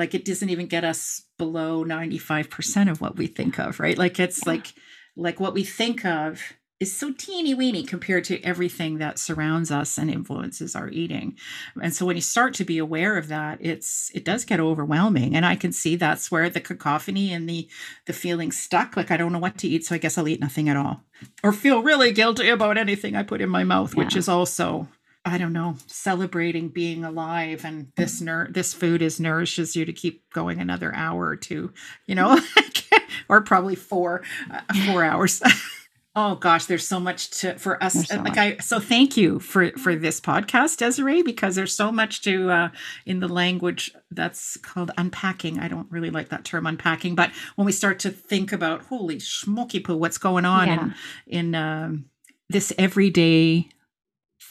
like 0.00 0.14
it 0.14 0.24
doesn't 0.24 0.48
even 0.50 0.66
get 0.66 0.82
us 0.82 1.22
below 1.38 1.84
95% 1.84 2.90
of 2.90 3.00
what 3.00 3.16
we 3.16 3.26
think 3.26 3.58
of 3.58 3.78
right 3.78 3.98
like 3.98 4.18
it's 4.18 4.40
yeah. 4.44 4.52
like 4.52 4.74
like 5.14 5.38
what 5.38 5.54
we 5.54 5.62
think 5.62 6.04
of 6.04 6.42
is 6.80 6.96
so 6.96 7.12
teeny 7.12 7.52
weeny 7.52 7.82
compared 7.82 8.24
to 8.24 8.40
everything 8.42 8.96
that 8.96 9.18
surrounds 9.18 9.70
us 9.70 9.98
and 9.98 10.10
influences 10.10 10.74
our 10.74 10.88
eating. 10.88 11.36
And 11.80 11.94
so 11.94 12.06
when 12.06 12.16
you 12.16 12.22
start 12.22 12.54
to 12.54 12.64
be 12.64 12.78
aware 12.78 13.18
of 13.18 13.28
that, 13.28 13.58
it's 13.60 14.10
it 14.14 14.24
does 14.24 14.46
get 14.46 14.60
overwhelming. 14.60 15.36
And 15.36 15.44
I 15.44 15.56
can 15.56 15.72
see 15.72 15.94
that's 15.94 16.30
where 16.30 16.48
the 16.48 16.60
cacophony 16.60 17.34
and 17.34 17.46
the 17.46 17.68
the 18.06 18.14
feeling 18.14 18.50
stuck, 18.50 18.96
like 18.96 19.10
I 19.10 19.18
don't 19.18 19.32
know 19.32 19.38
what 19.38 19.58
to 19.58 19.68
eat, 19.68 19.84
so 19.84 19.94
I 19.94 19.98
guess 19.98 20.16
I'll 20.16 20.26
eat 20.26 20.40
nothing 20.40 20.70
at 20.70 20.76
all. 20.78 21.04
Or 21.44 21.52
feel 21.52 21.82
really 21.82 22.12
guilty 22.12 22.48
about 22.48 22.78
anything 22.78 23.14
I 23.14 23.24
put 23.24 23.42
in 23.42 23.50
my 23.50 23.62
mouth, 23.62 23.94
yeah. 23.94 24.02
which 24.02 24.16
is 24.16 24.26
also 24.26 24.88
I 25.24 25.36
don't 25.36 25.52
know, 25.52 25.76
celebrating 25.86 26.68
being 26.68 27.04
alive 27.04 27.64
and 27.64 27.92
this 27.96 28.20
nur- 28.20 28.48
this 28.50 28.72
food 28.72 29.02
is 29.02 29.20
nourishes 29.20 29.76
you 29.76 29.84
to 29.84 29.92
keep 29.92 30.30
going 30.32 30.60
another 30.60 30.94
hour 30.94 31.26
or 31.26 31.36
two, 31.36 31.72
you 32.06 32.14
know, 32.14 32.40
or 33.28 33.42
probably 33.42 33.74
four 33.74 34.22
uh, 34.50 34.60
four 34.86 35.04
hours. 35.04 35.42
oh 36.16 36.36
gosh, 36.36 36.64
there's 36.64 36.86
so 36.86 36.98
much 36.98 37.30
to 37.40 37.58
for 37.58 37.82
us. 37.82 38.08
So 38.08 38.16
like 38.16 38.28
much. 38.28 38.38
I 38.38 38.56
so 38.58 38.80
thank 38.80 39.18
you 39.18 39.40
for 39.40 39.72
for 39.72 39.94
this 39.94 40.22
podcast, 40.22 40.78
Desiree, 40.78 41.22
because 41.22 41.54
there's 41.54 41.74
so 41.74 41.92
much 41.92 42.22
to 42.22 42.50
uh, 42.50 42.68
in 43.04 43.20
the 43.20 43.28
language 43.28 43.92
that's 44.10 44.56
called 44.56 44.90
unpacking. 44.96 45.58
I 45.58 45.68
don't 45.68 45.90
really 45.90 46.10
like 46.10 46.30
that 46.30 46.46
term 46.46 46.66
unpacking, 46.66 47.14
but 47.14 47.30
when 47.56 47.66
we 47.66 47.72
start 47.72 47.98
to 48.00 48.10
think 48.10 48.52
about 48.52 48.86
holy 48.86 49.18
smoky 49.20 49.80
poo, 49.80 49.96
what's 49.96 50.18
going 50.18 50.46
on 50.46 50.66
yeah. 50.66 50.80
in 50.80 50.94
in 51.26 51.54
um, 51.54 52.04
this 52.48 52.72
everyday 52.78 53.68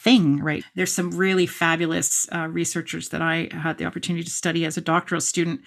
thing, 0.00 0.38
right? 0.40 0.64
There's 0.74 0.92
some 0.92 1.10
really 1.10 1.46
fabulous 1.46 2.26
uh, 2.32 2.48
researchers 2.48 3.10
that 3.10 3.20
I 3.20 3.48
had 3.52 3.78
the 3.78 3.84
opportunity 3.84 4.24
to 4.24 4.30
study 4.30 4.64
as 4.64 4.76
a 4.76 4.80
doctoral 4.80 5.20
student. 5.20 5.60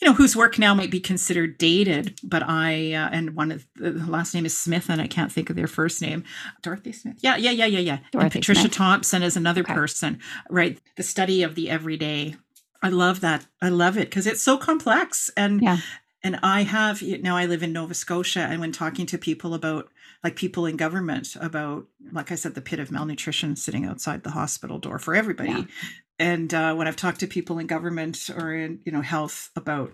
You 0.00 0.08
know, 0.08 0.14
whose 0.14 0.34
work 0.34 0.58
now 0.58 0.74
might 0.74 0.90
be 0.90 0.98
considered 0.98 1.58
dated, 1.58 2.18
but 2.22 2.42
I 2.42 2.94
uh, 2.94 3.10
and 3.12 3.36
one 3.36 3.52
of 3.52 3.66
the 3.76 3.92
last 3.92 4.34
name 4.34 4.46
is 4.46 4.56
Smith, 4.56 4.88
and 4.88 4.98
I 4.98 5.06
can't 5.06 5.30
think 5.30 5.50
of 5.50 5.56
their 5.56 5.66
first 5.66 6.00
name. 6.00 6.24
Dorothy 6.62 6.92
Smith. 6.92 7.16
Yeah, 7.20 7.36
yeah, 7.36 7.50
yeah, 7.50 7.66
yeah, 7.66 7.80
yeah. 7.80 7.98
Dorothy 8.10 8.24
and 8.24 8.32
Patricia 8.32 8.60
Smith. 8.62 8.72
Thompson 8.72 9.22
is 9.22 9.36
another 9.36 9.60
okay. 9.60 9.74
person, 9.74 10.18
right? 10.48 10.78
The 10.96 11.02
study 11.02 11.42
of 11.42 11.54
the 11.54 11.68
everyday. 11.68 12.36
I 12.82 12.88
love 12.88 13.20
that. 13.20 13.46
I 13.60 13.68
love 13.68 13.98
it 13.98 14.08
because 14.08 14.26
it's 14.26 14.40
so 14.40 14.56
complex 14.56 15.28
and 15.36 15.60
yeah. 15.60 15.78
and 16.22 16.40
I 16.42 16.62
have 16.62 17.02
now 17.02 17.36
I 17.36 17.44
live 17.44 17.62
in 17.62 17.74
Nova 17.74 17.92
Scotia, 17.92 18.40
and 18.40 18.58
when 18.58 18.72
talking 18.72 19.04
to 19.04 19.18
people 19.18 19.52
about 19.52 19.90
like 20.22 20.36
people 20.36 20.66
in 20.66 20.76
government 20.76 21.36
about, 21.40 21.86
like 22.12 22.30
I 22.30 22.34
said, 22.34 22.54
the 22.54 22.60
pit 22.60 22.78
of 22.78 22.90
malnutrition 22.90 23.56
sitting 23.56 23.86
outside 23.86 24.22
the 24.22 24.30
hospital 24.30 24.78
door 24.78 24.98
for 24.98 25.14
everybody. 25.14 25.50
Yeah. 25.50 25.64
And 26.18 26.52
uh, 26.52 26.74
when 26.74 26.86
I've 26.86 26.96
talked 26.96 27.20
to 27.20 27.26
people 27.26 27.58
in 27.58 27.66
government 27.66 28.28
or 28.36 28.54
in 28.54 28.80
you 28.84 28.92
know 28.92 29.00
health 29.00 29.50
about, 29.56 29.92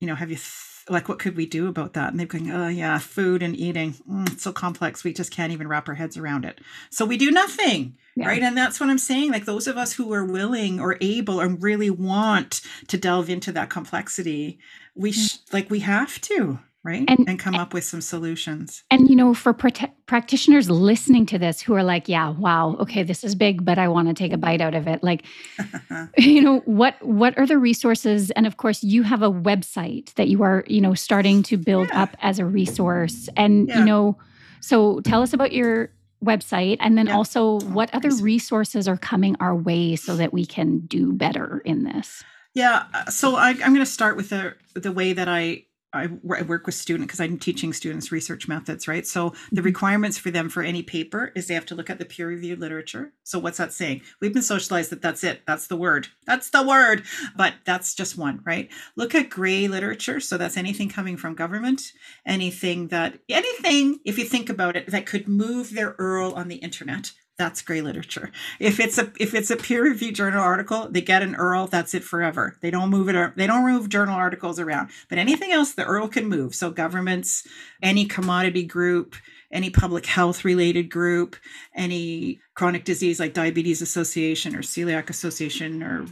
you 0.00 0.06
know, 0.06 0.14
have 0.14 0.30
you 0.30 0.36
th- 0.36 0.72
like 0.88 1.08
what 1.08 1.18
could 1.18 1.36
we 1.36 1.44
do 1.46 1.68
about 1.68 1.92
that? 1.94 2.10
And 2.10 2.18
they're 2.18 2.26
going, 2.26 2.50
oh 2.50 2.68
yeah, 2.68 2.98
food 2.98 3.42
and 3.42 3.54
eating, 3.56 3.94
mm, 4.08 4.32
it's 4.32 4.44
so 4.44 4.52
complex. 4.52 5.04
We 5.04 5.12
just 5.12 5.32
can't 5.32 5.52
even 5.52 5.68
wrap 5.68 5.88
our 5.88 5.94
heads 5.94 6.16
around 6.16 6.44
it. 6.46 6.60
So 6.90 7.04
we 7.04 7.16
do 7.18 7.30
nothing. 7.30 7.96
Yeah. 8.18 8.28
right 8.28 8.42
and 8.42 8.56
that's 8.56 8.80
what 8.80 8.88
i'm 8.88 8.96
saying 8.96 9.30
like 9.30 9.44
those 9.44 9.66
of 9.66 9.76
us 9.76 9.92
who 9.92 10.10
are 10.14 10.24
willing 10.24 10.80
or 10.80 10.96
able 11.02 11.38
and 11.40 11.62
really 11.62 11.90
want 11.90 12.62
to 12.88 12.96
delve 12.96 13.28
into 13.28 13.52
that 13.52 13.68
complexity 13.68 14.58
we 14.94 15.12
sh- 15.12 15.36
like 15.52 15.68
we 15.68 15.80
have 15.80 16.18
to 16.22 16.58
right 16.86 17.04
and, 17.08 17.28
and 17.28 17.38
come 17.38 17.56
up 17.56 17.74
with 17.74 17.84
some 17.84 18.00
solutions 18.00 18.84
and 18.90 19.10
you 19.10 19.16
know 19.16 19.34
for 19.34 19.52
practitioners 19.52 20.70
listening 20.70 21.26
to 21.26 21.38
this 21.38 21.60
who 21.60 21.74
are 21.74 21.82
like 21.82 22.08
yeah 22.08 22.30
wow 22.30 22.76
okay 22.78 23.02
this 23.02 23.24
is 23.24 23.34
big 23.34 23.64
but 23.64 23.78
i 23.78 23.88
want 23.88 24.06
to 24.06 24.14
take 24.14 24.32
a 24.32 24.36
bite 24.36 24.60
out 24.60 24.74
of 24.74 24.86
it 24.86 25.02
like 25.02 25.24
you 26.16 26.40
know 26.40 26.60
what 26.60 26.94
what 27.02 27.36
are 27.36 27.46
the 27.46 27.58
resources 27.58 28.30
and 28.32 28.46
of 28.46 28.56
course 28.56 28.82
you 28.82 29.02
have 29.02 29.22
a 29.22 29.30
website 29.30 30.14
that 30.14 30.28
you 30.28 30.42
are 30.42 30.64
you 30.68 30.80
know 30.80 30.94
starting 30.94 31.42
to 31.42 31.56
build 31.56 31.88
yeah. 31.88 32.02
up 32.02 32.16
as 32.22 32.38
a 32.38 32.44
resource 32.44 33.28
and 33.36 33.68
yeah. 33.68 33.80
you 33.80 33.84
know 33.84 34.16
so 34.60 35.00
tell 35.00 35.22
us 35.22 35.32
about 35.32 35.52
your 35.52 35.90
website 36.24 36.76
and 36.80 36.96
then 36.96 37.06
yeah. 37.06 37.14
also 37.14 37.60
what 37.60 37.92
other 37.94 38.10
resources 38.16 38.88
are 38.88 38.96
coming 38.96 39.36
our 39.40 39.54
way 39.54 39.96
so 39.96 40.16
that 40.16 40.32
we 40.32 40.46
can 40.46 40.78
do 40.86 41.12
better 41.12 41.60
in 41.64 41.84
this 41.84 42.24
yeah 42.54 42.84
uh, 42.94 43.10
so 43.10 43.36
I, 43.36 43.50
am 43.50 43.58
going 43.58 43.76
to 43.76 43.86
start 43.86 44.16
with 44.16 44.30
the 44.30 44.54
the 44.74 44.92
way 44.92 45.12
that 45.12 45.28
i 45.28 45.65
I, 45.96 46.06
work 46.06 46.66
with 46.66 46.74
students 46.74 47.06
because 47.06 47.20
I'm 47.20 47.38
teaching 47.38 47.72
students 47.72 48.12
research 48.12 48.48
methods, 48.48 48.86
right? 48.86 49.06
So 49.06 49.30
the 49.30 49.56
mm-hmm. 49.56 49.64
requirements 49.64 50.18
for 50.18 50.30
them 50.30 50.48
for 50.48 50.62
any 50.62 50.82
paper 50.82 51.32
is 51.34 51.46
they 51.46 51.54
have 51.54 51.66
to 51.66 51.74
look 51.74 51.90
at 51.90 51.98
the 51.98 52.04
peer 52.04 52.28
reviewed 52.28 52.60
literature. 52.60 53.12
So 53.24 53.38
what's 53.38 53.58
that 53.58 53.72
saying? 53.72 54.02
We've 54.20 54.32
been 54.32 54.42
socialized 54.42 54.90
that 54.90 55.02
that's 55.02 55.24
it. 55.24 55.42
That's 55.46 55.66
the 55.66 55.76
word. 55.76 56.08
That's 56.26 56.50
the 56.50 56.64
word. 56.64 57.04
But 57.36 57.54
that's 57.64 57.94
just 57.94 58.16
one, 58.16 58.40
right? 58.44 58.70
Look 58.96 59.14
at 59.14 59.30
gray 59.30 59.68
literature. 59.68 60.20
So 60.20 60.36
that's 60.36 60.56
anything 60.56 60.88
coming 60.88 61.16
from 61.16 61.34
government, 61.34 61.92
anything 62.24 62.88
that, 62.88 63.18
anything, 63.28 64.00
if 64.04 64.18
you 64.18 64.24
think 64.24 64.48
about 64.48 64.76
it, 64.76 64.90
that 64.90 65.06
could 65.06 65.28
move 65.28 65.72
their 65.72 65.94
URL 65.94 66.36
on 66.36 66.48
the 66.48 66.56
internet 66.56 67.12
that's 67.38 67.60
gray 67.60 67.82
literature. 67.82 68.30
If 68.58 68.80
it's 68.80 68.96
a 68.98 69.12
if 69.20 69.34
it's 69.34 69.50
a 69.50 69.56
peer 69.56 69.82
reviewed 69.82 70.14
journal 70.14 70.42
article, 70.42 70.88
they 70.90 71.02
get 71.02 71.22
an 71.22 71.34
URL. 71.34 71.68
That's 71.68 71.94
it 71.94 72.02
forever. 72.02 72.56
They 72.62 72.70
don't 72.70 72.88
move 72.88 73.08
it. 73.08 73.36
They 73.36 73.46
don't 73.46 73.64
move 73.64 73.88
journal 73.88 74.14
articles 74.14 74.58
around. 74.58 74.90
But 75.08 75.18
anything 75.18 75.52
else, 75.52 75.74
the 75.74 75.84
URL 75.84 76.10
can 76.10 76.28
move. 76.28 76.54
So 76.54 76.70
governments, 76.70 77.46
any 77.82 78.06
commodity 78.06 78.64
group, 78.64 79.16
any 79.50 79.68
public 79.68 80.06
health 80.06 80.44
related 80.44 80.90
group, 80.90 81.36
any 81.74 82.40
chronic 82.54 82.84
disease 82.84 83.20
like 83.20 83.34
diabetes 83.34 83.82
association 83.82 84.56
or 84.56 84.60
celiac 84.60 85.10
association 85.10 85.82
or 85.82 86.06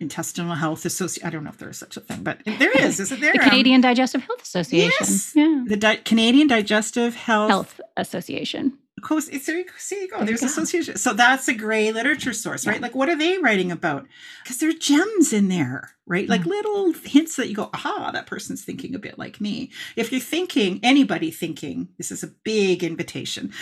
intestinal 0.00 0.54
health 0.54 0.86
association. 0.86 1.26
I 1.26 1.30
don't 1.30 1.44
know 1.44 1.50
if 1.50 1.58
there 1.58 1.68
is 1.68 1.78
such 1.78 1.98
a 1.98 2.00
thing, 2.00 2.22
but 2.22 2.38
there 2.44 2.70
is, 2.78 3.00
isn't 3.00 3.20
there? 3.20 3.32
the 3.34 3.38
Canadian 3.38 3.76
um, 3.76 3.82
Digestive 3.82 4.22
Health 4.22 4.42
Association. 4.42 4.92
Yes, 4.98 5.32
yeah. 5.36 5.64
the 5.66 5.76
Di- 5.76 5.96
Canadian 5.96 6.48
Digestive 6.48 7.14
Health 7.14 7.50
Health 7.50 7.80
Association 7.96 8.78
there, 9.08 9.64
see 9.78 10.00
you 10.00 10.08
go 10.08 10.18
there 10.18 10.26
there's 10.26 10.42
association 10.42 10.96
so 10.96 11.12
that's 11.12 11.48
a 11.48 11.54
gray 11.54 11.92
literature 11.92 12.32
source 12.32 12.66
right? 12.66 12.76
Yeah. 12.76 12.82
like 12.82 12.94
what 12.94 13.08
are 13.08 13.16
they 13.16 13.38
writing 13.38 13.70
about? 13.70 14.06
Because 14.42 14.58
there 14.58 14.70
are 14.70 14.72
gems 14.72 15.32
in 15.32 15.48
there 15.48 15.92
right? 16.06 16.28
Like 16.28 16.42
mm-hmm. 16.42 16.50
little 16.50 16.92
hints 16.92 17.36
that 17.36 17.48
you 17.48 17.54
go 17.54 17.70
aha 17.72 18.10
that 18.12 18.26
person's 18.26 18.64
thinking 18.64 18.94
a 18.94 18.98
bit 18.98 19.18
like 19.18 19.40
me. 19.40 19.70
If 19.96 20.12
you're 20.12 20.20
thinking 20.20 20.80
anybody 20.82 21.30
thinking 21.30 21.88
this 21.98 22.10
is 22.10 22.22
a 22.22 22.32
big 22.44 22.84
invitation. 22.84 23.52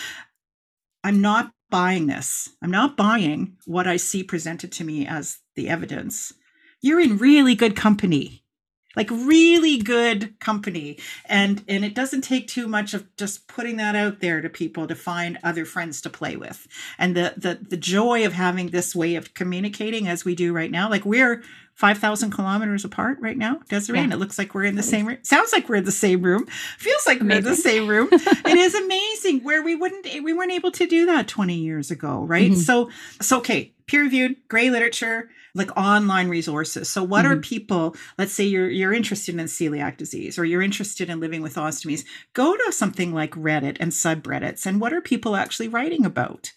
I'm 1.05 1.21
not 1.21 1.53
buying 1.71 2.07
this. 2.07 2.51
I'm 2.63 2.71
not 2.71 2.97
buying 2.97 3.57
what 3.67 3.87
i 3.87 3.97
see 3.97 4.23
presented 4.23 4.71
to 4.73 4.85
me 4.85 5.07
as 5.07 5.39
the 5.57 5.69
evidence. 5.69 6.33
You're 6.81 7.01
in 7.01 7.19
really 7.19 7.55
good 7.55 7.77
company 7.77 8.42
like 8.97 9.11
really 9.11 9.79
good 9.79 10.39
company. 10.41 10.99
And 11.27 11.65
and 11.69 11.85
it 11.85 11.95
doesn't 11.95 12.23
take 12.23 12.49
too 12.49 12.69
much 12.69 12.95
of 12.95 13.15
just 13.17 13.49
putting 13.49 13.77
that 13.77 13.97
out 13.97 14.21
there 14.21 14.41
to 14.41 14.49
people 14.49 14.87
to 14.87 14.95
find 14.95 15.39
other 15.43 15.65
friends 15.65 16.01
to 16.03 16.11
play 16.11 16.37
with. 16.37 16.67
And 16.99 17.17
the 17.17 17.35
the 17.37 17.59
the 17.69 17.77
joy 17.77 18.25
of 18.27 18.33
having 18.33 18.69
this 18.69 18.95
way 18.95 19.15
of 19.15 19.35
communicating 19.35 20.09
as 20.09 20.25
we 20.25 20.35
do 20.35 20.53
right 20.53 20.71
now 20.71 20.89
like 20.89 21.05
we're 21.05 21.43
5000 21.75 22.31
kilometers 22.31 22.85
apart 22.85 23.19
right 23.21 23.37
now 23.37 23.61
desiree 23.69 23.99
yeah. 23.99 24.05
and 24.05 24.13
it 24.13 24.19
looks 24.19 24.39
like 24.39 24.55
we're 24.55 24.65
in 24.65 24.77
the 24.77 24.83
same 24.83 25.07
room. 25.07 25.19
Sounds 25.23 25.53
like 25.53 25.69
we're 25.69 25.77
in 25.77 25.85
the 25.85 25.93
same 25.93 26.23
room. 26.23 26.47
Feels 26.79 27.07
like 27.07 27.21
amazing. 27.21 27.45
we're 27.45 27.51
in 27.51 27.57
the 27.57 27.63
same 27.63 27.87
room. 27.89 28.09
It 28.53 28.59
is 28.59 28.75
amazing 28.75 29.41
where 29.45 29.63
we 29.63 29.75
wouldn't 29.75 30.07
we 30.23 30.33
weren't 30.33 30.53
able 30.53 30.71
to 30.73 30.87
do 30.87 31.07
that 31.07 31.29
20 31.29 31.55
years 31.55 31.91
ago 31.91 32.25
right? 32.25 32.53
Mm-hmm. 32.53 32.61
so 32.61 32.91
so 33.21 33.39
okay 33.39 33.73
peer 33.87 34.03
reviewed 34.03 34.37
gray 34.49 34.71
literature 34.71 35.31
like 35.55 35.77
online 35.77 36.29
resources. 36.29 36.89
So 36.89 37.03
what 37.03 37.25
mm-hmm. 37.25 37.35
are 37.35 37.41
people, 37.41 37.97
let's 38.19 38.33
say 38.33 38.45
you're 38.45 38.71
you're 38.71 38.93
interested 38.93 39.35
in 39.35 39.47
celiac 39.47 39.97
disease 39.97 40.39
or 40.39 40.45
you're 40.45 40.63
interested 40.63 41.11
in 41.11 41.21
living 41.21 41.43
with 41.43 41.57
ostomies, 41.57 42.05
go 42.33 42.57
to 42.57 42.73
something 42.73 43.13
like 43.13 43.33
Reddit 43.33 43.77
and 43.79 43.93
subreddits 43.93 44.67
and 44.67 44.81
what 44.81 44.93
are 44.93 45.01
people 45.01 45.37
actually 45.37 45.69
writing 45.69 46.07
about? 46.07 46.53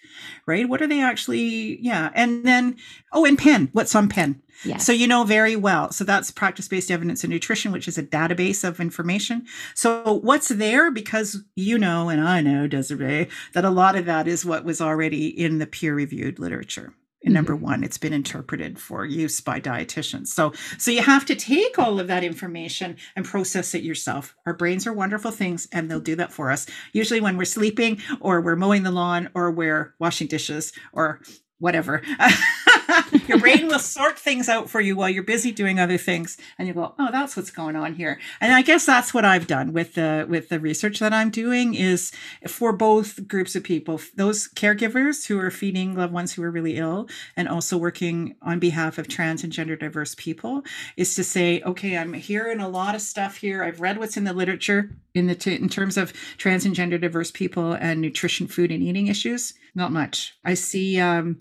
Right? 0.46 0.70
What 0.70 0.82
are 0.82 0.88
they 0.88 1.02
actually 1.02 1.82
yeah, 1.82 2.12
and 2.14 2.46
then 2.46 2.78
oh 3.12 3.26
and 3.26 3.38
PEN, 3.38 3.70
what's 3.74 3.96
on 3.96 4.08
PEN? 4.08 4.42
Yes. 4.64 4.86
So 4.86 4.94
you 4.94 5.08
know 5.08 5.26
very 5.26 5.58
well. 5.58 5.92
So 5.92 6.06
that's 6.06 6.32
practice 6.32 6.70
based 6.70 6.90
evidence 6.90 7.24
in 7.26 7.30
nutrition, 7.30 7.74
which 7.74 7.90
is 7.90 7.98
a 7.98 8.04
database 8.04 8.64
of 8.64 8.80
information. 8.80 9.46
So 9.74 10.20
what's 10.24 10.48
there? 10.48 10.90
Because 10.92 11.44
you 11.56 11.78
know, 11.78 12.08
and 12.08 12.22
I 12.22 12.40
know, 12.40 12.66
Desiree, 12.68 13.28
that 13.54 13.66
a 13.66 13.70
lot 13.70 13.98
of 13.98 14.06
that 14.06 14.28
is 14.28 14.46
what 14.46 14.64
was 14.64 14.80
already 14.80 15.28
in 15.28 15.58
the 15.58 15.68
peer 15.68 15.94
reviewed 15.94 16.40
literature. 16.40 16.94
Mm-hmm. 17.26 17.34
Number 17.34 17.56
one, 17.56 17.84
it's 17.84 17.98
been 17.98 18.14
interpreted 18.14 18.78
for 18.80 19.04
use 19.04 19.42
by 19.42 19.60
dietitians. 19.60 20.28
So, 20.28 20.54
so 20.78 20.92
you 20.92 21.02
have 21.02 21.26
to 21.26 21.36
take 21.36 21.80
all 21.80 22.00
of 22.00 22.08
that 22.08 22.24
information 22.24 22.98
and 23.16 23.26
process 23.26 23.74
it 23.74 23.84
yourself. 23.84 24.36
Our 24.46 24.54
brains 24.54 24.86
are 24.86 24.94
wonderful 24.94 25.32
things, 25.32 25.68
and 25.72 25.90
they'll 25.90 26.00
do 26.00 26.16
that 26.18 26.32
for 26.32 26.52
us. 26.52 26.68
Usually, 26.94 27.22
when 27.22 27.38
we're 27.38 27.46
sleeping, 27.46 28.00
or 28.20 28.42
we're 28.42 28.56
mowing 28.56 28.84
the 28.84 28.92
lawn, 28.92 29.30
or 29.34 29.50
we're 29.52 29.96
washing 30.00 30.28
dishes, 30.28 30.72
or 30.94 31.20
whatever. 31.58 32.02
your 33.28 33.40
brain 33.40 33.68
will 33.68 33.80
sort 33.80 34.20
things 34.20 34.50
out 34.50 34.70
for 34.70 34.82
you 34.82 34.96
while 34.96 35.10
you're 35.10 35.24
busy 35.24 35.52
doing 35.52 35.80
other 35.80 35.98
things 35.98 36.38
and 36.58 36.68
you 36.68 36.74
go 36.74 36.94
oh 37.00 37.12
that's 37.12 37.36
what's 37.36 37.52
going 37.52 37.76
on 37.76 37.96
here. 37.96 38.20
And 38.42 38.54
i 38.54 38.62
guess 38.62 38.86
that's 38.86 39.14
what 39.14 39.26
i've 39.26 39.48
done 39.48 39.74
with 39.74 39.94
the 39.94 40.26
with 40.30 40.50
the 40.50 40.60
research 40.60 41.00
that 41.00 41.14
i'm 41.14 41.30
doing 41.30 41.74
is 41.74 42.12
for 42.48 42.74
both 42.74 43.28
groups 43.28 43.56
of 43.56 43.64
people 43.64 44.02
those 44.16 44.48
caregivers 44.50 45.28
who 45.28 45.40
are 45.40 45.52
feeding 45.52 45.96
loved 45.96 46.14
ones 46.14 46.34
who 46.34 46.44
are 46.44 46.52
really 46.52 46.78
ill 46.78 47.08
and 47.38 47.48
also 47.48 47.78
working 47.78 48.36
on 48.42 48.60
behalf 48.60 48.98
of 48.98 49.08
trans 49.08 49.44
and 49.44 49.54
gender 49.54 49.76
diverse 49.76 50.16
people 50.16 50.64
is 50.98 51.16
to 51.16 51.24
say 51.24 51.62
okay 51.64 51.98
i'm 51.98 52.14
hearing 52.14 52.60
a 52.60 52.68
lot 52.68 52.96
of 52.96 53.02
stuff 53.02 53.38
here. 53.38 53.64
I've 53.64 53.80
read 53.80 53.98
what's 53.98 54.18
in 54.18 54.24
the 54.24 54.34
literature 54.34 54.90
in 55.14 55.28
the 55.28 55.36
t- 55.36 55.56
in 55.56 55.70
terms 55.70 55.98
of 55.98 56.12
trans 56.38 56.66
and 56.66 56.76
gender 56.76 56.98
diverse 56.98 57.32
people 57.32 57.74
and 57.74 58.02
nutrition 58.02 58.48
food 58.48 58.72
and 58.72 58.84
eating 58.84 59.08
issues. 59.08 59.54
Not 59.76 59.92
much. 59.92 60.36
I 60.44 60.56
see 60.56 61.00
um 61.00 61.40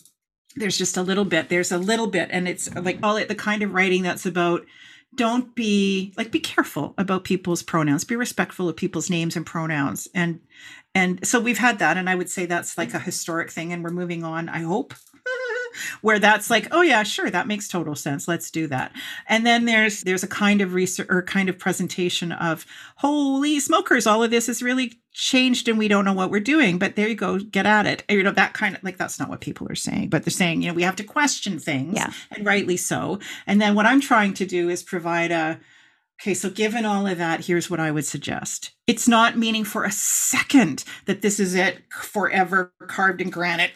there's 0.56 0.78
just 0.78 0.96
a 0.96 1.02
little 1.02 1.24
bit 1.24 1.48
there's 1.48 1.72
a 1.72 1.78
little 1.78 2.06
bit 2.06 2.28
and 2.30 2.48
it's 2.48 2.72
like 2.74 2.98
all 3.02 3.14
the 3.14 3.34
kind 3.34 3.62
of 3.62 3.72
writing 3.72 4.02
that's 4.02 4.26
about 4.26 4.64
don't 5.14 5.54
be 5.54 6.12
like 6.16 6.30
be 6.30 6.40
careful 6.40 6.94
about 6.98 7.24
people's 7.24 7.62
pronouns 7.62 8.04
be 8.04 8.16
respectful 8.16 8.68
of 8.68 8.76
people's 8.76 9.10
names 9.10 9.36
and 9.36 9.46
pronouns 9.46 10.08
and 10.14 10.40
and 10.94 11.26
so 11.26 11.40
we've 11.40 11.58
had 11.58 11.78
that 11.78 11.96
and 11.96 12.08
i 12.08 12.14
would 12.14 12.28
say 12.28 12.46
that's 12.46 12.76
like 12.78 12.94
a 12.94 12.98
historic 12.98 13.50
thing 13.50 13.72
and 13.72 13.82
we're 13.82 13.90
moving 13.90 14.24
on 14.24 14.48
i 14.48 14.60
hope 14.60 14.94
where 16.00 16.18
that's 16.18 16.50
like, 16.50 16.68
oh 16.70 16.82
yeah, 16.82 17.02
sure, 17.02 17.30
that 17.30 17.46
makes 17.46 17.68
total 17.68 17.94
sense. 17.94 18.28
Let's 18.28 18.50
do 18.50 18.66
that. 18.68 18.92
And 19.28 19.46
then 19.46 19.64
there's 19.64 20.02
there's 20.02 20.22
a 20.22 20.28
kind 20.28 20.60
of 20.60 20.74
research 20.74 21.08
or 21.10 21.22
kind 21.22 21.48
of 21.48 21.58
presentation 21.58 22.32
of 22.32 22.66
holy 22.96 23.60
smokers, 23.60 24.06
all 24.06 24.22
of 24.22 24.30
this 24.30 24.48
is 24.48 24.62
really 24.62 25.00
changed 25.14 25.68
and 25.68 25.78
we 25.78 25.88
don't 25.88 26.04
know 26.04 26.12
what 26.12 26.30
we're 26.30 26.40
doing. 26.40 26.78
But 26.78 26.96
there 26.96 27.08
you 27.08 27.14
go, 27.14 27.38
get 27.38 27.64
at 27.64 27.86
it. 27.86 28.04
You 28.08 28.22
know, 28.22 28.32
that 28.32 28.52
kind 28.52 28.76
of 28.76 28.84
like 28.84 28.98
that's 28.98 29.18
not 29.18 29.30
what 29.30 29.40
people 29.40 29.66
are 29.70 29.76
saying, 29.76 30.10
but 30.10 30.24
they're 30.24 30.30
saying, 30.30 30.62
you 30.62 30.68
know, 30.68 30.74
we 30.74 30.82
have 30.82 30.96
to 30.96 31.04
question 31.04 31.58
things. 31.58 31.94
Yeah. 31.94 32.12
And 32.30 32.44
rightly 32.44 32.76
so. 32.76 33.20
And 33.46 33.60
then 33.62 33.74
what 33.74 33.86
I'm 33.86 34.00
trying 34.00 34.34
to 34.34 34.44
do 34.46 34.68
is 34.68 34.82
provide 34.82 35.30
a 35.30 35.60
Okay, 36.20 36.32
so 36.32 36.48
given 36.48 36.84
all 36.84 37.06
of 37.06 37.18
that, 37.18 37.44
here's 37.44 37.68
what 37.68 37.80
I 37.80 37.90
would 37.90 38.04
suggest. 38.04 38.70
It's 38.86 39.08
not 39.08 39.36
meaning 39.36 39.64
for 39.64 39.84
a 39.84 39.90
second 39.90 40.84
that 41.06 41.22
this 41.22 41.40
is 41.40 41.54
it 41.54 41.82
forever 41.90 42.72
carved 42.86 43.20
in 43.20 43.30
granite 43.30 43.72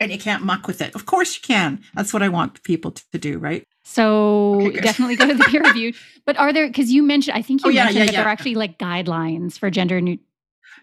and 0.00 0.10
you 0.10 0.18
can't 0.18 0.42
muck 0.42 0.66
with 0.66 0.80
it. 0.80 0.94
Of 0.94 1.04
course 1.04 1.36
you 1.36 1.42
can. 1.42 1.84
That's 1.94 2.12
what 2.14 2.22
I 2.22 2.28
want 2.28 2.62
people 2.62 2.92
to 2.92 3.18
do, 3.18 3.38
right? 3.38 3.62
So 3.84 4.62
okay, 4.62 4.80
definitely 4.80 5.16
go 5.16 5.28
to 5.28 5.34
the 5.34 5.44
peer 5.44 5.62
review. 5.62 5.92
But 6.26 6.38
are 6.38 6.54
there, 6.54 6.66
because 6.66 6.90
you 6.90 7.02
mentioned, 7.02 7.36
I 7.36 7.42
think 7.42 7.62
you 7.62 7.68
oh, 7.68 7.70
yeah, 7.70 7.84
mentioned 7.84 7.98
yeah, 7.98 8.06
that 8.06 8.12
yeah. 8.12 8.18
there 8.20 8.26
are 8.26 8.32
actually 8.32 8.54
like 8.54 8.78
guidelines 8.78 9.58
for 9.58 9.68
gender 9.68 10.00
new 10.00 10.18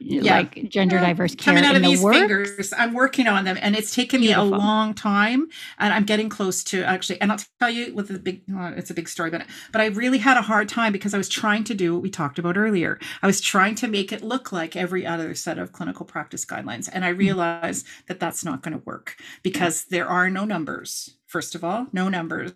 yeah. 0.01 0.37
like 0.37 0.69
gender 0.69 0.99
diverse 0.99 1.35
care 1.35 1.53
coming 1.53 1.63
out 1.63 1.75
of 1.75 1.81
these 1.81 2.01
fingers 2.03 2.73
i'm 2.77 2.93
working 2.93 3.27
on 3.27 3.45
them 3.45 3.57
and 3.61 3.75
it's 3.75 3.93
taken 3.93 4.21
Beautiful. 4.21 4.45
me 4.45 4.51
a 4.51 4.57
long 4.57 4.93
time 4.93 5.47
and 5.77 5.93
i'm 5.93 6.03
getting 6.03 6.29
close 6.29 6.63
to 6.63 6.83
actually 6.83 7.19
and 7.21 7.31
i'll 7.31 7.39
tell 7.59 7.69
you 7.69 7.93
with 7.93 8.07
the 8.07 8.19
big 8.19 8.43
uh, 8.53 8.71
it's 8.75 8.89
a 8.89 8.93
big 8.93 9.07
story 9.07 9.29
but 9.29 9.45
but 9.71 9.81
i 9.81 9.85
really 9.87 10.17
had 10.17 10.37
a 10.37 10.41
hard 10.41 10.67
time 10.67 10.91
because 10.91 11.13
i 11.13 11.17
was 11.17 11.29
trying 11.29 11.63
to 11.63 11.73
do 11.73 11.93
what 11.93 12.01
we 12.01 12.09
talked 12.09 12.39
about 12.39 12.57
earlier 12.57 12.99
i 13.21 13.27
was 13.27 13.39
trying 13.39 13.75
to 13.75 13.87
make 13.87 14.11
it 14.11 14.23
look 14.23 14.51
like 14.51 14.75
every 14.75 15.05
other 15.05 15.35
set 15.35 15.59
of 15.59 15.71
clinical 15.71 16.05
practice 16.05 16.45
guidelines 16.45 16.89
and 16.91 17.05
i 17.05 17.09
mm-hmm. 17.09 17.19
realized 17.19 17.85
mm-hmm. 17.85 18.03
that 18.07 18.19
that's 18.19 18.43
not 18.43 18.61
going 18.61 18.77
to 18.77 18.83
work 18.85 19.15
because 19.43 19.85
there 19.85 20.07
are 20.07 20.29
no 20.29 20.45
numbers 20.45 21.17
first 21.27 21.55
of 21.55 21.63
all 21.63 21.87
no 21.93 22.09
numbers 22.09 22.53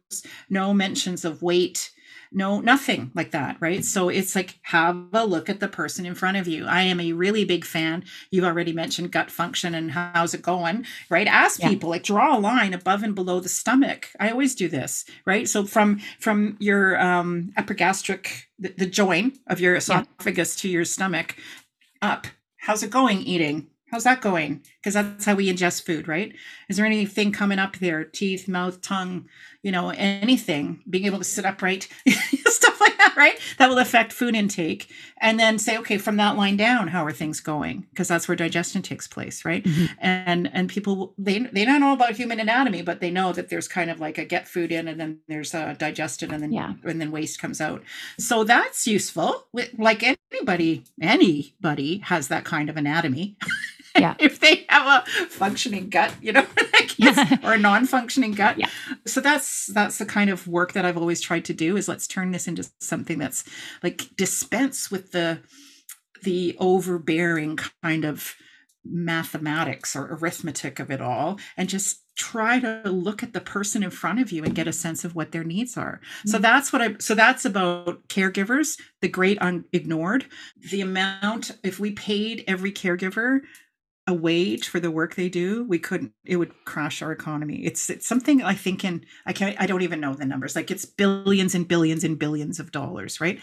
no 0.49 0.73
mentions 0.73 1.23
of 1.23 1.41
weight 1.41 1.91
no 2.31 2.59
nothing 2.59 3.11
like 3.13 3.31
that 3.31 3.57
right? 3.59 3.83
So 3.83 4.09
it's 4.09 4.35
like 4.35 4.59
have 4.63 5.07
a 5.13 5.25
look 5.25 5.49
at 5.49 5.59
the 5.59 5.67
person 5.67 6.05
in 6.05 6.15
front 6.15 6.37
of 6.37 6.47
you. 6.47 6.65
I 6.65 6.81
am 6.81 6.99
a 6.99 7.13
really 7.13 7.45
big 7.45 7.65
fan. 7.65 8.03
You've 8.31 8.45
already 8.45 8.73
mentioned 8.73 9.11
gut 9.11 9.31
function 9.31 9.75
and 9.75 9.91
how's 9.91 10.33
it 10.33 10.41
going 10.41 10.85
right? 11.09 11.27
Ask 11.27 11.61
yeah. 11.61 11.69
people 11.69 11.89
like 11.89 12.03
draw 12.03 12.37
a 12.37 12.39
line 12.39 12.73
above 12.73 13.03
and 13.03 13.15
below 13.15 13.39
the 13.39 13.49
stomach. 13.49 14.09
I 14.19 14.29
always 14.29 14.55
do 14.55 14.67
this 14.67 15.05
right? 15.25 15.47
So 15.47 15.65
from 15.65 15.99
from 16.19 16.57
your 16.59 16.99
um 16.99 17.53
epigastric 17.57 18.47
the, 18.57 18.69
the 18.77 18.85
joint 18.85 19.37
of 19.47 19.59
your 19.59 19.75
esophagus 19.75 20.57
yeah. 20.57 20.61
to 20.61 20.69
your 20.69 20.85
stomach 20.85 21.35
up. 22.01 22.27
How's 22.57 22.83
it 22.83 22.89
going 22.89 23.19
eating 23.19 23.67
How's 23.95 24.03
that 24.03 24.19
going? 24.19 24.61
Because 24.81 24.95
that's 24.95 25.23
how 25.23 25.35
we 25.35 25.49
ingest 25.49 25.85
food, 25.85 26.05
right? 26.05 26.35
Is 26.67 26.75
there 26.75 26.85
anything 26.85 27.31
coming 27.31 27.59
up 27.59 27.77
there? 27.77 28.03
Teeth, 28.03 28.45
mouth, 28.45 28.81
tongue, 28.81 29.29
you 29.63 29.71
know, 29.71 29.89
anything, 29.91 30.83
being 30.89 31.05
able 31.05 31.19
to 31.19 31.23
sit 31.23 31.45
upright, 31.45 31.87
stuff 32.45 32.81
like 32.81 32.97
that, 32.97 33.15
right? 33.15 33.39
That 33.57 33.69
will 33.69 33.79
affect 33.79 34.11
food 34.11 34.35
intake. 34.35 34.91
And 35.21 35.39
then 35.39 35.57
say, 35.59 35.77
okay, 35.77 35.97
from 35.97 36.17
that 36.17 36.35
line 36.35 36.57
down, 36.57 36.89
how 36.89 37.05
are 37.05 37.13
things 37.13 37.39
going? 37.39 37.87
Because 37.89 38.09
that's 38.09 38.27
where 38.27 38.35
digestion 38.35 38.81
takes 38.81 39.07
place, 39.07 39.45
right? 39.45 39.63
Mm-hmm. 39.63 39.85
And 39.99 40.53
and 40.53 40.69
people 40.69 41.13
they 41.17 41.39
they 41.39 41.63
don't 41.63 41.79
know 41.79 41.93
about 41.93 42.17
human 42.17 42.41
anatomy, 42.41 42.81
but 42.81 42.99
they 42.99 43.09
know 43.09 43.31
that 43.31 43.49
there's 43.49 43.69
kind 43.69 43.89
of 43.89 44.01
like 44.01 44.17
a 44.17 44.25
get 44.25 44.45
food 44.47 44.73
in 44.73 44.89
and 44.89 44.99
then 44.99 45.19
there's 45.29 45.53
a 45.53 45.73
digested 45.79 46.33
and 46.33 46.43
then 46.43 46.51
yeah. 46.51 46.73
and 46.83 46.99
then 46.99 47.11
waste 47.11 47.39
comes 47.39 47.61
out. 47.61 47.81
So 48.19 48.43
that's 48.43 48.85
useful. 48.85 49.47
Like 49.77 50.03
anybody, 50.31 50.83
anybody 51.01 51.99
has 51.99 52.27
that 52.27 52.43
kind 52.43 52.69
of 52.69 52.75
anatomy. 52.75 53.37
Yeah. 53.95 54.15
if 54.19 54.39
they 54.39 54.65
have 54.69 55.03
a 55.03 55.09
functioning 55.27 55.89
gut, 55.89 56.13
you 56.21 56.31
know, 56.31 56.45
yeah. 56.97 57.37
or 57.43 57.53
a 57.53 57.57
non-functioning 57.57 58.33
gut. 58.33 58.57
Yeah. 58.57 58.69
So 59.05 59.21
that's 59.21 59.67
that's 59.67 59.97
the 59.97 60.05
kind 60.05 60.29
of 60.29 60.47
work 60.47 60.73
that 60.73 60.85
I've 60.85 60.97
always 60.97 61.21
tried 61.21 61.45
to 61.45 61.53
do 61.53 61.77
is 61.77 61.87
let's 61.87 62.07
turn 62.07 62.31
this 62.31 62.47
into 62.47 62.69
something 62.79 63.17
that's 63.17 63.43
like 63.83 64.15
dispense 64.15 64.91
with 64.91 65.11
the 65.11 65.39
the 66.23 66.55
overbearing 66.59 67.57
kind 67.83 68.05
of 68.05 68.35
mathematics 68.83 69.95
or 69.95 70.13
arithmetic 70.13 70.79
of 70.79 70.91
it 70.91 71.01
all 71.01 71.39
and 71.57 71.69
just 71.69 72.01
try 72.15 72.59
to 72.59 72.81
look 72.85 73.21
at 73.23 73.33
the 73.33 73.41
person 73.41 73.83
in 73.83 73.89
front 73.89 74.19
of 74.19 74.31
you 74.31 74.43
and 74.43 74.55
get 74.55 74.67
a 74.67 74.73
sense 74.73 75.03
of 75.03 75.15
what 75.15 75.31
their 75.31 75.43
needs 75.43 75.75
are. 75.77 75.99
Mm-hmm. 76.19 76.29
So 76.29 76.37
that's 76.37 76.71
what 76.71 76.81
I 76.81 76.95
so 76.99 77.13
that's 77.13 77.45
about 77.45 78.07
caregivers, 78.07 78.79
the 79.01 79.09
great 79.09 79.37
unignored. 79.39 80.25
The 80.71 80.81
amount 80.81 81.51
if 81.63 81.79
we 81.79 81.91
paid 81.91 82.43
every 82.47 82.71
caregiver 82.71 83.41
a 84.07 84.13
wage 84.13 84.67
for 84.67 84.79
the 84.79 84.91
work 84.91 85.15
they 85.15 85.29
do, 85.29 85.63
we 85.63 85.79
couldn't. 85.79 86.13
It 86.23 86.35
would 86.35 86.53
crash 86.65 87.01
our 87.01 87.11
economy. 87.11 87.65
It's 87.65 87.89
it's 87.89 88.07
something 88.07 88.43
I 88.43 88.53
think 88.53 88.83
in 88.85 89.05
I 89.25 89.33
can't. 89.33 89.55
I 89.59 89.65
don't 89.65 89.81
even 89.81 89.99
know 89.99 90.13
the 90.13 90.25
numbers. 90.25 90.55
Like 90.55 90.69
it's 90.69 90.85
billions 90.85 91.55
and 91.55 91.67
billions 91.67 92.03
and 92.03 92.19
billions 92.19 92.59
of 92.59 92.71
dollars, 92.71 93.19
right? 93.19 93.39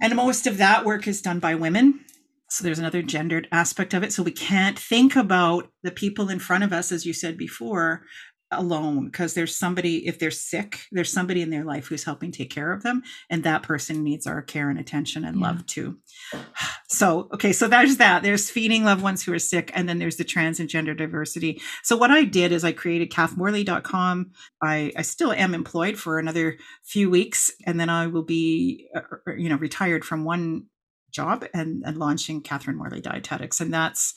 And 0.00 0.14
most 0.14 0.46
of 0.46 0.58
that 0.58 0.84
work 0.84 1.08
is 1.08 1.20
done 1.20 1.40
by 1.40 1.56
women. 1.56 2.04
So 2.50 2.64
there's 2.64 2.78
another 2.78 3.02
gendered 3.02 3.48
aspect 3.52 3.92
of 3.92 4.02
it. 4.02 4.12
So 4.12 4.22
we 4.22 4.30
can't 4.30 4.78
think 4.78 5.16
about 5.16 5.70
the 5.82 5.90
people 5.90 6.30
in 6.30 6.38
front 6.38 6.64
of 6.64 6.72
us, 6.72 6.92
as 6.92 7.04
you 7.04 7.12
said 7.12 7.36
before, 7.36 8.04
alone 8.50 9.06
because 9.06 9.34
there's 9.34 9.54
somebody 9.54 10.06
if 10.06 10.18
they're 10.18 10.30
sick 10.30 10.86
there's 10.90 11.12
somebody 11.12 11.42
in 11.42 11.50
their 11.50 11.64
life 11.64 11.86
who's 11.86 12.04
helping 12.04 12.32
take 12.32 12.48
care 12.48 12.72
of 12.72 12.82
them 12.82 13.02
and 13.28 13.44
that 13.44 13.62
person 13.62 14.02
needs 14.02 14.26
our 14.26 14.40
care 14.40 14.70
and 14.70 14.78
attention 14.78 15.24
and 15.24 15.38
yeah. 15.38 15.46
love 15.46 15.66
too 15.66 15.98
so 16.88 17.28
okay 17.32 17.52
so 17.52 17.68
there's 17.68 17.98
that 17.98 18.22
there's 18.22 18.50
feeding 18.50 18.84
loved 18.84 19.02
ones 19.02 19.22
who 19.22 19.32
are 19.32 19.38
sick 19.38 19.70
and 19.74 19.88
then 19.88 19.98
there's 19.98 20.16
the 20.16 20.24
trans 20.24 20.58
and 20.58 20.68
gender 20.68 20.94
diversity 20.94 21.60
so 21.82 21.96
what 21.96 22.10
i 22.10 22.24
did 22.24 22.50
is 22.50 22.64
i 22.64 22.72
created 22.72 23.10
kathmorley.com 23.10 24.30
i 24.62 24.90
i 24.96 25.02
still 25.02 25.32
am 25.32 25.54
employed 25.54 25.98
for 25.98 26.18
another 26.18 26.56
few 26.82 27.10
weeks 27.10 27.50
and 27.66 27.78
then 27.78 27.90
i 27.90 28.06
will 28.06 28.22
be 28.22 28.88
uh, 28.94 29.00
uh 29.26 29.34
you 29.34 29.48
know 29.48 29.56
retired 29.56 30.04
from 30.04 30.24
one 30.24 30.64
job 31.10 31.44
and, 31.54 31.82
and 31.84 31.96
launching 31.96 32.40
Catherine 32.40 32.76
Morley 32.76 33.00
Dietetics. 33.00 33.60
And 33.60 33.72
that's 33.72 34.14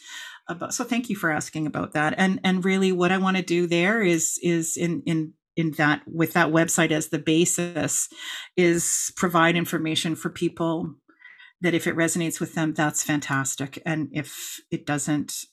about 0.52 0.73
so 0.73 0.84
thank 0.84 1.10
you 1.10 1.15
for 1.15 1.32
asking 1.32 1.68
about 1.68 1.94
that. 1.94 2.14
And 2.18 2.40
and 2.44 2.64
really 2.64 2.91
what 2.91 3.11
i 3.11 3.18
want 3.18 3.38
to 3.38 3.44
do 3.44 3.68
there 3.68 4.02
is 4.02 4.40
is 4.44 4.78
in 4.78 5.03
in 5.06 5.34
in 5.56 5.72
that 5.72 6.02
with 6.07 6.34
that 6.34 6.52
website 6.52 6.91
as 6.91 7.10
the 7.10 7.19
basis 7.19 8.10
is 8.56 9.11
provide 9.15 9.56
information 9.56 10.15
for 10.15 10.30
people 10.30 10.95
that 11.61 11.73
if 11.73 11.88
it 11.88 11.95
resonates 11.95 12.40
with 12.40 12.53
them 12.56 12.73
that's 12.73 13.03
fantastic. 13.03 13.82
And 13.86 14.10
if 14.11 14.60
it 14.72 14.86
doesn't 14.86 15.45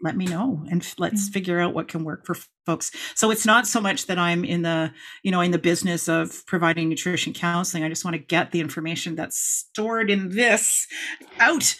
let 0.00 0.16
me 0.16 0.26
know 0.26 0.64
and 0.70 0.86
let's 0.98 1.26
yeah. 1.26 1.32
figure 1.32 1.60
out 1.60 1.74
what 1.74 1.88
can 1.88 2.04
work 2.04 2.24
for 2.24 2.36
folks 2.66 2.90
so 3.14 3.30
it's 3.30 3.46
not 3.46 3.66
so 3.66 3.80
much 3.80 4.06
that 4.06 4.18
i'm 4.18 4.44
in 4.44 4.62
the 4.62 4.92
you 5.22 5.30
know 5.30 5.40
in 5.40 5.50
the 5.50 5.58
business 5.58 6.08
of 6.08 6.44
providing 6.46 6.88
nutrition 6.88 7.32
counseling 7.32 7.82
i 7.82 7.88
just 7.88 8.04
want 8.04 8.14
to 8.14 8.22
get 8.22 8.52
the 8.52 8.60
information 8.60 9.14
that's 9.14 9.38
stored 9.38 10.10
in 10.10 10.30
this 10.30 10.86
out 11.40 11.76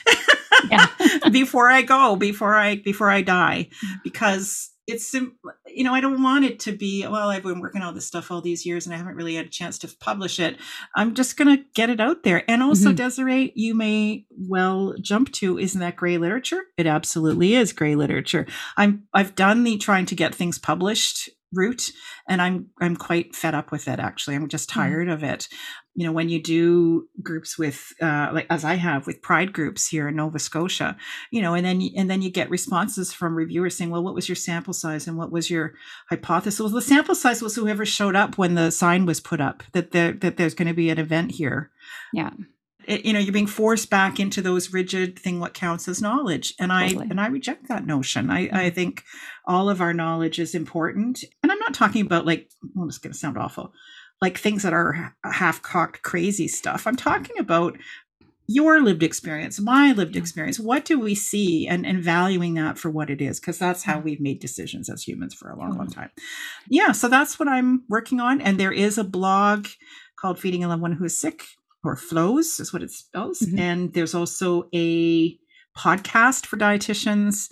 before 1.31 1.69
i 1.69 1.83
go 1.83 2.17
before 2.17 2.55
i 2.55 2.77
before 2.77 3.11
i 3.11 3.23
die 3.23 3.69
mm. 3.85 3.95
because 4.03 4.71
it's 4.89 5.13
you 5.13 5.85
know 5.85 5.95
i 5.95 6.01
don't 6.01 6.23
want 6.23 6.45
it 6.45 6.59
to 6.59 6.73
be 6.73 7.07
well 7.07 7.29
i've 7.29 7.43
been 7.43 7.61
working 7.61 7.83
on 7.83 7.95
this 7.95 8.07
stuff 8.07 8.31
all 8.31 8.41
these 8.41 8.65
years 8.67 8.87
and 8.87 8.95
i 8.95 8.99
haven't 8.99 9.15
really 9.15 9.35
had 9.35 9.47
a 9.47 9.51
chance 9.51 9.79
to 9.79 9.89
publish 10.01 10.41
it 10.41 10.57
i'm 10.97 11.15
just 11.15 11.37
going 11.37 11.55
to 11.55 11.63
get 11.75 11.91
it 11.91 12.01
out 12.01 12.23
there 12.25 12.43
and 12.51 12.63
also 12.63 12.89
mm-hmm. 12.89 12.97
desiree 12.97 13.53
you 13.55 13.75
may 13.75 14.25
well 14.31 14.95
jump 15.01 15.31
to 15.31 15.59
isn't 15.59 15.81
that 15.81 15.95
gray 15.95 16.19
literature 16.19 16.63
it 16.77 16.87
absolutely 16.87 17.55
is 17.55 17.73
gray 17.73 17.95
literature 17.95 18.47
i'm 18.77 19.05
i've 19.13 19.35
done 19.35 19.63
the 19.63 19.77
trying 19.77 20.07
to 20.07 20.17
get 20.17 20.35
things 20.35 20.59
published 20.59 21.29
route 21.53 21.91
and 22.29 22.43
i'm 22.43 22.67
i'm 22.81 22.97
quite 22.97 23.37
fed 23.37 23.55
up 23.55 23.71
with 23.71 23.89
it 23.89 24.01
actually 24.01 24.35
i'm 24.35 24.49
just 24.49 24.71
mm-hmm. 24.71 24.81
tired 24.81 25.09
mm. 25.09 25.13
of 25.13 25.23
it 25.23 25.49
you 25.99 26.05
know 26.05 26.13
when 26.13 26.29
you 26.29 26.41
do 26.41 27.09
groups 27.21 27.59
with 27.59 27.93
uh, 28.01 28.31
like 28.33 28.47
as 28.51 28.65
i 28.65 28.75
have 28.75 29.07
with 29.09 29.21
pride 29.21 29.53
groups 29.53 29.89
here 29.89 30.07
in 30.07 30.15
nova 30.15 30.39
scotia 30.39 30.97
you 31.33 31.43
know 31.43 31.55
and 31.55 31.67
then 31.67 31.83
and 31.97 32.09
then 32.09 32.23
you 32.23 32.31
get 32.31 32.49
responses 32.49 33.13
from 33.13 33.35
reviewers 33.35 33.77
saying 33.77 33.91
well 33.91 34.03
what 34.03 34.15
was 34.15 34.29
your 34.29 34.37
sample 34.37 34.73
size 34.73 35.09
and 35.09 35.19
what 35.19 35.33
was 35.33 35.51
your 35.51 35.75
hypothesis 36.09 36.61
well 36.61 36.69
the 36.69 36.81
sample 36.81 37.17
size 37.17 37.43
was 37.43 37.57
whoever 37.57 37.85
showed 37.85 38.15
up 38.15 38.39
when 38.39 38.55
the 38.55 38.71
sign 38.71 39.07
was 39.07 39.19
put 39.19 39.41
up 39.41 39.65
that 39.73 39.91
there 39.91 40.13
that 40.13 40.37
there's 40.37 40.55
going 40.55 40.69
to 40.69 40.75
be 40.75 40.89
an 40.89 41.01
event 41.01 41.33
here 41.33 41.71
yeah 42.13 42.31
it, 42.87 43.05
you 43.05 43.13
know 43.13 43.19
you're 43.19 43.33
being 43.33 43.49
forced 43.49 43.91
back 43.91 44.21
into 44.21 44.41
those 44.41 44.73
rigid 44.73 45.19
thing 45.19 45.41
what 45.41 45.53
counts 45.53 45.89
as 45.89 46.01
knowledge 46.01 46.55
and 46.61 46.71
totally. 46.71 47.07
i 47.07 47.09
and 47.11 47.21
i 47.21 47.27
reject 47.27 47.67
that 47.67 47.87
notion 47.87 48.31
i 48.31 48.43
i 48.43 48.47
mm-hmm. 48.47 48.75
think 48.75 49.03
all 49.47 49.69
of 49.69 49.81
our 49.81 49.93
knowledge 49.93 50.39
is 50.39 50.55
important 50.55 51.25
and 51.43 51.51
i'm 51.51 51.59
not 51.59 51.75
talking 51.75 52.07
about 52.07 52.25
like 52.25 52.49
well 52.77 52.87
it's 52.87 52.99
going 52.99 53.13
to 53.13 53.19
sound 53.19 53.37
awful 53.37 53.73
like 54.21 54.39
things 54.39 54.63
that 54.63 54.73
are 54.73 55.15
half 55.25 55.63
cocked 55.63 56.03
crazy 56.03 56.49
stuff. 56.49 56.87
I'm 56.87 56.97
talking 56.97 57.39
about 57.39 57.77
your 58.51 58.81
lived 58.81 59.03
experience 59.03 59.61
my 59.61 59.93
lived 59.93 60.17
experience. 60.17 60.59
What 60.59 60.85
do 60.85 60.99
we 60.99 61.15
see 61.15 61.69
and, 61.69 61.85
and 61.87 62.03
valuing 62.03 62.55
that 62.55 62.79
for 62.79 62.91
what 62.91 63.11
it 63.11 63.21
is? 63.21 63.39
Because 63.39 63.59
that's 63.59 63.83
how 63.83 64.01
we've 64.01 64.21
made 64.21 64.41
decisions 64.41 64.89
as 64.89 65.03
humans 65.03 65.35
for 65.35 65.51
a 65.51 65.59
long 65.59 65.77
long 65.77 65.89
time. 65.89 66.11
Yeah 66.69 66.93
so 66.93 67.09
that's 67.09 67.39
what 67.39 67.49
i'm 67.49 67.85
working 67.89 68.21
on 68.21 68.41
and 68.41 68.59
there 68.59 68.73
is 68.73 68.97
a 68.99 69.05
blog 69.05 69.67
called 70.17 70.39
feeding 70.39 70.65
a 70.65 70.69
loved 70.69 70.83
one 70.83 70.93
who 70.93 71.05
is 71.05 71.19
sick 71.19 71.45
or 71.85 71.97
FLOWS 71.97 72.61
is 72.61 72.73
what 72.73 72.83
it 72.83 72.91
spells. 72.91 73.41
Mm-hmm. 73.41 73.59
And 73.59 73.95
there's 73.95 74.15
also 74.15 74.69
a 74.75 75.39
podcast 75.77 76.47
for 76.47 76.57
dietitians 76.57 77.49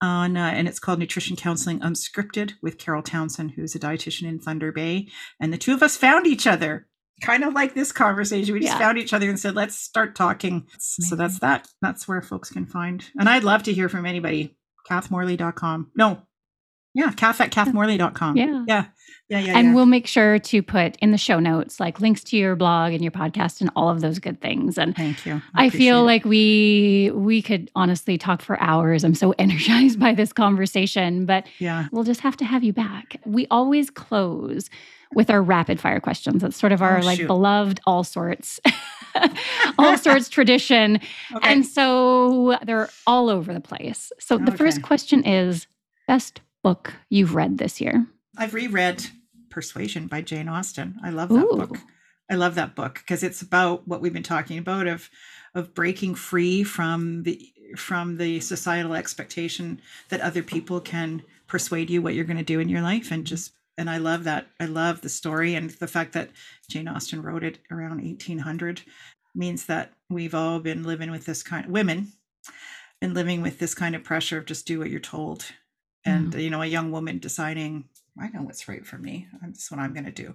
on, 0.00 0.36
uh, 0.36 0.50
and 0.54 0.68
it's 0.68 0.78
called 0.78 0.98
Nutrition 0.98 1.36
Counseling 1.36 1.80
Unscripted 1.80 2.52
with 2.62 2.78
Carol 2.78 3.02
Townsend, 3.02 3.52
who's 3.52 3.74
a 3.74 3.78
dietitian 3.78 4.28
in 4.28 4.38
Thunder 4.38 4.72
Bay. 4.72 5.08
And 5.40 5.52
the 5.52 5.58
two 5.58 5.74
of 5.74 5.82
us 5.82 5.96
found 5.96 6.26
each 6.26 6.46
other, 6.46 6.86
kind 7.22 7.44
of 7.44 7.52
like 7.52 7.74
this 7.74 7.92
conversation. 7.92 8.54
We 8.54 8.60
just 8.60 8.74
yeah. 8.74 8.78
found 8.78 8.98
each 8.98 9.12
other 9.12 9.28
and 9.28 9.38
said, 9.38 9.54
let's 9.54 9.76
start 9.76 10.14
talking. 10.14 10.66
So 10.78 11.16
that's 11.16 11.40
that. 11.40 11.68
That's 11.82 12.06
where 12.06 12.22
folks 12.22 12.50
can 12.50 12.66
find. 12.66 13.04
And 13.18 13.28
I'd 13.28 13.44
love 13.44 13.64
to 13.64 13.72
hear 13.72 13.88
from 13.88 14.06
anybody. 14.06 14.56
KathMorley.com. 14.88 15.90
No, 15.96 16.22
yeah, 16.98 17.12
Kath 17.12 17.40
at 17.40 17.52
kathmorley.com. 17.52 18.36
Yeah. 18.36 18.64
Yeah. 18.66 18.84
Yeah, 19.28 19.40
yeah, 19.40 19.58
and 19.58 19.68
yeah. 19.68 19.74
we'll 19.74 19.86
make 19.86 20.06
sure 20.06 20.38
to 20.38 20.62
put 20.62 20.96
in 20.96 21.10
the 21.10 21.18
show 21.18 21.38
notes 21.38 21.78
like 21.78 22.00
links 22.00 22.24
to 22.24 22.36
your 22.38 22.56
blog 22.56 22.94
and 22.94 23.02
your 23.02 23.12
podcast 23.12 23.60
and 23.60 23.68
all 23.76 23.90
of 23.90 24.00
those 24.00 24.18
good 24.18 24.40
things. 24.40 24.78
And 24.78 24.96
thank 24.96 25.26
you. 25.26 25.42
I, 25.54 25.66
I 25.66 25.70
feel 25.70 25.98
it. 25.98 26.04
like 26.04 26.24
we 26.24 27.12
we 27.14 27.42
could 27.42 27.70
honestly 27.76 28.16
talk 28.16 28.40
for 28.40 28.58
hours. 28.58 29.04
I'm 29.04 29.14
so 29.14 29.32
energized 29.38 30.00
by 30.00 30.14
this 30.14 30.32
conversation, 30.32 31.26
but 31.26 31.46
yeah, 31.58 31.88
we'll 31.92 32.04
just 32.04 32.22
have 32.22 32.38
to 32.38 32.46
have 32.46 32.64
you 32.64 32.72
back. 32.72 33.20
We 33.26 33.46
always 33.50 33.90
close 33.90 34.70
with 35.12 35.28
our 35.28 35.42
rapid 35.42 35.78
fire 35.78 36.00
questions. 36.00 36.40
That's 36.40 36.56
sort 36.56 36.72
of 36.72 36.80
our 36.80 36.98
oh, 36.98 37.02
like 37.02 37.26
beloved 37.26 37.80
all 37.86 38.04
sorts. 38.04 38.60
all 39.78 39.98
sorts 39.98 40.30
tradition. 40.30 41.00
Okay. 41.34 41.52
And 41.52 41.66
so 41.66 42.58
they're 42.64 42.88
all 43.06 43.28
over 43.28 43.52
the 43.52 43.60
place. 43.60 44.10
So 44.18 44.36
okay. 44.36 44.46
the 44.46 44.56
first 44.56 44.82
question 44.82 45.22
is 45.26 45.66
best 46.06 46.40
book 46.62 46.94
you've 47.10 47.34
read 47.34 47.58
this 47.58 47.80
year. 47.80 48.06
I've 48.36 48.54
reread 48.54 49.06
Persuasion 49.50 50.06
by 50.06 50.22
Jane 50.22 50.48
Austen. 50.48 50.98
I 51.02 51.10
love 51.10 51.30
that 51.30 51.44
Ooh. 51.44 51.56
book. 51.56 51.78
I 52.30 52.34
love 52.34 52.54
that 52.56 52.74
book 52.74 52.94
because 52.94 53.22
it's 53.22 53.40
about 53.40 53.88
what 53.88 54.00
we've 54.00 54.12
been 54.12 54.22
talking 54.22 54.58
about 54.58 54.86
of 54.86 55.08
of 55.54 55.74
breaking 55.74 56.14
free 56.14 56.62
from 56.62 57.22
the 57.22 57.52
from 57.76 58.16
the 58.18 58.40
societal 58.40 58.94
expectation 58.94 59.80
that 60.10 60.20
other 60.20 60.42
people 60.42 60.80
can 60.80 61.22
persuade 61.46 61.90
you 61.90 62.02
what 62.02 62.14
you're 62.14 62.24
going 62.24 62.36
to 62.36 62.42
do 62.42 62.60
in 62.60 62.68
your 62.68 62.82
life 62.82 63.10
and 63.10 63.26
just 63.26 63.52
and 63.78 63.88
I 63.88 63.98
love 63.98 64.24
that. 64.24 64.48
I 64.58 64.66
love 64.66 65.00
the 65.00 65.08
story 65.08 65.54
and 65.54 65.70
the 65.70 65.86
fact 65.86 66.12
that 66.12 66.30
Jane 66.68 66.88
Austen 66.88 67.22
wrote 67.22 67.44
it 67.44 67.58
around 67.70 68.02
1800 68.02 68.82
means 69.34 69.66
that 69.66 69.92
we've 70.10 70.34
all 70.34 70.58
been 70.58 70.82
living 70.82 71.10
with 71.10 71.24
this 71.26 71.42
kind 71.42 71.64
of 71.64 71.70
women 71.70 72.12
been 73.00 73.14
living 73.14 73.42
with 73.42 73.58
this 73.58 73.74
kind 73.74 73.94
of 73.94 74.02
pressure 74.02 74.38
of 74.38 74.46
just 74.46 74.66
do 74.66 74.78
what 74.78 74.90
you're 74.90 75.00
told 75.00 75.44
and 76.08 76.32
mm. 76.32 76.42
you 76.42 76.50
know 76.50 76.62
a 76.62 76.66
young 76.66 76.90
woman 76.90 77.18
deciding 77.18 77.84
I 78.20 78.28
know 78.28 78.42
what's 78.42 78.68
right 78.68 78.84
for 78.84 78.98
me. 78.98 79.28
That's 79.40 79.70
what 79.70 79.80
I'm 79.80 79.92
going 79.92 80.06
to 80.06 80.12
do. 80.12 80.34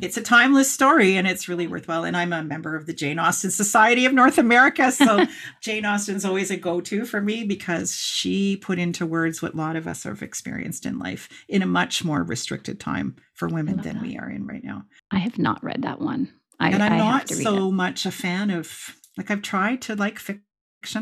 It's 0.00 0.16
a 0.16 0.22
timeless 0.22 0.70
story 0.70 1.16
and 1.16 1.26
it's 1.26 1.48
really 1.48 1.66
worthwhile. 1.66 2.04
And 2.04 2.16
I'm 2.16 2.32
a 2.32 2.44
member 2.44 2.76
of 2.76 2.86
the 2.86 2.92
Jane 2.92 3.18
Austen 3.18 3.50
Society 3.50 4.04
of 4.04 4.12
North 4.12 4.38
America. 4.38 4.92
So 4.92 5.26
Jane 5.60 5.84
Austen's 5.84 6.24
always 6.24 6.52
a 6.52 6.56
go 6.56 6.80
to 6.82 7.04
for 7.04 7.20
me 7.20 7.42
because 7.42 7.96
she 7.96 8.56
put 8.56 8.78
into 8.78 9.04
words 9.04 9.42
what 9.42 9.54
a 9.54 9.56
lot 9.56 9.74
of 9.74 9.88
us 9.88 10.04
have 10.04 10.22
experienced 10.22 10.86
in 10.86 11.00
life 11.00 11.28
in 11.48 11.62
a 11.62 11.66
much 11.66 12.04
more 12.04 12.22
restricted 12.22 12.78
time 12.78 13.16
for 13.34 13.48
women 13.48 13.78
than 13.78 13.96
that. 13.96 14.02
we 14.02 14.16
are 14.16 14.30
in 14.30 14.46
right 14.46 14.62
now. 14.62 14.84
I 15.10 15.18
have 15.18 15.36
not 15.36 15.64
read 15.64 15.82
that 15.82 16.00
one. 16.00 16.32
I, 16.60 16.70
and 16.70 16.82
I'm 16.82 16.92
I 16.92 16.98
not 16.98 17.28
so 17.28 17.68
it. 17.68 17.72
much 17.72 18.06
a 18.06 18.10
fan 18.12 18.50
of, 18.50 18.96
like, 19.16 19.30
I've 19.30 19.42
tried 19.42 19.82
to 19.82 19.96
like 19.96 20.18
fic- 20.18 20.42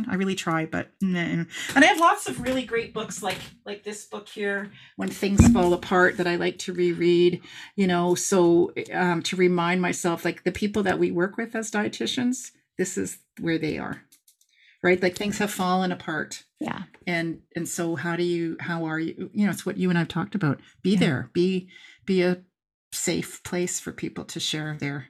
I 0.09 0.15
really 0.15 0.35
try, 0.35 0.66
but 0.66 0.90
no. 1.01 1.20
And 1.20 1.85
I 1.85 1.86
have 1.86 2.01
lots 2.01 2.28
of 2.28 2.40
really 2.40 2.65
great 2.65 2.94
books 2.94 3.23
like 3.23 3.39
like 3.65 3.85
this 3.85 4.07
book 4.07 4.28
here, 4.28 4.73
When 4.97 5.09
Things 5.09 5.47
Fall 5.53 5.73
Apart, 5.74 6.16
that 6.16 6.27
I 6.27 6.36
like 6.36 6.59
to 6.61 6.73
reread. 6.73 7.43
You 7.77 7.86
know, 7.86 8.15
so 8.15 8.73
um, 8.93 9.23
to 9.23 9.36
remind 9.36 9.82
myself, 9.82 10.24
like 10.24 10.44
the 10.44 10.53
people 10.53 10.82
that 10.85 10.98
we 10.98 11.11
work 11.11 11.36
with 11.36 11.55
as 11.55 11.70
dietitians, 11.70 12.53
this 12.78 12.97
is 12.97 13.19
where 13.40 13.59
they 13.59 13.78
are, 13.78 14.03
right? 14.82 15.01
Like 15.01 15.15
things 15.15 15.39
have 15.39 15.51
fallen 15.51 15.93
apart. 15.93 16.44
Yeah. 16.59 16.85
And 17.07 17.40
and 17.55 17.69
so 17.69 17.97
how 17.97 18.16
do 18.16 18.24
you 18.24 18.57
how 18.59 18.86
are 18.86 18.98
you? 18.98 19.31
You 19.35 19.44
know, 19.44 19.53
it's 19.53 19.66
what 19.66 19.77
you 19.77 19.90
and 19.90 19.98
I've 19.98 20.09
talked 20.09 20.35
about. 20.35 20.61
Be 20.82 20.93
yeah. 20.93 21.01
there. 21.01 21.31
Be 21.35 21.69
be 22.07 22.23
a 22.23 22.43
safe 22.93 23.43
place 23.44 23.78
for 23.78 23.93
people 23.93 24.24
to 24.24 24.40
share 24.40 24.77
their 24.81 25.09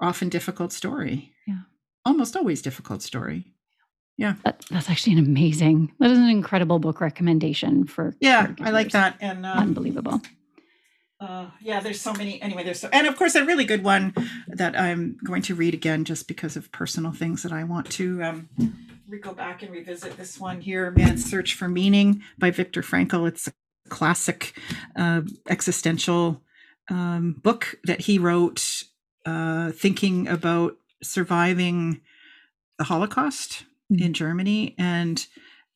often 0.00 0.30
difficult 0.30 0.72
story. 0.72 1.32
Yeah. 1.46 1.62
Almost 2.06 2.34
always 2.34 2.62
difficult 2.62 3.02
story 3.02 3.53
yeah. 4.16 4.34
That, 4.44 4.64
that's 4.70 4.90
actually 4.90 5.14
an 5.14 5.18
amazing 5.20 5.92
that 5.98 6.10
is 6.10 6.18
an 6.18 6.28
incredible 6.28 6.78
book 6.78 7.00
recommendation 7.00 7.86
for 7.86 8.14
yeah 8.20 8.52
i 8.60 8.70
like 8.70 8.90
that 8.90 9.16
and 9.20 9.44
uh, 9.44 9.50
unbelievable. 9.50 10.20
Uh, 11.20 11.46
yeah 11.60 11.80
there's 11.80 12.00
so 12.00 12.12
many 12.12 12.40
anyway 12.42 12.62
there's 12.62 12.80
so 12.80 12.88
and 12.92 13.06
of 13.06 13.16
course 13.16 13.34
a 13.34 13.44
really 13.44 13.64
good 13.64 13.82
one 13.82 14.12
that 14.46 14.78
i'm 14.78 15.16
going 15.24 15.42
to 15.42 15.54
read 15.54 15.72
again 15.72 16.04
just 16.04 16.28
because 16.28 16.56
of 16.56 16.70
personal 16.70 17.12
things 17.12 17.42
that 17.42 17.52
i 17.52 17.64
want 17.64 17.90
to 17.90 18.22
um, 18.22 18.48
go 19.18 19.34
back 19.34 19.62
and 19.62 19.72
revisit. 19.72 20.16
This 20.16 20.38
one 20.38 20.60
here 20.60 20.90
man's 20.90 21.24
search 21.24 21.54
for 21.54 21.68
meaning 21.68 22.22
by 22.38 22.50
viktor 22.50 22.82
frankl. 22.82 23.28
It's 23.28 23.48
a 23.48 23.52
classic 23.88 24.58
uh, 24.96 25.22
existential 25.48 26.42
um, 26.90 27.32
book 27.42 27.76
that 27.84 28.02
he 28.02 28.18
wrote 28.18 28.84
uh, 29.26 29.72
thinking 29.72 30.28
about 30.28 30.76
surviving 31.02 32.00
the 32.78 32.84
holocaust 32.84 33.64
mm-hmm. 33.92 34.02
in 34.02 34.12
Germany 34.12 34.74
and 34.78 35.26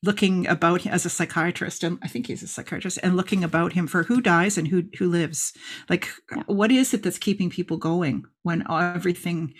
looking 0.02 0.46
about 0.46 0.86
as 0.86 1.04
a 1.04 1.10
psychiatrist 1.10 1.82
and 1.82 1.98
I 2.02 2.08
think 2.08 2.26
he's 2.26 2.42
a 2.42 2.48
psychiatrist 2.48 3.00
and 3.02 3.16
looking 3.16 3.42
about 3.42 3.72
him 3.72 3.86
for 3.86 4.04
who 4.04 4.20
dies 4.20 4.56
and 4.56 4.68
who 4.68 4.84
who 4.98 5.08
lives. 5.08 5.52
Like 5.88 6.08
yeah. 6.34 6.44
what 6.46 6.70
is 6.70 6.94
it 6.94 7.02
that's 7.02 7.18
keeping 7.18 7.50
people 7.50 7.76
going 7.76 8.24
when 8.42 8.64
everything 8.70 9.54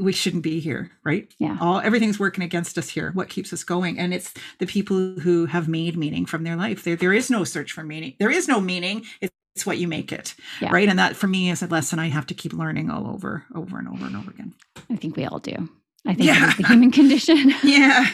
we 0.00 0.12
shouldn't 0.12 0.42
be 0.42 0.60
here 0.60 0.92
right? 1.04 1.32
Yeah. 1.38 1.58
All 1.60 1.80
everything's 1.80 2.18
working 2.18 2.44
against 2.44 2.78
us 2.78 2.88
here. 2.88 3.10
What 3.12 3.28
keeps 3.28 3.52
us 3.52 3.64
going? 3.64 3.98
And 3.98 4.14
it's 4.14 4.32
the 4.58 4.66
people 4.66 5.18
who 5.20 5.46
have 5.46 5.68
made 5.68 5.96
meaning 5.96 6.26
from 6.26 6.44
their 6.44 6.56
life. 6.56 6.84
There 6.84 6.96
there 6.96 7.12
is 7.12 7.30
no 7.30 7.42
search 7.42 7.72
for 7.72 7.82
meaning. 7.82 8.14
There 8.20 8.30
is 8.30 8.46
no 8.46 8.60
meaning. 8.60 9.04
It's 9.20 9.32
it's 9.56 9.64
what 9.64 9.78
you 9.78 9.88
make 9.88 10.12
it 10.12 10.34
yeah. 10.60 10.68
right? 10.70 10.86
And 10.86 10.98
that 10.98 11.16
for 11.16 11.28
me 11.28 11.48
is 11.48 11.62
a 11.62 11.66
lesson 11.66 11.98
i 11.98 12.08
have 12.08 12.26
to 12.26 12.34
keep 12.34 12.52
learning 12.52 12.90
all 12.90 13.06
over 13.06 13.46
over 13.54 13.78
and 13.78 13.88
over 13.88 14.04
and 14.04 14.14
over 14.14 14.30
again. 14.30 14.54
I 14.90 14.96
think 14.96 15.16
we 15.16 15.24
all 15.24 15.38
do 15.38 15.70
I 16.06 16.14
think 16.14 16.28
yeah. 16.28 16.52
the 16.56 16.66
human 16.66 16.90
condition. 16.90 17.52
yeah. 17.62 18.06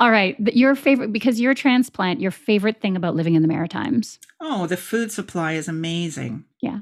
All 0.00 0.10
right. 0.10 0.36
Your 0.54 0.74
favorite, 0.74 1.12
because 1.12 1.40
you're 1.40 1.52
a 1.52 1.56
transplant, 1.56 2.20
your 2.20 2.30
favorite 2.30 2.80
thing 2.80 2.96
about 2.96 3.16
living 3.16 3.34
in 3.34 3.42
the 3.42 3.48
Maritimes? 3.48 4.18
Oh, 4.40 4.66
the 4.66 4.76
food 4.76 5.10
supply 5.10 5.54
is 5.54 5.68
amazing. 5.68 6.44
Yeah. 6.60 6.80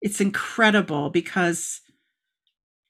It's 0.00 0.20
incredible 0.20 1.10
because 1.10 1.80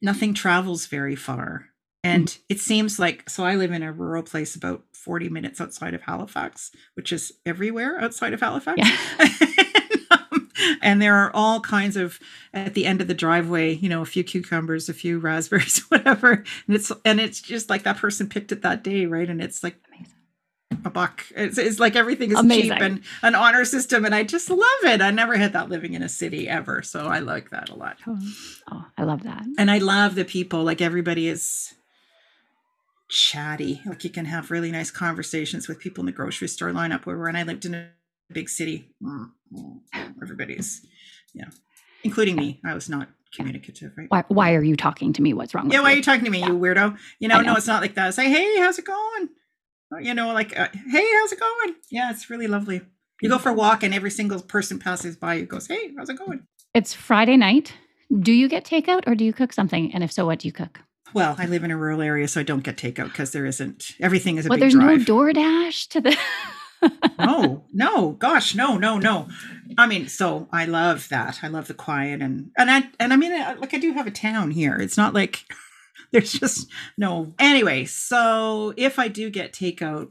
nothing 0.00 0.32
travels 0.34 0.86
very 0.86 1.16
far. 1.16 1.66
And 2.02 2.28
mm 2.28 2.38
it 2.48 2.58
seems 2.58 2.98
like, 2.98 3.30
so 3.30 3.44
I 3.44 3.54
live 3.54 3.70
in 3.70 3.82
a 3.82 3.92
rural 3.92 4.22
place 4.24 4.56
about 4.56 4.82
40 4.92 5.28
minutes 5.28 5.60
outside 5.60 5.94
of 5.94 6.02
Halifax, 6.02 6.72
which 6.94 7.12
is 7.12 7.32
everywhere 7.46 8.00
outside 8.00 8.32
of 8.32 8.40
Halifax. 8.40 8.78
Yeah. 8.78 9.64
and 10.82 11.00
there 11.00 11.16
are 11.16 11.30
all 11.34 11.60
kinds 11.60 11.96
of 11.96 12.18
at 12.52 12.74
the 12.74 12.86
end 12.86 13.00
of 13.00 13.08
the 13.08 13.14
driveway 13.14 13.74
you 13.74 13.88
know 13.88 14.02
a 14.02 14.06
few 14.06 14.24
cucumbers 14.24 14.88
a 14.88 14.94
few 14.94 15.18
raspberries 15.18 15.78
whatever 15.88 16.44
and 16.66 16.76
it's 16.76 16.92
and 17.04 17.20
it's 17.20 17.40
just 17.40 17.70
like 17.70 17.82
that 17.82 17.98
person 17.98 18.28
picked 18.28 18.52
it 18.52 18.62
that 18.62 18.84
day 18.84 19.06
right 19.06 19.28
and 19.28 19.40
it's 19.40 19.62
like 19.62 19.76
amazing 19.88 20.14
a 20.84 20.90
buck. 20.90 21.24
It's, 21.36 21.58
it's 21.58 21.78
like 21.78 21.96
everything 21.96 22.30
is 22.30 22.38
Amazing. 22.38 22.70
cheap 22.70 22.80
and 22.80 23.02
an 23.22 23.34
honor 23.34 23.64
system, 23.64 24.04
and 24.04 24.14
I 24.14 24.22
just 24.22 24.48
love 24.50 24.84
it. 24.84 25.00
I 25.00 25.10
never 25.10 25.36
had 25.36 25.52
that 25.52 25.68
living 25.68 25.94
in 25.94 26.02
a 26.02 26.08
city 26.08 26.48
ever, 26.48 26.82
so 26.82 27.06
I 27.06 27.18
like 27.18 27.50
that 27.50 27.68
a 27.68 27.74
lot. 27.74 27.98
Oh, 28.06 28.86
I 28.96 29.04
love 29.04 29.22
that. 29.24 29.44
And 29.58 29.70
I 29.70 29.78
love 29.78 30.14
the 30.14 30.24
people. 30.24 30.64
Like 30.64 30.80
everybody 30.80 31.28
is 31.28 31.74
chatty. 33.08 33.82
Like 33.84 34.04
you 34.04 34.10
can 34.10 34.26
have 34.26 34.50
really 34.50 34.70
nice 34.70 34.90
conversations 34.90 35.68
with 35.68 35.80
people 35.80 36.02
in 36.02 36.06
the 36.06 36.12
grocery 36.12 36.48
store 36.48 36.70
lineup. 36.70 37.04
Where 37.04 37.18
when 37.18 37.36
I 37.36 37.42
lived 37.42 37.64
in 37.66 37.74
a 37.74 37.88
big 38.32 38.48
city, 38.48 38.94
mm, 39.02 39.26
mm, 39.52 39.80
everybody's 40.22 40.86
yeah, 41.34 41.46
including 42.04 42.36
me. 42.36 42.60
I 42.64 42.74
was 42.74 42.88
not 42.88 43.08
communicative, 43.36 43.92
right? 43.96 44.06
Why, 44.08 44.24
why 44.28 44.54
are 44.54 44.62
you 44.62 44.76
talking 44.76 45.12
to 45.14 45.22
me? 45.22 45.32
What's 45.34 45.54
wrong 45.54 45.64
with 45.66 45.72
Yeah, 45.72 45.82
why 45.82 45.92
are 45.92 45.96
you? 45.96 46.02
talking 46.02 46.24
to 46.24 46.30
me, 46.30 46.40
Yeah. 46.40 46.48
you 46.48 46.58
weirdo? 46.58 46.98
You 47.20 47.28
know, 47.28 47.36
know. 47.40 47.52
no, 47.52 47.56
it's 47.56 47.66
not 47.66 47.82
like 47.82 47.94
that. 47.94 48.14
Say, 48.14 48.28
hey, 48.28 48.58
how's 48.58 48.78
it 48.78 48.84
going? 48.86 49.28
Or, 49.92 50.00
You 50.00 50.14
know, 50.14 50.32
like, 50.32 50.58
uh, 50.58 50.68
hey, 50.72 51.06
how's 51.20 51.32
it 51.32 51.38
going? 51.40 51.74
Yeah, 51.90 52.10
it's 52.10 52.28
really 52.30 52.46
lovely. 52.48 52.80
You 53.22 53.28
go 53.28 53.38
for 53.38 53.50
a 53.50 53.54
walk, 53.54 53.82
and 53.82 53.92
every 53.94 54.10
single 54.10 54.40
person 54.40 54.78
passes 54.78 55.16
by 55.16 55.34
you 55.34 55.46
goes, 55.46 55.66
hey, 55.66 55.92
how's 55.96 56.08
it 56.08 56.18
going? 56.18 56.46
It's 56.74 56.94
Friday 56.94 57.36
night. 57.36 57.74
Do 58.18 58.32
you 58.32 58.48
get 58.48 58.64
takeout 58.64 59.02
or 59.06 59.14
do 59.14 59.24
you 59.24 59.32
cook 59.32 59.52
something? 59.52 59.92
And 59.94 60.02
if 60.02 60.10
so, 60.10 60.26
what 60.26 60.38
do 60.40 60.48
you 60.48 60.52
cook? 60.52 60.80
Well, 61.12 61.34
I 61.38 61.46
live 61.46 61.62
in 61.64 61.70
a 61.70 61.76
rural 61.76 62.00
area, 62.02 62.26
so 62.28 62.40
I 62.40 62.44
don't 62.44 62.62
get 62.64 62.76
takeout 62.76 63.06
because 63.12 63.32
there 63.32 63.44
isn't. 63.46 63.92
Everything 64.00 64.36
is 64.36 64.46
a 64.46 64.48
Well, 64.48 64.56
big 64.56 64.60
there's 64.62 64.74
drive. 64.74 65.06
no 65.08 65.14
DoorDash 65.14 65.88
to 65.88 66.00
the. 66.00 66.16
no, 67.18 67.64
no, 67.72 68.10
gosh, 68.12 68.54
no, 68.54 68.76
no, 68.78 68.98
no. 68.98 69.28
I 69.78 69.86
mean, 69.86 70.08
so 70.08 70.48
I 70.52 70.64
love 70.64 71.08
that. 71.10 71.40
I 71.42 71.48
love 71.48 71.68
the 71.68 71.74
quiet 71.74 72.20
and 72.20 72.50
and 72.56 72.70
I 72.70 72.88
and 72.98 73.12
I 73.12 73.16
mean, 73.16 73.32
like 73.32 73.74
I 73.74 73.78
do 73.78 73.92
have 73.92 74.06
a 74.06 74.12
town 74.12 74.50
here. 74.50 74.76
It's 74.76 74.96
not 74.96 75.14
like 75.14 75.44
there's 76.12 76.32
just 76.32 76.68
no. 76.96 77.34
Anyway, 77.38 77.84
so 77.84 78.74
if 78.76 78.98
I 78.98 79.08
do 79.08 79.30
get 79.30 79.52
takeout, 79.52 80.10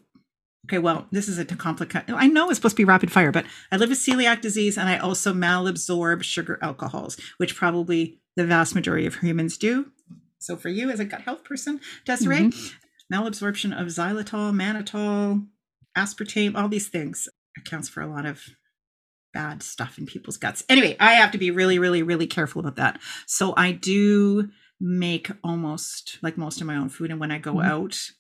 okay, 0.66 0.80
well, 0.80 1.08
this 1.12 1.28
is 1.28 1.38
a 1.38 1.46
complicated. 1.46 2.16
I 2.16 2.28
know 2.28 2.50
it's 2.50 2.58
supposed 2.58 2.76
to 2.76 2.82
be 2.82 2.86
rapid 2.86 3.12
fire, 3.12 3.32
but 3.32 3.46
I 3.72 3.78
live 3.78 3.90
with 3.90 4.00
celiac 4.00 4.41
disease 4.41 4.78
and 4.78 4.88
I 4.88 4.98
also 4.98 5.34
malabsorb 5.34 6.24
sugar 6.24 6.60
alcohols, 6.62 7.18
which 7.38 7.56
probably 7.56 8.20
the 8.36 8.46
vast 8.46 8.76
majority 8.76 9.06
of 9.06 9.16
humans 9.16 9.58
do. 9.58 9.91
So 10.40 10.56
for 10.56 10.70
you, 10.70 10.90
as 10.90 11.00
a 11.00 11.06
gut 11.06 11.22
health 11.22 11.44
person, 11.44 11.82
Desiree, 12.06 12.38
mm-hmm. 12.38 13.14
malabsorption 13.14 13.80
of 13.80 13.88
xylitol, 13.88 14.54
mannitol, 14.54 15.46
aspartame, 15.99 16.55
all 16.55 16.69
these 16.69 16.88
things 16.89 17.27
accounts 17.57 17.89
for 17.89 18.01
a 18.01 18.07
lot 18.07 18.26
of 18.26 18.41
bad 19.34 19.61
stuff 19.61 19.97
in 19.97 20.05
people's 20.05 20.38
guts. 20.38 20.63
Anyway, 20.69 20.95
I 20.99 21.13
have 21.13 21.31
to 21.31 21.38
be 21.38 21.51
really, 21.51 21.77
really, 21.80 22.01
really 22.03 22.27
careful 22.27 22.61
about 22.61 22.77
that. 22.77 22.99
So 23.27 23.53
I 23.57 23.71
do 23.71 24.49
make 24.80 25.30
almost 25.43 26.17
like 26.21 26.38
most 26.38 26.61
of 26.61 26.67
my 26.67 26.76
own 26.77 26.89
food, 26.89 27.11
and 27.11 27.19
when 27.19 27.31
I 27.31 27.38
go 27.38 27.55
Mhm. 27.55 27.65
out, 27.65 28.11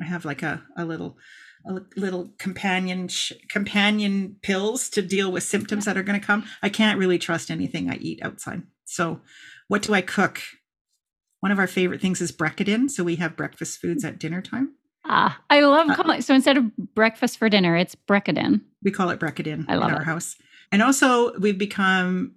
I 0.00 0.04
have 0.04 0.24
like 0.24 0.42
a 0.42 0.62
a 0.76 0.84
little 0.84 1.18
a 1.66 1.80
little 1.96 2.32
companion 2.38 3.08
sh- 3.08 3.32
companion 3.50 4.36
pills 4.42 4.88
to 4.90 5.02
deal 5.02 5.30
with 5.30 5.42
symptoms 5.42 5.84
that 5.84 5.96
are 5.98 6.02
going 6.04 6.18
to 6.18 6.26
come. 6.26 6.44
I 6.62 6.68
can't 6.68 6.98
really 6.98 7.18
trust 7.18 7.50
anything 7.50 7.90
I 7.90 7.96
eat 7.96 8.20
outside. 8.22 8.62
So, 8.84 9.20
what 9.66 9.82
do 9.82 9.92
I 9.92 10.00
cook? 10.00 10.40
One 11.40 11.52
of 11.52 11.58
our 11.58 11.66
favorite 11.66 12.00
things 12.00 12.20
is 12.20 12.32
brecadin. 12.32 12.90
So 12.90 13.04
we 13.04 13.16
have 13.16 13.36
breakfast 13.36 13.80
foods 13.80 14.04
at 14.04 14.18
dinner 14.18 14.42
time. 14.42 14.74
Ah, 15.08 15.40
I 15.50 15.60
love 15.60 15.88
Uh, 15.90 15.94
calling. 15.96 16.20
So 16.22 16.34
instead 16.34 16.56
of 16.56 16.76
breakfast 16.94 17.38
for 17.38 17.48
dinner, 17.48 17.76
it's 17.76 17.94
brecadin. 17.94 18.60
We 18.82 18.90
call 18.90 19.10
it 19.10 19.18
brecadin 19.18 19.64
I 19.68 19.76
love 19.76 19.88
in 19.90 19.94
our 19.96 20.02
it. 20.02 20.06
house. 20.06 20.36
And 20.70 20.82
also 20.82 21.38
we've 21.38 21.58
become 21.58 22.34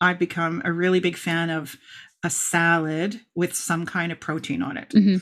I've 0.00 0.18
become 0.18 0.62
a 0.64 0.72
really 0.72 1.00
big 1.00 1.16
fan 1.16 1.50
of 1.50 1.76
a 2.24 2.30
salad 2.30 3.20
with 3.34 3.54
some 3.54 3.84
kind 3.86 4.12
of 4.12 4.20
protein 4.20 4.62
on 4.62 4.76
it. 4.76 4.90
Mhm. 4.90 5.20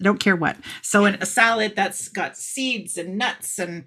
I 0.00 0.04
don't 0.04 0.18
care 0.20 0.36
what. 0.36 0.56
So 0.82 1.04
in 1.04 1.14
a 1.16 1.26
salad 1.26 1.74
that's 1.76 2.08
got 2.08 2.36
seeds 2.36 2.96
and 2.96 3.16
nuts 3.18 3.58
and 3.58 3.84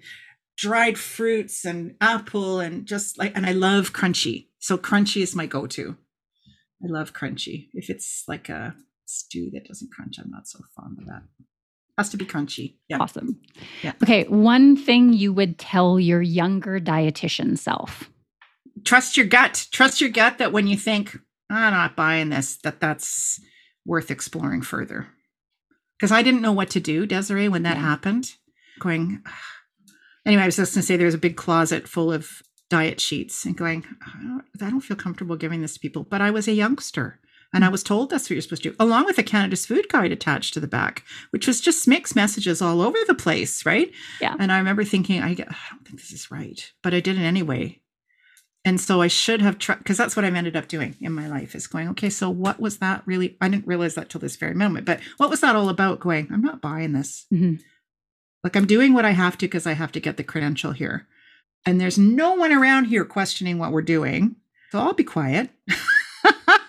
dried 0.56 0.98
fruits 0.98 1.64
and 1.64 1.94
apple 2.00 2.60
and 2.60 2.86
just 2.86 3.18
like 3.18 3.34
and 3.36 3.46
I 3.46 3.52
love 3.52 3.92
crunchy. 3.92 4.48
So 4.58 4.76
crunchy 4.76 5.22
is 5.22 5.34
my 5.34 5.46
go-to. 5.46 5.96
I 6.82 6.86
love 6.88 7.12
crunchy. 7.14 7.68
If 7.74 7.88
it's 7.90 8.24
like 8.28 8.48
a 8.48 8.74
stew 9.06 9.50
that 9.52 9.66
doesn't 9.66 9.90
crunch, 9.92 10.18
I'm 10.18 10.30
not 10.30 10.46
so 10.48 10.60
fond 10.76 10.98
of 10.98 11.06
that. 11.06 11.22
Has 12.00 12.08
to 12.10 12.16
be 12.16 12.24
crunchy. 12.24 12.74
Yeah. 12.88 12.98
Awesome. 12.98 13.38
Yeah. 13.82 13.92
Okay. 14.02 14.24
One 14.24 14.76
thing 14.76 15.12
you 15.12 15.32
would 15.32 15.58
tell 15.58 16.00
your 16.00 16.22
younger 16.22 16.80
dietitian 16.80 17.58
self. 17.58 18.10
trust 18.84 19.16
your 19.18 19.26
gut 19.26 19.66
trust 19.70 20.00
your 20.00 20.08
gut 20.10 20.38
that 20.38 20.52
when 20.52 20.66
you 20.66 20.76
think 20.76 21.18
i'm 21.50 21.72
not 21.74 21.94
buying 21.96 22.30
this 22.30 22.56
that 22.64 22.80
that's 22.80 23.38
worth 23.84 24.10
exploring 24.10 24.62
further 24.62 25.06
because 25.98 26.10
i 26.10 26.22
didn't 26.22 26.40
know 26.40 26.52
what 26.52 26.70
to 26.70 26.80
do 26.80 27.04
desiree 27.04 27.48
when 27.48 27.62
that 27.64 27.76
Yeah. 27.76 27.82
happened 27.82 28.32
going 28.78 29.22
anyway 30.24 30.42
i 30.44 30.46
was 30.46 30.56
just 30.56 30.72
going 30.74 30.80
to 30.82 30.86
say 30.86 30.96
there 30.96 31.04
was 31.12 31.14
a 31.14 31.18
big 31.28 31.36
closet 31.36 31.86
full 31.86 32.10
of 32.10 32.40
diet 32.70 33.00
sheets 33.00 33.44
and 33.44 33.54
going 33.56 33.84
I 34.00 34.22
don't, 34.22 34.44
I 34.62 34.70
don't 34.70 34.80
feel 34.80 34.96
comfortable 34.96 35.36
giving 35.36 35.60
this 35.60 35.74
to 35.74 35.80
people 35.80 36.04
but 36.04 36.22
i 36.22 36.30
was 36.30 36.48
a 36.48 36.52
youngster 36.54 37.20
and 37.52 37.64
i 37.64 37.68
was 37.68 37.82
told 37.82 38.10
that's 38.10 38.24
what 38.24 38.30
you're 38.30 38.40
supposed 38.42 38.62
to 38.62 38.70
do 38.70 38.76
along 38.78 39.04
with 39.06 39.18
a 39.18 39.22
canada's 39.22 39.66
food 39.66 39.86
guide 39.88 40.12
attached 40.12 40.54
to 40.54 40.60
the 40.60 40.66
back 40.66 41.04
which 41.30 41.46
was 41.46 41.60
just 41.60 41.88
mixed 41.88 42.14
messages 42.16 42.60
all 42.62 42.80
over 42.80 42.98
the 43.06 43.14
place 43.14 43.64
right 43.66 43.90
Yeah. 44.20 44.34
and 44.38 44.50
i 44.52 44.58
remember 44.58 44.84
thinking 44.84 45.22
i, 45.22 45.30
I 45.30 45.34
don't 45.34 45.84
think 45.84 46.00
this 46.00 46.12
is 46.12 46.30
right 46.30 46.70
but 46.82 46.94
i 46.94 47.00
did 47.00 47.18
it 47.18 47.22
anyway 47.24 47.76
and 48.62 48.78
so 48.78 49.00
I 49.00 49.06
should 49.06 49.40
have 49.40 49.56
tried 49.58 49.78
because 49.78 49.96
that's 49.96 50.14
what 50.14 50.26
I've 50.26 50.34
ended 50.34 50.54
up 50.54 50.68
doing 50.68 50.94
in 51.00 51.12
my 51.14 51.26
life 51.28 51.54
is 51.54 51.66
going, 51.66 51.88
okay, 51.88 52.10
so 52.10 52.28
what 52.28 52.60
was 52.60 52.76
that 52.76 53.02
really? 53.06 53.38
I 53.40 53.48
didn't 53.48 53.66
realize 53.66 53.94
that 53.94 54.10
till 54.10 54.20
this 54.20 54.36
very 54.36 54.52
moment, 54.52 54.84
but 54.84 55.00
what 55.16 55.30
was 55.30 55.40
that 55.40 55.56
all 55.56 55.70
about? 55.70 55.98
Going, 55.98 56.28
I'm 56.30 56.42
not 56.42 56.60
buying 56.60 56.92
this. 56.92 57.24
Mhm. 57.32 57.62
Like 58.44 58.56
I'm 58.56 58.66
doing 58.66 58.92
what 58.92 59.06
I 59.06 59.12
have 59.12 59.38
to 59.38 59.46
because 59.46 59.66
I 59.66 59.72
have 59.72 59.92
to 59.92 59.98
get 60.00 60.18
the 60.18 60.24
credential 60.24 60.72
here. 60.72 61.06
And 61.64 61.80
there's 61.80 61.96
no 61.96 62.34
one 62.34 62.52
around 62.52 62.84
here 62.84 63.06
questioning 63.06 63.56
what 63.56 63.72
we're 63.72 63.80
doing. 63.80 64.36
So 64.72 64.78
I'll 64.78 64.92
be 64.92 65.04
quiet. 65.04 65.48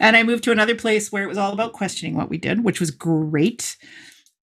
and 0.00 0.16
I 0.16 0.22
moved 0.22 0.44
to 0.44 0.52
another 0.52 0.74
place 0.74 1.10
where 1.12 1.22
it 1.22 1.28
was 1.28 1.38
all 1.38 1.52
about 1.52 1.72
questioning 1.72 2.14
what 2.14 2.30
we 2.30 2.38
did, 2.38 2.64
which 2.64 2.80
was 2.80 2.90
great. 2.90 3.76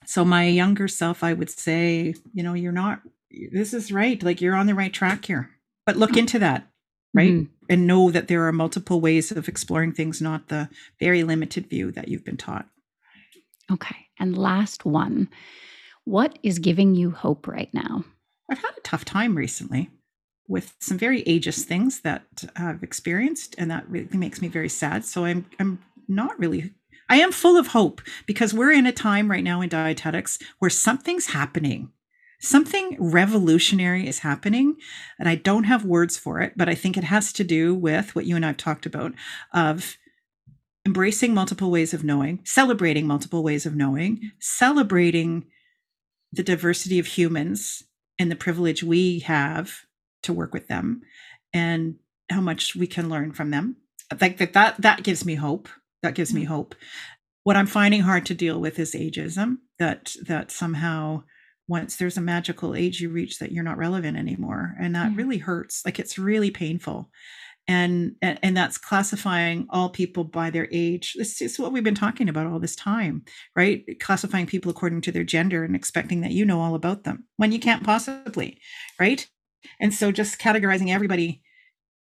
So 0.06 0.24
my 0.24 0.46
younger 0.48 0.88
self, 0.88 1.24
I 1.24 1.34
would 1.34 1.50
say, 1.50 2.14
you 2.34 2.44
know, 2.44 2.54
you're 2.54 2.72
not, 2.72 3.02
this 3.52 3.74
is 3.74 3.92
right. 3.92 4.22
Like 4.22 4.42
you're 4.42 4.56
on 4.56 4.68
the 4.68 4.76
right 4.76 4.94
track 4.94 5.26
here. 5.26 5.50
But 5.86 5.98
look 5.98 6.18
into 6.18 6.40
that 6.40 6.68
right? 7.16 7.32
Mhm. 7.32 7.50
And 7.70 7.88
know 7.88 8.12
that 8.12 8.28
there 8.28 8.46
are 8.46 8.52
multiple 8.52 9.02
ways 9.02 9.32
of 9.32 9.48
exploring 9.48 9.94
things, 9.94 10.22
not 10.22 10.50
the 10.50 10.70
very 11.00 11.24
limited 11.24 11.68
view 11.68 11.92
that 11.94 12.10
you've 12.10 12.26
been 12.26 12.38
taught. 12.38 12.68
Okay. 13.72 13.96
And 14.20 14.38
last 14.38 14.86
one. 14.86 15.30
What 16.04 16.38
is 16.44 16.60
giving 16.60 16.94
you 16.94 17.10
hope 17.10 17.48
right 17.48 17.74
now? 17.74 18.04
I've 18.52 18.60
had 18.60 18.78
a 18.78 18.82
tough 18.82 19.06
time 19.06 19.36
recently 19.36 19.90
with 20.48 20.76
some 20.80 20.98
very 20.98 21.24
ageist 21.24 21.64
things 21.64 22.02
that 22.02 22.46
I've 22.56 22.84
experienced, 22.84 23.56
and 23.58 23.70
that 23.72 23.90
really 23.90 24.18
makes 24.18 24.42
me 24.42 24.48
very 24.48 24.70
sad. 24.70 25.06
So 25.06 25.26
I'm 25.26 25.46
I'm 25.60 25.80
not 26.08 26.38
really 26.40 26.74
I 27.10 27.18
am 27.18 27.32
full 27.32 27.58
of 27.58 27.68
hope 27.68 28.02
because 28.26 28.54
we're 28.54 28.72
in 28.72 28.88
a 28.88 28.92
time 28.92 29.30
right 29.30 29.44
now 29.44 29.62
in 29.62 29.70
dietetics 29.70 30.40
where 30.60 30.70
something's 30.70 31.28
happening. 31.28 31.92
Something 32.40 32.98
revolutionary 33.00 34.08
is 34.08 34.20
happening, 34.20 34.76
and 35.18 35.30
I 35.30 35.36
don't 35.36 35.64
have 35.66 35.86
words 35.86 36.18
for 36.18 36.42
it, 36.42 36.54
but 36.56 36.68
I 36.68 36.76
think 36.76 36.98
it 36.98 37.06
has 37.06 37.32
to 37.34 37.44
do 37.44 37.74
with 37.74 38.14
what 38.16 38.26
you 38.26 38.36
and 38.36 38.46
I've 38.46 38.58
talked 38.58 38.86
about 38.86 39.14
of 39.54 39.98
embracing 40.86 41.34
multiple 41.34 41.72
ways 41.72 41.94
of 41.94 42.04
knowing, 42.04 42.42
celebrating 42.44 43.08
multiple 43.08 43.42
ways 43.42 43.66
of 43.66 43.76
knowing, 43.76 44.32
celebrating 44.40 45.46
the 46.32 46.44
diversity 46.44 47.00
of 47.00 47.08
humans 47.08 47.84
and 48.20 48.30
the 48.30 48.36
privilege 48.36 48.84
we 48.84 49.20
have 49.20 49.85
to 50.26 50.34
work 50.34 50.54
with 50.54 50.68
them 50.68 51.02
and 51.54 51.96
how 52.30 52.42
much 52.42 52.76
we 52.76 52.88
can 52.88 53.10
learn 53.10 53.32
from 53.32 53.52
them. 53.52 53.78
I 54.12 54.16
think 54.16 54.38
that 54.38 54.54
that, 54.54 54.76
that 54.82 55.04
gives 55.04 55.26
me 55.26 55.36
hope. 55.36 55.70
That 56.04 56.16
gives 56.16 56.34
me 56.34 56.44
mm-hmm. 56.44 56.54
hope. 56.54 56.76
What 57.44 57.56
I'm 57.56 57.68
finding 57.68 58.02
hard 58.02 58.26
to 58.28 58.36
deal 58.36 58.60
with 58.60 58.80
is 58.80 58.94
ageism, 58.94 59.58
that 59.80 60.16
that 60.28 60.52
somehow 60.52 61.24
once 61.68 61.96
there's 61.96 62.18
a 62.18 62.22
magical 62.22 62.76
age 62.76 63.02
you 63.02 63.10
reach 63.10 63.40
that 63.40 63.52
you're 63.52 63.64
not 63.64 63.78
relevant 63.78 64.18
anymore. 64.18 64.76
And 64.80 64.96
that 64.96 65.16
really 65.16 65.40
hurts. 65.40 65.84
Like 65.86 66.00
it's 66.00 66.18
really 66.18 66.52
painful. 66.52 67.10
And, 67.68 68.16
and 68.22 68.38
and 68.44 68.56
that's 68.56 68.78
classifying 68.78 69.66
all 69.72 69.90
people 69.90 70.24
by 70.24 70.52
their 70.52 70.68
age. 70.72 71.16
This 71.18 71.42
is 71.42 71.58
what 71.58 71.72
we've 71.72 71.84
been 71.84 71.96
talking 71.96 72.30
about 72.30 72.46
all 72.46 72.60
this 72.60 72.76
time 72.76 73.24
right? 73.56 73.84
Classifying 74.00 74.46
people 74.46 74.70
according 74.70 75.02
to 75.02 75.12
their 75.12 75.24
gender 75.24 75.64
and 75.64 75.76
expecting 75.76 76.22
that 76.22 76.32
you 76.32 76.46
know 76.46 76.62
all 76.62 76.76
about 76.76 77.04
them 77.04 77.26
when 77.38 77.52
you 77.52 77.60
can't 77.60 77.84
possibly, 77.84 78.60
right? 79.00 79.28
And 79.80 79.94
so 79.94 80.12
just 80.12 80.40
categorizing 80.40 80.90
everybody 80.90 81.42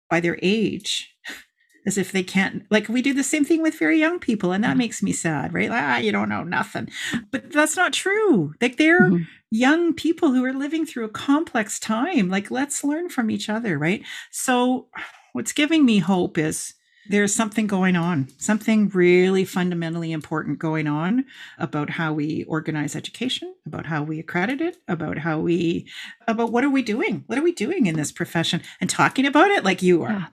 by 0.10 0.20
their 0.20 0.38
age 0.42 1.16
as 1.86 1.98
if 1.98 2.12
they 2.12 2.24
can't, 2.24 2.64
like 2.70 2.88
we 2.88 3.02
do 3.02 3.14
the 3.14 3.24
same 3.24 3.44
thing 3.46 3.62
with 3.62 3.78
very 3.78 4.00
young 4.00 4.20
people. 4.20 4.52
And 4.52 4.64
that 4.64 4.76
Mhm. 4.76 4.80
makes 4.80 5.04
me 5.04 5.12
sad, 5.12 5.54
right? 5.54 5.70
Ah, 5.72 5.98
you 5.98 6.12
don't 6.12 6.30
know 6.30 6.44
nothing. 6.44 6.90
But 7.32 7.52
that's 7.52 7.76
not 7.76 7.94
true. 7.94 8.54
Like 8.62 8.78
they're 8.78 9.12
Mhm. 9.12 9.28
young 9.52 9.94
people 9.94 10.32
who 10.32 10.44
are 10.46 10.54
living 10.54 10.86
through 10.86 11.06
a 11.06 11.10
complex 11.10 11.80
time. 11.80 12.30
Like 12.30 12.50
let's 12.52 12.84
learn 12.84 13.10
from 13.10 13.30
each 13.30 13.50
other, 13.50 13.78
right? 13.78 14.04
So 14.32 14.88
what's 15.34 15.52
giving 15.54 15.86
me 15.86 16.00
hope 16.00 16.38
is 16.38 16.74
there's 17.10 17.36
something 17.36 17.68
going 17.68 17.96
on, 17.96 18.30
something 18.38 18.90
really 18.90 19.46
fundamentally 19.46 20.12
important 20.12 20.60
going 20.60 20.88
on 20.88 21.26
about 21.58 21.92
how 21.92 22.14
we 22.14 22.44
organize 22.46 22.96
education, 22.96 23.54
about 23.66 23.86
how 23.86 24.04
we 24.04 24.20
accredit 24.20 24.62
it, 24.62 24.78
about 24.88 25.18
how 25.20 25.40
we, 25.40 25.88
about 26.28 26.52
what 26.52 26.64
are 26.64 26.70
we 26.70 26.82
doing? 26.82 27.24
What 27.28 27.38
are 27.38 27.44
we 27.44 27.52
doing 27.52 27.86
in 27.86 27.96
this 27.96 28.12
profession? 28.12 28.62
And 28.80 28.90
talking 28.90 29.26
about 29.26 29.52
it 29.52 29.64
like 29.64 29.82
you 29.82 30.04
are. 30.04 30.12
Yeah. 30.12 30.26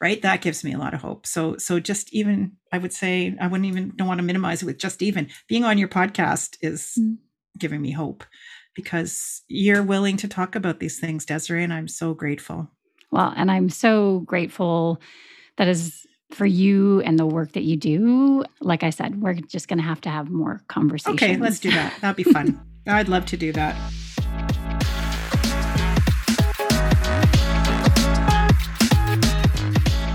Right. 0.00 0.20
That 0.22 0.40
gives 0.40 0.64
me 0.64 0.72
a 0.72 0.78
lot 0.78 0.94
of 0.94 1.00
hope. 1.00 1.26
So, 1.26 1.56
so 1.58 1.78
just 1.78 2.12
even, 2.12 2.52
I 2.72 2.78
would 2.78 2.92
say, 2.92 3.36
I 3.40 3.46
wouldn't 3.46 3.68
even 3.68 3.92
don't 3.96 4.08
want 4.08 4.18
to 4.18 4.24
minimize 4.24 4.62
it 4.62 4.66
with 4.66 4.78
just 4.78 5.02
even 5.02 5.28
being 5.46 5.64
on 5.64 5.78
your 5.78 5.88
podcast 5.88 6.56
is 6.62 6.94
mm. 6.98 7.16
giving 7.58 7.82
me 7.82 7.92
hope 7.92 8.24
because 8.74 9.42
you're 9.48 9.82
willing 9.82 10.16
to 10.18 10.28
talk 10.28 10.54
about 10.54 10.80
these 10.80 10.98
things, 10.98 11.26
Desiree, 11.26 11.64
and 11.64 11.72
I'm 11.72 11.88
so 11.88 12.14
grateful. 12.14 12.70
Well, 13.10 13.32
and 13.36 13.50
I'm 13.50 13.68
so 13.68 14.20
grateful 14.20 15.00
that 15.56 15.68
is 15.68 16.06
for 16.34 16.46
you 16.46 17.00
and 17.02 17.18
the 17.18 17.26
work 17.26 17.52
that 17.52 17.62
you 17.62 17.76
do. 17.76 18.44
Like 18.60 18.82
I 18.82 18.90
said, 18.90 19.20
we're 19.20 19.34
just 19.34 19.68
going 19.68 19.78
to 19.78 19.84
have 19.84 20.00
to 20.02 20.10
have 20.10 20.30
more 20.30 20.62
conversations. 20.68 21.22
Okay, 21.22 21.36
let's 21.36 21.60
do 21.60 21.70
that. 21.70 21.94
That'd 22.00 22.24
be 22.24 22.30
fun. 22.30 22.60
I'd 22.86 23.08
love 23.08 23.26
to 23.26 23.36
do 23.36 23.52
that. 23.52 23.76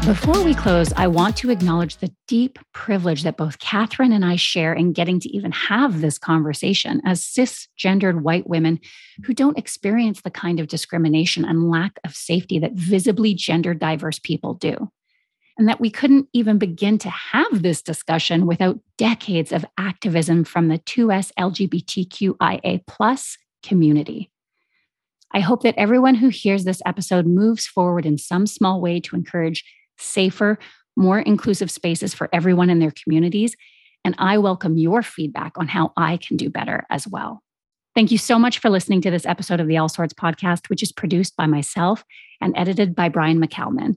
Before 0.06 0.44
we 0.44 0.54
close, 0.54 0.94
I 0.94 1.08
want 1.08 1.36
to 1.38 1.50
acknowledge 1.50 1.98
the 1.98 2.14
deep 2.28 2.60
privilege 2.74 3.24
that 3.24 3.38
both 3.38 3.58
Catherine 3.58 4.12
and 4.12 4.24
I 4.24 4.36
share 4.36 4.72
in 4.72 4.94
getting 4.94 5.20
to 5.22 5.30
even 5.36 5.52
have 5.52 6.00
this 6.00 6.20
conversation 6.20 7.02
as 7.06 7.22
cisgendered 7.22 8.22
white 8.22 8.48
women 8.48 8.80
who 9.24 9.34
don't 9.34 9.58
experience 9.58 10.22
the 10.22 10.30
kind 10.30 10.60
of 10.60 10.68
discrimination 10.68 11.44
and 11.44 11.72
lack 11.72 11.98
of 12.04 12.14
safety 12.14 12.60
that 12.60 12.74
visibly 12.74 13.34
gender 13.34 13.74
diverse 13.74 14.20
people 14.20 14.54
do 14.54 14.92
and 15.58 15.68
that 15.68 15.80
we 15.80 15.90
couldn't 15.90 16.28
even 16.34 16.58
begin 16.58 16.98
to 17.00 17.10
have 17.10 17.62
this 17.62 17.82
discussion 17.82 18.46
without 18.46 18.80
decades 18.98 19.52
of 19.52 19.66
activism 19.78 20.44
from 20.44 20.68
the 20.68 20.80
2S 20.80 21.32
LGBTQIA 21.40 22.82
plus 22.88 23.38
community. 23.64 24.32
I 25.34 25.40
hope 25.40 25.64
that 25.64 25.76
everyone 25.78 26.16
who 26.16 26.30
hears 26.30 26.64
this 26.64 26.82
episode 26.86 27.26
moves 27.26 27.66
forward 27.66 28.06
in 28.06 28.18
some 28.18 28.48
small 28.48 28.82
way 28.82 29.00
to 29.02 29.16
encourage 29.16 29.64
safer, 29.98 30.60
more 30.96 31.20
inclusive 31.20 31.72
spaces 31.72 32.14
for 32.14 32.30
everyone 32.32 32.70
in 32.70 32.80
their 32.80 32.94
communities. 33.04 33.56
And 34.04 34.16
I 34.18 34.38
welcome 34.38 34.78
your 34.78 35.02
feedback 35.02 35.58
on 35.58 35.68
how 35.68 35.92
I 35.98 36.18
can 36.18 36.38
do 36.38 36.50
better 36.50 36.86
as 36.90 37.08
well. 37.08 37.42
Thank 37.96 38.12
you 38.12 38.18
so 38.18 38.38
much 38.38 38.60
for 38.60 38.70
listening 38.70 39.02
to 39.02 39.12
this 39.12 39.26
episode 39.26 39.60
of 39.62 39.68
the 39.68 39.78
All 39.78 39.90
Sorts 39.90 40.14
podcast, 40.14 40.70
which 40.70 40.84
is 40.84 40.92
produced 40.92 41.36
by 41.38 41.48
myself 41.48 42.04
and 42.42 42.54
edited 42.58 42.94
by 42.94 43.10
Brian 43.10 43.42
McCalman. 43.42 43.96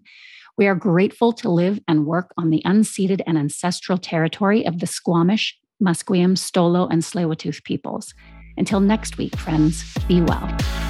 We 0.58 0.66
are 0.66 0.74
grateful 0.74 1.32
to 1.34 1.48
live 1.48 1.78
and 1.86 2.04
work 2.04 2.32
on 2.36 2.50
the 2.50 2.62
unceded 2.66 3.22
and 3.28 3.38
ancestral 3.38 3.96
territory 3.96 4.66
of 4.66 4.80
the 4.80 4.88
Squamish, 4.88 5.56
Musqueam, 5.80 6.36
Stolo, 6.36 6.88
and 6.90 7.00
tsleil 7.00 7.62
peoples. 7.62 8.12
Until 8.56 8.80
next 8.80 9.18
week, 9.18 9.36
friends, 9.36 9.84
be 10.08 10.20
well. 10.20 10.87